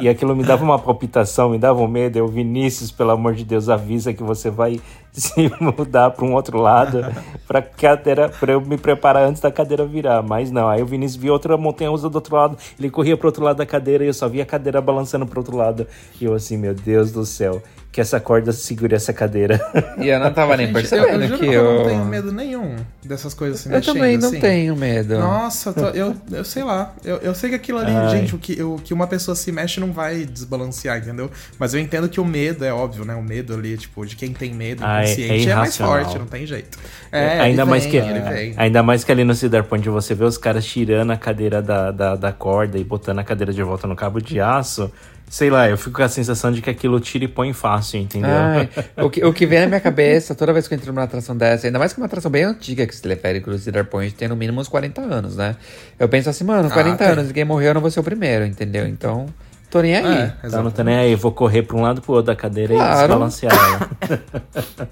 E, 0.00 0.06
e 0.06 0.08
aquilo 0.08 0.34
me 0.34 0.42
dava 0.42 0.64
uma 0.64 0.80
palpitação, 0.80 1.48
me 1.48 1.58
dava 1.58 1.80
um 1.80 1.86
medo. 1.86 2.18
Eu, 2.18 2.26
Vinícius, 2.26 2.90
pelo 2.90 3.12
amor 3.12 3.34
de 3.34 3.44
Deus, 3.44 3.68
avisa 3.68 4.12
que 4.12 4.24
você 4.24 4.50
vai 4.50 4.80
se 5.20 5.52
mudar 5.60 6.10
para 6.10 6.24
um 6.24 6.32
outro 6.32 6.58
lado 6.58 7.04
pra 7.46 7.60
cadeira, 7.60 8.30
para 8.30 8.52
eu 8.52 8.60
me 8.60 8.78
preparar 8.78 9.24
antes 9.24 9.42
da 9.42 9.52
cadeira 9.52 9.84
virar. 9.84 10.22
Mas 10.22 10.50
não, 10.50 10.68
aí 10.68 10.82
o 10.82 10.86
Vinícius 10.86 11.20
via 11.20 11.32
outra 11.32 11.56
montanha 11.56 11.90
russa 11.90 12.08
do 12.08 12.14
outro 12.14 12.34
lado, 12.34 12.56
ele 12.78 12.90
corria 12.90 13.16
pro 13.16 13.28
outro 13.28 13.44
lado 13.44 13.58
da 13.58 13.66
cadeira 13.66 14.04
e 14.04 14.06
eu 14.06 14.14
só 14.14 14.26
via 14.26 14.42
a 14.42 14.46
cadeira 14.46 14.80
balançando 14.80 15.26
pro 15.26 15.40
outro 15.40 15.56
lado. 15.56 15.86
E 16.20 16.24
eu 16.24 16.34
assim, 16.34 16.56
meu 16.56 16.74
Deus 16.74 17.12
do 17.12 17.26
céu, 17.26 17.62
que 17.92 18.00
essa 18.00 18.18
corda 18.18 18.50
segure 18.52 18.94
essa 18.94 19.12
cadeira. 19.12 19.60
E 19.98 20.08
eu 20.08 20.18
não 20.18 20.32
tava 20.32 20.56
nem 20.56 20.66
eu, 20.68 20.72
percebendo 20.72 21.22
eu 21.22 21.28
juro 21.28 21.38
que 21.38 21.46
que 21.46 21.52
eu 21.52 21.62
não 21.64 21.80
eu. 21.82 21.86
tenho 21.86 22.04
medo 22.06 22.32
nenhum 22.32 22.74
dessas 23.04 23.34
coisas 23.34 23.60
assim. 23.60 23.68
Eu 23.68 23.76
mexendo, 23.76 23.94
também 23.94 24.16
não 24.18 24.28
assim. 24.28 24.40
tenho 24.40 24.74
medo. 24.74 25.18
Nossa, 25.18 25.68
eu, 25.70 25.74
tô- 25.74 25.88
eu, 25.90 26.16
eu 26.32 26.44
sei 26.44 26.64
lá. 26.64 26.94
Eu, 27.04 27.16
eu 27.18 27.34
sei 27.34 27.50
que 27.50 27.56
aquilo 27.56 27.78
ali, 27.78 27.92
Ai. 27.92 28.08
gente, 28.10 28.34
o 28.34 28.38
que, 28.38 28.60
o 28.62 28.76
que 28.82 28.94
uma 28.94 29.06
pessoa 29.06 29.34
se 29.34 29.52
mexe 29.52 29.78
não 29.78 29.92
vai 29.92 30.24
desbalancear, 30.24 30.98
entendeu? 30.98 31.30
Mas 31.58 31.74
eu 31.74 31.80
entendo 31.80 32.08
que 32.08 32.18
o 32.18 32.24
medo 32.24 32.64
é 32.64 32.72
óbvio, 32.72 33.04
né? 33.04 33.14
O 33.14 33.22
medo 33.22 33.54
ali, 33.54 33.76
tipo, 33.76 34.04
de 34.06 34.16
quem 34.16 34.32
tem 34.32 34.54
medo 34.54 34.82
é- 34.82 35.02
inconsciente 35.04 35.48
é 35.48 35.52
é, 35.52 35.54
mais 35.54 35.76
forte, 35.76 36.18
não 36.18 36.26
tem 36.26 36.46
jeito. 36.46 36.78
É, 37.12 37.40
ainda 37.40 37.62
ele 37.62 37.70
mais 37.70 37.82
vem, 37.82 37.90
que 37.90 37.96
ele 37.98 38.20
vem. 38.20 38.54
ainda 38.56 38.82
mais 38.82 39.04
que 39.04 39.12
ali 39.12 39.22
no 39.24 39.34
Cedar 39.34 39.64
Point 39.64 39.86
você 39.90 40.14
vê 40.14 40.24
os 40.24 40.38
caras 40.38 40.64
tirando 40.64 41.10
a 41.10 41.16
cadeira 41.18 41.60
da, 41.60 41.90
da, 41.90 42.16
da 42.16 42.32
corda 42.32 42.78
e 42.78 42.84
botando 42.84 43.18
a 43.18 43.24
cadeira 43.24 43.52
de 43.52 43.62
volta 43.62 43.86
no 43.86 43.94
cabo 43.94 44.20
de 44.20 44.40
aço. 44.40 44.90
Sei 45.32 45.48
lá, 45.48 45.66
eu 45.66 45.78
fico 45.78 45.92
com 45.96 46.02
a 46.02 46.10
sensação 46.10 46.52
de 46.52 46.60
que 46.60 46.68
aquilo 46.68 47.00
tira 47.00 47.24
e 47.24 47.28
põe 47.28 47.54
fácil, 47.54 47.98
entendeu? 47.98 48.28
Ai, 48.30 48.68
o, 49.02 49.08
que, 49.08 49.24
o 49.24 49.32
que 49.32 49.46
vem 49.46 49.60
na 49.60 49.66
minha 49.66 49.80
cabeça 49.80 50.34
toda 50.34 50.52
vez 50.52 50.68
que 50.68 50.74
eu 50.74 50.76
entro 50.76 50.92
numa 50.92 51.04
atração 51.04 51.34
dessa, 51.34 51.66
ainda 51.66 51.78
mais 51.78 51.90
que 51.94 51.98
uma 51.98 52.04
atração 52.04 52.30
bem 52.30 52.44
antiga, 52.44 52.86
que 52.86 52.92
esse 52.92 53.00
teleférico 53.00 53.50
do 53.50 53.58
Cedar 53.58 53.86
Point 53.86 54.14
tem 54.14 54.28
no 54.28 54.36
mínimo 54.36 54.60
uns 54.60 54.68
40 54.68 55.00
anos, 55.00 55.34
né? 55.34 55.56
Eu 55.98 56.06
penso 56.06 56.28
assim, 56.28 56.44
mano, 56.44 56.70
40 56.70 56.98
tem. 56.98 57.06
anos, 57.08 57.28
ninguém 57.28 57.46
morreu, 57.46 57.68
eu 57.68 57.74
não 57.74 57.80
vou 57.80 57.90
ser 57.90 58.00
o 58.00 58.04
primeiro, 58.04 58.44
entendeu? 58.44 58.86
Então, 58.86 59.24
tô 59.70 59.80
nem 59.80 59.96
aí. 59.96 60.04
É, 60.18 60.34
Então 60.44 60.62
não 60.62 60.70
tô 60.70 60.82
nem 60.82 60.96
aí, 60.96 61.14
vou 61.14 61.32
correr 61.32 61.62
pra 61.62 61.78
um 61.78 61.80
lado 61.80 62.02
pro 62.02 62.12
outro 62.12 62.26
da 62.26 62.36
cadeira 62.36 62.74
e 62.74 62.76
Claro. 62.76 62.98
desbalancear 62.98 63.54
ela. 63.54 63.90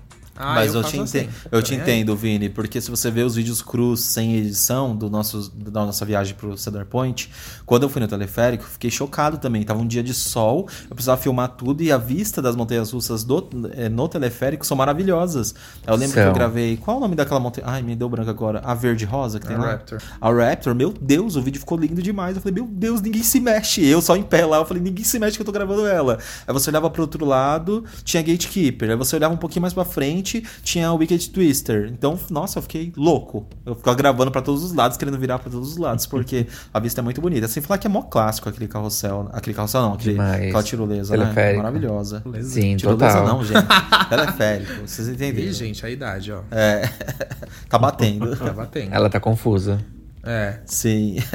Ah, 0.41 0.55
Mas 0.55 0.74
eu, 0.74 0.82
faço 0.82 0.95
te, 0.97 1.01
assim, 1.01 1.18
entendo, 1.18 1.32
eu 1.53 1.62
te 1.62 1.74
aí. 1.74 1.80
entendo, 1.80 2.16
Vini, 2.16 2.49
porque 2.49 2.80
se 2.80 2.91
você 2.91 3.11
vê 3.11 3.22
os 3.22 3.34
vídeos 3.34 3.61
crus 3.61 4.01
sem 4.01 4.36
edição 4.36 4.97
do 4.97 5.11
nosso, 5.11 5.53
da 5.55 5.84
nossa 5.84 6.05
viagem 6.05 6.34
pro 6.34 6.57
Cedar 6.57 6.86
Point, 6.86 7.30
quando 7.66 7.82
eu 7.82 7.88
fui 7.91 8.01
no 8.01 8.09
teleférico, 8.09 8.64
fiquei 8.64 8.91
chocado 8.91 9.36
também. 9.38 9.62
Tava 9.62 9.80
um 9.80 9.86
dia 9.86 10.03
de 10.03 10.14
sol, 10.14 10.66
eu 10.88 10.95
precisava 10.95 11.20
filmar 11.20 11.49
tudo 11.51 11.82
e 11.82 11.93
a 11.93 11.99
vista 11.99 12.41
das 12.41 12.57
montanhas 12.57 12.91
russas 12.91 13.22
do, 13.22 13.47
eh, 13.74 13.88
no 13.91 14.09
teleférico 14.09 14.64
são 14.66 14.76
maravilhosas. 14.76 15.55
Eu 15.86 15.95
lembro 15.95 16.14
que 16.14 16.20
São. 16.20 16.28
eu 16.28 16.32
gravei. 16.32 16.76
Qual 16.78 16.97
o 16.97 17.01
nome 17.01 17.14
daquela 17.14 17.38
montanha? 17.41 17.66
Ai, 17.68 17.82
me 17.82 17.95
deu 17.95 18.09
branco 18.09 18.30
agora. 18.30 18.61
A 18.64 18.74
verde 18.74 19.05
rosa 19.05 19.38
que 19.38 19.47
tem 19.47 19.57
A 19.57 19.59
lá? 19.61 19.70
Raptor. 19.72 19.99
A 20.20 20.30
Raptor, 20.32 20.74
meu 20.74 20.93
Deus, 21.01 21.36
o 21.36 21.43
vídeo 21.43 21.59
ficou 21.61 21.76
lindo 21.78 22.01
demais. 22.03 22.36
Eu 22.36 22.43
falei, 22.43 22.55
meu 22.55 22.66
Deus, 22.66 23.01
ninguém 23.01 23.22
se 23.22 23.41
mexe. 23.41 23.84
Eu 23.86 24.01
só 24.01 24.16
em 24.16 24.22
pé 24.22 24.45
lá, 24.47 24.59
eu 24.59 24.64
falei, 24.64 24.82
ninguém 24.82 25.05
se 25.05 25.18
mexe 25.18 25.36
que 25.36 25.43
eu 25.43 25.47
tô 25.47 25.53
gravando 25.53 25.86
ela. 25.86 26.18
Aí 26.47 26.53
você 26.55 26.70
olhava 26.70 26.88
pro 26.91 27.03
outro 27.03 27.24
lado, 27.24 27.84
tinha 28.05 28.22
gatekeeper. 28.22 28.91
Aí 28.91 28.97
você 28.97 29.16
olhava 29.16 29.34
um 29.34 29.36
pouquinho 29.36 29.62
mais 29.62 29.74
pra 29.74 29.84
frente, 29.84 30.30
frente 30.31 30.47
tinha 30.62 30.93
o 30.93 30.97
Wicked 30.97 31.31
Twister. 31.31 31.91
Então, 31.93 32.18
nossa, 32.31 32.59
eu 32.59 32.62
fiquei 32.62 32.93
louco. 32.97 33.47
Eu 33.66 33.74
ficava 33.74 33.97
gravando 33.97 34.31
pra 34.31 34.41
todos 34.41 34.62
os 34.62 34.72
lados, 34.72 34.97
querendo 34.97 35.18
virar 35.18 35.39
pra 35.39 35.51
todos 35.51 35.72
os 35.72 35.76
lados, 35.76 36.07
porque 36.07 36.47
a 36.72 36.78
vista 36.78 37.01
é 37.01 37.03
muito 37.03 37.20
bonita. 37.20 37.49
Sem 37.49 37.62
falar 37.62 37.78
que 37.78 37.87
é 37.87 37.91
mó 37.91 38.03
clássico 38.03 38.49
aquele 38.49 38.68
carrossel. 38.68 39.28
Aquele 39.33 39.55
carrossel 39.55 39.83
não, 39.83 39.95
aquele, 39.95 40.12
Demais. 40.12 40.47
aquela 40.47 40.62
tirolesa, 40.62 41.16
né? 41.16 41.22
Teleférico. 41.24 41.62
Maravilhosa. 41.62 42.22
Sim, 42.43 42.76
Tirolesa 42.76 43.18
total. 43.18 43.26
não, 43.26 43.45
gente. 43.45 43.66
Teleférico, 44.09 44.87
vocês 44.87 45.09
entenderam. 45.09 45.49
Ih, 45.49 45.53
gente, 45.53 45.85
a 45.85 45.91
idade, 45.91 46.33
ó. 46.33 46.43
É. 46.51 46.89
tá 47.68 47.78
batendo. 47.78 48.37
Tá 48.37 48.53
batendo. 48.53 48.95
Ela 48.95 49.11
tá 49.11 49.18
confusa. 49.18 49.81
É. 50.22 50.60
Sim. 50.66 51.16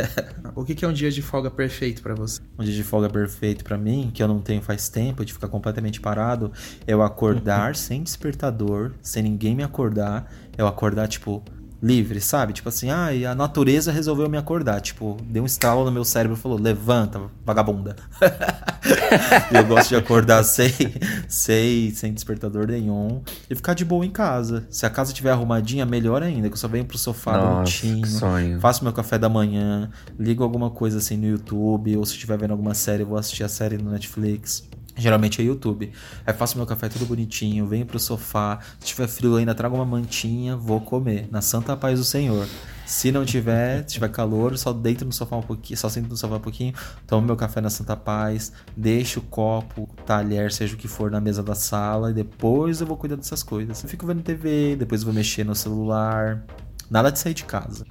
O 0.56 0.64
que, 0.64 0.74
que 0.74 0.86
é 0.86 0.88
um 0.88 0.94
dia 0.94 1.12
de 1.12 1.22
folga 1.22 1.52
perfeito 1.52 2.02
pra 2.02 2.16
você? 2.16 2.40
Um 2.58 2.64
dia 2.64 2.74
de 2.74 2.84
folga 2.84 3.10
perfeito 3.10 3.64
pra 3.64 3.78
mim, 3.78 4.10
que 4.14 4.24
eu 4.24 4.28
não 4.28 4.40
tenho 4.40 4.62
faz 4.62 4.88
tempo, 4.88 5.26
de 5.26 5.34
ficar 5.34 5.50
completamente 5.50 6.00
parado, 6.00 6.50
é 6.88 6.94
eu 6.94 7.02
acordar 7.02 7.76
sem 7.76 8.02
despertador, 8.02 8.94
sem 9.02 9.22
ninguém 9.24 9.54
me 9.54 9.64
acordar, 9.64 10.32
eu 10.58 10.66
acordar, 10.66 11.10
tipo, 11.10 11.44
livre, 11.82 12.20
sabe? 12.20 12.54
Tipo 12.54 12.70
assim, 12.70 12.90
ah, 12.90 13.14
e 13.14 13.26
a 13.26 13.36
natureza 13.36 13.92
resolveu 13.92 14.30
me 14.30 14.38
acordar. 14.38 14.82
Tipo, 14.82 15.18
deu 15.24 15.44
um 15.44 15.46
estalo 15.46 15.86
no 15.86 15.92
meu 15.92 16.04
cérebro 16.04 16.38
e 16.38 16.40
falou, 16.40 16.60
levanta, 16.60 17.22
vagabunda. 17.46 17.96
eu 19.52 19.64
gosto 19.66 19.90
de 19.90 19.96
acordar 19.96 20.44
sem, 20.44 20.72
sem, 21.28 21.92
sem 21.92 22.14
despertador 22.14 22.68
nenhum 22.68 23.22
e 23.50 23.56
ficar 23.56 23.74
de 23.74 23.86
boa 23.86 24.06
em 24.06 24.12
casa. 24.12 24.66
Se 24.70 24.86
a 24.86 24.90
casa 24.90 25.12
estiver 25.12 25.32
arrumadinha, 25.32 25.86
melhor 25.86 26.24
ainda, 26.24 26.48
que 26.48 26.54
eu 26.54 26.60
só 26.60 26.68
venho 26.68 26.86
pro 26.86 26.98
sofá 26.98 27.38
Nossa, 27.38 27.56
bonitinho. 27.56 28.08
Faço 28.60 28.84
meu 28.84 28.94
café 28.94 29.18
da 29.18 29.30
manhã, 29.30 29.90
ligo 30.18 30.44
alguma 30.44 30.70
coisa 30.70 30.98
assim 30.98 31.18
no 31.18 31.28
YouTube, 31.28 31.96
ou 31.98 32.06
se 32.06 32.14
estiver 32.14 32.38
vendo 32.38 32.52
alguma 32.52 32.74
série, 32.74 33.04
eu 33.04 33.08
vou 33.08 33.18
assistir 33.18 33.44
a 33.44 33.50
série 33.50 33.78
no 33.78 33.92
Netflix. 33.92 34.64
Geralmente 34.98 35.42
é 35.42 35.46
YouTube. 35.46 35.92
Aí 36.26 36.34
faço 36.34 36.58
meu 36.58 36.66
café 36.66 36.88
tudo 36.88 37.06
bonitinho, 37.06 37.68
venho 37.68 37.86
pro 37.86 38.00
sofá. 38.00 38.60
Se 38.80 38.88
tiver 38.88 39.08
frio 39.08 39.36
ainda 39.36 39.54
trago 39.54 39.76
uma 39.76 39.86
mantinha, 39.86 40.56
vou 40.56 40.80
comer. 40.80 41.28
Na 41.30 41.42
santa 41.42 41.76
paz 41.76 42.00
do 42.00 42.06
Senhor. 42.06 42.48
Se 42.86 43.12
não 43.12 43.26
tiver, 43.26 43.80
se 43.80 43.96
tiver 43.96 44.10
calor, 44.10 44.58
só 44.58 44.72
deito 44.72 45.04
no 45.04 45.12
sofá 45.12 45.36
um 45.36 45.42
pouquinho, 45.42 45.76
só 45.76 45.90
sento 45.90 46.08
no 46.08 46.16
sofá 46.16 46.36
um 46.36 46.40
pouquinho, 46.40 46.72
tomo 47.08 47.26
meu 47.26 47.36
café 47.36 47.60
na 47.60 47.70
santa 47.70 47.98
paz, 47.98 48.54
deixo 48.78 49.20
o 49.22 49.24
copo, 49.24 49.90
talher, 50.06 50.52
seja 50.52 50.76
o 50.76 50.78
que 50.78 50.88
for, 50.88 51.10
na 51.10 51.20
mesa 51.20 51.42
da 51.42 51.56
sala, 51.56 52.12
e 52.12 52.14
depois 52.14 52.82
eu 52.82 52.88
vou 52.88 52.96
cuidar 52.96 53.16
dessas 53.16 53.42
coisas. 53.42 53.84
Eu 53.84 53.90
fico 53.90 54.06
vendo 54.06 54.22
TV, 54.22 54.76
depois 54.76 55.02
eu 55.02 55.06
vou 55.06 55.16
mexer 55.16 55.44
no 55.44 55.56
celular. 55.56 56.46
Nada 56.90 57.12
de 57.12 57.18
sair 57.20 57.34
de 57.34 57.44
casa. 57.44 57.86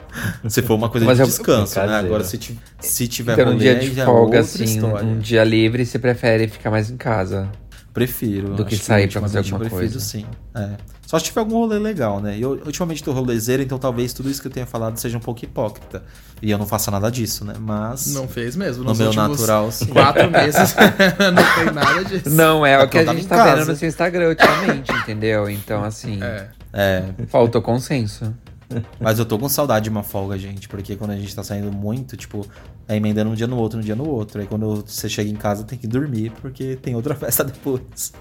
se 0.48 0.62
for 0.62 0.74
uma 0.74 0.88
coisa 0.88 1.06
Mas 1.06 1.18
de 1.18 1.22
eu- 1.22 1.26
descanso, 1.26 1.78
né? 1.78 1.98
Agora, 1.98 2.24
se, 2.24 2.36
ti- 2.36 2.58
se 2.80 3.06
tiver 3.06 3.38
Então, 3.38 3.52
um 3.52 3.56
dia 3.56 3.76
de 3.78 4.00
é 4.00 4.04
folga, 4.04 4.40
assim, 4.40 4.80
um 4.82 5.18
dia 5.18 5.44
livre, 5.44 5.86
você 5.86 5.98
prefere 5.98 6.48
ficar 6.48 6.70
mais 6.70 6.90
em 6.90 6.96
casa. 6.96 7.48
Prefiro. 7.92 8.54
Do 8.54 8.64
que 8.64 8.76
sair 8.76 9.10
pra 9.10 9.20
fazer 9.20 9.38
alguma 9.38 9.56
eu 9.56 9.60
prefiro, 9.60 9.80
coisa. 9.80 10.00
sim. 10.00 10.24
É. 10.54 10.70
Só 11.06 11.18
se 11.18 11.24
tiver 11.24 11.40
algum 11.40 11.56
rolê 11.56 11.76
legal, 11.78 12.20
né? 12.20 12.36
Eu 12.38 12.50
ultimamente 12.64 13.02
tô 13.02 13.10
rolezeiro, 13.10 13.60
então 13.64 13.78
talvez 13.78 14.12
tudo 14.12 14.30
isso 14.30 14.40
que 14.40 14.46
eu 14.46 14.52
tenha 14.52 14.64
falado 14.64 14.96
seja 14.96 15.18
um 15.18 15.20
pouco 15.20 15.44
hipócrita. 15.44 16.04
E 16.40 16.50
eu 16.52 16.56
não 16.56 16.66
faça 16.66 16.88
nada 16.90 17.10
disso, 17.10 17.44
né? 17.44 17.54
Mas. 17.58 18.14
Não 18.14 18.28
fez 18.28 18.54
mesmo? 18.54 18.84
No 18.84 18.94
meu 18.94 19.12
natural, 19.12 19.72
sim. 19.72 19.86
Quatro 19.86 20.30
meses 20.30 20.74
não 21.34 21.64
tem 21.64 21.74
nada 21.74 22.04
disso. 22.04 22.30
Não, 22.30 22.64
é 22.64 22.76
o 22.78 22.82
Porque 22.82 22.92
que 22.92 22.98
a 22.98 23.00
eu 23.02 23.06
tava 23.06 23.18
gente 23.18 23.28
tá 23.28 23.36
casa. 23.36 23.56
vendo 23.56 23.66
no 23.68 23.76
seu 23.76 23.88
Instagram 23.88 24.28
ultimamente, 24.28 24.92
entendeu? 24.92 25.50
Então, 25.50 25.82
assim, 25.82 26.20
É. 26.22 26.46
É. 26.72 27.04
faltou 27.26 27.60
consenso. 27.60 28.32
Mas 29.00 29.18
eu 29.18 29.24
tô 29.24 29.38
com 29.38 29.48
saudade 29.48 29.84
de 29.84 29.90
uma 29.90 30.02
folga, 30.02 30.38
gente. 30.38 30.68
Porque 30.68 30.96
quando 30.96 31.10
a 31.10 31.16
gente 31.16 31.34
tá 31.34 31.42
saindo 31.42 31.70
muito, 31.72 32.16
tipo, 32.16 32.46
é 32.88 32.96
emendando 32.96 33.30
um 33.30 33.34
dia 33.34 33.46
no 33.46 33.56
outro, 33.56 33.78
um 33.78 33.82
dia 33.82 33.96
no 33.96 34.08
outro. 34.08 34.40
Aí 34.40 34.46
quando 34.46 34.84
você 34.86 35.08
chega 35.08 35.28
em 35.30 35.34
casa 35.36 35.64
tem 35.64 35.78
que 35.78 35.86
dormir, 35.86 36.32
porque 36.40 36.76
tem 36.76 36.94
outra 36.94 37.14
festa 37.16 37.42
depois. 37.44 38.12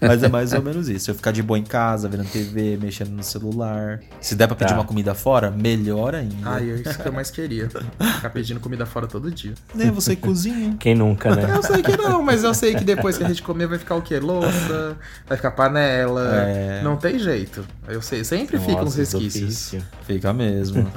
Mas 0.00 0.22
é 0.22 0.28
mais 0.28 0.52
ou 0.52 0.62
menos 0.62 0.88
isso. 0.88 1.10
Eu 1.10 1.14
ficar 1.14 1.30
de 1.32 1.42
boa 1.42 1.58
em 1.58 1.64
casa, 1.64 2.08
vendo 2.08 2.24
TV, 2.24 2.76
mexendo 2.80 3.10
no 3.10 3.22
celular. 3.22 4.00
Se 4.20 4.34
der 4.34 4.46
pra 4.46 4.56
pedir 4.56 4.70
Tá. 4.72 4.74
uma 4.78 4.84
comida 4.84 5.14
fora, 5.14 5.50
melhor 5.50 6.14
ainda. 6.14 6.36
Ai, 6.50 6.70
é 6.70 6.74
isso 6.76 6.98
que 6.98 7.08
eu 7.08 7.12
mais 7.12 7.30
queria. 7.30 7.68
Ficar 7.68 8.30
pedindo 8.30 8.58
comida 8.60 8.86
fora 8.86 9.06
todo 9.06 9.30
dia. 9.30 9.54
Nem 9.74 9.90
você 9.90 10.16
cozinha. 10.16 10.76
Quem 10.80 10.94
nunca, 10.94 11.34
né? 11.34 11.46
Eu 11.54 11.62
sei 11.62 11.82
que 11.82 11.96
não, 11.96 12.22
mas 12.22 12.42
eu 12.44 12.54
sei 12.54 12.74
que 12.74 12.84
depois 12.84 13.18
que 13.18 13.24
a 13.24 13.28
gente 13.28 13.42
comer 13.42 13.66
vai 13.66 13.78
ficar 13.78 13.96
o 13.96 14.02
quê? 14.02 14.18
Louça, 14.18 14.96
vai 15.26 15.36
ficar 15.36 15.50
panela. 15.52 16.34
É. 16.36 16.82
Não 16.82 16.96
tem 16.96 17.18
jeito. 17.18 17.64
Eu 17.88 18.00
sei, 18.00 18.24
sempre 18.24 18.58
ficam 18.58 18.76
uns 18.82 18.96
Nossa, 18.96 18.98
resquícios. 18.98 19.42
ofício. 19.44 19.82
Fica 20.06 20.32
mesmo. 20.32 20.86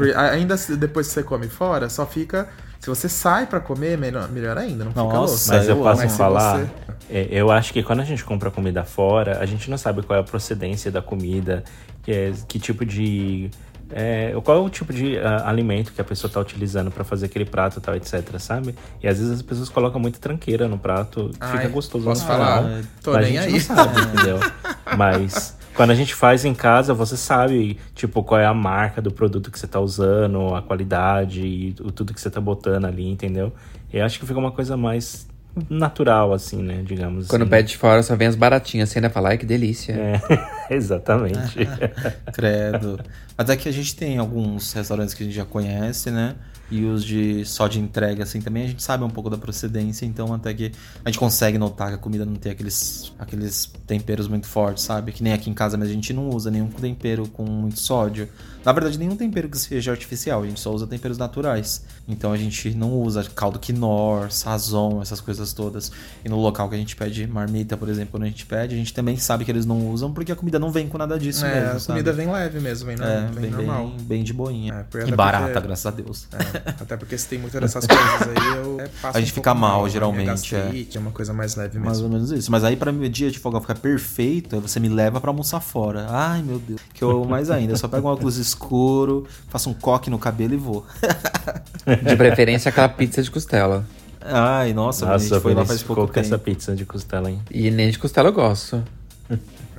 É. 0.00 0.16
Ainda 0.30 0.56
se- 0.56 0.76
depois 0.76 1.08
que 1.08 1.14
você 1.14 1.22
come 1.22 1.48
fora, 1.48 1.88
só 1.88 2.06
fica. 2.06 2.48
Se 2.80 2.88
você 2.88 3.08
sai 3.10 3.46
pra 3.46 3.60
comer, 3.60 3.98
melhor, 3.98 4.30
melhor 4.30 4.56
ainda, 4.56 4.84
não 4.84 4.90
fica 4.92 5.02
Nossa, 5.04 5.18
louça. 5.18 5.54
Mas 5.54 5.68
eu 5.68 5.76
eu 5.76 5.82
posso. 5.82 6.02
Mas 6.02 6.16
falar, 6.16 6.58
você- 6.58 6.70
é, 7.10 7.28
eu 7.30 7.50
acho 7.50 7.72
que 7.74 7.82
quando 7.82 8.00
a 8.00 8.04
gente 8.04 8.24
compra 8.24 8.50
comida 8.50 8.84
fora, 8.84 9.38
a 9.40 9.44
gente 9.46 9.68
não 9.70 9.76
sabe 9.76 10.02
qual 10.02 10.16
é 10.18 10.22
a 10.22 10.24
procedência 10.24 10.90
da 10.90 11.02
comida, 11.02 11.62
que, 12.02 12.10
é, 12.12 12.32
que 12.48 12.58
tipo 12.58 12.84
de. 12.86 13.50
É, 13.92 14.32
qual 14.44 14.56
é 14.56 14.60
o 14.60 14.70
tipo 14.70 14.92
de 14.92 15.18
ah, 15.18 15.42
alimento 15.48 15.92
que 15.92 16.00
a 16.00 16.04
pessoa 16.04 16.32
tá 16.32 16.38
utilizando 16.40 16.92
pra 16.92 17.02
fazer 17.02 17.26
aquele 17.26 17.44
prato 17.44 17.78
e 17.78 17.82
tal, 17.82 17.96
etc, 17.96 18.38
sabe? 18.38 18.74
E 19.02 19.08
às 19.08 19.18
vezes 19.18 19.32
as 19.34 19.42
pessoas 19.42 19.68
colocam 19.68 20.00
muita 20.00 20.18
tranqueira 20.20 20.68
no 20.68 20.78
prato, 20.78 21.32
Ai, 21.40 21.56
fica 21.58 21.68
gostoso. 21.68 22.04
posso 22.04 22.24
falar? 22.24 22.82
Tô 23.02 23.12
mas 23.12 23.26
nem 23.26 23.38
a 23.38 23.42
gente 23.42 23.68
aí. 23.72 23.76
não 23.76 23.84
sabe, 23.84 24.00
entendeu? 24.00 24.38
Mas 24.96 25.56
quando 25.80 25.92
a 25.92 25.94
gente 25.94 26.14
faz 26.14 26.44
em 26.44 26.52
casa, 26.52 26.92
você 26.92 27.16
sabe, 27.16 27.78
tipo, 27.94 28.22
qual 28.22 28.38
é 28.38 28.44
a 28.44 28.52
marca 28.52 29.00
do 29.00 29.10
produto 29.10 29.50
que 29.50 29.58
você 29.58 29.66
tá 29.66 29.80
usando, 29.80 30.54
a 30.54 30.60
qualidade 30.60 31.40
e 31.40 31.74
o- 31.80 31.90
tudo 31.90 32.12
que 32.12 32.20
você 32.20 32.28
tá 32.28 32.38
botando 32.38 32.84
ali, 32.84 33.08
entendeu? 33.08 33.50
E 33.90 33.96
eu 33.96 34.04
acho 34.04 34.20
que 34.20 34.26
fica 34.26 34.38
uma 34.38 34.52
coisa 34.52 34.76
mais 34.76 35.26
natural, 35.70 36.34
assim, 36.34 36.62
né? 36.62 36.82
Digamos 36.84 37.28
Quando 37.28 37.42
assim. 37.44 37.50
pede 37.50 37.78
fora, 37.78 38.02
só 38.02 38.14
vem 38.14 38.28
as 38.28 38.36
baratinhas. 38.36 38.90
Você 38.90 38.98
ainda 38.98 39.08
fala, 39.08 39.30
ai, 39.30 39.38
que 39.38 39.46
delícia. 39.46 39.94
É, 39.94 40.20
exatamente. 40.74 41.66
Credo. 42.34 43.00
Mas 43.38 43.56
que 43.56 43.66
a 43.66 43.72
gente 43.72 43.96
tem 43.96 44.18
alguns 44.18 44.70
restaurantes 44.74 45.14
que 45.14 45.22
a 45.22 45.26
gente 45.26 45.34
já 45.34 45.46
conhece, 45.46 46.10
né? 46.10 46.34
E 46.70 46.84
os 46.84 47.04
de 47.04 47.44
só 47.44 47.66
de 47.66 47.80
entrega, 47.80 48.22
assim, 48.22 48.40
também 48.40 48.64
a 48.64 48.66
gente 48.68 48.82
sabe 48.82 49.02
um 49.02 49.10
pouco 49.10 49.28
da 49.28 49.36
procedência, 49.36 50.06
então 50.06 50.32
até 50.32 50.54
que 50.54 50.70
a 51.04 51.08
gente 51.10 51.18
consegue 51.18 51.58
notar 51.58 51.88
que 51.88 51.94
a 51.94 51.98
comida 51.98 52.24
não 52.24 52.36
tem 52.36 52.52
aqueles, 52.52 53.12
aqueles 53.18 53.70
temperos 53.86 54.28
muito 54.28 54.46
fortes, 54.46 54.84
sabe? 54.84 55.10
Que 55.12 55.22
nem 55.22 55.32
aqui 55.32 55.50
em 55.50 55.54
casa, 55.54 55.76
mas 55.76 55.88
a 55.88 55.92
gente 55.92 56.12
não 56.12 56.28
usa 56.30 56.50
nenhum 56.50 56.68
tempero 56.68 57.26
com 57.28 57.44
muito 57.44 57.80
sódio. 57.80 58.28
Na 58.64 58.72
verdade, 58.72 58.98
nenhum 58.98 59.16
tempero 59.16 59.48
que 59.48 59.58
seja 59.58 59.90
artificial, 59.90 60.42
a 60.42 60.46
gente 60.46 60.60
só 60.60 60.70
usa 60.72 60.86
temperos 60.86 61.16
naturais. 61.18 61.82
Então 62.06 62.30
a 62.32 62.36
gente 62.36 62.72
não 62.74 62.92
usa 63.00 63.24
caldo 63.24 63.58
quinor, 63.58 64.30
sazon, 64.30 65.00
essas 65.00 65.20
coisas 65.20 65.52
todas. 65.52 65.90
E 66.24 66.28
no 66.28 66.36
local 66.38 66.68
que 66.68 66.74
a 66.74 66.78
gente 66.78 66.94
pede 66.94 67.26
marmita, 67.26 67.76
por 67.76 67.88
exemplo, 67.88 68.12
quando 68.12 68.24
a 68.24 68.26
gente 68.26 68.44
pede, 68.46 68.74
a 68.74 68.78
gente 68.78 68.92
também 68.92 69.16
sabe 69.16 69.44
que 69.44 69.50
eles 69.50 69.64
não 69.64 69.88
usam 69.90 70.12
porque 70.12 70.30
a 70.30 70.36
comida 70.36 70.58
não 70.58 70.70
vem 70.70 70.88
com 70.88 70.98
nada 70.98 71.18
disso 71.18 71.44
É, 71.46 71.54
mesmo, 71.54 71.68
a 71.76 71.80
sabe? 71.80 71.86
comida 72.00 72.12
vem 72.12 72.30
leve 72.30 72.60
mesmo, 72.60 72.86
vem, 72.86 72.96
É, 72.96 73.50
normal. 73.50 73.86
bem, 73.88 73.96
bem 74.06 74.22
de 74.22 74.32
boinha. 74.34 74.86
É, 74.92 74.98
e 74.98 75.02
até 75.04 75.16
barata, 75.16 75.46
porque- 75.52 75.66
graças 75.66 75.86
a 75.86 75.90
Deus. 75.90 76.28
É, 76.32 76.59
até 76.64 76.96
porque 76.96 77.16
se 77.18 77.26
tem 77.28 77.38
muitas 77.38 77.60
dessas 77.60 77.86
coisas 77.86 78.22
aí, 78.22 78.56
eu 78.56 78.80
é, 78.80 78.88
passo 79.02 79.16
A 79.16 79.20
gente 79.20 79.32
um 79.32 79.34
fica 79.34 79.50
pouco 79.54 79.60
mal, 79.66 79.84
né? 79.84 79.90
geralmente, 79.90 80.54
é. 80.54 80.62
gastrite, 80.62 80.96
é 80.96 81.00
uma 81.00 81.10
coisa 81.10 81.32
mais 81.32 81.56
leve 81.56 81.78
Mais 81.78 81.98
mesmo. 81.98 82.06
ou 82.06 82.12
menos 82.12 82.30
isso. 82.32 82.50
Mas 82.50 82.64
aí, 82.64 82.76
pra 82.76 82.92
meu 82.92 83.08
dia 83.08 83.30
de 83.30 83.38
folga 83.38 83.60
ficar 83.60 83.74
perfeito, 83.76 84.54
aí 84.56 84.60
você 84.60 84.78
me 84.80 84.88
leva 84.88 85.20
pra 85.20 85.30
almoçar 85.30 85.60
fora. 85.60 86.06
Ai, 86.08 86.42
meu 86.42 86.58
Deus. 86.58 86.80
Que 86.94 87.02
eu 87.04 87.24
mais 87.24 87.50
ainda. 87.50 87.72
Eu 87.72 87.76
só 87.76 87.88
pego 87.88 88.08
um 88.08 88.12
óculos 88.12 88.36
escuro, 88.36 89.26
faço 89.48 89.70
um 89.70 89.74
coque 89.74 90.10
no 90.10 90.18
cabelo 90.18 90.54
e 90.54 90.56
vou. 90.56 90.84
De 92.06 92.16
preferência, 92.16 92.68
aquela 92.68 92.88
pizza 92.88 93.22
de 93.22 93.30
costela. 93.30 93.84
Ai, 94.22 94.72
nossa, 94.74 95.06
a 95.06 95.12
Nossa, 95.12 95.24
gente 95.26 95.40
foi 95.40 95.54
lá 95.54 95.64
faz 95.64 95.80
ficou 95.80 95.96
pouco 95.96 96.12
com 96.12 96.20
essa 96.20 96.30
tempo. 96.38 96.44
pizza 96.44 96.76
de 96.76 96.84
costela, 96.84 97.30
hein? 97.30 97.40
E 97.50 97.70
nem 97.70 97.90
de 97.90 97.98
costela 97.98 98.28
eu 98.28 98.32
gosto. 98.34 98.82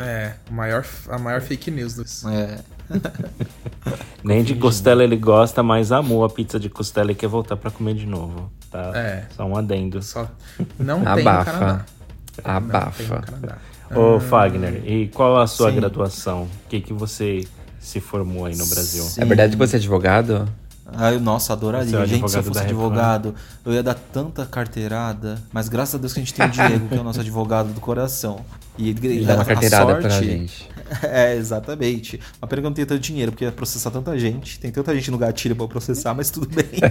É, 0.01 0.33
o 0.49 0.53
maior, 0.53 0.85
a 1.09 1.17
maior 1.17 1.41
fake 1.41 1.71
news 1.71 1.93
dos. 1.95 2.25
É. 2.25 2.59
Nem 4.23 4.43
de 4.43 4.55
costela 4.55 5.03
ele 5.03 5.15
gosta, 5.15 5.63
mas 5.63 5.91
amou 5.91 6.23
a 6.23 6.29
pizza 6.29 6.59
de 6.59 6.69
costela 6.69 7.11
e 7.11 7.15
quer 7.15 7.27
voltar 7.27 7.55
pra 7.55 7.71
comer 7.71 7.95
de 7.95 8.05
novo. 8.05 8.51
Tá? 8.69 8.91
É. 8.95 9.25
Só 9.35 9.45
um 9.45 9.55
adendo. 9.55 10.01
Só 10.01 10.29
não 10.77 11.03
tem 11.03 11.23
no 11.23 11.29
Abafa. 11.29 11.51
Canadá. 11.51 11.73
Não 11.73 11.83
tem 12.35 12.43
no 12.45 12.51
Abafa. 12.51 13.21
Canadá. 13.21 13.57
Ô, 13.93 14.19
Fagner, 14.19 14.83
e 14.85 15.07
qual 15.09 15.37
a 15.39 15.47
sua 15.47 15.69
Sim. 15.69 15.75
graduação? 15.77 16.43
O 16.43 16.69
que, 16.69 16.79
que 16.79 16.93
você 16.93 17.45
se 17.79 17.99
formou 17.99 18.45
aí 18.45 18.55
no 18.55 18.65
Brasil? 18.67 19.03
Sim. 19.03 19.21
É 19.21 19.25
verdade 19.25 19.53
que 19.53 19.57
você 19.57 19.75
é 19.75 19.79
advogado? 19.79 20.47
Ai, 20.93 21.17
nossa, 21.19 21.53
adoraria. 21.53 21.89
Você 21.89 21.95
é 21.97 22.05
gente, 22.05 22.29
se 22.29 22.35
eu 22.35 22.39
advogado 22.39 22.53
fosse 22.53 22.59
advogado, 22.59 23.35
eu 23.65 23.73
ia 23.73 23.83
dar 23.83 23.93
tanta 23.93 24.45
carteirada. 24.45 25.41
Mas 25.51 25.69
graças 25.69 25.95
a 25.95 25.97
Deus 25.97 26.13
que 26.13 26.19
a 26.19 26.23
gente 26.23 26.33
tem 26.33 26.45
o 26.45 26.49
Diego, 26.49 26.87
que 26.87 26.95
é 26.95 26.99
o 26.99 27.03
nosso 27.03 27.19
advogado 27.19 27.73
do 27.73 27.79
coração. 27.79 28.43
E 28.77 28.89
ele 28.89 29.25
Dá 29.25 29.35
uma 29.35 29.45
carteirada 29.45 29.91
sorte, 29.91 30.01
pra 30.01 30.21
gente. 30.21 30.69
É, 31.03 31.37
exatamente. 31.37 32.19
Uma 32.41 32.49
pena 32.49 32.61
que 32.61 32.65
eu 32.65 32.69
não 32.69 32.75
tenho 32.75 32.85
tanto 32.85 32.99
dinheiro, 32.99 33.31
porque 33.31 33.45
ia 33.45 33.51
processar 33.53 33.91
tanta 33.91 34.19
gente. 34.19 34.59
Tem 34.59 34.69
tanta 34.69 34.93
gente 34.93 35.09
no 35.09 35.17
gatilho 35.17 35.55
pra 35.55 35.65
processar, 35.65 36.13
mas 36.13 36.29
tudo 36.29 36.49
bem. 36.49 36.81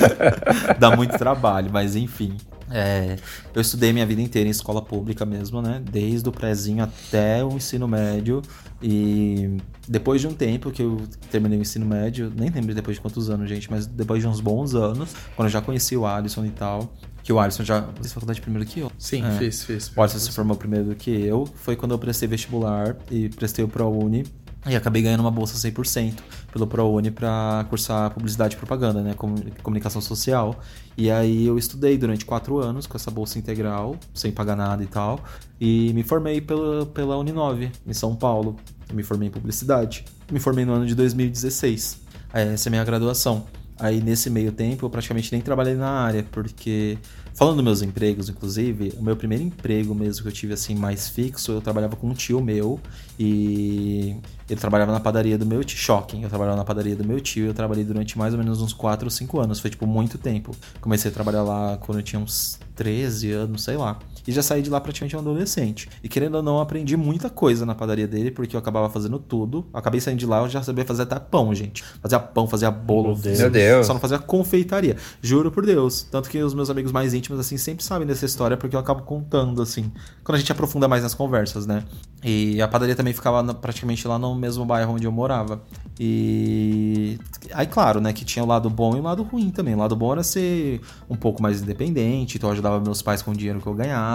Dá 0.80 0.96
muito 0.96 1.18
trabalho, 1.18 1.68
mas 1.70 1.94
enfim. 1.94 2.38
É, 2.70 3.16
eu 3.54 3.60
estudei 3.60 3.92
minha 3.92 4.06
vida 4.06 4.22
inteira 4.22 4.48
em 4.48 4.50
escola 4.50 4.80
pública 4.80 5.26
mesmo, 5.26 5.60
né? 5.60 5.82
Desde 5.84 6.26
o 6.26 6.32
prézinho 6.32 6.82
até 6.82 7.44
o 7.44 7.52
ensino 7.52 7.86
médio. 7.86 8.40
E 8.82 9.58
depois 9.86 10.20
de 10.20 10.26
um 10.26 10.32
tempo 10.34 10.70
que 10.70 10.82
eu 10.82 11.00
terminei 11.30 11.58
o 11.58 11.62
ensino 11.62 11.86
médio, 11.86 12.32
nem 12.36 12.50
lembro 12.50 12.74
depois 12.74 12.96
de 12.96 13.00
quantos 13.00 13.30
anos, 13.30 13.48
gente, 13.48 13.70
mas 13.70 13.86
depois 13.86 14.20
de 14.22 14.28
uns 14.28 14.40
bons 14.40 14.74
anos, 14.74 15.14
quando 15.36 15.46
eu 15.46 15.52
já 15.52 15.60
conheci 15.62 15.96
o 15.96 16.04
Alisson 16.04 16.44
e 16.44 16.50
tal, 16.50 16.92
Que 17.24 17.32
o 17.32 17.38
Alisson 17.38 17.62
já 17.62 17.80
fez 18.00 18.12
faculdade 18.12 18.40
primeiro 18.40 18.68
que 18.68 18.80
eu. 18.80 18.90
Sim, 18.98 19.22
É. 19.24 19.30
fiz, 19.38 19.62
fiz. 19.62 19.92
O 19.96 20.02
Alisson 20.02 20.18
se 20.18 20.32
formou 20.32 20.56
primeiro 20.56 20.86
do 20.86 20.94
que 20.96 21.08
eu. 21.10 21.46
Foi 21.54 21.76
quando 21.76 21.92
eu 21.92 21.98
prestei 21.98 22.26
vestibular 22.28 22.96
e 23.08 23.28
prestei 23.28 23.64
o 23.64 23.68
ProUni. 23.68 24.24
E 24.64 24.76
acabei 24.76 25.02
ganhando 25.02 25.20
uma 25.20 25.30
bolsa 25.30 25.56
100% 25.56 26.14
pelo 26.52 26.66
ProUni 26.68 27.10
pra 27.10 27.66
cursar 27.68 28.10
publicidade 28.10 28.54
e 28.54 28.58
propaganda, 28.58 29.00
né? 29.02 29.12
com- 29.14 29.34
Comunicação 29.62 30.00
social. 30.00 30.60
E 30.96 31.10
aí 31.10 31.46
eu 31.46 31.58
estudei 31.58 31.98
durante 31.98 32.24
quatro 32.24 32.58
anos 32.58 32.86
com 32.86 32.96
essa 32.96 33.10
bolsa 33.10 33.38
integral, 33.40 33.96
sem 34.14 34.30
pagar 34.30 34.54
nada 34.54 34.82
e 34.82 34.86
tal. 34.86 35.18
E 35.60 35.92
me 35.94 36.04
formei 36.04 36.40
pela, 36.40 36.86
pela 36.86 37.16
Uninove, 37.18 37.72
em 37.84 37.92
São 37.92 38.14
Paulo. 38.14 38.56
Eu 38.88 38.94
me 38.94 39.02
formei 39.02 39.28
em 39.28 39.30
publicidade. 39.32 40.04
Me 40.30 40.38
formei 40.38 40.64
no 40.64 40.72
ano 40.74 40.86
de 40.86 40.94
2016. 40.94 41.98
Essa 42.32 42.68
é 42.68 42.70
a 42.70 42.70
minha 42.70 42.84
graduação. 42.84 43.44
Aí 43.80 44.00
nesse 44.00 44.30
meio 44.30 44.52
tempo 44.52 44.86
eu 44.86 44.90
praticamente 44.90 45.32
nem 45.32 45.40
trabalhei 45.40 45.74
na 45.74 45.88
área, 45.90 46.24
porque 46.30 46.98
falando 47.34 47.56
dos 47.56 47.64
meus 47.64 47.82
empregos, 47.82 48.28
inclusive, 48.28 48.94
o 48.98 49.02
meu 49.02 49.16
primeiro 49.16 49.44
emprego 49.44 49.94
mesmo 49.94 50.22
que 50.22 50.28
eu 50.28 50.32
tive 50.32 50.52
assim 50.52 50.74
mais 50.74 51.08
fixo, 51.08 51.52
eu 51.52 51.60
trabalhava 51.60 51.96
com 51.96 52.08
um 52.08 52.14
tio 52.14 52.40
meu 52.40 52.80
e 53.18 54.16
ele 54.48 54.60
trabalhava 54.60 54.92
na 54.92 55.00
padaria 55.00 55.38
do 55.38 55.46
meu 55.46 55.64
tio, 55.64 55.78
Shocking, 55.78 56.22
eu 56.22 56.28
trabalhava 56.28 56.56
na 56.56 56.64
padaria 56.64 56.94
do 56.94 57.04
meu 57.04 57.20
tio 57.20 57.44
e 57.44 57.48
eu 57.48 57.54
trabalhei 57.54 57.84
durante 57.84 58.18
mais 58.18 58.34
ou 58.34 58.38
menos 58.38 58.60
uns 58.60 58.72
4 58.72 59.06
ou 59.06 59.10
5 59.10 59.40
anos, 59.40 59.60
foi 59.60 59.70
tipo 59.70 59.86
muito 59.86 60.18
tempo. 60.18 60.54
Comecei 60.80 61.10
a 61.10 61.14
trabalhar 61.14 61.42
lá 61.42 61.76
quando 61.78 61.98
eu 61.98 62.02
tinha 62.02 62.20
uns 62.20 62.58
13 62.74 63.32
anos, 63.32 63.62
sei 63.62 63.76
lá. 63.76 63.98
E 64.26 64.32
já 64.32 64.42
saí 64.42 64.62
de 64.62 64.70
lá 64.70 64.80
praticamente 64.80 65.16
um 65.16 65.18
adolescente. 65.18 65.88
E 66.02 66.08
querendo 66.08 66.36
ou 66.36 66.42
não, 66.42 66.60
aprendi 66.60 66.96
muita 66.96 67.28
coisa 67.28 67.66
na 67.66 67.74
padaria 67.74 68.06
dele, 68.06 68.30
porque 68.30 68.54
eu 68.54 68.60
acabava 68.60 68.88
fazendo 68.88 69.18
tudo. 69.18 69.66
Acabei 69.72 70.00
saindo 70.00 70.18
de 70.18 70.26
lá, 70.26 70.40
eu 70.40 70.48
já 70.48 70.62
sabia 70.62 70.84
fazer 70.84 71.02
até 71.02 71.18
pão, 71.18 71.54
gente. 71.54 71.82
Fazia 72.00 72.18
pão, 72.18 72.46
fazia 72.46 72.70
bolo. 72.70 73.08
Meu 73.08 73.16
Deus. 73.16 73.38
Meu 73.38 73.50
Deus. 73.50 73.86
Só 73.86 73.92
não 73.92 74.00
fazia 74.00 74.18
confeitaria. 74.18 74.96
Juro 75.20 75.50
por 75.50 75.66
Deus. 75.66 76.02
Tanto 76.02 76.28
que 76.28 76.42
os 76.42 76.54
meus 76.54 76.70
amigos 76.70 76.92
mais 76.92 77.14
íntimos, 77.14 77.40
assim, 77.40 77.56
sempre 77.56 77.84
sabem 77.84 78.06
dessa 78.06 78.24
história, 78.24 78.56
porque 78.56 78.76
eu 78.76 78.80
acabo 78.80 79.02
contando, 79.02 79.60
assim, 79.62 79.92
quando 80.22 80.36
a 80.36 80.38
gente 80.38 80.52
aprofunda 80.52 80.86
mais 80.86 81.02
nas 81.02 81.14
conversas, 81.14 81.66
né? 81.66 81.84
E 82.24 82.62
a 82.62 82.68
padaria 82.68 82.94
também 82.94 83.12
ficava 83.12 83.42
praticamente 83.54 84.06
lá 84.06 84.18
no 84.18 84.34
mesmo 84.34 84.64
bairro 84.64 84.94
onde 84.94 85.06
eu 85.06 85.12
morava. 85.12 85.60
E. 85.98 87.18
Aí, 87.52 87.66
claro, 87.66 88.00
né, 88.00 88.12
que 88.12 88.24
tinha 88.24 88.44
o 88.44 88.48
lado 88.48 88.70
bom 88.70 88.96
e 88.96 89.00
o 89.00 89.02
lado 89.02 89.22
ruim 89.22 89.50
também. 89.50 89.74
O 89.74 89.78
lado 89.78 89.96
bom 89.96 90.12
era 90.12 90.22
ser 90.22 90.80
um 91.10 91.16
pouco 91.16 91.42
mais 91.42 91.60
independente, 91.60 92.36
então 92.36 92.48
eu 92.48 92.52
ajudava 92.52 92.80
meus 92.80 93.02
pais 93.02 93.22
com 93.22 93.32
o 93.32 93.34
dinheiro 93.36 93.60
que 93.60 93.66
eu 93.66 93.74
ganhava. 93.74 94.11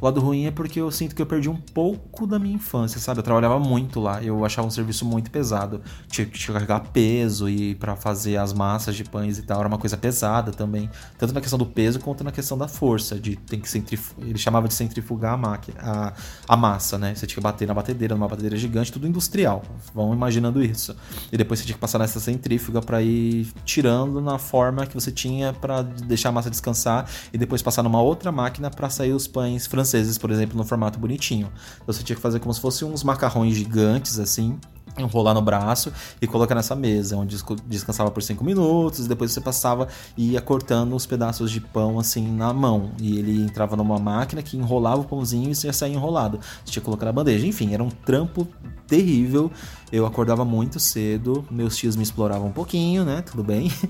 O 0.00 0.04
lado 0.04 0.20
ruim 0.20 0.46
é 0.46 0.50
porque 0.50 0.80
eu 0.80 0.90
sinto 0.90 1.14
que 1.14 1.22
eu 1.22 1.26
perdi 1.26 1.48
um 1.48 1.56
pouco 1.56 2.26
da 2.26 2.38
minha 2.38 2.54
infância, 2.54 3.00
sabe? 3.00 3.20
Eu 3.20 3.24
trabalhava 3.24 3.58
muito 3.58 4.00
lá, 4.00 4.22
eu 4.22 4.44
achava 4.44 4.66
um 4.66 4.70
serviço 4.70 5.04
muito 5.04 5.30
pesado. 5.30 5.80
Tinha 6.08 6.26
que 6.26 6.52
carregar 6.52 6.80
peso 6.92 7.48
e 7.48 7.74
para 7.74 7.96
fazer 7.96 8.36
as 8.36 8.52
massas 8.52 8.96
de 8.96 9.04
pães 9.04 9.38
e 9.38 9.42
tal, 9.42 9.58
era 9.60 9.68
uma 9.68 9.78
coisa 9.78 9.96
pesada 9.96 10.52
também. 10.52 10.90
Tanto 11.18 11.34
na 11.34 11.40
questão 11.40 11.58
do 11.58 11.66
peso 11.66 12.00
quanto 12.00 12.22
na 12.22 12.32
questão 12.32 12.56
da 12.56 12.68
força, 12.68 13.18
de 13.18 13.36
tem 13.36 13.60
que 13.60 13.68
centrifugar. 13.68 14.28
Ele 14.28 14.38
chamava 14.38 14.68
de 14.68 14.74
centrifugar 14.74 15.34
a 15.34 15.36
máquina, 15.36 15.78
a, 15.80 16.12
a 16.48 16.56
massa, 16.56 16.98
né? 16.98 17.14
Você 17.14 17.26
tinha 17.26 17.36
que 17.36 17.40
bater 17.42 17.66
na 17.66 17.74
batedeira, 17.74 18.14
numa 18.14 18.28
batedeira 18.28 18.56
gigante, 18.56 18.92
tudo 18.92 19.06
industrial. 19.06 19.62
Vão 19.94 20.12
imaginando 20.12 20.62
isso. 20.62 20.94
E 21.32 21.36
depois 21.36 21.60
você 21.60 21.66
tinha 21.66 21.74
que 21.74 21.80
passar 21.80 21.98
nessa 21.98 22.20
centrífuga 22.20 22.80
para 22.80 23.02
ir 23.02 23.52
tirando 23.64 24.20
na 24.20 24.38
forma 24.38 24.86
que 24.86 24.94
você 24.94 25.10
tinha 25.10 25.52
para 25.52 25.82
deixar 25.82 26.28
a 26.28 26.32
massa 26.32 26.50
descansar 26.50 27.08
e 27.32 27.38
depois 27.38 27.62
passar 27.62 27.82
numa 27.82 28.00
outra 28.00 28.30
máquina 28.30 28.70
para 28.70 28.88
sair 28.90 29.12
os 29.12 29.26
pães 29.26 29.39
franceses, 29.66 30.18
por 30.18 30.30
exemplo, 30.30 30.56
no 30.56 30.64
formato 30.64 30.98
bonitinho. 30.98 31.50
Então 31.76 31.92
você 31.92 32.02
tinha 32.02 32.16
que 32.16 32.22
fazer 32.22 32.40
como 32.40 32.52
se 32.52 32.60
fossem 32.60 32.88
uns 32.88 33.02
macarrões 33.02 33.54
gigantes 33.54 34.18
assim, 34.18 34.58
enrolar 34.98 35.34
no 35.34 35.42
braço 35.42 35.92
e 36.20 36.26
colocar 36.26 36.54
nessa 36.54 36.74
mesa, 36.74 37.16
onde 37.16 37.36
descansava 37.66 38.10
por 38.10 38.22
5 38.22 38.44
minutos, 38.44 39.06
depois 39.06 39.32
você 39.32 39.40
passava 39.40 39.88
e 40.16 40.32
ia 40.32 40.40
cortando 40.40 40.94
os 40.94 41.06
pedaços 41.06 41.50
de 41.50 41.60
pão 41.60 41.98
assim 41.98 42.26
na 42.26 42.52
mão. 42.52 42.90
E 42.98 43.18
ele 43.18 43.42
entrava 43.42 43.76
numa 43.76 43.98
máquina 43.98 44.42
que 44.42 44.56
enrolava 44.56 45.00
o 45.00 45.04
pãozinho 45.04 45.50
e 45.50 45.66
ia 45.66 45.72
sair 45.72 45.92
enrolado. 45.92 46.38
Você 46.64 46.72
tinha 46.72 46.80
que 46.80 46.84
colocar 46.84 47.06
na 47.06 47.12
bandeja. 47.12 47.46
Enfim, 47.46 47.74
era 47.74 47.82
um 47.82 47.90
trampo 47.90 48.46
terrível. 48.86 49.50
Eu 49.92 50.06
acordava 50.06 50.44
muito 50.44 50.78
cedo, 50.78 51.44
meus 51.50 51.76
tios 51.76 51.96
me 51.96 52.02
exploravam 52.02 52.48
um 52.48 52.52
pouquinho, 52.52 53.04
né? 53.04 53.22
Tudo 53.22 53.42
bem. 53.42 53.70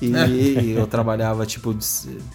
E 0.00 0.70
eu 0.70 0.86
trabalhava, 0.86 1.44
tipo, 1.44 1.76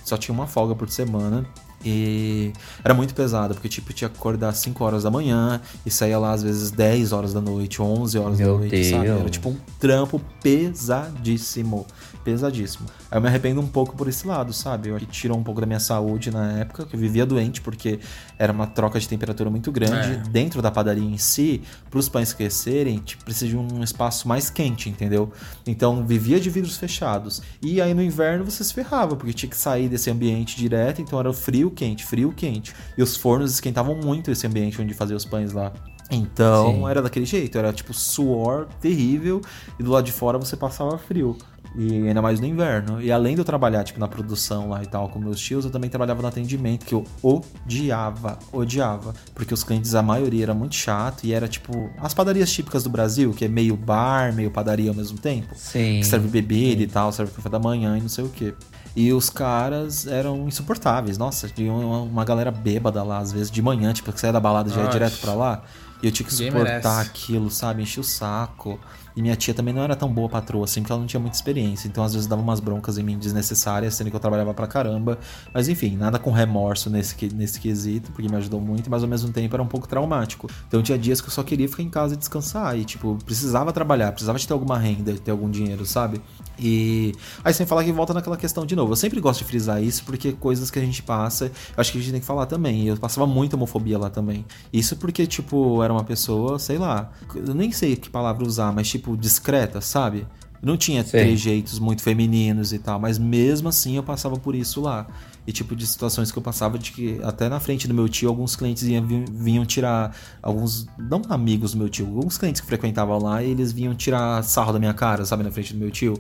só 0.03 0.17
tinha 0.17 0.33
uma 0.33 0.47
folga 0.47 0.75
por 0.75 0.89
semana. 0.89 1.45
E 1.85 2.53
era 2.83 2.93
muito 2.93 3.13
pesado, 3.13 3.53
porque 3.53 3.67
tipo, 3.67 3.91
tinha 3.93 4.09
que 4.09 4.17
acordar 4.17 4.49
às 4.49 4.57
5 4.57 4.83
horas 4.83 5.03
da 5.03 5.11
manhã 5.11 5.59
e 5.85 5.91
saía 5.91 6.17
lá 6.17 6.31
às 6.31 6.41
vezes 6.43 6.71
10 6.71 7.11
horas 7.11 7.33
da 7.33 7.41
noite, 7.41 7.81
11 7.81 8.17
horas 8.17 8.37
Meu 8.37 8.53
da 8.53 8.59
noite, 8.59 8.83
sabe? 8.89 9.07
Era 9.07 9.19
Deus. 9.19 9.31
tipo 9.31 9.49
um 9.49 9.57
trampo 9.79 10.21
pesadíssimo, 10.41 11.85
pesadíssimo. 12.23 12.87
Aí 13.11 13.17
eu 13.17 13.21
me 13.21 13.27
arrependo 13.27 13.61
um 13.61 13.67
pouco 13.67 13.95
por 13.95 14.07
esse 14.07 14.27
lado, 14.27 14.53
sabe? 14.53 14.89
Eu 14.89 14.95
acho 14.95 15.05
que 15.05 15.11
tirou 15.11 15.37
um 15.37 15.43
pouco 15.43 15.59
da 15.59 15.67
minha 15.67 15.79
saúde 15.79 16.31
na 16.31 16.59
época, 16.59 16.85
que 16.85 16.95
eu 16.95 16.99
vivia 16.99 17.25
doente, 17.25 17.61
porque 17.61 17.99
era 18.37 18.51
uma 18.51 18.67
troca 18.67 18.99
de 18.99 19.07
temperatura 19.07 19.49
muito 19.49 19.71
grande. 19.71 20.13
É. 20.13 20.23
Dentro 20.29 20.61
da 20.61 20.71
padaria 20.71 21.03
em 21.03 21.17
si, 21.17 21.61
para 21.89 21.99
os 21.99 22.09
pães 22.09 22.33
crescerem, 22.33 22.99
tipo, 22.99 23.23
precisa 23.23 23.47
de 23.47 23.57
um 23.57 23.83
espaço 23.83 24.27
mais 24.27 24.49
quente, 24.49 24.89
entendeu? 24.89 25.31
Então 25.65 26.05
vivia 26.05 26.39
de 26.39 26.49
vidros 26.49 26.77
fechados. 26.77 27.41
E 27.61 27.81
aí 27.81 27.93
no 27.93 28.01
inverno 28.01 28.45
você 28.45 28.63
se 28.63 28.73
ferrava, 28.73 29.15
porque 29.15 29.33
tinha 29.33 29.49
que 29.49 29.57
sair 29.57 29.89
desse 29.89 30.09
ambiente 30.09 30.57
direto, 30.57 31.01
então 31.01 31.19
era 31.19 31.31
frio, 31.33 31.69
quente, 31.71 32.05
frio, 32.05 32.31
quente. 32.31 32.73
E 32.97 33.03
os 33.03 33.15
fornos 33.15 33.53
esquentavam 33.53 33.95
muito 33.95 34.31
esse 34.31 34.45
ambiente 34.47 34.81
onde 34.81 34.93
fazia 34.93 35.15
os 35.15 35.25
pães 35.25 35.53
lá. 35.53 35.71
Então 36.11 36.73
Sim. 36.73 36.87
era 36.87 37.01
daquele 37.01 37.25
jeito, 37.25 37.57
era 37.57 37.71
tipo 37.73 37.93
suor 37.93 38.67
terrível 38.79 39.41
e 39.79 39.83
do 39.83 39.91
lado 39.91 40.05
de 40.05 40.11
fora 40.11 40.37
você 40.37 40.55
passava 40.55 40.97
frio. 40.97 41.37
E 41.75 42.07
ainda 42.07 42.21
mais 42.21 42.39
no 42.39 42.45
inverno. 42.45 43.01
E 43.01 43.11
além 43.11 43.35
de 43.35 43.41
eu 43.41 43.45
trabalhar, 43.45 43.83
tipo, 43.83 43.99
na 43.99 44.07
produção 44.07 44.69
lá 44.69 44.83
e 44.83 44.85
tal 44.85 45.09
com 45.09 45.19
meus 45.19 45.39
tios, 45.39 45.65
eu 45.65 45.71
também 45.71 45.89
trabalhava 45.89 46.21
no 46.21 46.27
atendimento, 46.27 46.85
que 46.85 46.93
eu 46.93 47.03
odiava, 47.21 48.37
odiava. 48.51 49.13
Porque 49.33 49.53
os 49.53 49.63
clientes, 49.63 49.95
a 49.95 50.01
maioria, 50.01 50.43
era 50.43 50.53
muito 50.53 50.75
chato 50.75 51.23
e 51.23 51.33
era 51.33 51.47
tipo 51.47 51.89
as 51.97 52.13
padarias 52.13 52.51
típicas 52.51 52.83
do 52.83 52.89
Brasil, 52.89 53.31
que 53.33 53.45
é 53.45 53.47
meio 53.47 53.75
bar, 53.75 54.33
meio 54.33 54.51
padaria 54.51 54.89
ao 54.89 54.95
mesmo 54.95 55.17
tempo. 55.17 55.53
Sim. 55.55 55.99
Que 55.99 56.05
serve 56.05 56.27
bebida 56.27 56.83
e 56.83 56.87
tal, 56.87 57.11
serve 57.11 57.31
café 57.31 57.49
da 57.49 57.59
manhã 57.59 57.97
e 57.97 58.01
não 58.01 58.09
sei 58.09 58.23
o 58.23 58.29
que. 58.29 58.53
E 58.95 59.11
os 59.11 59.29
caras 59.29 60.05
eram 60.05 60.47
insuportáveis. 60.47 61.17
Nossa, 61.17 61.49
tinha 61.49 61.73
uma, 61.73 62.01
uma 62.01 62.23
galera 62.23 62.51
bêbada 62.51 63.01
lá, 63.01 63.17
às 63.17 63.31
vezes 63.31 63.49
de 63.49 63.61
manhã, 63.61 63.91
tipo, 63.91 64.11
que 64.13 64.19
saia 64.19 64.31
da 64.31 64.39
balada 64.39 64.69
já 64.69 64.83
ia 64.83 64.89
direto 64.89 65.19
pra 65.19 65.33
lá. 65.33 65.63
E 66.03 66.07
eu 66.07 66.11
tinha 66.11 66.27
que 66.27 66.33
suportar 66.33 66.99
aquilo, 66.99 67.49
sabe? 67.49 67.81
Encher 67.81 68.01
o 68.01 68.03
saco. 68.03 68.77
E 69.15 69.21
minha 69.21 69.35
tia 69.37 69.53
também 69.53 69.73
não 69.73 69.83
era 69.83 69.95
tão 69.95 70.11
boa 70.11 70.27
patroa, 70.27 70.65
assim, 70.65 70.81
porque 70.81 70.91
ela 70.91 70.99
não 70.99 71.07
tinha 71.07 71.19
muita 71.19 71.37
experiência. 71.37 71.87
Então, 71.87 72.03
às 72.03 72.13
vezes, 72.13 72.27
dava 72.27 72.41
umas 72.41 72.59
broncas 72.59 72.97
em 72.97 73.03
mim 73.03 73.17
desnecessárias, 73.17 73.93
sendo 73.95 74.09
que 74.09 74.15
eu 74.15 74.19
trabalhava 74.19 74.53
pra 74.53 74.67
caramba. 74.67 75.17
Mas, 75.53 75.69
enfim, 75.69 75.95
nada 75.95 76.19
com 76.19 76.31
remorso 76.31 76.89
nesse, 76.89 77.15
nesse 77.33 77.59
quesito, 77.59 78.11
porque 78.11 78.27
me 78.27 78.35
ajudou 78.35 78.59
muito, 78.59 78.89
mas 78.89 79.01
ao 79.01 79.07
mesmo 79.07 79.31
tempo 79.31 79.55
era 79.55 79.63
um 79.63 79.67
pouco 79.67 79.87
traumático. 79.87 80.49
Então, 80.67 80.81
tinha 80.81 80.97
dias 80.97 81.21
que 81.21 81.27
eu 81.27 81.31
só 81.31 81.41
queria 81.41 81.69
ficar 81.69 81.83
em 81.83 81.89
casa 81.89 82.15
e 82.15 82.17
descansar. 82.17 82.77
E, 82.77 82.83
tipo, 82.83 83.17
precisava 83.23 83.71
trabalhar, 83.71 84.11
precisava 84.11 84.37
de 84.37 84.45
ter 84.45 84.53
alguma 84.53 84.77
renda, 84.77 85.13
ter 85.13 85.31
algum 85.31 85.49
dinheiro, 85.49 85.85
sabe? 85.85 86.19
E 86.57 87.13
aí, 87.43 87.53
sem 87.53 87.65
falar 87.65 87.83
que 87.83 87.91
volta 87.91 88.13
naquela 88.13 88.37
questão 88.37 88.65
de 88.65 88.75
novo. 88.75 88.91
Eu 88.91 88.95
sempre 88.95 89.19
gosto 89.19 89.39
de 89.39 89.45
frisar 89.45 89.81
isso, 89.83 90.03
porque 90.03 90.33
coisas 90.33 90.69
que 90.69 90.79
a 90.79 90.81
gente 90.81 91.01
passa, 91.01 91.45
eu 91.45 91.51
acho 91.77 91.91
que 91.91 91.97
a 91.97 92.01
gente 92.01 92.11
tem 92.11 92.19
que 92.19 92.25
falar 92.25 92.45
também. 92.45 92.87
Eu 92.87 92.97
passava 92.97 93.25
muita 93.25 93.55
homofobia 93.55 93.97
lá 93.97 94.09
também. 94.09 94.45
Isso 94.71 94.95
porque, 94.97 95.25
tipo, 95.25 95.81
era 95.81 95.91
uma 95.91 96.03
pessoa, 96.03 96.59
sei 96.59 96.77
lá, 96.77 97.11
eu 97.35 97.53
nem 97.53 97.71
sei 97.71 97.95
que 97.95 98.09
palavra 98.09 98.45
usar, 98.45 98.71
mas, 98.71 98.89
tipo, 98.89 99.17
discreta, 99.17 99.81
sabe? 99.81 100.27
Não 100.61 100.77
tinha 100.77 101.03
Sei. 101.03 101.19
trejeitos 101.21 101.77
muito 101.77 102.01
femininos 102.01 102.71
e 102.71 102.79
tal, 102.79 102.97
mas 102.97 103.19
mesmo 103.19 103.67
assim 103.67 103.97
eu 103.97 104.03
passava 104.03 104.37
por 104.37 104.55
isso 104.55 104.79
lá. 104.79 105.07
E 105.45 105.51
tipo 105.51 105.75
de 105.75 105.85
situações 105.85 106.31
que 106.31 106.37
eu 106.37 106.41
passava 106.41 106.79
de 106.79 106.91
que 106.91 107.19
até 107.21 107.49
na 107.49 107.59
frente 107.59 107.85
do 107.87 107.93
meu 107.93 108.07
tio, 108.07 108.29
alguns 108.29 108.55
clientes 108.55 108.83
iam, 108.83 109.05
vinham, 109.29 109.65
tirar 109.65 110.15
alguns, 110.41 110.87
não 110.97 111.21
amigos 111.29 111.73
do 111.73 111.79
meu 111.79 111.89
tio, 111.89 112.05
alguns 112.07 112.37
clientes 112.37 112.61
que 112.61 112.67
frequentavam 112.67 113.19
lá, 113.19 113.43
e 113.43 113.51
eles 113.51 113.71
vinham 113.73 113.93
tirar 113.93 114.41
sarro 114.43 114.71
da 114.71 114.79
minha 114.79 114.93
cara, 114.93 115.25
sabe, 115.25 115.43
na 115.43 115.51
frente 115.51 115.73
do 115.73 115.79
meu 115.79 115.91
tio. 115.91 116.13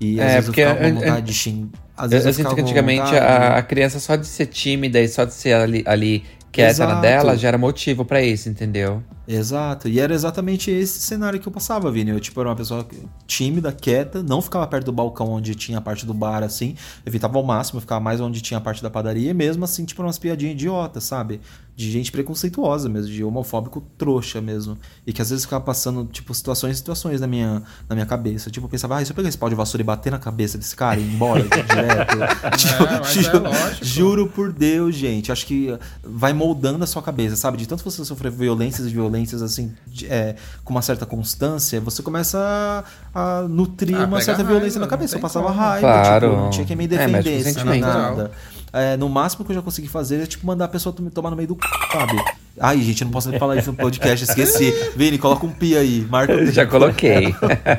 E 0.00 0.18
às 0.18 0.26
É, 0.30 0.34
vezes 0.36 0.46
porque 0.46 0.60
eu 0.62 0.68
ficava 0.70 0.80
com 0.80 0.88
eu- 0.88 0.94
vontade 0.94 1.26
de 1.26 1.34
xingar. 1.34 1.68
Às 1.94 2.04
Eu, 2.04 2.08
vezes 2.10 2.24
eu 2.24 2.30
eu, 2.30 2.32
sinto 2.32 2.36
ficava 2.44 2.54
que 2.56 2.62
antigamente 2.62 3.02
vontade- 3.02 3.18
a, 3.26 3.56
a 3.58 3.62
criança 3.62 4.00
só 4.00 4.16
de 4.16 4.26
ser 4.26 4.46
tímida 4.46 4.98
e 4.98 5.06
só 5.08 5.24
de 5.26 5.34
ser 5.34 5.52
ali, 5.52 5.82
ali 5.86 6.24
quieta 6.52 6.86
na 6.86 7.00
dela 7.00 7.36
já 7.36 7.48
era 7.48 7.58
motivo 7.58 8.04
pra 8.04 8.22
isso, 8.22 8.48
entendeu? 8.48 9.02
Exato, 9.26 9.88
e 9.88 10.00
era 10.00 10.12
exatamente 10.12 10.70
esse 10.70 11.00
cenário 11.00 11.38
que 11.38 11.46
eu 11.46 11.52
passava, 11.52 11.90
Vini. 11.90 12.10
Eu, 12.10 12.18
tipo, 12.18 12.40
era 12.40 12.48
uma 12.48 12.56
pessoa 12.56 12.84
tímida, 13.26 13.70
quieta, 13.70 14.22
não 14.22 14.42
ficava 14.42 14.66
perto 14.66 14.86
do 14.86 14.92
balcão 14.92 15.28
onde 15.28 15.54
tinha 15.54 15.78
a 15.78 15.80
parte 15.80 16.04
do 16.04 16.12
bar, 16.12 16.42
assim, 16.42 16.74
evitava 17.06 17.38
ao 17.38 17.44
máximo, 17.44 17.80
ficava 17.80 18.00
mais 18.00 18.20
onde 18.20 18.40
tinha 18.40 18.58
a 18.58 18.60
parte 18.60 18.82
da 18.82 18.90
padaria, 18.90 19.30
e 19.30 19.34
mesmo 19.34 19.64
assim, 19.64 19.84
tipo, 19.84 20.02
umas 20.02 20.18
piadinhas 20.18 20.54
idiotas, 20.54 21.04
sabe? 21.04 21.40
De 21.76 21.90
gente 21.90 22.12
preconceituosa 22.12 22.88
mesmo, 22.90 23.10
de 23.10 23.24
homofóbico 23.24 23.82
trouxa 23.96 24.38
mesmo. 24.40 24.76
E 25.06 25.12
que 25.14 25.22
às 25.22 25.30
vezes 25.30 25.44
ficava 25.46 25.64
passando, 25.64 26.04
tipo, 26.04 26.34
situações 26.34 26.74
e 26.74 26.78
situações 26.78 27.20
na 27.22 27.26
minha, 27.26 27.62
na 27.88 27.94
minha 27.96 28.04
cabeça. 28.04 28.50
Tipo, 28.50 28.66
eu 28.66 28.70
pensava, 28.70 28.96
ah, 28.96 29.02
e 29.02 29.06
se 29.06 29.12
eu 29.12 29.16
pegar 29.16 29.28
esse 29.30 29.38
pau 29.38 29.48
de 29.48 29.54
vassoura 29.54 29.80
e 29.80 29.84
bater 29.84 30.10
na 30.10 30.18
cabeça 30.18 30.58
desse 30.58 30.76
cara 30.76 31.00
e 31.00 31.02
ir 31.04 31.14
embora 31.14 31.42
tipo, 31.42 31.56
direto? 31.62 32.16
tipo, 32.58 32.82
mas 33.00 33.16
é 33.16 33.22
ju- 33.22 33.38
lógico. 33.42 33.84
Juro 33.84 34.26
por 34.28 34.52
Deus, 34.52 34.94
gente. 34.94 35.32
Acho 35.32 35.46
que 35.46 35.74
vai 36.04 36.34
moldando 36.34 36.84
a 36.84 36.86
sua 36.86 37.00
cabeça, 37.02 37.34
sabe? 37.36 37.56
De 37.56 37.66
tanto 37.66 37.82
você 37.82 38.04
sofrer 38.04 38.30
violências 38.30 38.86
e 38.86 38.90
violências, 38.90 39.40
assim, 39.40 39.72
de- 39.86 40.06
é, 40.06 40.36
com 40.62 40.74
uma 40.74 40.82
certa 40.82 41.06
constância, 41.06 41.80
você 41.80 42.02
começa 42.02 42.84
a, 43.14 43.38
a 43.38 43.48
nutrir 43.48 43.96
Ah, 43.96 44.04
uma 44.04 44.20
certa 44.20 44.42
raiva, 44.42 44.50
violência 44.58 44.78
na 44.80 44.86
cabeça. 44.86 45.16
Eu 45.16 45.20
passava 45.20 45.46
como. 45.46 45.58
raiva, 45.58 45.80
Claro. 45.80 46.28
tipo, 46.30 46.40
não 46.42 46.50
tinha 46.50 46.66
quem 46.66 46.76
me 46.76 46.84
É, 46.84 46.88
defendesse, 46.88 47.30
nem 47.30 47.42
sentimento. 47.54 47.86
nada. 47.86 48.30
É, 48.72 48.96
no 48.96 49.08
máximo 49.08 49.44
que 49.44 49.50
eu 49.52 49.56
já 49.56 49.62
consegui 49.62 49.88
fazer 49.88 50.20
é 50.22 50.26
tipo 50.26 50.46
mandar 50.46 50.66
a 50.66 50.68
pessoa 50.68 50.92
tom- 50.92 51.08
tomar 51.10 51.30
no 51.30 51.36
meio 51.36 51.48
do 51.48 51.54
c, 51.54 51.60
sabe? 51.92 52.22
Ai, 52.58 52.80
gente, 52.82 53.00
eu 53.02 53.06
não 53.06 53.12
posso 53.12 53.30
nem 53.30 53.38
falar 53.38 53.56
isso 53.56 53.70
no 53.70 53.76
podcast, 53.76 54.24
esqueci. 54.24 54.72
Vini, 54.94 55.16
coloca 55.18 55.46
um 55.46 55.50
pi 55.50 55.76
aí, 55.76 56.06
marca 56.10 56.44
Já 56.52 56.66
coloquei. 56.66 57.34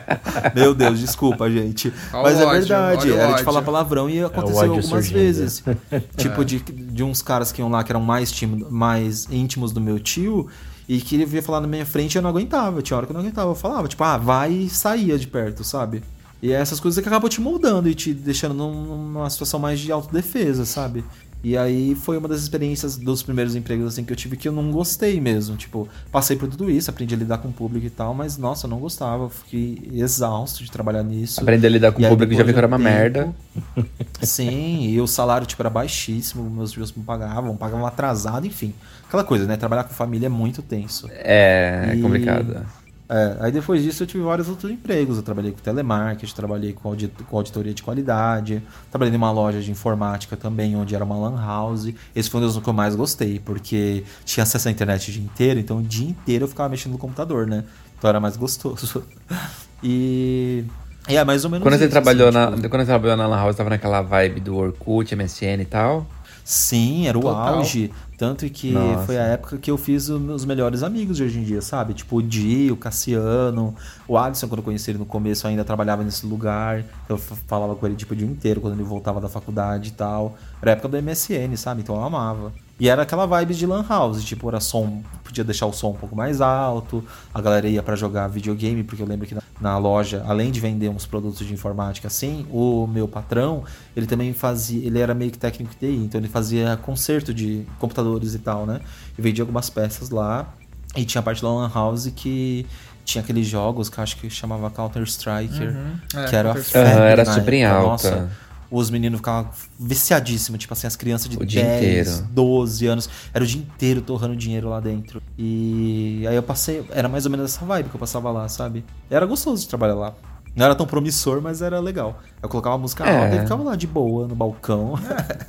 Meu 0.55 0.73
Deus, 0.73 0.99
desculpa, 0.99 1.49
gente. 1.51 1.93
Olha 2.13 2.23
Mas 2.23 2.37
o 2.37 2.41
é 2.41 2.45
ódio, 2.45 2.59
verdade, 2.59 3.11
o 3.11 3.15
era 3.17 3.33
de 3.33 3.43
falar 3.43 3.61
palavrão 3.61 4.09
e 4.09 4.23
aconteceu 4.23 4.57
ódio 4.57 4.69
algumas 4.75 4.87
surgindo. 4.89 5.13
vezes. 5.17 5.63
tipo, 6.17 6.43
de, 6.43 6.59
de 6.59 7.03
uns 7.03 7.21
caras 7.21 7.51
que 7.51 7.61
iam 7.61 7.69
lá 7.69 7.83
que 7.83 7.91
eram 7.91 8.01
mais, 8.01 8.31
tímido, 8.31 8.71
mais 8.71 9.27
íntimos 9.29 9.71
do 9.71 9.79
meu 9.81 9.99
tio 9.99 10.47
e 10.89 10.99
que 10.99 11.15
ele 11.15 11.25
vinha 11.25 11.43
falar 11.43 11.61
na 11.61 11.67
minha 11.67 11.85
frente 11.85 12.15
e 12.15 12.17
eu 12.17 12.21
não 12.21 12.29
aguentava. 12.29 12.81
Tinha 12.81 12.97
hora 12.97 13.05
que 13.05 13.11
eu 13.11 13.13
não 13.13 13.21
aguentava. 13.21 13.51
Eu 13.51 13.55
falava, 13.55 13.87
tipo, 13.87 14.03
ah, 14.03 14.17
vai 14.17 14.51
e 14.51 14.69
saía 14.69 15.17
de 15.19 15.27
perto, 15.27 15.63
sabe? 15.63 16.01
E 16.41 16.51
é 16.51 16.55
essas 16.55 16.79
coisas 16.79 17.01
que 17.01 17.07
acabam 17.07 17.29
te 17.29 17.39
moldando 17.39 17.87
e 17.87 17.93
te 17.95 18.13
deixando 18.13 18.53
num- 18.55 19.07
numa 19.11 19.29
situação 19.29 19.59
mais 19.59 19.79
de 19.79 19.91
autodefesa, 19.91 20.65
sabe? 20.65 21.03
E 21.43 21.57
aí 21.57 21.95
foi 21.95 22.17
uma 22.17 22.27
das 22.27 22.39
experiências 22.41 22.97
dos 22.97 23.23
primeiros 23.23 23.55
empregos 23.55 23.87
assim 23.87 24.03
que 24.03 24.13
eu 24.13 24.15
tive 24.15 24.37
que 24.37 24.47
eu 24.47 24.51
não 24.51 24.71
gostei 24.71 25.19
mesmo. 25.19 25.55
Tipo, 25.55 25.87
passei 26.11 26.37
por 26.37 26.47
tudo 26.47 26.69
isso, 26.69 26.89
aprendi 26.91 27.15
a 27.15 27.17
lidar 27.17 27.39
com 27.39 27.47
o 27.47 27.51
público 27.51 27.85
e 27.85 27.89
tal, 27.89 28.13
mas 28.13 28.37
nossa, 28.37 28.67
eu 28.67 28.69
não 28.69 28.77
gostava. 28.79 29.27
Fiquei 29.27 29.89
exausto 29.93 30.63
de 30.63 30.69
trabalhar 30.69 31.01
nisso. 31.03 31.41
Aprender 31.41 31.65
a 31.65 31.69
lidar 31.71 31.91
com 31.93 32.01
E 32.01 32.05
o 32.05 32.09
público 32.09 32.33
já 32.35 32.43
vi 32.43 32.51
que 32.53 32.57
era 32.59 32.67
uma 32.67 32.77
um 32.77 32.79
merda. 32.79 33.33
tempo- 33.75 33.89
Sim, 34.21 34.83
e 34.89 35.01
o 35.01 35.07
salário 35.07 35.47
tipo, 35.47 35.61
era 35.61 35.69
baixíssimo, 35.69 36.47
meus 36.49 36.71
tios 36.71 36.93
não 36.95 37.03
pagavam, 37.03 37.57
pagavam 37.57 37.85
atrasado, 37.87 38.45
enfim. 38.45 38.73
Aquela 39.07 39.23
coisa, 39.23 39.45
né? 39.45 39.57
Trabalhar 39.57 39.83
com 39.85 39.93
família 39.95 40.27
é 40.27 40.29
muito 40.29 40.61
tenso. 40.61 41.07
É, 41.11 41.87
é 41.91 41.95
E- 41.95 42.01
complicado. 42.01 42.65
É, 43.13 43.35
aí 43.41 43.51
depois 43.51 43.83
disso 43.83 44.03
eu 44.03 44.07
tive 44.07 44.23
vários 44.23 44.47
outros 44.47 44.71
empregos. 44.71 45.17
Eu 45.17 45.23
trabalhei 45.23 45.51
com 45.51 45.57
telemarketing, 45.59 46.33
trabalhei 46.33 46.71
com, 46.71 46.87
audi- 46.87 47.11
com 47.29 47.35
auditoria 47.35 47.73
de 47.73 47.83
qualidade, 47.83 48.63
trabalhei 48.89 49.11
numa 49.11 49.29
loja 49.31 49.59
de 49.59 49.69
informática 49.69 50.37
também, 50.37 50.77
onde 50.77 50.95
era 50.95 51.03
uma 51.03 51.17
lan 51.17 51.35
house. 51.35 51.93
Esse 52.15 52.29
foi 52.29 52.39
um 52.39 52.45
dos 52.45 52.57
que 52.57 52.69
eu 52.69 52.73
mais 52.73 52.95
gostei, 52.95 53.37
porque 53.37 54.05
tinha 54.23 54.43
acesso 54.43 54.69
à 54.69 54.71
internet 54.71 55.09
o 55.09 55.11
dia 55.13 55.21
inteiro, 55.23 55.59
então 55.59 55.79
o 55.79 55.81
dia 55.81 56.07
inteiro 56.07 56.45
eu 56.45 56.47
ficava 56.47 56.69
mexendo 56.69 56.93
no 56.93 56.97
computador, 56.97 57.45
né? 57.45 57.65
Então 57.97 58.09
era 58.09 58.19
mais 58.19 58.37
gostoso. 58.37 59.03
E. 59.83 60.63
É 61.07 61.23
mais 61.25 61.43
ou 61.43 61.49
menos 61.49 61.63
Quando 61.63 61.73
você 61.75 61.85
isso, 61.85 61.91
trabalhou 61.91 62.29
assim, 62.29 62.37
na, 62.37 62.51
tipo, 62.51 62.69
quando 62.69 62.81
você 62.81 62.85
trabalhou 62.87 63.17
na 63.17 63.25
Lan 63.25 63.37
House, 63.37 63.55
tava 63.55 63.71
naquela 63.71 64.03
vibe 64.03 64.39
do 64.39 64.55
Orkut, 64.55 65.15
MSN 65.15 65.59
e 65.61 65.65
tal. 65.65 66.05
Sim, 66.43 67.07
era 67.07 67.17
o 67.17 67.21
Total. 67.21 67.55
auge. 67.55 67.91
Tanto 68.17 68.47
que 68.49 68.71
Nossa. 68.71 69.05
foi 69.07 69.17
a 69.17 69.23
época 69.23 69.57
que 69.57 69.71
eu 69.71 69.77
fiz 69.77 70.07
os 70.07 70.21
meus 70.21 70.45
melhores 70.45 70.83
amigos 70.83 71.17
de 71.17 71.23
hoje 71.23 71.39
em 71.39 71.43
dia, 71.43 71.59
sabe? 71.59 71.95
Tipo 71.95 72.17
o 72.17 72.21
Di, 72.21 72.71
o 72.71 72.77
Cassiano, 72.77 73.73
o 74.07 74.15
Alisson, 74.15 74.47
quando 74.47 74.59
eu 74.59 74.63
conheci 74.63 74.91
ele 74.91 74.99
no 74.99 75.05
começo, 75.05 75.47
ainda 75.47 75.63
trabalhava 75.63 76.03
nesse 76.03 76.25
lugar. 76.27 76.83
Eu 77.09 77.17
falava 77.17 77.75
com 77.75 77.85
ele 77.87 77.95
tipo 77.95 78.13
o 78.13 78.15
dia 78.15 78.27
inteiro 78.27 78.61
quando 78.61 78.73
ele 78.73 78.83
voltava 78.83 79.19
da 79.19 79.27
faculdade 79.27 79.89
e 79.89 79.93
tal. 79.93 80.37
Era 80.61 80.71
a 80.71 80.73
época 80.73 80.87
do 80.87 81.01
MSN, 81.01 81.55
sabe? 81.57 81.81
Então 81.81 81.95
eu 81.95 82.03
amava. 82.03 82.53
E 82.81 82.89
era 82.89 83.03
aquela 83.03 83.27
vibe 83.27 83.53
de 83.53 83.67
lan 83.67 83.85
house, 83.87 84.23
tipo, 84.23 84.49
era 84.49 84.59
som, 84.59 85.03
podia 85.23 85.43
deixar 85.43 85.67
o 85.67 85.71
som 85.71 85.91
um 85.91 85.93
pouco 85.93 86.15
mais 86.15 86.41
alto, 86.41 87.05
a 87.31 87.39
galera 87.39 87.67
ia 87.67 87.83
pra 87.83 87.95
jogar 87.95 88.27
videogame, 88.27 88.83
porque 88.83 89.03
eu 89.03 89.05
lembro 89.05 89.27
que 89.27 89.35
na, 89.35 89.41
na 89.61 89.77
loja, 89.77 90.25
além 90.27 90.49
de 90.49 90.59
vender 90.59 90.89
uns 90.89 91.05
produtos 91.05 91.45
de 91.45 91.53
informática 91.53 92.07
assim, 92.07 92.43
o 92.49 92.87
meu 92.87 93.07
patrão, 93.07 93.63
ele 93.95 94.07
também 94.07 94.33
fazia, 94.33 94.83
ele 94.83 94.97
era 94.97 95.13
meio 95.13 95.29
que 95.29 95.37
técnico 95.37 95.71
de 95.73 95.77
TI, 95.77 95.95
então 95.95 96.19
ele 96.19 96.27
fazia 96.27 96.75
conserto 96.75 97.31
de 97.35 97.67
computadores 97.77 98.33
e 98.33 98.39
tal, 98.39 98.65
né? 98.65 98.81
E 99.15 99.21
vendia 99.21 99.43
algumas 99.43 99.69
peças 99.69 100.09
lá, 100.09 100.51
e 100.95 101.05
tinha 101.05 101.19
a 101.19 101.23
parte 101.23 101.39
da 101.39 101.49
lan 101.49 101.69
house 101.71 102.11
que 102.15 102.65
tinha 103.05 103.23
aqueles 103.23 103.45
jogos 103.45 103.89
que 103.89 103.99
eu 103.99 104.03
acho 104.03 104.17
que 104.17 104.27
chamava 104.27 104.71
Counter 104.71 105.03
Striker, 105.03 105.75
É, 106.15 106.25
que 106.25 106.35
era 106.35 106.55
febre 106.55 106.89
Aham, 106.89 107.03
era 107.03 107.25
super 107.25 107.53
em 107.53 107.63
alta. 107.63 108.09
Nossa, 108.09 108.29
os 108.71 108.89
meninos 108.89 109.17
ficavam 109.19 109.51
viciadíssimos, 109.77 110.59
tipo 110.59 110.73
assim, 110.73 110.87
as 110.87 110.95
crianças 110.95 111.27
de 111.29 111.37
O 111.37 111.45
dia 111.45 111.61
10, 111.63 112.07
inteiro. 112.07 112.29
12 112.31 112.87
anos, 112.87 113.09
era 113.33 113.43
o 113.43 113.47
dia 113.47 113.59
inteiro 113.61 114.01
torrando 114.01 114.35
dinheiro 114.35 114.69
lá 114.69 114.79
dentro. 114.79 115.21
E 115.37 116.25
aí 116.27 116.35
eu 116.35 116.41
passei, 116.43 116.83
era 116.91 117.09
mais 117.09 117.25
ou 117.25 117.31
menos 117.31 117.53
essa 117.53 117.65
vibe 117.65 117.89
que 117.89 117.95
eu 117.95 117.99
passava 117.99 118.31
lá, 118.31 118.47
sabe? 118.47 118.83
Era 119.09 119.25
gostoso 119.25 119.61
de 119.61 119.67
trabalhar 119.67 119.95
lá. 119.95 120.13
Não 120.53 120.65
era 120.65 120.75
tão 120.75 120.85
promissor, 120.85 121.41
mas 121.41 121.61
era 121.61 121.79
legal. 121.79 122.19
Eu 122.43 122.49
colocava 122.49 122.75
a 122.75 122.77
música 122.77 123.05
É. 123.05 123.23
alta 123.23 123.35
e 123.37 123.39
ficava 123.39 123.63
lá 123.63 123.75
de 123.75 123.87
boa, 123.87 124.27
no 124.27 124.35
balcão. 124.35 124.99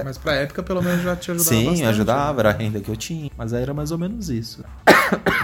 Mas 0.05 0.17
pra 0.17 0.35
época, 0.35 0.63
pelo 0.63 0.81
menos, 0.81 1.03
já 1.03 1.17
te 1.17 1.31
ajudava 1.33 1.57
Sim, 1.57 1.65
bastante. 1.67 1.89
ajudava, 1.89 2.41
era 2.41 2.51
a 2.51 2.53
renda 2.53 2.81
que 2.81 2.89
eu 2.89 2.97
tinha. 2.97 3.29
Mas 3.37 3.53
aí 3.53 3.63
era 3.63 3.75
mais 3.75 3.91
ou 3.91 3.99
menos 3.99 4.29
isso. 4.31 4.65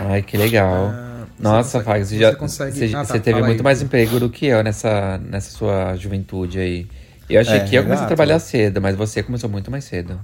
Ai, 0.01 0.22
que 0.22 0.37
legal. 0.37 0.93
Você 1.37 1.43
Nossa, 1.43 1.79
consegue- 1.81 1.85
Fag, 1.85 2.05
você, 2.05 2.14
você 2.14 2.20
já, 2.20 2.35
consegue- 2.37 2.72
você, 2.79 2.85
Ah, 2.95 2.99
tá, 2.99 3.05
você 3.05 3.20
teve 3.20 3.41
muito 3.43 3.59
aí. 3.59 3.62
mais 3.62 3.83
emprego 3.83 4.20
do 4.20 4.31
que 4.31 4.47
eu 4.47 4.62
nessa, 4.62 5.18
nessa 5.18 5.51
sua 5.51 5.97
juventude 5.97 6.59
aí. 6.61 6.87
Eu 7.29 7.41
achei 7.41 7.59
É, 7.59 7.61
que 7.64 7.76
eu 7.76 7.83
comecei 7.83 8.05
a 8.05 8.07
trabalhar 8.07 8.39
cedo, 8.39 8.81
mas 8.81 8.97
você 8.97 9.22
começou 9.22 9.49
muito 9.51 9.70
mais 9.70 9.85
cedo. 9.85 10.18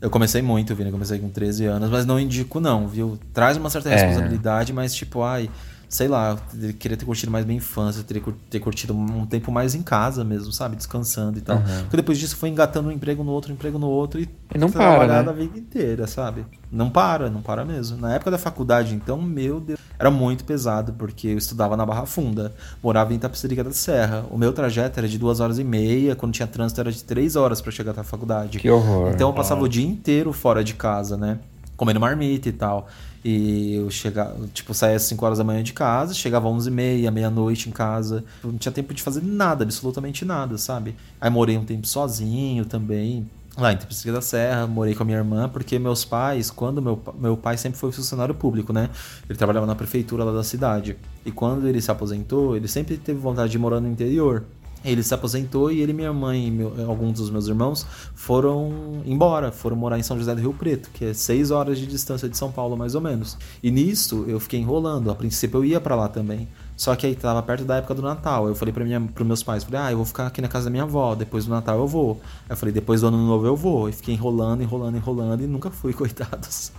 Eu 0.00 0.08
comecei 0.10 0.40
muito, 0.40 0.74
Vini, 0.76 0.88
eu 0.90 0.92
comecei 0.92 1.18
com 1.18 1.28
13 1.28 1.64
anos, 1.66 1.90
mas 1.90 2.06
não 2.06 2.20
indico 2.20 2.60
não, 2.60 2.86
viu? 2.86 3.18
Traz 3.34 3.56
uma 3.56 3.68
certa 3.68 3.88
É. 3.90 3.94
responsabilidade, 3.96 4.72
mas 4.72 4.94
tipo, 4.94 5.22
ai, 5.22 5.50
sei 5.88 6.06
lá, 6.06 6.36
eu 6.60 6.72
queria 6.74 6.96
ter 6.96 7.04
curtido 7.06 7.32
mais 7.32 7.44
minha 7.46 7.56
infância, 7.56 8.02
teria 8.02 8.22
cur- 8.22 8.34
ter 8.50 8.60
curtido 8.60 8.94
um 8.94 9.24
tempo 9.24 9.50
mais 9.50 9.74
em 9.74 9.82
casa 9.82 10.22
mesmo, 10.22 10.52
sabe? 10.52 10.76
Descansando 10.76 11.38
e 11.38 11.40
tal. 11.40 11.56
Aham. 11.56 11.80
Porque 11.82 11.96
depois 11.96 12.18
disso 12.18 12.36
foi 12.36 12.50
engatando 12.50 12.88
um 12.88 12.92
emprego 12.92 13.24
no 13.24 13.30
outro, 13.32 13.50
um 13.50 13.54
emprego 13.54 13.78
no 13.78 13.88
outro 13.88 14.20
e, 14.20 14.28
E 14.54 14.58
não 14.58 14.70
trabalhar 14.70 15.24
para, 15.24 15.30
a 15.30 15.34
né? 15.34 15.40
vida 15.42 15.58
inteira, 15.58 16.06
sabe? 16.06 16.44
Não 16.70 16.90
para, 16.90 17.30
não 17.30 17.40
para 17.40 17.64
mesmo. 17.64 17.96
Na 17.96 18.14
época 18.14 18.30
da 18.30 18.36
faculdade, 18.38 18.94
então, 18.94 19.20
meu 19.22 19.58
Deus, 19.60 19.78
era 19.98 20.10
muito 20.10 20.44
pesado, 20.44 20.92
porque 20.92 21.28
eu 21.28 21.38
estudava 21.38 21.74
na 21.76 21.86
Barra 21.86 22.04
Funda, 22.04 22.54
morava 22.82 23.12
em 23.12 23.16
Itapecerica 23.16 23.64
da 23.64 23.72
Serra. 23.72 24.24
O 24.30 24.36
meu 24.36 24.52
trajeto 24.52 25.00
era 25.00 25.08
de 25.08 25.16
duas 25.18 25.40
horas 25.40 25.58
e 25.58 25.64
meia, 25.64 26.14
quando 26.14 26.32
tinha 26.34 26.46
trânsito 26.46 26.80
era 26.80 26.92
de 26.92 27.02
três 27.02 27.34
horas 27.34 27.60
pra 27.62 27.72
chegar 27.72 27.92
até 27.92 28.02
a 28.02 28.04
faculdade. 28.04 28.58
Que 28.58 28.70
horror. 28.70 29.08
Então 29.14 29.30
eu 29.30 29.34
passava 29.34 29.62
o 29.62 29.68
dia 29.68 29.86
inteiro 29.86 30.32
fora 30.34 30.62
de 30.62 30.74
casa, 30.74 31.16
né? 31.16 31.38
Comendo 31.76 31.98
marmita 32.00 32.48
e 32.48 32.52
tal. 32.52 32.88
E 33.24 33.74
eu 33.74 33.90
chegava, 33.90 34.46
tipo, 34.54 34.72
saía 34.72 34.96
às 34.96 35.02
5 35.02 35.24
horas 35.24 35.38
da 35.38 35.44
manhã 35.44 35.62
de 35.62 35.72
casa, 35.72 36.14
chegava 36.14 36.48
às 36.48 36.54
11 36.54 36.68
e 36.68 36.72
meia, 36.72 37.10
meia-noite 37.10 37.68
em 37.68 37.72
casa. 37.72 38.24
Eu 38.42 38.52
não 38.52 38.58
tinha 38.58 38.72
tempo 38.72 38.94
de 38.94 39.02
fazer 39.02 39.22
nada, 39.22 39.64
absolutamente 39.64 40.24
nada, 40.24 40.56
sabe? 40.56 40.94
Aí 41.20 41.30
morei 41.30 41.58
um 41.58 41.64
tempo 41.64 41.86
sozinho 41.86 42.64
também. 42.64 43.28
Lá 43.56 43.72
em 43.72 43.76
Tepesca 43.76 44.12
da 44.12 44.20
Serra, 44.20 44.68
morei 44.68 44.94
com 44.94 45.02
a 45.02 45.06
minha 45.06 45.18
irmã, 45.18 45.48
porque 45.48 45.80
meus 45.80 46.04
pais, 46.04 46.48
quando 46.48 46.80
meu, 46.80 47.02
meu 47.18 47.36
pai 47.36 47.56
sempre 47.56 47.76
foi 47.76 47.90
funcionário 47.90 48.32
público, 48.32 48.72
né? 48.72 48.88
Ele 49.28 49.36
trabalhava 49.36 49.66
na 49.66 49.74
prefeitura 49.74 50.22
lá 50.22 50.30
da 50.30 50.44
cidade. 50.44 50.96
E 51.26 51.32
quando 51.32 51.66
ele 51.66 51.80
se 51.80 51.90
aposentou, 51.90 52.56
ele 52.56 52.68
sempre 52.68 52.96
teve 52.96 53.18
vontade 53.18 53.50
de 53.50 53.58
morar 53.58 53.80
no 53.80 53.88
interior. 53.88 54.44
Ele 54.84 55.02
se 55.02 55.12
aposentou 55.12 55.70
e 55.72 55.80
ele, 55.80 55.92
minha 55.92 56.12
mãe 56.12 56.46
e 56.46 56.50
meu- 56.50 56.72
alguns 56.88 57.18
dos 57.18 57.30
meus 57.30 57.48
irmãos 57.48 57.84
foram 58.14 59.02
embora, 59.04 59.50
foram 59.50 59.76
morar 59.76 59.98
em 59.98 60.02
São 60.02 60.16
José 60.18 60.34
do 60.34 60.40
Rio 60.40 60.52
Preto, 60.54 60.88
que 60.94 61.04
é 61.06 61.12
seis 61.12 61.50
horas 61.50 61.78
de 61.78 61.86
distância 61.86 62.28
de 62.28 62.36
São 62.36 62.52
Paulo, 62.52 62.76
mais 62.76 62.94
ou 62.94 63.00
menos. 63.00 63.36
E 63.62 63.70
nisso 63.70 64.24
eu 64.28 64.38
fiquei 64.38 64.60
enrolando. 64.60 65.10
A 65.10 65.14
princípio 65.14 65.58
eu 65.58 65.64
ia 65.64 65.80
pra 65.80 65.94
lá 65.96 66.08
também. 66.08 66.46
Só 66.76 66.94
que 66.94 67.06
aí 67.06 67.16
tava 67.16 67.42
perto 67.42 67.64
da 67.64 67.76
época 67.78 67.92
do 67.92 68.02
Natal. 68.02 68.46
Eu 68.46 68.54
falei 68.54 68.72
para 68.72 68.84
pros 69.12 69.26
meus 69.26 69.42
pais, 69.42 69.64
falei, 69.64 69.80
ah, 69.80 69.90
eu 69.90 69.96
vou 69.96 70.06
ficar 70.06 70.28
aqui 70.28 70.40
na 70.40 70.46
casa 70.46 70.66
da 70.66 70.70
minha 70.70 70.84
avó. 70.84 71.14
Depois 71.16 71.44
do 71.44 71.50
Natal 71.50 71.76
eu 71.76 71.86
vou. 71.88 72.20
Aí 72.48 72.50
eu 72.50 72.56
falei, 72.56 72.72
depois 72.72 73.00
do 73.00 73.08
ano 73.08 73.18
novo 73.18 73.44
eu 73.46 73.56
vou. 73.56 73.88
E 73.88 73.92
fiquei 73.92 74.14
enrolando, 74.14 74.62
enrolando, 74.62 74.96
enrolando 74.96 75.42
e 75.42 75.46
nunca 75.48 75.70
fui, 75.70 75.92
coitados. 75.94 76.70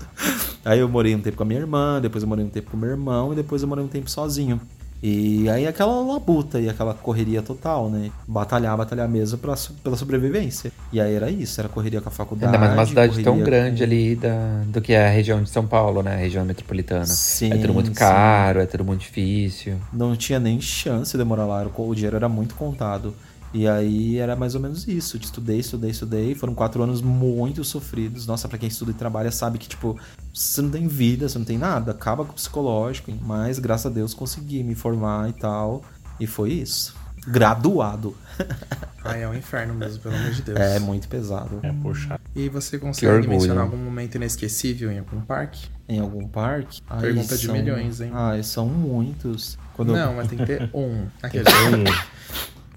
Aí 0.64 0.80
eu 0.80 0.88
morei 0.88 1.14
um 1.16 1.22
tempo 1.22 1.36
com 1.36 1.44
a 1.44 1.46
minha 1.46 1.60
irmã, 1.60 2.00
depois 2.02 2.24
eu 2.24 2.30
morei 2.30 2.46
um 2.46 2.50
tempo 2.50 2.72
com 2.72 2.78
o 2.78 2.80
meu 2.80 2.90
irmão 2.90 3.34
e 3.34 3.36
depois 3.36 3.62
eu 3.62 3.68
morei 3.68 3.84
um 3.84 3.90
tempo 3.90 4.10
sozinho. 4.10 4.62
E 5.02 5.50
aí 5.50 5.66
aquela 5.66 6.02
labuta 6.02 6.60
e 6.60 6.70
aquela 6.70 6.94
correria 6.94 7.42
total, 7.42 7.90
né? 7.90 8.12
Batalhar, 8.28 8.76
batalhar 8.78 9.08
mesmo 9.08 9.38
pra, 9.38 9.56
pela 9.84 9.96
sobrevivência. 9.96 10.72
E 10.92 11.00
aí 11.00 11.14
era 11.14 11.32
isso, 11.32 11.60
era 11.60 11.70
correria 11.70 12.02
com 12.02 12.10
a 12.10 12.12
faculdade. 12.12 12.54
Ainda 12.54 12.58
mais 12.58 12.78
uma 12.78 12.86
cidade 12.86 13.24
tão 13.24 13.40
grande 13.40 13.78
com- 13.78 13.84
ali 13.84 14.16
da, 14.16 14.62
do 14.68 14.82
que 14.82 14.94
é 14.94 15.08
a 15.08 15.10
região 15.10 15.42
de 15.42 15.50
São 15.50 15.66
Paulo, 15.66 16.04
né? 16.04 16.16
A 16.16 16.18
região 16.18 16.44
metropolitana. 16.44 17.06
Sim, 17.06 17.54
é 17.54 17.58
tudo 17.58 17.74
muito 17.74 17.90
sim. 17.90 17.94
caro, 17.94 18.60
é 18.60 18.66
tudo 18.66 18.84
muito 18.84 19.02
difícil. 19.02 19.78
Não 19.94 20.16
tinha 20.16 20.40
nem 20.40 20.60
chance 20.60 21.18
de 21.18 21.24
morar 21.24 21.46
lá, 21.46 21.66
o 21.78 21.96
dinheiro 21.96 22.18
era 22.18 22.28
muito 22.28 22.56
contado. 22.56 23.14
E 23.52 23.68
aí 23.68 24.18
era 24.18 24.36
mais 24.36 24.54
ou 24.54 24.62
menos 24.62 24.88
isso. 24.88 25.18
Estudei, 25.18 25.60
estudei, 25.60 25.90
estudei. 25.92 26.36
Foram 26.36 26.54
quatro 26.54 26.84
anos 26.84 27.02
muito 27.02 27.64
sofridos. 27.64 28.28
Nossa, 28.28 28.48
pra 28.48 28.58
quem 28.58 28.70
estuda 28.70 28.92
e 28.92 28.94
trabalha 28.94 29.32
sabe 29.32 29.58
que, 29.58 29.68
tipo, 29.68 30.00
você 30.34 30.62
não 30.62 30.70
tem 30.70 30.88
vida, 30.88 31.28
você 31.28 31.38
não 31.40 31.46
tem 31.46 31.58
nada. 31.58 31.92
Acaba 31.92 32.24
com 32.24 32.32
o 32.32 32.36
psicológico. 32.36 33.12
Mas, 33.22 33.58
graças 33.58 33.88
a 33.88 33.90
Deus, 33.90 34.14
consegui 34.14 34.62
me 34.64 34.76
formar 34.76 35.30
e 35.30 35.34
tal. 35.34 35.84
E 36.20 36.28
foi 36.28 36.52
isso. 36.52 36.96
Graduado. 37.28 38.16
Ai, 39.04 39.24
é 39.24 39.28
um 39.28 39.34
inferno 39.34 39.74
mesmo, 39.74 40.00
pelo 40.02 40.16
amor 40.16 40.32
de 40.32 40.42
Deus. 40.42 40.60
É 40.60 40.78
muito 40.80 41.08
pesado. 41.08 41.60
É 41.64 41.72
puxado. 41.72 42.22
E 42.36 42.50
você 42.50 42.78
Que 42.78 42.86
consegue 42.86 43.12
orgulho. 43.12 43.30
mencionar 43.32 43.64
algum 43.64 43.78
momento 43.78 44.16
inesquecível 44.16 44.92
em 44.92 45.00
algum 45.00 45.22
parque? 45.22 45.68
Em 45.88 46.00
algum 46.00 46.28
parque? 46.28 46.82
Ai, 46.90 47.02
Pergunta 47.02 47.36
de 47.38 47.46
são- 47.48 47.56
milhões, 47.56 48.00
hein? 48.02 48.12
Ai, 48.14 48.44
são 48.44 48.68
muitos. 48.68 49.58
Quando 49.74 49.96
eu- 49.96 50.06
Não, 50.06 50.16
mas 50.16 50.28
tem 50.28 50.38
que 50.38 50.46
ter 50.46 50.70
um. 50.74 51.08
Aquele. 51.24 51.46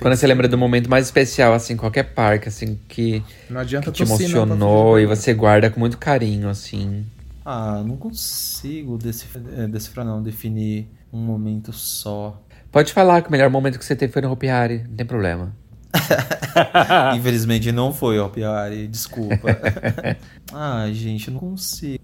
Quando 0.03 0.17
você 0.17 0.27
lembra 0.27 0.49
do 0.49 0.59
momento 0.59 0.91
mais 0.91 1.07
especial, 1.07 1.55
assim, 1.55 1.77
qualquer 1.77 2.03
parque, 2.03 2.49
assim, 2.49 2.79
que, 2.89 3.23
que 3.23 3.93
te 3.93 4.05
pra 4.05 4.15
emocionou 4.15 4.99
e 4.99 5.07
você 5.07 5.33
guarda 5.33 5.71
com 5.71 5.79
muito 5.79 5.97
carinho, 5.97 6.49
assim. 6.49 7.07
Ah, 7.45 7.83
não 7.85 7.97
consigo 7.97 8.99
decifrar, 8.99 9.45
é, 9.57 9.67
decifrar 9.67 10.05
não, 10.05 10.23
definir 10.23 10.89
um 11.13 11.19
momento 11.19 11.73
só. 11.73 12.41
Pode 12.71 12.93
falar 12.93 13.23
que 13.23 13.29
o 13.29 13.33
melhor 13.33 13.51
momento 13.51 13.79
que 13.79 13.85
você 13.85 13.95
teve 13.95 14.13
foi 14.13 14.23
no 14.23 14.31
Hopi 14.31 14.49
Hari, 14.49 14.85
não 14.89 14.97
tem 14.97 15.07
problema. 15.07 15.55
Infelizmente 17.17 17.71
não 17.71 17.93
foi 17.93 18.19
o 18.19 18.27
Hopiari, 18.27 18.89
desculpa. 18.89 19.59
Ai, 20.53 20.95
gente, 20.95 21.29
eu 21.29 21.35
não 21.35 21.41
consigo. 21.41 22.03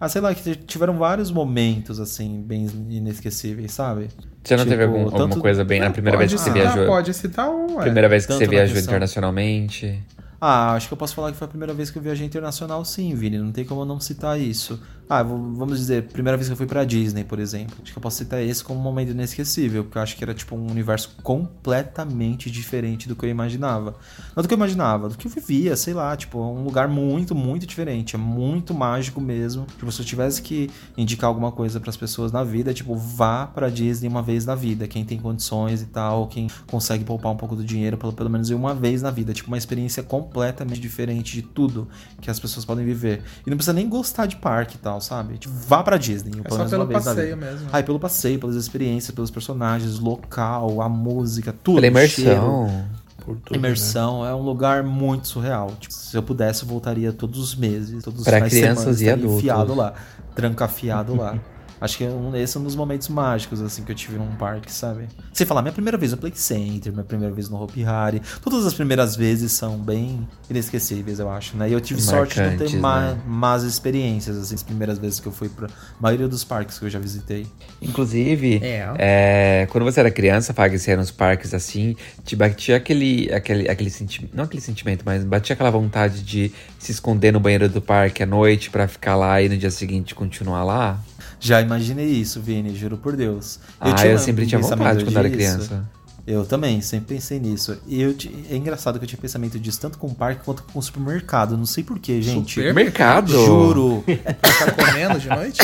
Ah, 0.00 0.08
sei 0.08 0.20
lá, 0.20 0.32
que 0.34 0.54
tiveram 0.54 0.96
vários 0.96 1.30
momentos, 1.30 1.98
assim, 1.98 2.40
bem 2.40 2.66
inesquecíveis, 2.88 3.72
sabe? 3.72 4.08
Você 4.44 4.54
não 4.56 4.64
Tipo, 4.64 4.70
teve 4.70 4.84
algum- 4.84 5.04
alguma 5.04 5.18
tanto- 5.28 5.40
coisa 5.40 5.64
bem. 5.64 5.82
A 5.82 5.90
primeira 5.90 6.16
vez 6.16 6.32
que 6.32 6.38
você 6.40 6.50
viajou? 6.50 6.86
Pode 6.86 7.12
citar 7.14 7.50
um, 7.50 7.76
ué. 7.76 7.82
Primeira 7.82 8.08
vez 8.08 8.24
que 8.24 8.28
Tanto 8.28 8.38
você 8.38 8.44
na 8.44 8.50
viajou 8.50 8.78
internacionalmente. 8.78 10.00
Ah, 10.40 10.74
acho 10.74 10.86
que 10.86 10.94
eu 10.94 10.98
posso 10.98 11.14
falar 11.16 11.32
que 11.32 11.36
foi 11.36 11.46
a 11.46 11.48
primeira 11.48 11.74
vez 11.74 11.90
que 11.90 11.98
eu 11.98 12.02
viajei 12.02 12.24
internacional, 12.24 12.84
sim, 12.84 13.12
Vini. 13.14 13.38
Não 13.38 13.50
tem 13.50 13.64
como 13.64 13.80
eu 13.80 13.84
não 13.84 13.98
citar 13.98 14.40
isso. 14.40 14.80
Ah, 15.10 15.22
vamos 15.22 15.78
dizer, 15.78 16.08
primeira 16.08 16.36
vez 16.36 16.48
que 16.48 16.52
eu 16.52 16.56
fui 16.56 16.66
pra 16.66 16.84
Disney, 16.84 17.24
por 17.24 17.38
exemplo. 17.38 17.74
Acho 17.82 17.92
que 17.92 17.98
eu 17.98 18.02
posso 18.02 18.18
citar 18.18 18.42
esse 18.42 18.62
como 18.62 18.78
um 18.78 18.82
momento 18.82 19.12
inesquecível, 19.12 19.82
porque 19.82 19.96
eu 19.96 20.02
acho 20.02 20.14
que 20.14 20.22
era 20.22 20.34
tipo 20.34 20.54
um 20.54 20.70
universo 20.70 21.16
completamente 21.22 22.50
diferente 22.50 23.08
do 23.08 23.16
que 23.16 23.24
eu 23.24 23.30
imaginava. 23.30 23.94
Não 24.36 24.42
do 24.42 24.46
que 24.46 24.52
eu 24.52 24.58
imaginava, 24.58 25.08
do 25.08 25.16
que 25.16 25.26
eu 25.26 25.30
vivia, 25.30 25.74
sei 25.76 25.94
lá, 25.94 26.14
tipo, 26.14 26.38
um 26.38 26.62
lugar 26.62 26.88
muito, 26.88 27.34
muito 27.34 27.66
diferente. 27.66 28.16
É 28.16 28.18
muito 28.18 28.74
mágico 28.74 29.18
mesmo. 29.18 29.64
Tipo, 29.78 29.90
se 29.90 30.02
eu 30.02 30.04
tivesse 30.04 30.42
que 30.42 30.68
indicar 30.94 31.28
alguma 31.28 31.52
coisa 31.52 31.80
pras 31.80 31.96
pessoas 31.96 32.30
na 32.30 32.44
vida, 32.44 32.70
é 32.70 32.74
tipo, 32.74 32.94
vá 32.94 33.46
pra 33.46 33.70
Disney 33.70 34.08
uma 34.08 34.20
vez 34.20 34.44
na 34.44 34.54
vida. 34.54 34.86
Quem 34.86 35.06
tem 35.06 35.18
condições 35.18 35.80
e 35.80 35.86
tal, 35.86 36.26
quem 36.26 36.48
consegue 36.66 37.02
poupar 37.02 37.32
um 37.32 37.36
pouco 37.36 37.56
do 37.56 37.64
dinheiro, 37.64 37.96
pelo, 37.96 38.12
pelo 38.12 38.28
menos 38.28 38.50
uma 38.50 38.74
vez 38.74 39.00
na 39.00 39.10
vida. 39.10 39.32
Tipo, 39.32 39.48
uma 39.48 39.56
experiência 39.56 40.02
completamente 40.02 40.80
diferente 40.80 41.32
de 41.32 41.40
tudo 41.40 41.88
que 42.20 42.30
as 42.30 42.38
pessoas 42.38 42.66
podem 42.66 42.84
viver. 42.84 43.22
E 43.46 43.48
não 43.48 43.56
precisa 43.56 43.72
nem 43.72 43.88
gostar 43.88 44.26
de 44.26 44.36
parque 44.36 44.76
e 44.76 44.78
tal, 44.78 44.97
sabe? 45.00 45.38
Tipo, 45.38 45.54
vá 45.66 45.82
pra 45.82 45.96
Disney, 45.96 46.30
pelo 46.30 46.44
É 46.44 46.50
só 46.50 46.64
pelo 46.68 46.86
passeio 46.86 47.36
mesmo. 47.36 47.68
Ah, 47.72 47.80
e 47.80 47.82
pelo 47.82 47.98
passeio, 47.98 48.38
pelas 48.38 48.56
experiências, 48.56 49.14
pelos 49.14 49.30
personagens, 49.30 49.98
local, 49.98 50.80
a 50.82 50.88
música, 50.88 51.54
tudo. 51.62 51.80
Pela 51.80 52.06
cheiro. 52.06 52.30
imersão. 52.30 52.88
Por 53.24 53.36
tudo, 53.40 53.56
Imersão 53.56 54.24
é 54.24 54.34
um 54.34 54.40
lugar 54.40 54.82
muito 54.82 55.28
surreal. 55.28 55.72
Tipo, 55.78 55.92
se 55.92 56.16
eu 56.16 56.22
pudesse, 56.22 56.62
eu 56.62 56.68
voltaria 56.68 57.12
todos 57.12 57.38
os 57.38 57.54
meses, 57.54 58.02
todos 58.02 58.20
os 58.20 58.24
semana, 58.24 58.48
crianças 58.48 59.00
e 59.00 59.04
estaria 59.04 59.12
adultos. 59.12 59.38
enfiado 59.38 59.74
lá, 59.74 59.92
trancafiado 60.34 61.14
lá. 61.14 61.38
Acho 61.80 61.98
que 61.98 62.04
é 62.04 62.08
um- 62.08 62.34
esse 62.34 62.56
é 62.56 62.60
um 62.60 62.64
dos 62.64 62.74
momentos 62.74 63.08
mágicos, 63.08 63.60
assim, 63.62 63.84
que 63.84 63.92
eu 63.92 63.96
tive 63.96 64.18
num 64.18 64.34
parque, 64.36 64.70
sabe? 64.72 65.06
Sem 65.32 65.46
falar, 65.46 65.62
minha 65.62 65.72
primeira 65.72 65.96
vez 65.96 66.10
no 66.12 66.18
Play 66.18 66.32
Center, 66.34 66.92
minha 66.92 67.04
primeira 67.04 67.32
vez 67.34 67.48
no 67.48 67.60
Hopi 67.62 67.84
Hari. 67.84 68.20
Todas 68.42 68.66
as 68.66 68.74
primeiras 68.74 69.14
vezes 69.16 69.52
são 69.52 69.78
bem 69.78 70.26
inesquecíveis, 70.50 71.18
eu 71.18 71.30
acho, 71.30 71.56
né? 71.56 71.68
E 71.68 71.72
eu 71.72 71.80
tive 71.80 72.00
sorte 72.02 72.34
de 72.34 72.40
não 72.40 72.50
ter 72.50 72.56
Marcantes, 72.64 72.80
má, 72.80 73.00
né? 73.12 73.18
más 73.26 73.62
experiências, 73.62 74.36
assim, 74.36 74.54
as 74.54 74.62
primeiras 74.62 74.98
vezes 74.98 75.20
que 75.20 75.26
eu 75.28 75.32
fui 75.32 75.48
pra 75.48 75.68
maioria 76.00 76.26
dos 76.28 76.42
parques 76.44 76.78
que 76.78 76.84
eu 76.84 76.90
já 76.90 76.98
visitei. 76.98 77.46
Inclusive, 77.80 78.60
É. 78.62 78.94
é, 78.98 79.66
quando 79.70 79.84
você 79.84 80.00
era 80.00 80.10
criança, 80.10 80.52
Fag, 80.52 80.76
você 80.78 80.90
ia 80.90 80.96
nos 80.96 81.10
parques 81.10 81.54
assim, 81.54 81.94
te 82.24 82.34
batia 82.36 82.76
aquele, 82.76 83.32
aquele, 83.32 83.68
aquele 83.68 83.90
sentimento, 83.90 84.36
não 84.36 84.44
aquele 84.44 84.60
sentimento, 84.62 85.02
mas 85.04 85.24
batia 85.24 85.54
aquela 85.54 85.70
vontade 85.70 86.22
de 86.22 86.52
se 86.78 86.92
esconder 86.92 87.32
no 87.32 87.40
banheiro 87.40 87.68
do 87.68 87.80
parque 87.80 88.22
à 88.22 88.26
noite 88.26 88.70
pra 88.70 88.86
ficar 88.88 89.14
lá 89.16 89.40
e 89.40 89.48
no 89.48 89.56
dia 89.56 89.70
seguinte 89.70 90.14
continuar 90.14 90.64
lá? 90.64 90.98
Já 91.40 91.60
imaginei 91.60 92.06
isso, 92.06 92.40
Vini, 92.40 92.74
juro 92.74 92.96
por 92.96 93.16
Deus. 93.16 93.58
ah, 93.80 93.92
tinha 93.92 94.10
eu 94.12 94.16
um 94.16 94.18
sempre 94.18 94.46
tinha 94.46 94.60
pensamento 94.60 94.78
vontade 94.88 95.04
quando 95.04 95.16
era 95.18 95.30
criança. 95.30 95.88
Eu 96.26 96.44
também, 96.44 96.80
sempre 96.82 97.14
pensei 97.14 97.40
nisso. 97.40 97.78
E 97.86 98.02
eu 98.02 98.12
ti- 98.12 98.44
é 98.50 98.56
engraçado 98.56 98.98
que 98.98 99.04
eu 99.04 99.08
tinha 99.08 99.18
pensamento 99.18 99.58
disso 99.58 99.80
tanto 99.80 99.96
com 99.96 100.08
o 100.08 100.14
parque 100.14 100.44
quanto 100.44 100.62
com 100.64 100.78
o 100.78 100.82
supermercado. 100.82 101.56
Não 101.56 101.64
sei 101.64 101.82
porquê, 101.82 102.20
gente. 102.20 102.50
Supermercado? 102.54 103.32
Juro. 103.32 104.04
Pra 104.04 104.50
ficar 104.52 104.72
comendo 104.72 105.18
de 105.18 105.28
noite? 105.28 105.58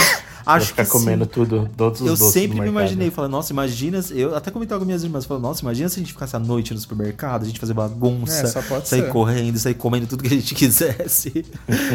Acho 0.47 0.67
ficar 0.69 0.85
que 0.85 0.91
comendo 0.91 1.25
sim. 1.25 1.31
tudo, 1.33 1.69
todos 1.77 2.01
os 2.01 2.07
Eu 2.07 2.17
doces 2.17 2.33
sempre 2.33 2.57
do 2.59 2.63
me 2.63 2.69
imaginei, 2.69 3.11
falando, 3.11 3.33
nossa, 3.33 3.53
imagina. 3.53 4.03
se- 4.03 4.19
Eu 4.19 4.35
até 4.37 4.51
comentava 4.51 4.81
com 4.81 4.85
minhas 4.87 5.03
irmãs, 5.05 5.25
falando, 5.25 5.43
nossa, 5.45 5.63
imagina 5.63 5.89
se 5.89 5.99
a 5.99 6.03
gente 6.03 6.13
ficasse 6.13 6.37
à 6.37 6.39
noite 6.39 6.73
no 6.75 6.81
supermercado, 6.81 7.43
a 7.43 7.47
gente 7.47 7.59
fazer 7.61 7.75
bagunça, 7.75 8.43
É, 8.43 8.81
sair 8.83 9.03
ser. 9.03 9.09
correndo, 9.09 9.59
sair 9.59 9.75
comendo 9.75 10.07
tudo 10.07 10.23
que 10.23 10.29
a 10.29 10.37
gente 10.37 10.55
quisesse. 10.57 11.45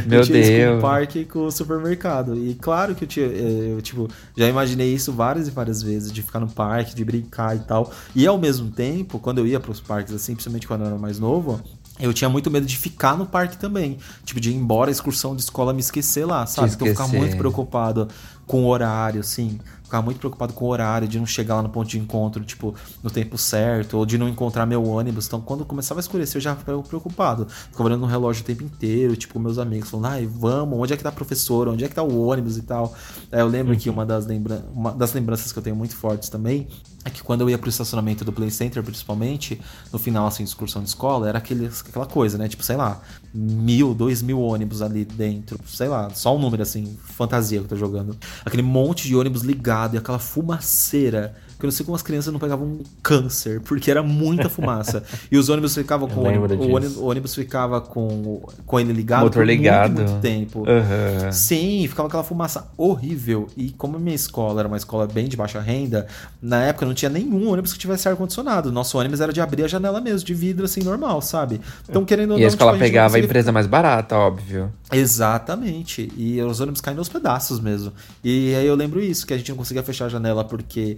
Meu 0.08 0.20
eu 0.20 0.26
tinha 0.26 0.40
isso 0.40 0.52
com 0.52 0.58
Deus. 0.58 0.78
o 0.78 0.82
parque 0.82 1.20
e 1.20 1.26
com 1.26 1.46
o 1.46 1.52
supermercado. 1.52 2.36
E 2.36 2.56
claro 2.56 2.96
que 2.96 3.04
eu 3.04 3.08
tinha, 3.08 3.26
eh, 3.28 3.74
eu, 3.76 3.82
tipo, 3.82 4.08
já 4.36 4.48
imaginei 4.48 4.94
isso 4.94 5.12
várias 5.14 5.48
e 5.48 5.52
várias 5.52 5.82
vezes, 5.82 6.12
de 6.12 6.22
ficar 6.22 6.40
no 6.40 6.48
parque, 6.50 6.96
de 6.96 7.04
brincar 7.06 7.56
e 7.56 7.60
tal. 7.60 7.92
E 8.16 8.26
ao 8.26 8.38
mesmo 8.38 8.70
tempo, 8.72 9.20
quando 9.20 9.38
eu 9.40 9.48
ia 9.48 9.60
pros 9.60 9.80
parques, 9.80 10.14
assim, 10.14 10.34
principalmente 10.34 10.68
quando 10.68 10.82
eu 10.82 10.88
era 10.88 10.98
mais 10.98 11.20
novo. 11.20 11.62
Eu 12.00 12.14
tinha 12.14 12.30
muito 12.30 12.50
medo 12.50 12.66
de 12.66 12.78
ficar 12.78 13.18
no 13.18 13.26
parque 13.26 13.58
também. 13.58 13.98
Tipo, 14.24 14.40
de 14.40 14.52
ir 14.52 14.56
embora 14.56 14.90
a 14.90 14.92
excursão 14.92 15.36
de 15.36 15.42
escola 15.42 15.74
me 15.74 15.82
esquecer 15.82 16.26
lá, 16.26 16.46
sabe? 16.46 16.72
Então 16.72 16.88
eu 16.88 16.94
ficava 16.94 17.10
esquecer. 17.10 17.26
muito 17.26 17.38
preocupado 17.38 18.08
com 18.48 18.64
o 18.64 18.68
horário, 18.68 19.20
assim. 19.20 19.60
Ficava 19.84 20.04
muito 20.04 20.20
preocupado 20.20 20.54
com 20.54 20.66
o 20.66 20.68
horário, 20.70 21.08
de 21.08 21.18
não 21.18 21.26
chegar 21.26 21.56
lá 21.56 21.64
no 21.64 21.70
ponto 21.70 21.90
de 21.90 21.98
encontro, 21.98 22.44
tipo, 22.44 22.76
no 23.04 23.10
tempo 23.10 23.38
certo, 23.38 23.98
ou 23.98 24.06
de 24.06 24.18
não 24.18 24.30
encontrar 24.30 24.66
meu 24.66 24.86
ônibus. 24.86 25.26
Então, 25.26 25.42
quando 25.42 25.66
começava 25.66 26.00
a 26.00 26.02
escurecer, 26.02 26.38
eu 26.38 26.42
já 26.42 26.56
ficava 26.56 26.82
preocupado. 26.84 27.48
Ficava 27.50 27.86
olhando 27.86 28.02
no 28.02 28.08
relógio 28.08 28.44
o 28.44 28.46
tempo 28.46 28.64
inteiro, 28.64 29.16
tipo, 29.16 29.40
meus 29.40 29.58
amigos 29.58 29.90
falando, 29.90 30.06
ai, 30.06 30.26
vamos, 30.26 30.80
onde 30.80 30.94
é 30.94 30.98
que 30.98 31.04
tá 31.04 31.10
a 31.10 31.12
professora? 31.12 31.72
Onde 31.72 31.84
é 31.84 31.88
que 31.88 31.96
tá 31.96 32.04
o 32.04 32.28
ônibus 32.28 32.56
e 32.58 32.62
tal? 32.62 32.94
Aí 33.32 33.40
eu 33.40 33.48
lembro 33.48 33.76
que 33.76 33.90
uma 33.90 34.06
das, 34.06 34.26
lembra 34.26 34.64
uma 34.74 34.92
das 34.92 35.12
lembranças 35.12 35.52
que 35.52 35.58
eu 35.58 35.64
tenho 35.64 35.76
muito 35.76 35.96
fortes 35.96 36.30
também 36.30 36.68
é 37.06 37.10
que 37.10 37.24
quando 37.24 37.42
eu 37.42 37.50
ia 37.50 37.58
pro 37.58 37.70
estacionamento 37.70 38.26
do 38.26 38.34
Play 38.34 38.52
Center, 38.52 38.84
principalmente, 38.84 39.60
no 39.92 39.98
final, 39.98 40.28
assim, 40.28 40.44
de 40.44 40.50
excursão 40.50 40.84
de 40.84 40.90
escola, 40.90 41.30
era 41.30 41.38
aquele, 41.38 41.70
aquela 41.88 42.06
coisa, 42.06 42.38
né? 42.38 42.48
Tipo, 42.48 42.64
sei 42.64 42.76
lá, 42.76 43.02
mil, 43.34 43.94
dois 43.94 44.22
mil 44.22 44.42
ônibus 44.42 44.82
ali 44.82 45.06
dentro, 45.06 45.58
sei 45.66 45.88
lá, 45.88 46.10
só 46.10 46.36
um 46.36 46.40
número, 46.40 46.62
assim, 46.62 46.98
fantasia 47.16 47.60
que 47.60 47.66
eu 47.66 47.70
tô 47.70 47.76
jogando. 47.76 48.18
Aquele 48.44 48.64
monte 48.64 49.08
de 49.08 49.16
ônibus 49.16 49.44
ligado 49.44 49.96
e 49.96 49.98
aquela 49.98 50.20
fumaceira. 50.20 51.36
Que 51.60 51.66
eu 51.66 51.68
não 51.68 51.72
sei 51.74 51.86
como 51.86 51.94
as 51.96 52.02
crianças 52.02 52.32
não 52.32 52.40
pegavam 52.40 52.66
um 52.66 52.80
câncer, 53.04 53.60
porque 53.62 53.92
era 53.92 54.02
muita 54.02 54.48
fumaça. 54.50 55.04
e 55.30 55.38
os 55.38 55.50
ônibus 55.50 55.76
ficavam 55.76 56.08
com 56.08 56.22
o 56.22 56.24
ônibus, 56.26 56.96
o 56.96 57.04
ônibus, 57.06 57.36
ficava 57.36 57.82
com, 57.82 58.42
com 58.66 58.80
ele 58.80 58.94
ligado 58.94 59.24
Motor 59.26 59.42
por 59.42 59.46
ligado. 59.46 59.92
muito, 59.96 60.10
muito 60.10 60.22
tempo. 60.22 60.64
Aham. 60.66 61.32
Sim, 61.34 61.86
ficava 61.90 62.08
aquela 62.08 62.24
fumaça 62.24 62.68
horrível. 62.78 63.48
E 63.58 63.72
como 63.72 63.98
a 63.98 64.00
minha 64.00 64.16
escola 64.16 64.62
era 64.62 64.68
uma 64.70 64.78
escola 64.78 65.06
bem 65.06 65.28
de 65.28 65.36
baixa 65.36 65.60
renda, 65.60 66.08
na 66.42 66.64
época 66.64 66.86
não 66.86 66.94
tinha 66.94 67.10
nenhum 67.10 67.50
ônibus 67.50 67.74
que 67.74 67.80
tivesse 67.80 68.08
ar-condicionado. 68.08 68.72
Nosso 68.72 68.98
ônibus 68.98 69.20
era 69.20 69.34
de 69.34 69.42
abrir 69.42 69.64
a 69.66 69.68
janela 69.68 70.00
mesmo, 70.00 70.26
de 70.26 70.34
vidro 70.34 70.64
assim, 70.64 70.82
normal, 70.82 71.22
sabe? 71.22 71.60
Então, 71.90 72.06
querendo 72.06 72.32
ou 72.32 72.38
E 72.38 72.42
não. 72.42 72.46
a 72.48 72.50
escola 72.50 72.72
tipo, 72.72 72.80
não 72.84 72.88
pegava 72.88 73.06
a 73.06 73.10
conseguia- 73.10 73.26
empresa 73.26 73.52
mais 73.52 73.68
barata, 73.68 74.16
óbvio. 74.16 74.72
Exatamente. 74.92 76.10
E 76.18 76.42
os 76.42 76.60
ônibus 76.62 76.82
caindo 76.82 77.00
aos 77.00 77.10
pedaços 77.10 77.60
mesmo. 77.60 77.92
E 78.24 78.56
aí 78.56 78.66
eu 78.66 78.76
lembro 78.76 79.02
isso, 79.02 79.28
que 79.28 79.34
a 79.34 79.38
gente 79.38 79.50
não 79.50 79.58
conseguia 79.58 79.84
fechar 79.84 80.06
a 80.06 80.10
janela 80.10 80.44
porque 80.46 80.98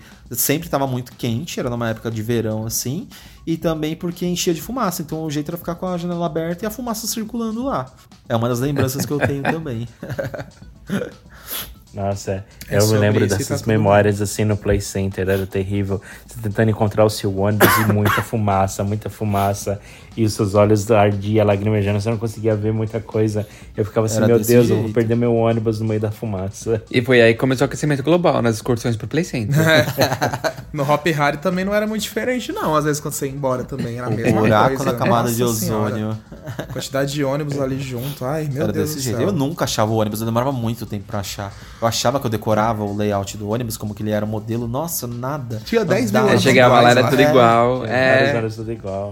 sempre 0.51 0.67
estava 0.67 0.85
muito 0.85 1.13
quente, 1.13 1.59
era 1.59 1.69
numa 1.69 1.89
época 1.89 2.11
de 2.11 2.21
verão 2.21 2.65
assim, 2.65 3.07
e 3.47 3.55
também 3.57 3.95
porque 3.95 4.25
enchia 4.25 4.53
de 4.53 4.61
fumaça. 4.61 5.01
Então 5.01 5.23
o 5.23 5.31
jeito 5.31 5.49
era 5.49 5.57
ficar 5.57 5.75
com 5.75 5.87
a 5.87 5.97
janela 5.97 6.25
aberta 6.25 6.65
e 6.65 6.67
a 6.67 6.69
fumaça 6.69 7.07
circulando 7.07 7.63
lá. 7.63 7.85
É 8.27 8.35
uma 8.35 8.49
das 8.49 8.59
lembranças 8.59 9.05
que 9.05 9.11
eu 9.11 9.19
tenho 9.19 9.43
também. 9.43 9.87
Nossa, 11.93 12.45
É 12.69 12.77
eu 12.77 12.87
me 12.87 12.97
lembro 12.97 13.25
isso 13.25 13.33
tá 13.33 13.37
dessas 13.37 13.61
tudo 13.61 13.69
memórias 13.69 14.21
assim 14.21 14.45
no 14.45 14.55
Play 14.55 14.79
Center, 14.79 15.27
era 15.27 15.45
terrível. 15.45 16.01
Você 16.25 16.39
tentando 16.41 16.71
encontrar 16.71 17.03
o 17.03 17.09
seu 17.09 17.37
ônibus 17.37 17.67
e 17.79 17.91
muita 17.91 18.21
fumaça, 18.21 18.81
muita 18.83 19.09
fumaça. 19.09 19.79
E 20.17 20.25
os 20.25 20.33
seus 20.33 20.55
olhos 20.55 20.91
ardiam, 20.91 21.45
lagrimejando, 21.45 22.01
você 22.01 22.09
não 22.09 22.17
conseguia 22.17 22.53
ver 22.55 22.73
muita 22.73 22.99
coisa. 22.99 23.47
Eu 23.77 23.85
ficava 23.85 24.07
assim, 24.07 24.17
Era 24.17 24.27
meu 24.27 24.39
Deus, 24.39 24.69
eu 24.69 24.75
vou 24.75 24.83
jeito. 24.83 24.93
perder 24.93 25.15
meu 25.15 25.33
ônibus 25.33 25.79
no 25.79 25.85
meio 25.87 26.01
da 26.01 26.11
fumaça. 26.11 26.83
E 26.91 27.01
foi 27.01 27.21
aí 27.21 27.33
que 27.33 27.39
começou 27.39 27.63
o 27.63 27.67
aquecimento 27.67 28.03
global 28.03 28.41
nas 28.41 28.55
excursões 28.55 28.97
pro 28.97 29.07
Play 29.07 29.23
Center. 29.23 29.55
No 30.73 30.89
Hop 30.89 31.05
Harry 31.05 31.35
também 31.35 31.65
não 31.65 31.73
era 31.73 31.85
muito 31.85 32.01
diferente, 32.01 32.53
não. 32.53 32.73
Às 32.73 32.85
vezes 32.85 33.01
quando 33.01 33.13
você 33.13 33.25
ia 33.25 33.31
embora 33.33 33.65
também 33.65 33.97
era 33.97 34.07
a 34.07 34.09
O 34.09 34.13
mesma 34.15 34.39
buraco 34.39 34.77
coisa. 34.77 34.85
na 34.93 34.97
camada 34.97 35.29
de 35.29 35.41
Nossa 35.43 35.59
senhora. 35.65 35.85
ozônio. 35.95 36.17
Quantidade 36.71 37.11
de 37.11 37.23
ônibus 37.25 37.59
ali 37.59 37.77
junto. 37.77 38.23
Ai, 38.23 38.47
meu 38.49 38.63
Era 38.63 38.71
Deus 38.71 38.85
desse 38.87 38.99
do 38.99 39.03
jeito. 39.03 39.17
céu. 39.17 39.27
Eu 39.27 39.33
nunca 39.33 39.65
achava 39.65 39.91
o 39.91 39.95
ônibus, 39.97 40.21
eu 40.21 40.25
demorava 40.25 40.53
muito 40.53 40.85
tempo 40.85 41.03
pra 41.07 41.19
achar. 41.19 41.53
Eu 41.81 41.85
achava 41.85 42.21
que 42.21 42.25
eu 42.25 42.29
decorava 42.29 42.85
o 42.85 42.95
layout 42.95 43.37
do 43.37 43.49
ônibus, 43.49 43.75
como 43.75 43.93
que 43.93 44.01
ele 44.01 44.11
era 44.11 44.23
o 44.23 44.27
modelo. 44.27 44.65
Nossa, 44.65 45.05
nada. 45.07 45.61
Tinha 45.65 45.83
10 45.83 46.09
mil 46.13 46.21
ônibus 46.23 46.41
chegava 46.41 46.79
lá, 46.79 46.91
era 46.91 47.03
tudo 47.09 47.21
É. 47.21 47.29
igual. 47.29 47.79
Várias 47.79 48.29
É. 48.29 48.37
horas 48.37 48.55
tudo 48.55 48.71
igual. 48.71 49.11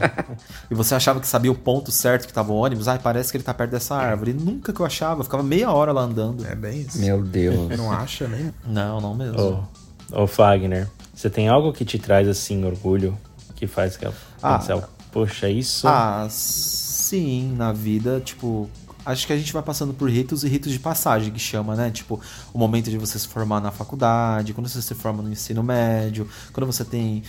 E 0.72 0.74
você 0.74 0.89
achava 0.96 1.20
que 1.20 1.28
sabia 1.28 1.52
o 1.52 1.56
ponto 1.56 1.92
certo 1.92 2.28
que 2.28 2.34
tava 2.34 2.52
o 2.52 2.56
ônibus. 2.56 2.88
Ai, 2.88 3.00
parece 3.00 3.32
que 3.32 3.38
ele 3.38 3.44
tá 3.44 3.54
perto 3.54 3.72
dessa 3.72 3.96
árvore. 3.96 4.32
E 4.32 4.34
nunca 4.34 4.72
que 4.74 4.80
eu 4.80 4.86
achava. 4.86 5.22
Eu 5.22 5.24
ficava 5.24 5.44
meia 5.44 5.72
hora 5.72 5.92
lá 5.92 6.02
andando. 6.02 6.46
É 6.46 6.56
bem 6.56 6.82
isso. 6.82 7.00
Meu 7.00 7.22
Deus. 7.24 7.78
Não 7.78 7.92
acha 7.92 8.28
nem. 8.28 8.54
Não, 8.68 9.00
não 9.02 9.16
mesmo. 9.16 9.68
Ô, 10.12 10.24
ô 10.24 10.28
Fagner, 10.28 10.90
você 11.14 11.30
tem 11.30 11.48
algo 11.50 11.72
que 11.74 11.84
te 11.86 11.98
traz 12.00 12.28
assim 12.28 12.64
orgulho? 12.64 13.18
Que 13.56 13.68
faz 13.68 13.98
que 13.98 14.06
eu 14.06 14.14
Ah. 14.42 14.58
pensar, 14.58 14.90
poxa, 15.12 15.50
isso. 15.50 15.88
Ah, 15.88 16.28
sim, 16.30 17.54
na 17.58 17.74
vida, 17.74 18.22
tipo, 18.24 18.70
acho 19.06 19.28
que 19.28 19.34
a 19.34 19.38
gente 19.38 19.52
vai 19.52 19.62
passando 19.62 19.94
por 19.94 20.10
ritos 20.10 20.44
e 20.44 20.48
ritos 20.48 20.72
de 20.72 20.80
passagem, 20.80 21.32
que 21.34 21.40
chama, 21.40 21.76
né? 21.76 21.90
Tipo, 21.92 22.22
o 22.54 22.58
momento 22.58 22.90
de 22.90 22.98
você 22.98 23.18
se 23.20 23.28
formar 23.28 23.60
na 23.60 23.72
faculdade, 23.72 24.54
quando 24.54 24.70
você 24.70 24.82
se 24.82 24.94
forma 24.96 25.22
no 25.22 25.32
ensino 25.32 25.62
médio, 25.64 26.28
quando 26.54 26.66
você 26.68 26.86
tem. 26.86 27.24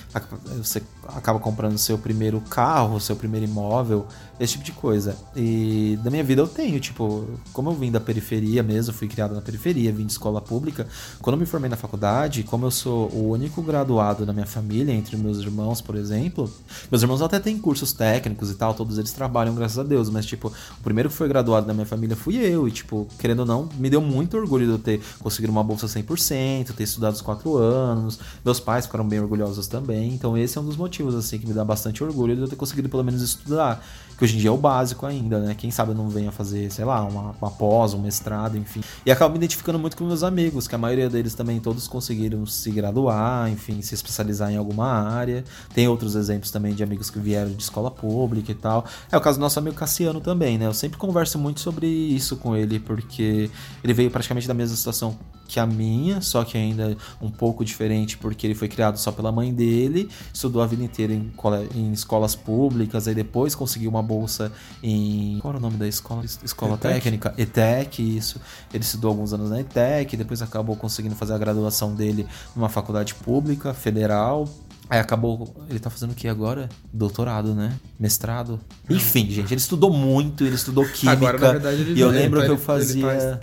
Você 0.58 0.82
acaba 1.16 1.38
comprando 1.38 1.76
seu 1.78 1.98
primeiro 1.98 2.40
carro, 2.40 3.00
seu 3.00 3.16
primeiro 3.16 3.46
imóvel, 3.46 4.06
esse 4.40 4.54
tipo 4.54 4.64
de 4.64 4.72
coisa. 4.72 5.16
E 5.36 5.98
da 6.02 6.10
minha 6.10 6.24
vida 6.24 6.40
eu 6.40 6.48
tenho, 6.48 6.80
tipo, 6.80 7.28
como 7.52 7.70
eu 7.70 7.74
vim 7.74 7.90
da 7.90 8.00
periferia 8.00 8.62
mesmo, 8.62 8.94
fui 8.94 9.06
criado 9.06 9.34
na 9.34 9.42
periferia, 9.42 9.92
vim 9.92 10.06
de 10.06 10.12
escola 10.12 10.40
pública, 10.40 10.86
quando 11.20 11.34
eu 11.34 11.40
me 11.40 11.46
formei 11.46 11.68
na 11.68 11.76
faculdade, 11.76 12.42
como 12.42 12.64
eu 12.64 12.70
sou 12.70 13.10
o 13.10 13.30
único 13.30 13.60
graduado 13.60 14.24
da 14.24 14.32
minha 14.32 14.46
família, 14.46 14.92
entre 14.92 15.16
meus 15.16 15.38
irmãos, 15.38 15.82
por 15.82 15.94
exemplo, 15.94 16.50
meus 16.90 17.02
irmãos 17.02 17.20
até 17.20 17.38
têm 17.38 17.58
cursos 17.58 17.92
técnicos 17.92 18.50
e 18.50 18.54
tal, 18.54 18.72
todos 18.72 18.96
eles 18.96 19.12
trabalham, 19.12 19.54
graças 19.54 19.78
a 19.78 19.82
Deus, 19.82 20.08
mas, 20.08 20.24
tipo, 20.24 20.48
o 20.48 20.82
primeiro 20.82 21.10
que 21.10 21.14
foi 21.14 21.28
graduado 21.28 21.66
da 21.66 21.74
minha 21.74 21.86
família 21.86 22.16
fui 22.16 22.36
eu, 22.36 22.66
e, 22.66 22.70
tipo, 22.70 23.06
querendo 23.18 23.40
ou 23.40 23.46
não, 23.46 23.68
me 23.78 23.90
deu 23.90 24.00
muito 24.00 24.38
orgulho 24.38 24.64
de 24.64 24.72
eu 24.72 24.78
ter 24.78 25.00
conseguido 25.18 25.52
uma 25.52 25.62
bolsa 25.62 25.86
100%, 25.86 26.72
ter 26.72 26.84
estudado 26.84 27.12
os 27.12 27.20
quatro 27.20 27.56
anos, 27.56 28.18
meus 28.42 28.58
pais 28.58 28.86
ficaram 28.86 29.06
bem 29.06 29.20
orgulhosos 29.20 29.66
também, 29.66 30.14
então 30.14 30.36
esse 30.38 30.56
é 30.56 30.60
um 30.60 30.64
dos 30.64 30.76
motivos, 30.76 30.99
assim, 31.08 31.38
que 31.38 31.46
me 31.46 31.54
dá 31.54 31.64
bastante 31.64 32.02
orgulho 32.02 32.34
de 32.34 32.42
eu 32.42 32.48
ter 32.48 32.56
conseguido 32.56 32.88
pelo 32.88 33.04
menos 33.04 33.22
estudar 33.22 33.82
que 34.20 34.24
hoje 34.24 34.36
em 34.36 34.38
dia 34.38 34.50
é 34.50 34.52
o 34.52 34.56
básico 34.58 35.06
ainda, 35.06 35.40
né? 35.40 35.54
Quem 35.54 35.70
sabe 35.70 35.92
eu 35.92 35.94
não 35.94 36.10
venha 36.10 36.30
fazer, 36.30 36.70
sei 36.70 36.84
lá, 36.84 37.02
uma, 37.02 37.34
uma 37.40 37.50
pós, 37.50 37.94
um 37.94 38.02
mestrado, 38.02 38.58
enfim. 38.58 38.82
E 39.04 39.10
acabo 39.10 39.32
me 39.32 39.38
identificando 39.38 39.78
muito 39.78 39.96
com 39.96 40.04
meus 40.04 40.22
amigos, 40.22 40.68
que 40.68 40.74
a 40.74 40.78
maioria 40.78 41.08
deles 41.08 41.32
também 41.34 41.58
todos 41.58 41.88
conseguiram 41.88 42.44
se 42.44 42.70
graduar, 42.70 43.50
enfim, 43.50 43.80
se 43.80 43.94
especializar 43.94 44.52
em 44.52 44.58
alguma 44.58 44.88
área. 44.88 45.42
Tem 45.72 45.88
outros 45.88 46.16
exemplos 46.16 46.50
também 46.50 46.74
de 46.74 46.82
amigos 46.82 47.08
que 47.08 47.18
vieram 47.18 47.50
de 47.50 47.62
escola 47.62 47.90
pública 47.90 48.52
e 48.52 48.54
tal. 48.54 48.84
É 49.10 49.16
o 49.16 49.22
caso 49.22 49.38
do 49.38 49.40
nosso 49.40 49.58
amigo 49.58 49.74
Cassiano 49.74 50.20
também, 50.20 50.58
né? 50.58 50.66
Eu 50.66 50.74
sempre 50.74 50.98
converso 50.98 51.38
muito 51.38 51.60
sobre 51.60 51.86
isso 51.86 52.36
com 52.36 52.54
ele, 52.54 52.78
porque 52.78 53.50
ele 53.82 53.94
veio 53.94 54.10
praticamente 54.10 54.46
da 54.46 54.52
mesma 54.52 54.76
situação 54.76 55.16
que 55.50 55.58
a 55.58 55.66
minha, 55.66 56.20
só 56.20 56.44
que 56.44 56.56
ainda 56.56 56.96
um 57.20 57.28
pouco 57.28 57.64
diferente, 57.64 58.16
porque 58.16 58.46
ele 58.46 58.54
foi 58.54 58.68
criado 58.68 58.96
só 58.96 59.10
pela 59.10 59.32
mãe 59.32 59.52
dele, 59.52 60.08
estudou 60.32 60.62
a 60.62 60.66
vida 60.66 60.84
inteira 60.84 61.12
em, 61.12 61.32
em 61.74 61.92
escolas 61.92 62.36
públicas, 62.36 63.08
aí 63.08 63.14
depois 63.14 63.56
conseguiu 63.56 63.90
uma 63.90 64.02
bolsa 64.02 64.52
em. 64.80 65.38
Qual 65.40 65.52
era 65.52 65.58
o 65.58 65.60
nome 65.60 65.76
da 65.76 65.88
escola? 65.88 66.24
Escola 66.24 66.74
ETEC. 66.74 66.94
técnica? 66.94 67.34
ETEC, 67.36 68.16
isso. 68.16 68.40
Ele 68.72 68.84
estudou 68.84 69.10
alguns 69.10 69.32
anos 69.32 69.50
na 69.50 69.60
ETEC, 69.60 70.16
depois 70.16 70.40
acabou 70.40 70.76
conseguindo 70.76 71.16
fazer 71.16 71.34
a 71.34 71.38
graduação 71.38 71.94
dele 71.94 72.28
numa 72.54 72.68
faculdade 72.68 73.14
pública, 73.16 73.74
federal. 73.74 74.48
Aí 74.90 74.98
acabou. 74.98 75.54
Ele 75.70 75.78
tá 75.78 75.88
fazendo 75.88 76.10
o 76.10 76.14
que 76.16 76.26
agora? 76.26 76.68
Doutorado, 76.92 77.54
né? 77.54 77.74
Mestrado. 77.96 78.58
Enfim, 78.88 79.30
gente, 79.30 79.54
ele 79.54 79.60
estudou 79.60 79.92
muito, 79.92 80.44
ele 80.44 80.56
estudou 80.56 80.84
química. 80.84 81.12
Agora, 81.30 81.38
na 81.38 81.52
verdade, 81.52 81.80
ele 81.82 81.94
E 81.94 82.00
eu 82.00 82.08
lembro 82.08 82.42
que 82.42 82.50
eu 82.50 82.58
fazia. 82.58 83.38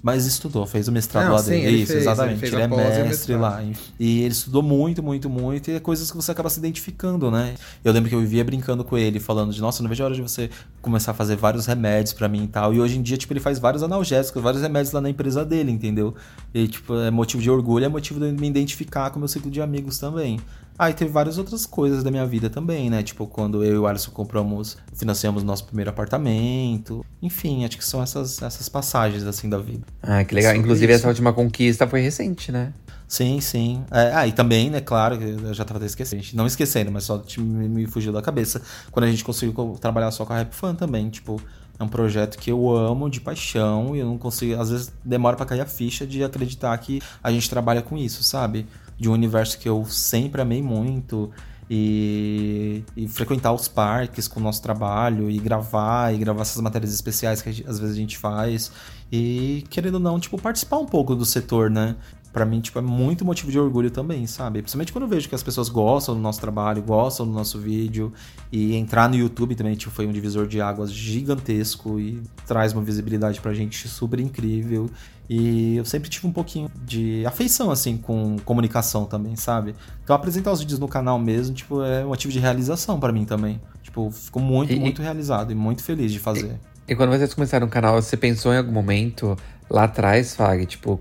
Mas 0.00 0.24
estudou, 0.24 0.64
fez 0.66 0.86
o 0.86 0.92
mestrado 0.92 1.26
Não, 1.26 1.34
lá 1.34 1.42
dele. 1.42 1.82
Isso, 1.82 1.92
fez, 1.92 2.02
exatamente. 2.02 2.44
Ele, 2.44 2.54
ele 2.54 2.62
é 2.62 2.68
mestre 2.68 3.34
lá. 3.34 3.60
E 3.98 4.20
ele 4.20 4.32
estudou 4.32 4.62
muito, 4.62 5.02
muito, 5.02 5.28
muito. 5.28 5.68
E 5.68 5.74
é 5.74 5.80
coisas 5.80 6.08
que 6.08 6.16
você 6.16 6.30
acaba 6.30 6.48
se 6.48 6.60
identificando, 6.60 7.28
né? 7.28 7.54
Eu 7.82 7.92
lembro 7.92 8.08
que 8.08 8.14
eu 8.14 8.20
vivia 8.20 8.44
brincando 8.44 8.84
com 8.84 8.96
ele, 8.96 9.18
falando 9.18 9.52
de, 9.52 9.60
nossa, 9.60 9.82
não 9.82 9.88
vejo 9.88 10.04
a 10.04 10.06
hora 10.06 10.14
de 10.14 10.22
você 10.22 10.48
começar 10.80 11.10
a 11.10 11.14
fazer 11.14 11.34
vários 11.34 11.66
remédios 11.66 12.12
para 12.12 12.28
mim 12.28 12.44
e 12.44 12.48
tal. 12.48 12.72
E 12.72 12.80
hoje 12.80 12.98
em 12.98 13.02
dia, 13.02 13.16
tipo, 13.16 13.32
ele 13.32 13.40
faz 13.40 13.58
vários 13.58 13.82
analgésicos, 13.82 14.40
vários 14.40 14.62
remédios 14.62 14.92
lá 14.92 15.00
na 15.00 15.10
empresa 15.10 15.44
dele, 15.44 15.72
entendeu? 15.72 16.14
E, 16.52 16.68
tipo, 16.68 16.94
é 16.94 17.10
motivo 17.10 17.42
de 17.42 17.50
orgulho, 17.50 17.84
é 17.84 17.88
motivo 17.88 18.20
de 18.20 18.30
me 18.30 18.46
identificar 18.46 19.10
com 19.10 19.16
o 19.16 19.18
meu 19.18 19.28
ciclo 19.28 19.50
de 19.50 19.60
amigos 19.60 19.98
também. 19.98 20.38
Ah, 20.78 20.90
e 20.90 20.94
teve 20.94 21.10
várias 21.10 21.38
outras 21.38 21.66
coisas 21.66 22.02
da 22.02 22.10
minha 22.10 22.26
vida 22.26 22.50
também, 22.50 22.90
né? 22.90 23.02
Tipo, 23.02 23.26
quando 23.26 23.62
eu 23.62 23.74
e 23.74 23.78
o 23.78 23.86
Alisson 23.86 24.10
compramos, 24.10 24.76
financiamos 24.94 25.44
nosso 25.44 25.64
primeiro 25.64 25.90
apartamento. 25.90 27.04
Enfim, 27.22 27.64
acho 27.64 27.78
que 27.78 27.84
são 27.84 28.02
essas, 28.02 28.42
essas 28.42 28.68
passagens, 28.68 29.24
assim, 29.24 29.48
da 29.48 29.58
vida. 29.58 29.86
Ah, 30.02 30.24
que 30.24 30.34
legal. 30.34 30.50
Sobre 30.52 30.62
Inclusive, 30.64 30.92
isso. 30.92 31.00
essa 31.00 31.08
última 31.08 31.32
conquista 31.32 31.86
foi 31.86 32.00
recente, 32.00 32.50
né? 32.50 32.72
Sim, 33.06 33.40
sim. 33.40 33.84
É, 33.90 34.12
ah, 34.14 34.26
e 34.26 34.32
também, 34.32 34.70
né, 34.70 34.80
claro, 34.80 35.14
eu 35.22 35.54
já 35.54 35.64
tava 35.64 35.78
até 35.78 35.86
esquecendo. 35.86 36.24
Não 36.34 36.46
esquecendo, 36.46 36.90
mas 36.90 37.04
só 37.04 37.22
me, 37.38 37.68
me 37.68 37.86
fugiu 37.86 38.12
da 38.12 38.20
cabeça. 38.20 38.60
Quando 38.90 39.04
a 39.04 39.10
gente 39.10 39.22
conseguiu 39.22 39.76
trabalhar 39.80 40.10
só 40.10 40.24
com 40.24 40.32
a 40.32 40.38
Rap 40.38 40.52
Fan 40.52 40.74
também, 40.74 41.08
tipo... 41.08 41.40
É 41.76 41.82
um 41.82 41.88
projeto 41.88 42.38
que 42.38 42.52
eu 42.52 42.70
amo 42.70 43.10
de 43.10 43.20
paixão 43.20 43.96
e 43.96 43.98
eu 43.98 44.06
não 44.06 44.16
consigo, 44.16 44.60
às 44.60 44.70
vezes 44.70 44.92
demora 45.04 45.36
para 45.36 45.44
cair 45.44 45.60
a 45.60 45.66
ficha 45.66 46.06
de 46.06 46.22
acreditar 46.22 46.78
que 46.78 47.02
a 47.20 47.32
gente 47.32 47.50
trabalha 47.50 47.82
com 47.82 47.98
isso, 47.98 48.22
sabe? 48.22 48.64
De 48.98 49.08
um 49.08 49.12
universo 49.12 49.58
que 49.58 49.68
eu 49.68 49.84
sempre 49.84 50.40
amei 50.42 50.62
muito. 50.62 51.30
E, 51.70 52.84
e, 52.94 53.08
frequentar 53.08 53.50
os 53.54 53.68
parques 53.68 54.28
com 54.28 54.38
o 54.38 54.42
nosso 54.42 54.62
trabalho 54.62 55.30
e 55.30 55.38
gravar 55.38 56.14
e 56.14 56.18
gravar 56.18 56.42
essas 56.42 56.60
matérias 56.60 56.92
especiais 56.92 57.40
que 57.40 57.48
às 57.48 57.78
vezes 57.78 57.96
a 57.96 57.98
gente 57.98 58.18
faz 58.18 58.70
e 59.10 59.64
querendo 59.70 59.94
ou 59.94 60.00
não 60.00 60.20
tipo 60.20 60.36
participar 60.36 60.76
um 60.76 60.84
pouco 60.84 61.16
do 61.16 61.24
setor 61.24 61.70
né 61.70 61.96
para 62.34 62.44
mim, 62.44 62.60
tipo, 62.60 62.76
é 62.80 62.82
muito 62.82 63.24
motivo 63.24 63.52
de 63.52 63.60
orgulho 63.60 63.92
também, 63.92 64.26
sabe? 64.26 64.60
Principalmente 64.60 64.92
quando 64.92 65.04
eu 65.04 65.08
vejo 65.08 65.28
que 65.28 65.36
as 65.36 65.42
pessoas 65.42 65.68
gostam 65.68 66.16
do 66.16 66.20
nosso 66.20 66.40
trabalho, 66.40 66.82
gostam 66.82 67.24
do 67.24 67.32
nosso 67.32 67.60
vídeo. 67.60 68.12
E 68.50 68.74
entrar 68.74 69.08
no 69.08 69.14
YouTube 69.14 69.54
também, 69.54 69.76
tipo, 69.76 69.92
foi 69.92 70.04
um 70.04 70.10
divisor 70.10 70.48
de 70.48 70.60
águas 70.60 70.92
gigantesco 70.92 72.00
e 72.00 72.20
traz 72.44 72.72
uma 72.72 72.82
visibilidade 72.82 73.40
pra 73.40 73.54
gente 73.54 73.86
super 73.86 74.18
incrível. 74.18 74.90
E 75.30 75.76
eu 75.76 75.84
sempre 75.84 76.10
tive 76.10 76.26
um 76.26 76.32
pouquinho 76.32 76.68
de 76.84 77.24
afeição, 77.24 77.70
assim, 77.70 77.96
com 77.96 78.36
comunicação 78.44 79.04
também, 79.04 79.36
sabe? 79.36 79.76
Então 80.02 80.16
apresentar 80.16 80.50
os 80.50 80.58
vídeos 80.58 80.80
no 80.80 80.88
canal 80.88 81.20
mesmo, 81.20 81.54
tipo, 81.54 81.84
é 81.84 82.04
um 82.04 82.08
motivo 82.08 82.32
de 82.32 82.40
realização 82.40 82.98
para 82.98 83.12
mim 83.12 83.24
também. 83.24 83.60
Tipo, 83.80 84.10
fico 84.10 84.40
muito, 84.40 84.72
e, 84.72 84.80
muito 84.80 85.00
realizado 85.00 85.52
e 85.52 85.54
muito 85.54 85.84
feliz 85.84 86.10
de 86.10 86.18
fazer. 86.18 86.58
E, 86.88 86.92
e 86.92 86.96
quando 86.96 87.10
vocês 87.10 87.32
começaram 87.32 87.68
o 87.68 87.70
canal, 87.70 88.02
você 88.02 88.16
pensou 88.16 88.52
em 88.52 88.58
algum 88.58 88.72
momento 88.72 89.36
lá 89.70 89.84
atrás, 89.84 90.34
Fag, 90.34 90.66
tipo, 90.66 91.00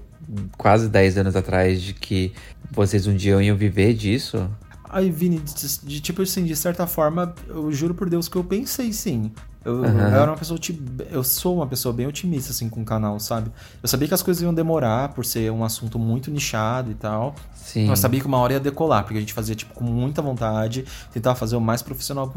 quase 0.57 0.89
10 0.89 1.17
anos 1.19 1.35
atrás 1.35 1.81
de 1.81 1.93
que 1.93 2.33
vocês 2.71 3.07
um 3.07 3.15
dia 3.15 3.41
iam 3.41 3.55
viver 3.55 3.93
disso? 3.93 4.49
Aí, 4.89 5.09
Vini, 5.09 5.39
de, 5.39 5.79
de, 5.79 5.99
tipo 6.01 6.21
assim, 6.21 6.43
de 6.43 6.55
certa 6.55 6.85
forma, 6.85 7.33
eu 7.47 7.71
juro 7.71 7.95
por 7.95 8.09
Deus 8.09 8.27
que 8.27 8.35
eu 8.35 8.43
pensei 8.43 8.93
sim. 8.93 9.31
Eu, 9.65 9.75
uhum. 9.75 9.85
eu, 9.85 9.99
era 9.99 10.29
uma 10.29 10.37
pessoa, 10.37 10.59
eu 11.09 11.23
sou 11.23 11.55
uma 11.55 11.65
pessoa 11.65 11.93
bem 11.93 12.05
otimista, 12.05 12.51
assim, 12.51 12.69
com 12.69 12.81
o 12.81 12.85
canal, 12.85 13.19
sabe? 13.19 13.49
Eu 13.81 13.87
sabia 13.87 14.07
que 14.07 14.13
as 14.13 14.21
coisas 14.21 14.43
iam 14.43 14.53
demorar 14.53 15.09
por 15.09 15.25
ser 15.25 15.51
um 15.51 15.63
assunto 15.63 15.97
muito 15.97 16.29
nichado 16.29 16.91
e 16.91 16.93
tal. 16.93 17.33
Sim. 17.55 17.87
Mas 17.87 17.99
sabia 17.99 18.19
que 18.19 18.27
uma 18.27 18.37
hora 18.37 18.53
ia 18.53 18.59
decolar, 18.59 19.03
porque 19.03 19.17
a 19.17 19.21
gente 19.21 19.33
fazia, 19.33 19.55
tipo, 19.55 19.73
com 19.73 19.83
muita 19.83 20.21
vontade, 20.21 20.85
tentava 21.11 21.35
fazer 21.35 21.55
o 21.55 21.61
mais 21.61 21.81
profissional 21.81 22.31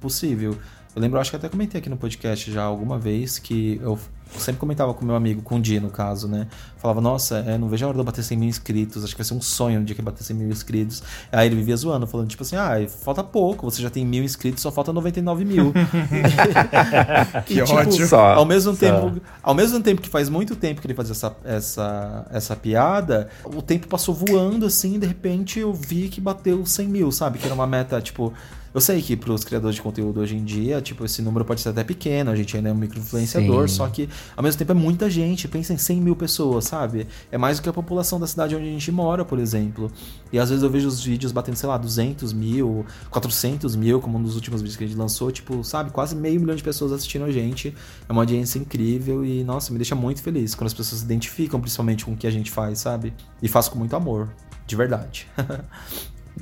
possível. 0.00 0.56
Eu 0.94 1.02
lembro, 1.02 1.20
acho 1.20 1.30
que 1.30 1.36
até 1.36 1.48
comentei 1.48 1.78
aqui 1.78 1.90
no 1.90 1.96
podcast 1.96 2.50
já 2.50 2.62
alguma 2.62 2.98
vez 2.98 3.38
que 3.38 3.78
eu 3.82 3.98
sempre 4.36 4.60
comentava 4.60 4.92
com 4.94 5.04
meu 5.04 5.14
amigo, 5.14 5.42
com 5.42 5.56
o 5.56 5.60
Di, 5.60 5.80
no 5.80 5.90
caso, 5.90 6.28
né? 6.28 6.46
Falava, 6.76 7.00
nossa, 7.00 7.38
é, 7.38 7.58
não 7.58 7.68
vejo 7.68 7.84
a 7.84 7.88
hora 7.88 7.94
de 7.96 8.00
eu 8.00 8.04
bater 8.04 8.22
100 8.22 8.38
mil 8.38 8.48
inscritos, 8.48 9.02
acho 9.02 9.12
que 9.14 9.18
vai 9.18 9.26
ser 9.26 9.34
um 9.34 9.40
sonho 9.40 9.80
no 9.80 9.84
dia 9.84 9.94
que 9.94 10.00
eu 10.00 10.04
bater 10.04 10.22
100 10.22 10.36
mil 10.36 10.48
inscritos. 10.48 11.02
Aí 11.32 11.46
ele 11.46 11.56
vivia 11.56 11.76
zoando, 11.76 12.06
falando, 12.06 12.28
tipo 12.28 12.42
assim, 12.42 12.56
ah, 12.56 12.74
falta 13.02 13.24
pouco, 13.24 13.68
você 13.68 13.82
já 13.82 13.90
tem 13.90 14.06
mil 14.06 14.22
inscritos, 14.22 14.62
só 14.62 14.70
falta 14.70 14.92
99 14.92 15.44
mil. 15.44 15.72
que 17.46 17.54
e, 17.54 17.64
tipo, 17.64 17.76
ótimo. 17.76 18.06
Só, 18.06 18.34
ao 18.34 18.44
mesmo 18.44 18.74
só. 18.74 18.78
tempo, 18.78 19.20
ao 19.42 19.54
mesmo 19.54 19.80
tempo 19.80 20.00
que 20.00 20.08
faz 20.08 20.28
muito 20.28 20.54
tempo 20.54 20.80
que 20.80 20.86
ele 20.86 20.94
fazia 20.94 21.12
essa, 21.12 21.36
essa, 21.44 22.26
essa 22.30 22.56
piada, 22.56 23.28
o 23.44 23.60
tempo 23.60 23.88
passou 23.88 24.14
voando, 24.14 24.66
assim, 24.66 24.94
e 24.94 24.98
de 24.98 25.06
repente 25.06 25.58
eu 25.58 25.72
vi 25.72 26.08
que 26.08 26.20
bateu 26.20 26.64
100 26.64 26.88
mil, 26.88 27.10
sabe? 27.10 27.38
Que 27.38 27.46
era 27.46 27.54
uma 27.54 27.66
meta, 27.66 28.00
tipo, 28.00 28.32
eu 28.74 28.80
sei 28.80 29.00
que 29.00 29.16
para 29.16 29.32
os 29.32 29.44
criadores 29.44 29.76
de 29.76 29.82
conteúdo 29.82 30.20
hoje 30.20 30.36
em 30.36 30.44
dia, 30.44 30.80
tipo, 30.80 31.04
esse 31.04 31.22
número 31.22 31.44
pode 31.44 31.60
ser 31.60 31.70
até 31.70 31.82
pequeno, 31.82 32.30
a 32.30 32.36
gente 32.36 32.56
ainda 32.56 32.68
é 32.68 32.72
um 32.72 32.76
micro-influenciador, 32.76 33.68
só 33.68 33.88
que 33.88 34.08
ao 34.36 34.42
mesmo 34.42 34.58
tempo 34.58 34.72
é 34.72 34.74
muita 34.74 35.10
gente. 35.10 35.48
Pensa 35.48 35.72
em 35.72 35.78
100 35.78 36.00
mil 36.00 36.16
pessoas, 36.16 36.64
sabe? 36.64 37.06
É 37.30 37.38
mais 37.38 37.58
do 37.58 37.62
que 37.62 37.68
a 37.68 37.72
população 37.72 38.18
da 38.18 38.26
cidade 38.26 38.54
onde 38.54 38.68
a 38.68 38.70
gente 38.70 38.90
mora, 38.92 39.24
por 39.24 39.38
exemplo. 39.38 39.90
E 40.32 40.38
às 40.38 40.48
vezes 40.48 40.62
eu 40.62 40.70
vejo 40.70 40.88
os 40.88 41.02
vídeos 41.02 41.32
batendo, 41.32 41.56
sei 41.56 41.68
lá, 41.68 41.76
200 41.76 42.32
mil, 42.32 42.84
400 43.10 43.76
mil, 43.76 44.00
como 44.00 44.18
um 44.18 44.22
dos 44.22 44.34
últimos 44.34 44.60
vídeos 44.60 44.76
que 44.76 44.84
a 44.84 44.86
gente 44.86 44.96
lançou, 44.96 45.30
tipo, 45.30 45.62
sabe? 45.64 45.90
Quase 45.90 46.14
meio 46.14 46.40
milhão 46.40 46.56
de 46.56 46.62
pessoas 46.62 46.92
assistindo 46.92 47.24
a 47.24 47.30
gente. 47.30 47.74
É 48.08 48.12
uma 48.12 48.22
audiência 48.22 48.58
incrível 48.58 49.24
e, 49.24 49.42
nossa, 49.44 49.72
me 49.72 49.78
deixa 49.78 49.94
muito 49.94 50.22
feliz 50.22 50.54
quando 50.54 50.68
as 50.68 50.74
pessoas 50.74 51.00
se 51.00 51.04
identificam 51.04 51.60
principalmente 51.60 52.04
com 52.04 52.12
o 52.12 52.16
que 52.16 52.26
a 52.26 52.30
gente 52.30 52.50
faz, 52.50 52.78
sabe? 52.78 53.12
E 53.42 53.48
faço 53.48 53.70
com 53.70 53.78
muito 53.78 53.94
amor, 53.96 54.28
de 54.66 54.76
verdade. 54.76 55.26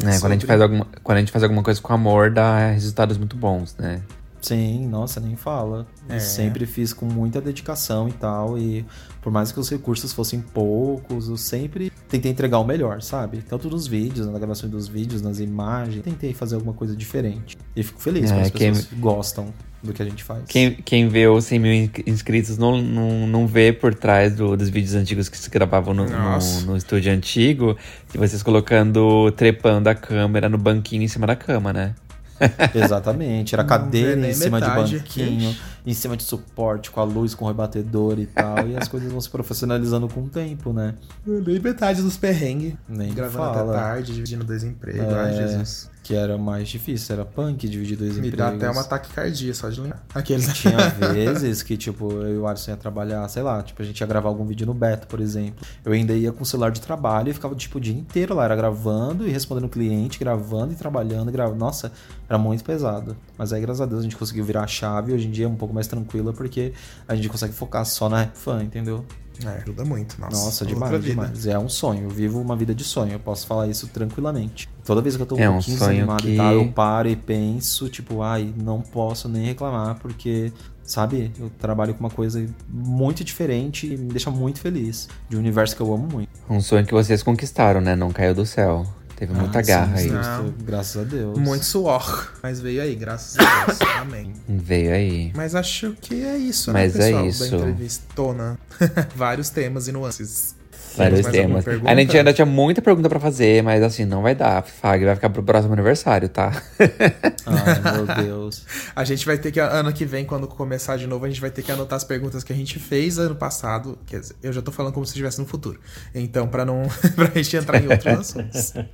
É, 0.05 0.18
quando, 0.18 0.33
a 0.33 0.35
gente 0.35 0.47
faz 0.47 0.61
alguma, 0.61 0.87
quando 1.03 1.16
a 1.16 1.20
gente 1.20 1.33
faz 1.33 1.43
alguma 1.43 1.62
coisa 1.62 1.81
com 1.81 1.93
amor, 1.93 2.31
dá 2.31 2.70
resultados 2.70 3.16
muito 3.16 3.35
bons, 3.35 3.74
né? 3.79 4.03
Sim, 4.47 4.86
nossa, 4.86 5.18
nem 5.18 5.34
fala. 5.34 5.88
É. 6.09 6.20
Sempre 6.20 6.66
fiz 6.66 6.92
com 6.92 7.05
muita 7.05 7.40
dedicação 7.40 8.09
e 8.09 8.12
tal. 8.12 8.57
E 8.57 8.86
por 9.20 9.32
mais 9.32 9.51
que 9.51 9.59
os 9.59 9.68
recursos 9.68 10.12
fossem 10.12 10.40
poucos, 10.40 11.28
eu 11.28 11.36
sempre 11.36 11.92
tentei 12.09 12.30
entregar 12.30 12.61
o 12.61 12.64
melhor, 12.64 13.03
sabe? 13.03 13.38
Tanto 13.38 13.68
nos 13.68 13.88
vídeos, 13.88 14.28
na 14.28 14.38
gravação 14.38 14.70
dos 14.70 14.86
vídeos, 14.86 15.20
nas 15.20 15.40
imagens. 15.40 16.01
Tentei 16.05 16.32
fazer 16.32 16.55
alguma 16.55 16.74
coisa 16.74 16.94
diferente. 16.94 17.57
E 17.74 17.82
fico 17.82 18.01
feliz 18.01 18.30
é, 18.30 18.34
quando 18.34 18.42
as 18.42 18.51
pessoas 18.51 18.84
quem... 18.86 19.01
gostam 19.01 19.53
do 19.82 19.92
que 19.92 20.01
a 20.01 20.05
gente 20.05 20.22
faz. 20.22 20.44
Quem, 20.47 20.74
quem 20.74 21.09
vê 21.09 21.26
os 21.26 21.44
100 21.44 21.59
mil 21.59 21.90
inscritos 22.07 22.57
não, 22.57 22.80
não, 22.80 23.26
não 23.26 23.47
vê 23.49 23.72
por 23.72 23.97
trás 23.97 24.36
do, 24.36 24.57
dos 24.57 24.68
vídeos 24.68 24.94
antigos 24.94 25.28
que 25.28 25.36
se 25.36 25.51
gravavam 25.51 25.92
no, 25.92 26.05
no, 26.05 26.61
no, 26.66 26.76
estúdio 26.76 27.12
antigo, 27.12 27.76
e 28.14 28.18
vocês 28.18 28.42
colocando, 28.44 29.30
trepando 29.32 29.88
a 29.88 29.94
câmera 29.94 30.49
no 30.49 30.57
banquinho 30.57 31.03
em 31.03 31.09
cima 31.09 31.26
da 31.26 31.34
cama, 31.34 31.72
né? 31.72 31.94
Exatamente, 32.74 33.55
era 33.55 33.64
cadeira 33.64 34.28
em 34.28 34.32
cima 34.34 34.61
metade. 34.61 34.91
de 34.91 34.99
banquinho. 34.99 35.57
em 35.87 35.95
cima 35.95 36.16
de 36.16 36.22
suporte, 36.22 36.91
com 36.91 37.01
a 37.01 37.05
luz, 37.05 37.34
com 37.34 37.45
o 37.45 37.49
rebatedor 37.49 38.18
e 38.18 38.26
tal. 38.26 38.66
e 38.68 38.76
as 38.76 38.89
coisas 38.89 39.11
vão 39.11 39.20
se 39.20 39.30
profissionalizando 39.30 40.09
com 40.09 40.20
o 40.24 40.28
tempo, 40.28 40.72
né? 40.72 40.95
Nem 41.26 41.59
metade 41.61 42.03
dos 42.03 42.16
perrengues. 42.16 42.74
Nem 42.89 43.12
Gravando 43.14 43.39
fala. 43.55 43.72
até 43.72 43.80
tarde, 43.80 44.12
dividindo 44.14 44.45
dois 44.45 44.62
empregos. 44.64 45.03
É, 45.03 45.14
Ai, 45.14 45.34
Jesus. 45.34 45.91
Que 46.03 46.14
era 46.14 46.39
mais 46.39 46.68
difícil, 46.68 47.14
era 47.16 47.24
punk 47.24 47.68
dividir 47.68 47.97
dois 47.97 48.12
Me 48.16 48.28
empregos. 48.28 48.39
dá 48.39 48.49
até 48.51 48.70
uma 48.70 48.84
taquicardia 48.84 49.53
só 49.53 49.68
de 49.68 49.80
lembrar. 49.80 50.05
Aqueles. 50.14 50.47
Tinha 50.55 50.76
vezes 51.12 51.64
que, 51.64 51.76
tipo, 51.76 52.12
eu 52.12 52.34
e 52.34 52.39
o 52.39 52.47
Alisson 52.47 52.70
ia 52.70 52.76
trabalhar, 52.76 53.28
sei 53.28 53.43
lá, 53.43 53.61
tipo, 53.61 53.82
a 53.82 53.84
gente 53.84 54.01
ia 54.01 54.07
gravar 54.07 54.28
algum 54.28 54.47
vídeo 54.47 54.64
no 54.64 54.72
Beto, 54.72 55.09
por 55.09 55.18
exemplo. 55.20 55.66
Eu 55.84 55.93
ainda 55.93 56.12
ia 56.12 56.30
com 56.30 56.45
o 56.45 56.47
celular 56.47 56.70
de 56.70 56.80
trabalho 56.80 57.30
e 57.30 57.32
ficava, 57.34 57.57
tipo, 57.57 57.78
o 57.78 57.80
dia 57.80 57.93
inteiro 57.93 58.37
lá, 58.37 58.45
era 58.45 58.55
gravando 58.55 59.26
e 59.26 59.30
respondendo 59.32 59.64
o 59.64 59.68
cliente, 59.68 60.16
gravando 60.20 60.72
e 60.72 60.76
trabalhando, 60.76 61.28
e 61.28 61.32
gravando. 61.32 61.59
Nossa, 61.59 61.91
era 62.29 62.39
muito 62.39 62.64
pesado. 62.64 63.16
Mas 63.39 63.53
aí, 63.53 63.61
graças 63.61 63.81
a 63.81 63.87
Deus, 63.87 64.01
a 64.01 64.03
gente 64.03 64.16
conseguiu 64.16 64.45
virar 64.45 64.62
a 64.62 64.66
chave. 64.66 65.12
Hoje 65.12 65.27
em 65.27 65.31
dia 65.31 65.45
é 65.47 65.49
um 65.49 65.55
pouco 65.57 65.72
mais 65.74 65.87
tranquila, 65.87 66.33
porque 66.33 66.72
a 67.07 67.14
gente 67.14 67.29
consegue 67.29 67.53
focar 67.53 67.85
só 67.85 68.09
na 68.09 68.20
rap 68.20 68.37
fã, 68.37 68.62
entendeu? 68.62 69.05
É, 69.45 69.61
ajuda 69.62 69.85
muito. 69.85 70.18
Nossa, 70.18 70.35
Nossa, 70.47 70.64
outra 70.64 70.99
demais, 70.99 71.05
demais. 71.05 71.47
É 71.47 71.59
um 71.59 71.68
sonho. 71.68 72.05
Eu 72.05 72.09
vivo 72.11 72.41
uma 72.41 72.57
vida 72.57 72.74
de 72.74 72.83
sonho. 72.85 73.12
Eu 73.12 73.20
posso 73.20 73.47
falar 73.47 73.68
isso 73.68 73.87
tranquilamente. 73.89 74.66
Toda 74.85 75.03
vez 75.03 75.14
que 75.14 75.20
eu 75.22 75.27
tô 75.27 75.37
um 75.37 75.39
É 75.41 75.49
um 75.51 75.55
pouquinho 75.55 75.77
sonho 75.79 75.91
desanimado 75.91 76.22
que- 76.22 76.33
e 76.33 76.37
tal, 76.39 76.53
eu 76.55 76.72
paro 76.72 77.09
e 77.09 77.16
penso, 77.16 77.89
tipo, 77.91 78.22
ai, 78.22 78.55
não 78.57 78.81
posso 78.81 79.29
nem 79.29 79.45
reclamar, 79.45 79.99
porque, 79.99 80.51
sabe, 80.83 81.31
eu 81.39 81.51
trabalho 81.59 81.93
com 81.93 82.01
uma 82.01 82.09
coisa 82.09 82.47
muito 82.66 83.22
diferente 83.22 83.87
e 83.87 83.97
me 83.99 84.09
deixa 84.09 84.31
muito 84.31 84.59
feliz. 84.59 85.07
De 85.29 85.37
um 85.37 85.39
universo 85.41 85.77
que 85.77 85.83
eu 85.83 85.93
amo 85.93 86.09
muito. 86.11 86.31
Um 86.49 86.61
sonho 86.62 86.87
que 86.87 86.95
vocês 86.95 87.22
conquistaram, 87.22 87.81
né? 87.83 87.95
Não 87.95 88.11
caiu 88.11 88.35
do 88.35 88.47
céu. 88.47 88.87
Teve 89.16 89.32
muita 89.32 89.60
Ah, 89.60 89.62
garra 89.62 89.96
sim, 89.96 90.14
aí. 90.14 90.24
sim, 90.24 90.54
Graças 90.64 90.96
a 91.00 91.04
Deus. 91.04 91.38
Muito 91.38 91.64
suor. 91.64 92.32
Mas 92.42 92.60
veio 92.60 92.82
aí, 92.82 92.94
graças 92.94 93.38
a 93.38 93.64
Deus. 93.64 93.78
Amém. 94.00 94.32
Veio 94.48 94.92
aí. 94.92 95.32
Mas 95.34 95.54
acho 95.54 95.96
que 96.00 96.22
é 96.22 96.36
isso, 96.36 96.72
Mas 96.72 96.94
né, 96.94 97.00
é 97.00 97.06
pessoal? 97.12 97.26
isso. 97.26 97.50
Da 97.50 97.56
entrevistona. 97.56 98.58
Vários 99.16 99.48
temas 99.50 99.88
e 99.88 99.92
nuances. 99.92 100.55
Vários 100.97 101.26
temas. 101.26 101.64
A 101.84 101.94
gente 101.94 102.16
ainda 102.16 102.32
tinha 102.32 102.47
muita 102.47 102.80
pergunta 102.82 103.09
pra 103.09 103.20
fazer, 103.20 103.62
mas 103.62 103.82
assim, 103.82 104.05
não 104.05 104.22
vai 104.22 104.34
dar. 104.34 104.62
Fag 104.62 105.05
vai 105.05 105.14
ficar 105.14 105.30
pro 105.30 105.42
próximo 105.42 105.72
aniversário, 105.72 106.28
tá? 106.28 106.51
Ai, 107.47 107.92
meu 107.94 108.07
Deus. 108.24 108.64
A 108.94 109.05
gente 109.05 109.24
vai 109.26 109.38
ter 109.38 109.51
que, 109.53 109.61
ano 109.61 109.92
que 109.92 110.05
vem, 110.05 110.24
quando 110.24 110.47
começar 110.47 110.97
de 110.97 111.07
novo, 111.07 111.24
a 111.24 111.28
gente 111.28 111.40
vai 111.40 111.51
ter 111.51 111.62
que 111.62 111.70
anotar 111.72 111.97
as 111.97 112.05
perguntas 112.05 112.42
que 112.42 112.53
a 112.53 112.57
gente 112.57 112.78
fez 112.78 113.18
ano 113.18 113.34
passado. 113.36 113.99
Quer 114.07 114.20
dizer, 114.20 114.36
eu 114.42 114.53
já 114.53 114.62
tô 114.62 114.72
falando 114.72 114.92
como 114.92 115.05
se 115.07 115.11
estivesse 115.12 115.38
no 115.38 115.47
futuro. 115.47 115.78
Então, 116.14 116.47
pra 116.49 116.64
não. 116.64 116.82
pra 117.14 117.26
gente 117.34 117.57
entrar 117.57 117.82
em 117.82 117.88
outros 117.88 118.07
assuntos. 118.18 118.74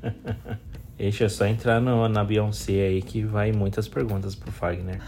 Ixi, 0.98 1.24
é 1.24 1.28
só 1.28 1.46
entrar 1.46 1.80
no- 1.80 2.09
na 2.09 2.22
Beyoncé 2.22 2.72
aí 2.74 3.03
que 3.03 3.24
vai 3.24 3.50
muitas 3.50 3.88
perguntas 3.88 4.36
pro 4.36 4.53
Fagner. 4.53 5.00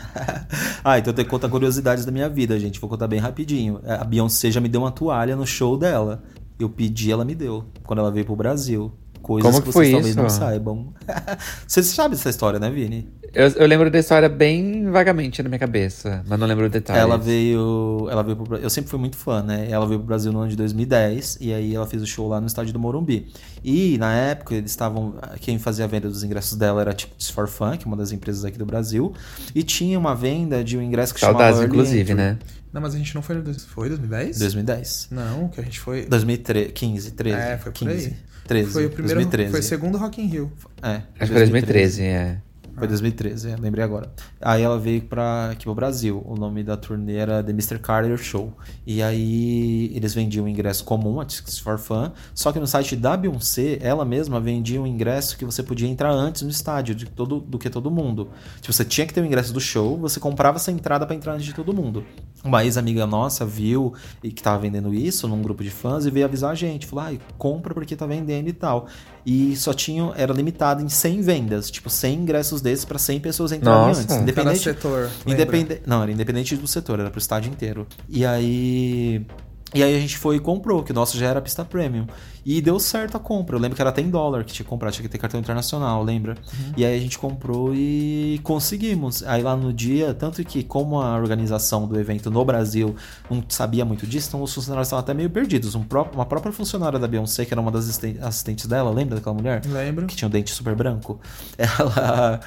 Ah, 0.83 0.99
então 0.99 1.13
eu 1.13 1.15
tenho 1.15 1.27
que 1.27 1.31
contar 1.31 1.49
curiosidades 1.49 2.05
da 2.05 2.11
minha 2.11 2.29
vida, 2.29 2.59
gente. 2.59 2.81
Vou 2.81 2.91
contar 2.91 3.07
bem 3.07 3.21
rapidinho. 3.21 3.81
A 3.87 4.03
Beyoncé 4.03 4.51
já 4.51 4.61
me 4.61 4.69
deu 4.69 4.81
uma 4.81 4.91
toalha 4.91 5.37
no 5.37 5.47
show 5.47 5.77
dela. 5.79 6.25
Eu 6.59 6.69
pedi, 6.69 7.11
ela 7.11 7.25
me 7.25 7.35
deu. 7.35 7.65
Quando 7.85 7.99
ela 7.99 8.11
veio 8.11 8.27
pro 8.27 8.37
Brasil. 8.37 8.93
Coisas 9.25 9.51
Como 9.51 9.63
que 9.63 9.69
que 9.69 9.73
vocês 9.75 9.87
foi 9.87 9.91
talvez 9.91 10.15
isso? 10.15 10.23
não 10.23 10.29
saibam. 10.29 10.93
Vocês 11.67 11.87
sabem 11.87 12.11
dessa 12.11 12.29
história, 12.29 12.59
né, 12.59 12.71
Vini? 12.71 13.09
Eu, 13.33 13.49
eu 13.49 13.67
lembro 13.67 13.91
da 13.91 13.99
história 13.99 14.29
bem 14.29 14.91
vagamente 14.91 15.43
na 15.43 15.49
minha 15.49 15.59
cabeça, 15.59 16.23
mas 16.29 16.39
não 16.39 16.47
lembro 16.47 16.69
detalhes. 16.69 17.03
Ela 17.03 17.17
veio, 17.17 18.07
ela 18.11 18.23
veio 18.23 18.37
pro, 18.37 18.57
eu 18.59 18.69
sempre 18.69 18.91
fui 18.91 19.01
muito 19.01 19.17
fã, 19.17 19.43
né? 19.43 19.67
Ela 19.71 19.87
veio 19.87 19.99
pro 19.99 20.07
Brasil 20.07 20.31
no 20.31 20.41
ano 20.41 20.51
de 20.51 20.57
2010 20.57 21.39
e 21.41 21.55
aí 21.55 21.75
ela 21.75 21.87
fez 21.87 22.03
o 22.03 22.07
show 22.07 22.29
lá 22.29 22.39
no 22.39 22.47
estádio 22.47 22.75
do 22.75 22.79
Morumbi. 22.79 23.33
E 23.65 23.97
na 23.97 24.15
época 24.15 24.55
eles 24.55 24.71
estavam, 24.71 25.15
quem 25.41 25.59
fazia 25.59 25.87
a 25.87 25.89
venda 25.89 26.07
dos 26.07 26.23
ingressos 26.23 26.57
dela 26.59 26.83
era 26.83 26.93
tipo 26.93 27.15
for 27.33 27.49
Fun, 27.49 27.79
que 27.79 27.85
é 27.85 27.87
uma 27.87 27.97
das 27.97 28.13
empresas 28.13 28.45
aqui 28.45 28.59
do 28.59 28.67
Brasil, 28.67 29.15
e 29.55 29.63
tinha 29.63 29.99
uma 29.99 30.15
venda 30.15 30.63
de 30.63 30.77
um 30.77 30.83
ingresso 30.83 31.15
que 31.15 31.21
Saudades, 31.21 31.57
chamava 31.57 31.63
Early 31.63 31.75
inclusive, 31.75 32.13
Entry. 32.13 32.15
né? 32.15 32.39
Não, 32.75 32.83
mas 32.83 32.95
a 32.95 32.99
gente 32.99 33.15
não 33.15 33.23
foi 33.23 33.43
Foi 33.69 33.89
2010? 33.89 34.39
2010. 34.39 35.09
Não, 35.11 35.49
que 35.49 35.61
a 35.61 35.65
gente 35.65 35.81
foi. 35.81 36.07
2015, 36.07 37.13
13. 37.13 37.37
É, 37.37 37.57
foi 37.57 37.73
por 37.73 37.79
15, 37.79 38.07
aí. 38.07 38.17
13. 38.47 38.73
Foi 38.73 38.87
o 38.87 38.91
primeiro. 38.91 39.15
2013. 39.15 39.51
Foi 39.51 39.61
o 39.61 39.63
segundo 39.63 39.99
Rock 39.99 40.21
in 40.21 40.27
Rio. 40.27 40.53
É, 40.83 40.89
Acho 40.89 41.03
que 41.19 41.27
foi 41.27 41.37
2013, 41.37 42.03
é. 42.03 42.39
Foi 42.77 42.89
2013, 42.89 43.51
é, 43.51 43.57
lembrei 43.57 43.85
agora. 43.85 44.13
Aí 44.41 44.61
ela 44.63 44.79
veio 44.79 45.01
pra, 45.03 45.51
aqui 45.51 45.65
pro 45.65 45.75
Brasil. 45.75 46.21
O 46.27 46.35
nome 46.35 46.65
da 46.65 46.77
turnê 46.77 47.15
era 47.15 47.43
The 47.43 47.53
Mr. 47.53 47.79
Carter 47.79 48.17
Show. 48.19 48.53
E 48.85 49.01
aí 49.01 49.93
eles 49.95 50.13
vendiam 50.13 50.45
o 50.45 50.49
ingresso 50.49 50.85
comum, 50.85 51.21
a 51.21 51.25
Tickets 51.25 51.59
for 51.59 51.79
Fun. 51.79 52.11
Só 52.35 52.51
que 52.51 52.59
no 52.59 52.67
site 52.67 52.97
da 52.97 53.17
Beyoncé, 53.17 53.79
ela 53.81 54.05
mesma 54.05 54.41
vendia 54.41 54.83
um 54.83 54.87
ingresso 54.87 55.39
que 55.39 55.45
você 55.45 55.63
podia 55.63 55.89
entrar 55.89 56.11
antes 56.11 56.43
no 56.43 56.51
estádio 56.51 56.97
de 56.97 57.07
todo, 57.07 57.39
do 57.39 57.59
que 57.59 57.71
todo 57.71 57.91
mundo. 57.93 58.31
Tipo, 58.61 58.73
você 58.73 58.85
tinha 58.85 59.07
que 59.07 59.15
ter 59.15 59.21
o 59.21 59.25
ingresso 59.25 59.53
do 59.53 59.61
show, 59.61 59.97
você 59.97 60.19
comprava 60.19 60.57
essa 60.57 60.73
entrada 60.73 61.07
pra 61.07 61.15
entrar 61.15 61.35
antes 61.35 61.47
de 61.47 61.55
todo 61.55 61.73
mundo. 61.73 62.05
Uma 62.45 62.63
ex-amiga 62.63 63.07
nossa 63.07 63.47
viu 63.47 63.95
e 64.23 64.31
que 64.31 64.43
tava 64.43 64.59
vendendo 64.59 64.93
isso 64.93 65.27
num 65.27 65.41
grupo 65.41 65.65
de 65.65 65.71
fãs 65.71 66.05
e 66.05 66.11
veio 66.11 66.27
avisar 66.27 66.51
a 66.51 66.55
gente. 66.55 66.87
Falou, 66.87 67.07
ai, 67.07 67.21
compra 67.39 67.73
porque 67.73 67.97
tá 67.97 68.07
vendendo 68.07 68.49
e 68.49 68.53
tal. 68.53 68.87
E 69.25 69.57
só 69.57 69.73
tinha, 69.73 70.13
era 70.15 70.33
limitado 70.33 70.83
em 70.83 70.89
100 70.89 71.23
vendas, 71.23 71.71
tipo 71.71 71.89
100 71.89 72.15
ingressos 72.15 72.61
desses 72.61 72.85
pra 72.85 72.99
100 72.99 73.21
pessoas 73.21 73.53
entrarem 73.53 73.89
Nossa. 73.89 74.03
antes. 74.03 74.17
Independente, 74.17 74.59
setor. 74.59 75.11
lembra? 75.27 75.33
independente, 75.33 75.83
não, 75.87 76.03
era 76.03 76.13
independente 76.13 76.57
do 76.57 76.67
setor, 76.67 77.01
era 77.01 77.11
pro 77.11 77.19
estádio 77.19 77.51
inteiro. 77.51 77.87
E 78.09 78.27
aí 78.27 79.27
e 79.75 79.83
aí 79.83 79.97
a 79.97 79.99
gente 79.99 80.17
foi 80.17 80.37
e 80.37 80.41
comprou, 80.41 80.85
que 80.85 80.93
o 80.93 80.95
nosso 80.95 81.19
já 81.19 81.27
era 81.27 81.43
pista 81.43 81.65
premium. 81.65 82.07
E 82.45 82.61
deu 82.61 82.79
certo 82.79 83.17
a 83.17 83.21
compra. 83.21 83.57
Eu 83.57 83.61
lembro 83.61 83.75
que 83.77 83.81
era 83.83 83.91
até 83.91 84.03
em 84.03 84.11
dólar 84.11 84.45
que 84.45 84.53
tinha 84.53 84.65
que 84.65 84.69
comprar, 84.71 84.91
tinha 84.91 85.03
que 85.03 85.09
ter 85.09 85.19
cartão 85.19 85.41
internacional, 85.41 86.03
lembra? 86.03 86.37
E 86.77 86.85
aí 86.85 86.97
a 86.97 87.01
gente 87.01 87.19
comprou 87.19 87.73
e 87.75 88.39
conseguimos. 88.43 89.23
Aí 89.23 89.43
lá 89.43 89.57
no 89.57 89.73
dia, 89.73 90.13
tanto 90.13 90.45
que 90.45 90.63
como 90.63 91.01
a 91.01 91.17
organização 91.17 91.87
do 91.89 91.99
evento 91.99 92.31
no 92.31 92.45
Brasil 92.45 92.95
não 93.31 93.43
sabia 93.49 93.85
muito 93.85 94.07
disso, 94.07 94.29
então 94.29 94.43
os 94.43 94.53
funcionários 94.53 94.89
estavam 94.89 95.01
até 95.03 95.15
meio 95.15 95.31
perdidos. 95.31 95.75
Um 95.75 95.83
pró- 95.83 96.09
uma 96.15 96.27
própria 96.27 96.53
funcionária 96.53 96.99
da 96.99 97.09
Beyoncé, 97.09 97.45
que 97.45 97.55
era 97.55 97.61
uma 97.61 97.71
das 97.71 97.85
assisten- 97.89 98.19
assistentes 98.21 98.67
dela, 98.67 98.91
lembra 98.91 99.15
daquela 99.17 99.35
mulher? 99.35 99.63
Lembro. 99.67 100.07
que 100.07 100.15
tinha 100.17 100.29
um 100.29 100.31
dente 100.31 100.51
super 100.51 100.75
branco. 100.75 101.19
Ela, 101.57 102.41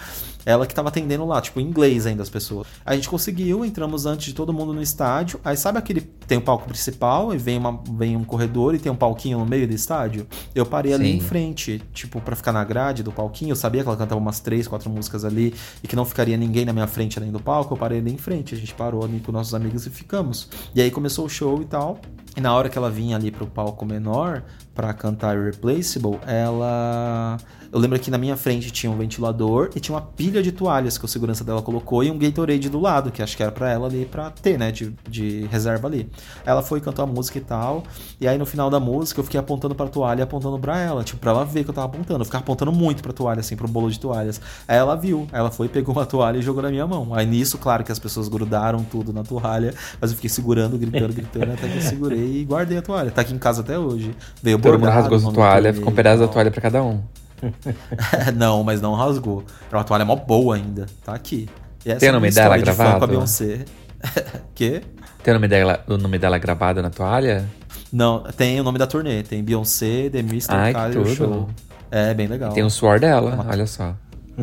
ela 0.46 0.66
que 0.66 0.74
tava 0.74 0.88
atendendo 0.90 1.26
lá, 1.26 1.42
tipo, 1.42 1.60
em 1.60 1.64
inglês 1.66 2.06
ainda 2.06 2.24
as 2.24 2.30
pessoas. 2.30 2.68
A 2.86 2.96
gente 2.96 3.10
conseguiu, 3.10 3.66
entramos 3.66 4.06
antes 4.06 4.28
de 4.28 4.34
todo 4.34 4.54
mundo 4.54 4.74
no 4.74 4.82
estádio. 4.82 5.40
Aí 5.44 5.58
sabe 5.58 5.78
aquele 5.78 6.00
tem 6.02 6.38
o 6.38 6.42
palco 6.42 6.66
principal 6.68 7.34
e 7.34 7.38
vem, 7.38 7.58
uma, 7.58 7.82
vem 7.92 8.16
um 8.16 8.24
corredor 8.24 8.74
e 8.76 8.80
tem 8.80 8.90
um 8.92 8.96
palquinho 8.96 9.40
no 9.40 9.46
meio 9.46 9.68
do 9.68 9.74
estádio? 9.88 10.28
Eu 10.54 10.66
parei 10.66 10.94
ali 10.94 11.12
Sim. 11.12 11.18
em 11.18 11.20
frente, 11.22 11.82
tipo, 11.94 12.20
pra 12.20 12.36
ficar 12.36 12.52
na 12.52 12.64
grade 12.64 13.02
do 13.02 13.12
palquinho. 13.12 13.52
Eu 13.52 13.56
sabia 13.56 13.82
que 13.82 13.88
ela 13.88 13.98
cantava 13.98 14.20
umas 14.20 14.42
três, 14.42 14.68
quatro 14.68 14.90
músicas 14.90 15.24
ali 15.24 15.54
e 15.82 15.88
que 15.88 15.96
não 15.96 16.04
ficaria 16.04 16.36
ninguém 16.36 16.66
na 16.66 16.74
minha 16.74 16.88
frente 16.88 17.18
além 17.18 17.32
do 17.32 17.40
palco. 17.40 17.74
Eu 17.74 17.78
parei 17.78 18.00
ali 18.00 18.12
em 18.12 18.18
frente. 18.18 18.54
A 18.54 18.58
gente 18.58 18.74
parou 18.74 19.04
ali 19.04 19.22
com 19.22 19.32
nossos 19.32 19.54
amigos 19.54 19.86
e 19.86 19.90
ficamos. 19.90 20.50
E 20.76 20.82
aí 20.82 20.92
começou 20.92 21.26
o 21.26 21.30
show 21.30 21.62
e 21.62 21.66
tal. 21.66 22.00
E 22.38 22.40
na 22.40 22.54
hora 22.54 22.70
que 22.70 22.78
ela 22.78 22.92
vinha 22.92 23.16
ali 23.16 23.32
pro 23.32 23.48
palco 23.48 23.84
menor 23.84 24.44
pra 24.76 24.94
cantar 24.94 25.36
Irreplaceable, 25.36 26.20
ela. 26.28 27.38
Eu 27.74 27.80
lembro 27.80 28.00
que 28.00 28.10
na 28.12 28.18
minha 28.18 28.38
frente 28.38 28.72
tinha 28.72 28.90
um 28.90 28.96
ventilador 28.96 29.72
e 29.76 29.80
tinha 29.80 29.94
uma 29.94 30.02
pilha 30.02 30.42
de 30.42 30.54
toalhas 30.54 30.98
que 30.98 31.04
o 31.04 31.08
segurança 31.08 31.44
dela 31.44 31.62
colocou 31.62 32.02
e 32.04 32.10
um 32.10 32.18
Gatorade 32.18 32.70
do 32.70 32.80
lado, 32.80 33.12
que 33.12 33.22
acho 33.22 33.36
que 33.36 33.44
era 33.44 33.52
pra 33.52 33.70
ela 33.70 33.88
ali 33.88 34.06
pra 34.06 34.30
ter, 34.30 34.58
né, 34.58 34.72
de, 34.72 34.94
de 35.10 35.48
reserva 35.48 35.88
ali. 35.88 36.10
Ela 36.46 36.62
foi 36.62 36.80
cantou 36.80 37.04
a 37.04 37.08
música 37.08 37.40
e 37.40 37.42
tal. 37.42 37.84
E 38.22 38.28
aí 38.28 38.38
no 38.38 38.46
final 38.46 38.70
da 38.70 38.80
música 38.80 39.20
eu 39.20 39.24
fiquei 39.24 39.40
apontando 39.40 39.74
pra 39.76 39.88
toalha 39.88 40.20
e 40.20 40.24
apontando 40.24 40.58
pra 40.60 40.80
ela, 40.80 41.04
tipo, 41.04 41.20
pra 41.20 41.32
ela 41.32 41.44
ver 41.44 41.64
que 41.64 41.72
eu 41.72 41.74
tava 41.74 41.88
apontando. 41.88 42.22
Eu 42.22 42.26
ficava 42.26 42.44
apontando 42.44 42.72
muito 42.72 43.02
pra 43.02 43.12
toalha, 43.12 43.40
assim, 43.40 43.56
pro 43.56 43.68
bolo 43.68 43.90
de 43.90 44.00
toalhas. 44.00 44.40
Aí 44.68 44.78
ela 44.78 44.96
viu, 44.96 45.28
ela 45.34 45.50
foi, 45.50 45.68
pegou 45.68 45.94
uma 45.94 46.06
toalha 46.06 46.38
e 46.38 46.42
jogou 46.42 46.62
na 46.62 46.70
minha 46.70 46.86
mão. 46.88 47.14
Aí 47.14 47.26
nisso, 47.26 47.58
claro 47.58 47.84
que 47.84 47.92
as 47.92 48.00
pessoas 48.00 48.30
grudaram 48.30 48.84
tudo 48.84 49.12
na 49.12 49.24
toalha, 49.24 49.74
mas 50.00 50.12
eu 50.12 50.16
fiquei 50.16 50.30
segurando, 50.30 50.78
gritando, 50.78 51.14
gritando, 51.14 51.52
até 51.52 51.68
que 51.68 51.78
eu 51.78 51.82
segurei 51.82 52.27
e 52.28 52.46
guardei 52.46 52.78
a 52.78 52.82
toalha. 52.82 53.12
Tá 53.12 53.22
aqui 53.22 53.34
em 53.34 53.38
casa 53.38 53.62
até 53.62 53.78
hoje. 53.78 54.16
Veio 54.42 54.60
Todo 54.60 54.80
mundo 54.80 54.90
rasgou 54.90 55.20
do 55.20 55.32
toalha, 55.32 55.74
ficou 55.74 55.90
um 55.90 55.94
e 55.94 55.96
pedaço 55.96 56.20
da 56.20 56.28
toalha 56.28 56.52
pra 56.52 56.62
cada 56.62 56.84
um. 56.84 57.02
não, 58.36 58.64
mas 58.64 58.82
não 58.82 58.94
rasgou. 58.94 59.44
Era 59.68 59.78
uma 59.78 59.84
toalha 59.84 60.06
mó 60.06 60.16
boa 60.16 60.56
ainda. 60.56 60.86
Tá 61.04 61.14
aqui. 61.14 61.48
E 61.86 61.92
essa 61.92 62.00
Tem 62.00 62.10
o 62.10 62.12
é 62.12 62.16
a 62.16 62.20
nome 62.20 62.32
dela 62.32 62.58
de 62.58 62.64
gravado? 62.64 62.98
Com 63.00 63.04
a 63.04 63.08
Beyoncé. 63.08 63.66
Quê? 64.54 64.82
Tem 65.24 65.32
o 65.32 65.36
nome 65.36 65.48
dela, 65.48 65.84
o 65.88 65.98
nome 65.98 66.18
dela 66.18 66.38
gravado 66.38 66.82
na 66.82 66.90
toalha? 66.90 67.48
Não, 67.92 68.24
tem 68.36 68.60
o 68.60 68.64
nome 68.64 68.78
da 68.78 68.88
turnê. 68.88 69.24
Tem 69.24 69.44
Beyoncé, 69.44 70.10
The 70.10 70.20
Mr. 70.20 70.48
Ai. 70.50 70.74
Show. 71.16 71.50
É, 71.90 72.14
bem 72.14 72.28
legal. 72.28 72.52
Tem 72.52 72.64
o 72.64 72.70
suor 72.70 73.00
dela, 73.00 73.46
olha 73.50 73.66
só. 73.66 73.96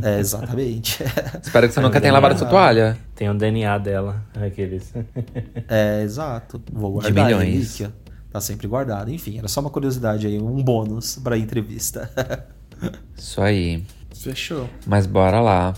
É, 0.02 0.18
exatamente. 0.18 1.02
Espero 1.42 1.68
que 1.68 1.74
você 1.74 1.80
nunca 1.80 2.00
tenha 2.00 2.12
lavado 2.12 2.38
sua 2.38 2.48
toalha. 2.48 2.96
Tem 3.14 3.28
o 3.30 3.34
DNA 3.34 3.78
dela, 3.78 4.22
aqueles. 4.34 4.92
é, 5.68 6.02
exato. 6.02 6.60
Vou 6.72 7.00
De 7.00 7.12
guardar. 7.12 7.24
milhões. 7.26 7.42
é 7.42 7.52
relíquia. 7.52 7.92
Tá 8.32 8.40
sempre 8.40 8.66
guardado. 8.66 9.10
Enfim, 9.12 9.38
era 9.38 9.46
só 9.46 9.60
uma 9.60 9.70
curiosidade 9.70 10.26
aí, 10.26 10.38
um 10.38 10.62
bônus 10.62 11.20
pra 11.22 11.38
entrevista. 11.38 12.10
Isso 13.16 13.40
aí. 13.40 13.84
Fechou. 14.12 14.68
Mas 14.86 15.06
bora 15.06 15.40
lá. 15.40 15.74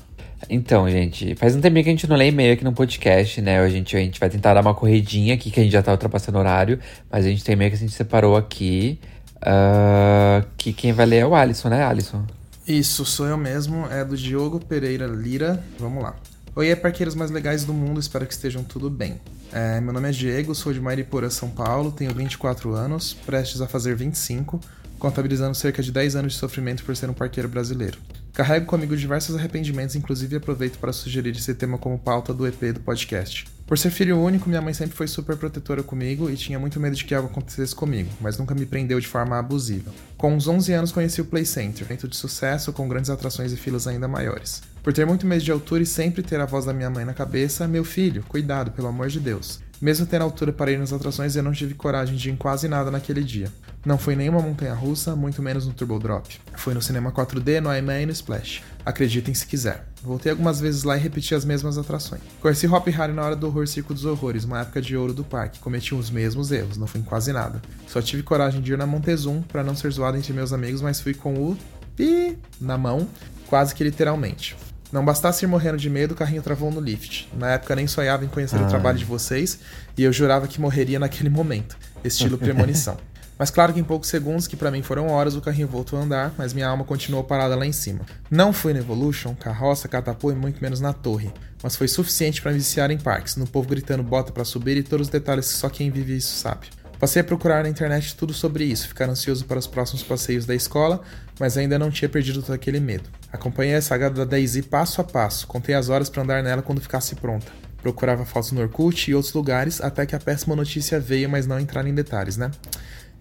Então, 0.49 0.89
gente, 0.89 1.35
faz 1.35 1.55
um 1.57 1.61
tempinho 1.61 1.83
que 1.85 1.91
a 1.91 1.93
gente 1.93 2.07
não 2.09 2.17
lê 2.17 2.29
e-mail 2.29 2.53
aqui 2.55 2.63
no 2.65 2.73
podcast, 2.73 3.41
né? 3.43 3.59
A 3.59 3.69
gente, 3.69 3.97
a 3.97 4.01
gente 4.01 4.21
vai 4.21 4.31
tentar 4.31 4.55
dar 4.55 4.61
uma 4.61 4.75
corridinha 4.75 5.35
aqui, 5.35 5.51
que 5.51 5.61
a 5.61 5.63
gente 5.63 5.73
já 5.73 5.83
tá 5.83 5.93
ultrapassando 5.93 6.39
o 6.39 6.41
horário. 6.41 6.79
Mas 7.11 7.27
a 7.27 7.29
gente 7.29 7.43
tem 7.45 7.53
e-mail 7.55 7.71
que 7.71 7.77
a 7.77 7.81
gente 7.81 7.93
separou 7.93 8.37
aqui. 8.37 8.99
ah, 9.43 10.43
que 10.57 10.73
quem 10.73 10.93
vai 10.93 11.07
ler 11.07 11.19
é 11.19 11.27
o 11.27 11.35
Alisson, 11.35 11.69
né, 11.69 11.83
Alisson? 11.85 12.25
Isso, 12.67 13.05
sou 13.05 13.27
eu 13.27 13.37
mesmo. 13.37 13.87
É 13.87 14.05
do 14.05 14.17
Diogo 14.17 14.59
Pereira 14.59 15.07
Lira. 15.07 15.63
Vamos 15.79 16.03
lá. 16.03 16.17
Oi, 16.57 16.75
parqueiros 16.75 17.15
mais 17.15 17.31
legais 17.31 17.65
do 17.65 17.73
mundo, 17.73 18.01
espero 18.01 18.27
que 18.27 18.33
estejam 18.33 18.65
tudo 18.65 18.89
bem. 18.91 19.21
É, 19.53 19.81
meu 19.81 19.93
nome 19.93 20.09
é 20.09 20.13
Diego, 20.13 20.55
sou 20.55 20.73
de 20.73 20.81
Mariporã, 20.81 21.29
São 21.29 21.51
Paulo, 21.51 21.93
tenho 21.93 22.13
24 22.15 22.73
anos, 22.73 23.13
prestes 23.13 23.61
a 23.61 23.69
fazer 23.69 23.95
25, 23.95 24.59
contabilizando 24.99 25.55
cerca 25.55 25.83
de 25.83 25.93
10 25.93 26.17
anos 26.17 26.33
de 26.33 26.39
sofrimento 26.39 26.83
por 26.83 26.97
ser 26.97 27.11
um 27.11 27.15
parqueiro 27.15 27.49
brasileiro. 27.49 27.99
Carrego 28.33 28.67
comigo 28.67 28.97
diversos 28.97 29.37
arrependimentos, 29.37 29.95
inclusive 29.95 30.37
aproveito 30.37 30.79
para 30.79 30.93
sugerir 30.93 31.37
esse 31.37 31.55
tema 31.55 31.79
como 31.79 31.99
pauta 31.99 32.33
do 32.33 32.47
EP 32.47 32.73
do 32.73 32.81
podcast. 32.81 33.47
Por 33.67 33.77
ser 33.77 33.91
filho 33.91 34.17
único, 34.21 34.49
minha 34.49 34.63
mãe 34.63 34.73
sempre 34.73 34.97
foi 34.97 35.09
super 35.09 35.37
protetora 35.37 35.83
comigo 35.83 36.31
e 36.31 36.37
tinha 36.37 36.57
muito 36.57 36.79
medo 36.79 36.95
de 36.95 37.05
que 37.05 37.13
algo 37.13 37.29
acontecesse 37.29 37.75
comigo, 37.75 38.09
mas 38.21 38.39
nunca 38.39 38.55
me 38.55 38.65
prendeu 38.65 39.01
de 39.01 39.09
forma 39.09 39.37
abusiva. 39.37 39.93
Com 40.17 40.37
uns 40.37 40.47
11 40.47 40.73
anos 40.73 40.93
conheci 40.93 41.21
o 41.21 41.25
Play 41.25 41.45
Center, 41.45 41.83
evento 41.83 42.07
de 42.07 42.17
sucesso 42.17 42.73
com 42.73 42.89
grandes 42.89 43.11
atrações 43.11 43.53
e 43.53 43.57
filas 43.57 43.89
ainda 43.89 44.07
maiores. 44.07 44.63
Por 44.85 44.93
ter 44.93 45.05
muito 45.05 45.27
medo 45.27 45.43
de 45.43 45.51
altura 45.51 45.83
e 45.83 45.87
sempre 45.87 46.23
ter 46.23 46.41
a 46.41 46.47
voz 46.47 46.65
da 46.65 46.73
minha 46.73 46.89
mãe 46.89 47.05
na 47.05 47.13
cabeça, 47.13 47.67
meu 47.67 47.83
filho, 47.83 48.23
cuidado, 48.29 48.71
pelo 48.71 48.87
amor 48.87 49.09
de 49.09 49.19
Deus. 49.19 49.61
Mesmo 49.81 50.07
tendo 50.07 50.23
altura 50.23 50.53
para 50.53 50.71
ir 50.71 50.79
nas 50.79 50.93
atrações, 50.93 51.37
eu 51.37 51.43
não 51.43 51.53
tive 51.53 51.75
coragem 51.75 52.17
de 52.17 52.29
ir 52.29 52.33
em 52.33 52.37
quase 52.37 52.67
nada 52.67 52.91
naquele 52.91 53.23
dia. 53.23 53.51
Não 53.85 53.99
fui 53.99 54.17
nenhuma 54.17 54.41
montanha 54.41 54.75
russa, 54.75 55.15
muito 55.15 55.41
menos 55.41 55.65
no 55.67 55.73
Turbo 55.73 55.99
Drop. 55.99 56.41
Fui 56.57 56.75
no 56.75 56.83
cinema 56.83 57.13
4D, 57.13 57.61
no 57.61 57.73
IMAX 57.73 58.03
e 58.03 58.07
no 58.07 58.13
Splash. 58.13 58.63
Acreditem 58.85 59.33
se 59.33 59.47
quiser. 59.47 59.87
Voltei 60.03 60.33
algumas 60.33 60.61
vezes 60.61 60.83
lá 60.83 60.97
e 60.97 61.01
repeti 61.01 61.35
as 61.35 61.45
mesmas 61.45 61.79
atrações. 61.79 62.21
Conheci 62.41 62.67
Hop 62.67 62.87
Harry 62.89 63.13
na 63.13 63.23
hora 63.23 63.37
do 63.37 63.47
Horror 63.47 63.69
Circo 63.69 63.95
dos 63.95 64.05
Horrores, 64.05 64.45
uma 64.45 64.61
época 64.61 64.83
de 64.83 64.97
ouro 64.97 65.13
do 65.15 65.23
parque. 65.23 65.61
Cometi 65.61 65.95
os 65.95 66.11
mesmos 66.11 66.51
erros, 66.51 66.77
não 66.77 66.87
fui 66.87 67.01
em 67.01 67.05
quase 67.05 67.33
nada. 67.33 67.63
Só 67.87 68.03
tive 68.03 68.23
coragem 68.23 68.61
de 68.61 68.73
ir 68.73 68.79
na 68.79 68.87
Montezum 68.87 69.41
para 69.43 69.63
não 69.63 69.77
ser 69.77 69.93
zoado 69.93 70.17
entre 70.17 70.33
meus 70.33 70.53
amigos, 70.53 70.81
mas 70.81 71.01
fui 71.01 71.15
com 71.15 71.35
o 71.35 71.57
pi 71.95 72.37
na 72.61 72.77
mão, 72.77 73.07
quase 73.47 73.75
que 73.75 73.85
literalmente. 73.85 74.57
Não 74.97 75.05
bastasse 75.05 75.45
ir 75.45 75.47
morrendo 75.47 75.77
de 75.77 75.91
medo, 75.91 76.13
o 76.13 76.15
carrinho 76.15 76.41
travou 76.41 76.71
no 76.71 76.81
lift. 76.81 77.29
Na 77.37 77.51
época 77.51 77.77
nem 77.77 77.87
sonhava 77.87 78.25
em 78.25 78.29
conhecer 78.29 78.57
o 78.57 78.67
trabalho 78.67 78.97
de 78.97 79.05
vocês 79.05 79.59
e 79.95 80.03
eu 80.03 80.11
jurava 80.11 80.49
que 80.49 80.59
morreria 80.59 80.99
naquele 80.99 81.29
momento. 81.29 81.77
Estilo 82.03 82.39
premonição. 82.41 82.97
Mas 83.39 83.51
claro 83.51 83.75
que 83.75 83.79
em 83.79 83.85
poucos 83.85 84.09
segundos, 84.09 84.47
que 84.47 84.57
para 84.57 84.71
mim 84.71 84.81
foram 84.81 85.09
horas, 85.09 85.37
o 85.37 85.43
carrinho 85.43 85.69
voltou 85.69 85.99
a 85.99 86.03
andar, 86.03 86.33
mas 86.39 86.55
minha 86.55 86.67
alma 86.67 86.83
continuou 86.83 87.23
parada 87.23 87.55
lá 87.55 87.67
em 87.67 87.73
cima. 87.73 88.07
Não 88.31 88.55
fui 88.55 88.73
na 88.73 88.79
Evolution, 88.79 89.35
carroça, 89.35 89.87
catapult 89.87 90.35
e 90.35 90.41
muito 90.41 90.63
menos 90.63 90.81
na 90.81 90.95
torre, 90.95 91.31
mas 91.63 91.77
foi 91.77 91.89
suficiente 91.89 92.41
para 92.41 92.53
me 92.53 92.57
viciar 92.57 92.91
em 92.91 92.97
parques, 92.97 93.37
no 93.37 93.47
povo 93.47 93.69
gritando 93.69 94.03
bota 94.03 94.33
para 94.33 94.47
subir 94.47 94.79
e 94.79 94.83
todos 94.83 95.09
os 95.09 95.13
detalhes 95.13 95.53
que 95.53 95.59
só 95.59 95.69
quem 95.69 95.91
vive 95.91 96.17
isso 96.17 96.35
sabe. 96.39 96.69
Passei 96.99 97.21
a 97.21 97.25
procurar 97.25 97.63
na 97.63 97.69
internet 97.69 98.17
tudo 98.17 98.33
sobre 98.33 98.65
isso, 98.65 98.89
ficar 98.89 99.09
ansioso 99.09 99.45
para 99.45 99.59
os 99.59 99.67
próximos 99.67 100.03
passeios 100.03 100.47
da 100.47 100.55
escola, 100.55 101.03
mas 101.39 101.59
ainda 101.59 101.79
não 101.79 101.91
tinha 101.91 102.09
perdido 102.09 102.43
todo 102.43 102.55
aquele 102.55 102.81
medo. 102.81 103.11
Acompanhei 103.31 103.75
a 103.75 103.83
saga 103.83 104.09
da 104.09 104.25
Daisy 104.25 104.63
passo 104.63 105.01
a 105.01 105.05
passo, 105.05 105.47
contei 105.47 105.75
as 105.75 105.91
horas 105.91 106.09
para 106.09 106.23
andar 106.23 106.43
nela 106.43 106.63
quando 106.63 106.81
ficasse 106.81 107.15
pronta. 107.15 107.53
Procurava 107.83 108.25
fotos 108.25 108.51
no 108.53 108.63
Orkut 108.63 109.11
e 109.11 109.15
outros 109.15 109.35
lugares 109.35 109.81
até 109.81 110.07
que 110.07 110.17
a 110.17 110.19
péssima 110.19 110.57
notícia 110.57 110.99
veio, 110.99 111.29
mas 111.29 111.47
não 111.47 111.61
entrar 111.61 111.87
em 111.87 111.95
detalhes, 111.95 112.37
né? 112.37 112.51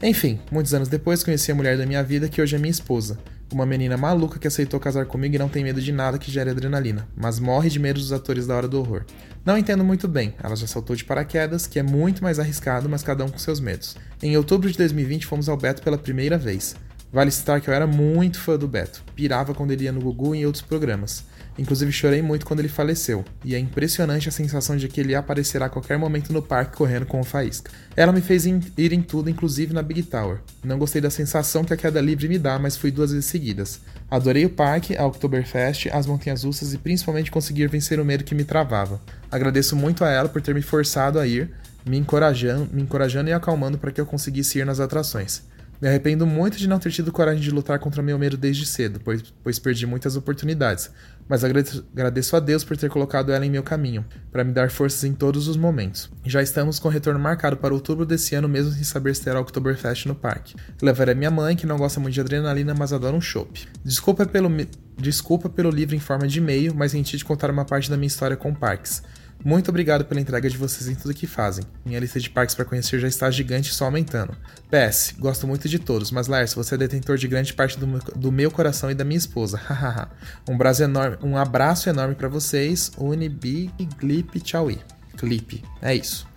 Enfim, 0.02 0.39
muitos 0.52 0.73
anos 0.73 0.88
depois 0.88 1.23
conheci 1.23 1.52
a 1.52 1.56
mulher 1.56 1.77
da 1.77 1.85
minha 1.85 2.03
vida 2.03 2.30
que 2.30 2.41
hoje 2.41 2.56
é 2.56 2.60
minha 2.60 2.72
esposa. 2.72 3.18
Uma 3.53 3.65
menina 3.65 3.95
maluca 3.95 4.39
que 4.39 4.47
aceitou 4.47 4.80
casar 4.80 5.05
comigo 5.05 5.35
e 5.35 5.38
não 5.38 5.47
tem 5.47 5.63
medo 5.63 5.80
de 5.80 5.91
nada 5.91 6.17
que 6.17 6.31
gere 6.31 6.49
adrenalina, 6.49 7.07
mas 7.15 7.39
morre 7.39 7.69
de 7.69 7.80
medo 7.80 7.99
dos 7.99 8.11
atores 8.11 8.47
da 8.47 8.55
hora 8.55 8.67
do 8.67 8.80
horror. 8.80 9.03
Não 9.45 9.57
entendo 9.57 9.84
muito 9.84 10.07
bem, 10.07 10.34
ela 10.41 10.55
já 10.55 10.65
saltou 10.65 10.95
de 10.95 11.05
paraquedas, 11.05 11.67
que 11.67 11.77
é 11.77 11.84
muito 11.84 12.23
mais 12.23 12.39
arriscado, 12.39 12.89
mas 12.89 13.03
cada 13.03 13.23
um 13.23 13.30
com 13.30 13.38
seus 13.38 13.59
medos. 13.59 13.95
Em 14.22 14.35
outubro 14.35 14.69
de 14.69 14.77
2020 14.77 15.27
fomos 15.27 15.47
ao 15.47 15.55
Beto 15.55 15.84
pela 15.84 15.97
primeira 15.97 16.38
vez. 16.38 16.76
Vale 17.13 17.30
citar 17.30 17.61
que 17.61 17.69
eu 17.69 17.73
era 17.73 17.85
muito 17.85 18.39
fã 18.39 18.57
do 18.57 18.67
Beto, 18.67 19.03
pirava 19.15 19.53
quando 19.53 19.72
ele 19.72 19.84
ia 19.84 19.91
no 19.91 20.01
Gugu 20.01 20.34
e 20.34 20.39
em 20.39 20.45
outros 20.45 20.63
programas. 20.63 21.23
Inclusive 21.57 21.91
chorei 21.91 22.22
muito 22.22 22.45
quando 22.45 22.60
ele 22.60 22.68
faleceu, 22.68 23.23
e 23.44 23.56
é 23.56 23.60
impressionante 23.60 24.27
a 24.27 24.32
sensação 24.32 24.76
de 24.76 24.90
que 24.90 24.99
ele 24.99 25.15
aparecerá 25.15 25.68
a 25.68 25.69
qualquer 25.69 25.98
momento 25.98 26.34
no 26.34 26.41
parque 26.41 26.76
correndo 26.76 27.06
com 27.06 27.19
o 27.19 27.23
Faísca. 27.23 27.72
Ela 27.95 28.11
me 28.11 28.19
fez 28.19 28.45
ir 28.45 28.91
em 28.91 29.02
tudo, 29.02 29.30
inclusive 29.30 29.73
na 29.73 29.82
Big 29.82 30.03
Tower. 30.03 30.40
Não 30.64 30.77
gostei 30.77 31.02
da 31.02 31.10
sensação 31.10 31.64
que 31.64 31.73
a 31.73 31.77
queda 31.77 32.02
livre 32.02 32.27
me 32.27 32.38
dá, 32.38 32.60
mas 32.60 32.76
fui 32.76 32.91
duas 32.91 33.11
vezes 33.11 33.26
seguidas. 33.26 33.80
Adorei 34.11 34.45
o 34.45 34.49
parque, 34.49 34.98
a 34.98 35.06
Oktoberfest, 35.06 35.90
as 35.91 36.06
montanhas 36.06 36.44
russas 36.44 36.73
e 36.73 36.77
principalmente 36.77 37.32
conseguir 37.32 37.68
vencer 37.68 37.99
o 37.99 38.06
medo 38.06 38.26
que 38.26 38.36
me 38.36 38.44
travava. 38.44 38.99
Agradeço 39.32 39.76
muito 39.76 40.03
a 40.03 40.10
ela 40.10 40.27
por 40.27 40.41
ter 40.41 40.53
me 40.53 40.61
forçado 40.61 41.19
a 41.19 41.26
ir, 41.26 41.52
me 41.86 41.98
encorajando, 41.98 42.68
me 42.73 42.82
encorajando 42.82 43.30
e 43.30 43.34
acalmando 43.34 43.77
para 43.77 43.91
que 43.91 44.02
eu 44.02 44.06
conseguisse 44.06 44.60
ir 44.60 44.65
nas 44.65 44.80
atrações. 44.80 45.44
Me 45.82 45.90
arrependo 45.90 46.26
muito 46.26 46.57
de 46.57 46.69
não 46.69 46.80
ter 46.80 46.91
tido 46.91 47.11
coragem 47.11 47.41
de 47.41 47.52
lutar 47.52 47.80
contra 47.80 48.02
meu 48.02 48.18
medo 48.18 48.38
desde 48.38 48.65
cedo, 48.65 48.99
pois, 49.03 49.22
pois 49.44 49.60
perdi 49.60 49.86
muitas 49.86 50.15
oportunidades. 50.15 50.90
Mas 51.27 51.43
agradeço, 51.43 52.35
a 52.35 52.39
Deus 52.39 52.64
por 52.64 52.77
ter 52.77 52.89
colocado 52.89 53.31
ela 53.31 53.45
em 53.45 53.49
meu 53.49 53.64
caminho, 53.64 54.06
para 54.31 54.43
me 54.43 54.53
dar 54.53 54.69
forças 54.69 55.03
em 55.03 55.14
todos 55.14 55.47
os 55.47 55.57
momentos. 55.57 56.11
Já 56.23 56.41
estamos 56.41 56.77
com 56.77 56.88
o 56.88 56.91
retorno 56.91 57.19
marcado 57.19 57.57
para 57.57 57.73
outubro 57.73 58.06
desse 58.06 58.35
ano, 58.35 58.47
mesmo 58.47 58.72
sem 58.72 58.84
saber 58.84 59.15
se 59.15 59.23
terá 59.23 59.39
Oktoberfest 59.39 60.06
no 60.06 60.14
parque. 60.14 60.56
Levarei 60.81 61.15
minha 61.15 61.31
mãe, 61.31 61.56
que 61.56 61.65
não 61.65 61.77
gosta 61.77 61.99
muito 61.99 62.14
de 62.14 62.22
adrenalina, 62.22 62.76
mas 62.76 62.93
adora 62.93 63.15
um 63.15 63.22
chopp. 63.22 63.68
Desculpa 63.84 64.26
pelo, 64.26 64.49
desculpa 64.97 65.49
pelo 65.49 65.72
livro 65.72 65.95
em 65.95 65.99
forma 65.99 66.27
de 66.27 66.38
e-mail, 66.38 66.76
mas 66.76 66.91
senti 66.91 67.18
de 67.18 67.26
contar 67.26 67.49
uma 67.49 67.65
parte 67.65 67.89
da 67.89 67.97
minha 67.97 68.07
história 68.07 68.38
com 68.38 68.53
parques. 68.53 69.02
Muito 69.44 69.70
obrigado 69.70 70.06
pela 70.06 70.20
entrega 70.20 70.49
de 70.49 70.57
vocês 70.57 70.90
em 70.90 70.95
tudo 70.95 71.14
que 71.14 71.28
fazem. 71.28 71.64
Minha 71.86 71.99
lista 71.99 72.20
de 72.20 72.30
parques 72.30 72.56
para 72.56 72.66
conhecer 72.66 72.99
já 72.99 73.07
está 73.07 73.30
gigante 73.30 73.70
e 73.70 73.74
só 73.74 73.86
aumentando. 73.86 74.36
PS, 74.72 75.14
gosto 75.20 75.45
muito 75.45 75.70
de 75.70 75.78
todos, 75.78 76.10
mas 76.12 76.28
Lars, 76.28 76.53
você 76.53 76.76
é 76.76 76.78
detentor 76.78 77.18
de 77.18 77.28
grande 77.28 77.53
parte 77.53 77.78
do 77.78 77.86
meu, 77.86 77.99
do 78.16 78.32
meu 78.32 78.49
coração 78.49 78.90
e 78.90 78.95
da 78.95 79.03
minha 79.03 79.18
esposa. 79.18 79.60
um, 80.49 80.53
abraço 80.56 80.84
enorme, 80.84 81.18
um 81.22 81.38
abraço 81.38 81.90
enorme 81.90 82.16
para 82.16 82.28
vocês. 82.28 82.91
Unibig 82.98 83.72
Glip 83.99 84.40
Tchaui. 84.40 84.80
Clipe. 85.16 85.64
É 85.82 85.95
isso. 85.95 86.28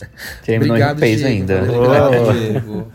Terminou 0.44 0.76
Obrigado, 0.76 1.02
em 1.02 1.16
Diego. 1.16 1.28
ainda. 1.28 1.62
Obrigado, 1.62 2.32
Diego. 2.32 2.90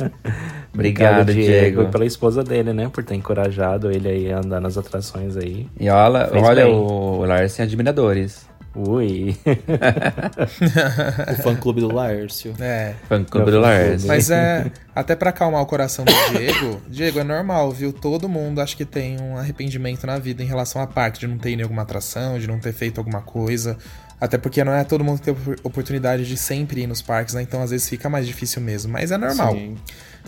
Obrigado, 0.74 1.34
Diego. 1.34 1.90
pela 1.90 2.06
esposa 2.06 2.44
dele, 2.44 2.74
né? 2.74 2.90
Por 2.90 3.04
ter 3.04 3.16
encorajado 3.16 3.92
ele 3.92 4.08
aí 4.08 4.32
a 4.32 4.40
andar 4.40 4.60
nas 4.60 4.78
atrações 4.78 5.38
aí. 5.38 5.68
E 5.80 5.90
olha, 5.90 6.30
olha 6.34 6.68
o, 6.68 7.20
o 7.20 7.26
Lars 7.26 7.56
tem 7.56 7.64
admiradores. 7.64 8.48
Ui. 8.76 9.38
o 11.32 11.44
fã 11.44 11.56
clube 11.56 11.82
do 11.82 11.94
Laércio. 11.94 12.56
É. 12.60 12.95
Fã 13.08 13.24
clube 13.24 13.52
do 13.52 13.60
Laércio. 13.60 14.08
Mas 14.08 14.32
é, 14.32 14.72
até 14.95 15.16
para 15.16 15.30
acalmar 15.30 15.62
o 15.62 15.66
coração 15.66 16.04
do 16.04 16.14
Diego, 16.32 16.82
Diego, 16.90 17.20
é 17.20 17.24
normal, 17.24 17.72
viu? 17.72 17.94
Todo 17.94 18.28
mundo 18.28 18.60
acho 18.62 18.76
que 18.76 18.86
tem 18.86 19.22
um 19.22 19.38
arrependimento 19.38 20.08
na 20.08 20.18
vida 20.18 20.41
em 20.41 20.48
relação 20.48 20.82
à 20.82 20.88
parque, 20.88 21.20
de 21.20 21.28
não 21.28 21.38
ter 21.38 21.52
ido 21.52 21.62
em 21.62 21.64
alguma 21.64 21.84
atração, 21.84 22.40
de 22.40 22.48
não 22.48 22.60
ter 22.60 22.74
feito 22.74 22.98
alguma 22.98 23.22
coisa. 23.22 23.78
Até 24.20 24.38
porque 24.38 24.64
não 24.64 24.74
é 24.74 24.84
todo 24.84 25.04
mundo 25.04 25.20
que 25.22 25.32
tem 25.32 25.36
oportunidade 25.64 26.26
de 26.26 26.38
sempre 26.38 26.82
ir 26.82 26.88
nos 26.88 27.02
parques, 27.02 27.36
né? 27.36 27.41
Então 27.41 27.62
às 27.62 27.70
vezes 27.70 27.88
fica 27.88 28.10
mais 28.10 28.26
difícil 28.26 28.62
mesmo. 28.62 28.91
Mas 28.91 29.12
é 29.12 29.18
normal. 29.18 29.54
Sim. 29.54 29.78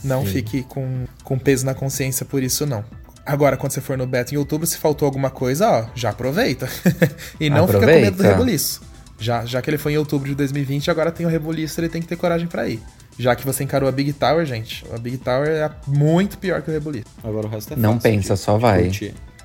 Não 0.04 0.26
Sim. 0.26 0.34
fique 0.34 0.64
com, 0.64 1.06
com 1.24 1.40
peso 1.40 1.66
na 1.66 1.74
consciência 1.74 2.26
por 2.26 2.44
isso, 2.44 2.66
não. 2.66 2.84
Agora, 3.26 3.58
quando 3.58 3.72
você 3.72 3.82
for 3.82 3.98
no 3.98 4.06
beta 4.06 4.34
em 4.34 4.38
outubro, 4.38 4.68
se 4.68 4.78
faltou 4.78 5.06
alguma 5.06 5.30
coisa, 5.30 5.68
ó, 5.70 5.86
já 5.96 6.10
aproveita. 6.12 6.70
e 7.40 7.50
não 7.50 7.64
aproveita. 7.64 7.88
fica 7.88 7.96
com 7.96 8.02
medo 8.02 8.18
do 8.18 8.24
rebuliço. 8.24 8.82
Já, 9.18 9.46
já 9.46 9.62
que 9.62 9.70
ele 9.70 9.78
foi 9.78 9.94
em 9.94 9.98
outubro 9.98 10.28
de 10.30 10.36
2020, 10.36 10.92
agora 10.92 11.12
tem 11.12 11.26
o 11.26 11.30
rebuliço, 11.30 11.80
ele 11.80 11.90
tem 11.90 12.02
que 12.02 12.08
ter 12.08 12.16
coragem 12.16 12.48
para 12.48 12.68
ir. 12.68 12.82
Já 13.18 13.36
que 13.36 13.46
você 13.46 13.64
encarou 13.64 13.88
a 13.88 13.92
Big 13.92 14.12
Tower, 14.14 14.46
gente, 14.46 14.86
a 14.94 14.98
Big 14.98 15.18
Tower 15.18 15.48
é 15.48 15.72
muito 15.88 16.38
pior 16.38 16.62
que 16.62 16.70
o 16.70 16.74
rebuliço. 16.74 17.06
Agora 17.24 17.48
o 17.48 17.50
resto 17.50 17.74
é 17.74 17.78
Não 17.78 17.94
fácil, 17.94 18.12
pensa, 18.12 18.36
só 18.36 18.58
vai. 18.58 18.92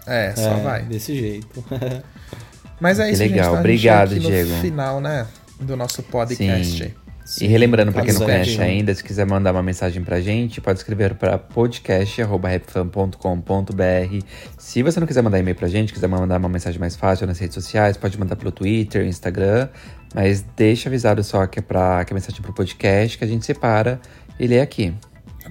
É, 0.06 0.34
só 0.34 0.50
é, 0.50 0.60
vai. 0.60 0.82
Desse 0.82 1.16
jeito. 1.16 1.64
Mas 2.80 2.98
é 2.98 3.10
isso, 3.10 3.22
legal. 3.22 3.44
gente. 3.44 3.52
Tá? 3.52 3.58
Obrigado, 3.60 4.14
no 4.16 4.20
Diego. 4.20 4.54
final, 4.60 5.00
né, 5.00 5.26
do 5.60 5.76
nosso 5.76 6.02
podcast. 6.02 6.84
Sim. 6.84 6.94
E 7.38 7.46
relembrando 7.46 7.92
para 7.92 8.02
quem 8.02 8.12
não 8.12 8.22
conhece 8.22 8.60
ainda, 8.60 8.92
se 8.94 9.04
quiser 9.04 9.26
mandar 9.26 9.52
uma 9.52 9.62
mensagem 9.62 10.02
pra 10.02 10.20
gente, 10.20 10.60
pode 10.60 10.78
escrever 10.78 11.14
para 11.14 11.38
podcast@rapfan.com.br. 11.38 14.24
Se 14.58 14.82
você 14.82 14.98
não 14.98 15.06
quiser 15.06 15.22
mandar 15.22 15.38
e-mail 15.38 15.56
pra 15.56 15.68
gente, 15.68 15.92
quiser 15.92 16.08
mandar 16.08 16.38
uma 16.38 16.48
mensagem 16.48 16.80
mais 16.80 16.96
fácil 16.96 17.26
nas 17.26 17.38
redes 17.38 17.54
sociais, 17.54 17.96
pode 17.96 18.18
mandar 18.18 18.34
pelo 18.36 18.50
Twitter, 18.50 19.06
Instagram, 19.06 19.68
mas 20.14 20.44
deixa 20.56 20.88
avisado 20.88 21.22
só 21.22 21.46
que 21.46 21.60
é 21.60 21.62
para 21.62 22.04
que 22.04 22.12
a 22.12 22.14
mensagem 22.14 22.42
pro 22.42 22.52
podcast 22.52 23.16
que 23.18 23.24
a 23.24 23.28
gente 23.28 23.46
separa 23.46 24.00
e 24.38 24.46
lê 24.46 24.60
aqui. 24.60 24.92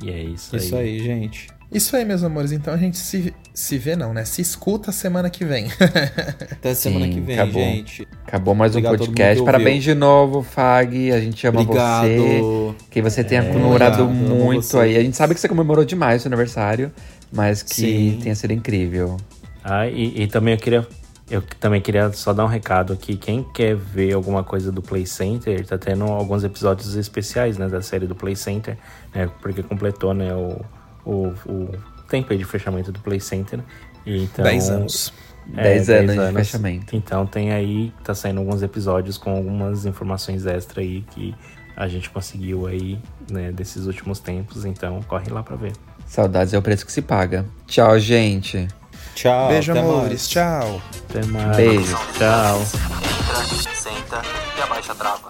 E 0.04 0.10
é 0.10 0.22
isso, 0.22 0.56
isso 0.56 0.76
aí. 0.76 0.98
Isso 0.98 1.04
aí, 1.04 1.10
gente. 1.20 1.59
Isso 1.72 1.96
aí, 1.96 2.04
meus 2.04 2.24
amores. 2.24 2.52
Então 2.52 2.74
a 2.74 2.78
gente 2.78 2.98
se, 2.98 3.34
se 3.54 3.78
vê, 3.78 3.96
não, 3.96 4.14
né? 4.14 4.26
Se 4.26 4.42
escuta 4.42 4.92
semana 4.92 5.30
que 5.30 5.46
vem. 5.46 5.68
Até 6.52 6.74
semana 6.74 7.06
Sim, 7.06 7.12
que 7.12 7.20
vem, 7.20 7.40
acabou. 7.40 7.62
gente. 7.62 8.08
Acabou 8.26 8.56
mais 8.56 8.72
Obrigado 8.72 8.96
um 8.96 8.98
podcast. 8.98 9.44
Parabéns 9.44 9.84
de 9.84 9.94
novo, 9.94 10.42
Fag. 10.42 11.12
A 11.12 11.20
gente 11.20 11.46
ama 11.46 11.62
Obrigado. 11.62 12.08
você. 12.08 12.76
Que 12.90 13.02
você 13.02 13.24
tenha 13.24 13.44
é, 13.44 13.52
comemorado 13.52 14.06
muito 14.08 14.80
aí. 14.80 14.98
A 14.98 15.02
gente 15.02 15.16
sabe 15.16 15.36
que 15.36 15.40
você 15.40 15.48
comemorou 15.48 15.86
demais 15.86 16.22
o 16.22 16.24
seu 16.24 16.30
aniversário, 16.30 16.92
mas 17.32 17.62
que 17.62 17.76
Sim. 17.76 18.20
tenha 18.24 18.36
sido 18.36 18.52
incrível. 18.52 19.18
Ah, 19.64 19.88
e, 19.88 20.24
e 20.24 20.28
também 20.28 20.56
eu 20.56 20.60
queria 20.60 20.88
eu 21.30 21.44
também 21.60 21.80
queria 21.80 22.12
só 22.12 22.34
dar 22.34 22.44
um 22.44 22.48
recado 22.48 22.92
aqui. 22.92 23.16
Quem 23.16 23.44
quer 23.54 23.76
ver 23.76 24.14
alguma 24.14 24.44
coisa 24.44 24.72
do 24.72 24.82
Play 24.82 25.06
Center, 25.06 25.64
tá 25.66 25.78
tendo 25.78 26.04
alguns 26.06 26.44
episódios 26.44 26.96
especiais, 26.96 27.58
né, 27.58 27.68
da 27.68 27.82
série 27.84 28.08
do 28.08 28.16
Play 28.16 28.36
Center, 28.36 28.76
né, 29.14 29.30
porque 29.40 29.62
completou, 29.62 30.14
né, 30.14 30.34
o, 30.34 30.60
o, 31.06 31.34
o 31.46 31.70
tempo 32.10 32.36
de 32.36 32.44
fechamento 32.44 32.92
do 32.92 33.00
Play 33.00 33.20
Center. 33.20 33.60
Então, 34.06 34.44
10 34.44 34.70
anos. 34.70 35.14
É, 35.56 35.64
10 35.64 35.90
anos 35.90 36.16
de 36.16 36.34
fechamento. 36.34 36.96
Então 36.96 37.26
tem 37.26 37.52
aí, 37.52 37.92
tá 38.04 38.14
saindo 38.14 38.40
alguns 38.40 38.62
episódios 38.62 39.18
com 39.18 39.36
algumas 39.36 39.86
informações 39.86 40.46
extra 40.46 40.82
aí 40.82 41.04
que 41.12 41.34
a 41.76 41.88
gente 41.88 42.10
conseguiu 42.10 42.68
aí, 42.68 43.00
né, 43.32 43.52
desses 43.52 43.86
últimos 43.86 44.20
tempos. 44.20 44.66
Então 44.66 45.02
corre 45.04 45.30
lá 45.30 45.42
pra 45.42 45.56
ver. 45.56 45.74
Saudades 46.06 46.54
é 46.54 46.58
o 46.58 46.62
preço 46.62 46.86
que 46.86 46.92
se 46.92 47.02
paga. 47.02 47.46
Tchau, 47.68 47.98
gente. 48.00 48.68
Tchau. 49.16 49.50
Beijo, 49.50 49.72
até 49.72 49.80
amores. 49.82 50.08
mais. 50.08 50.28
Tchau. 50.28 50.82
Até 51.10 51.26
mais. 51.26 51.58
Beijo. 51.58 51.98
Tchau. 52.18 52.62
Entra, 52.62 53.76
senta 53.76 54.22
e 54.58 54.62
abaixa 54.62 54.92
a 54.92 54.96
trava. 54.96 55.30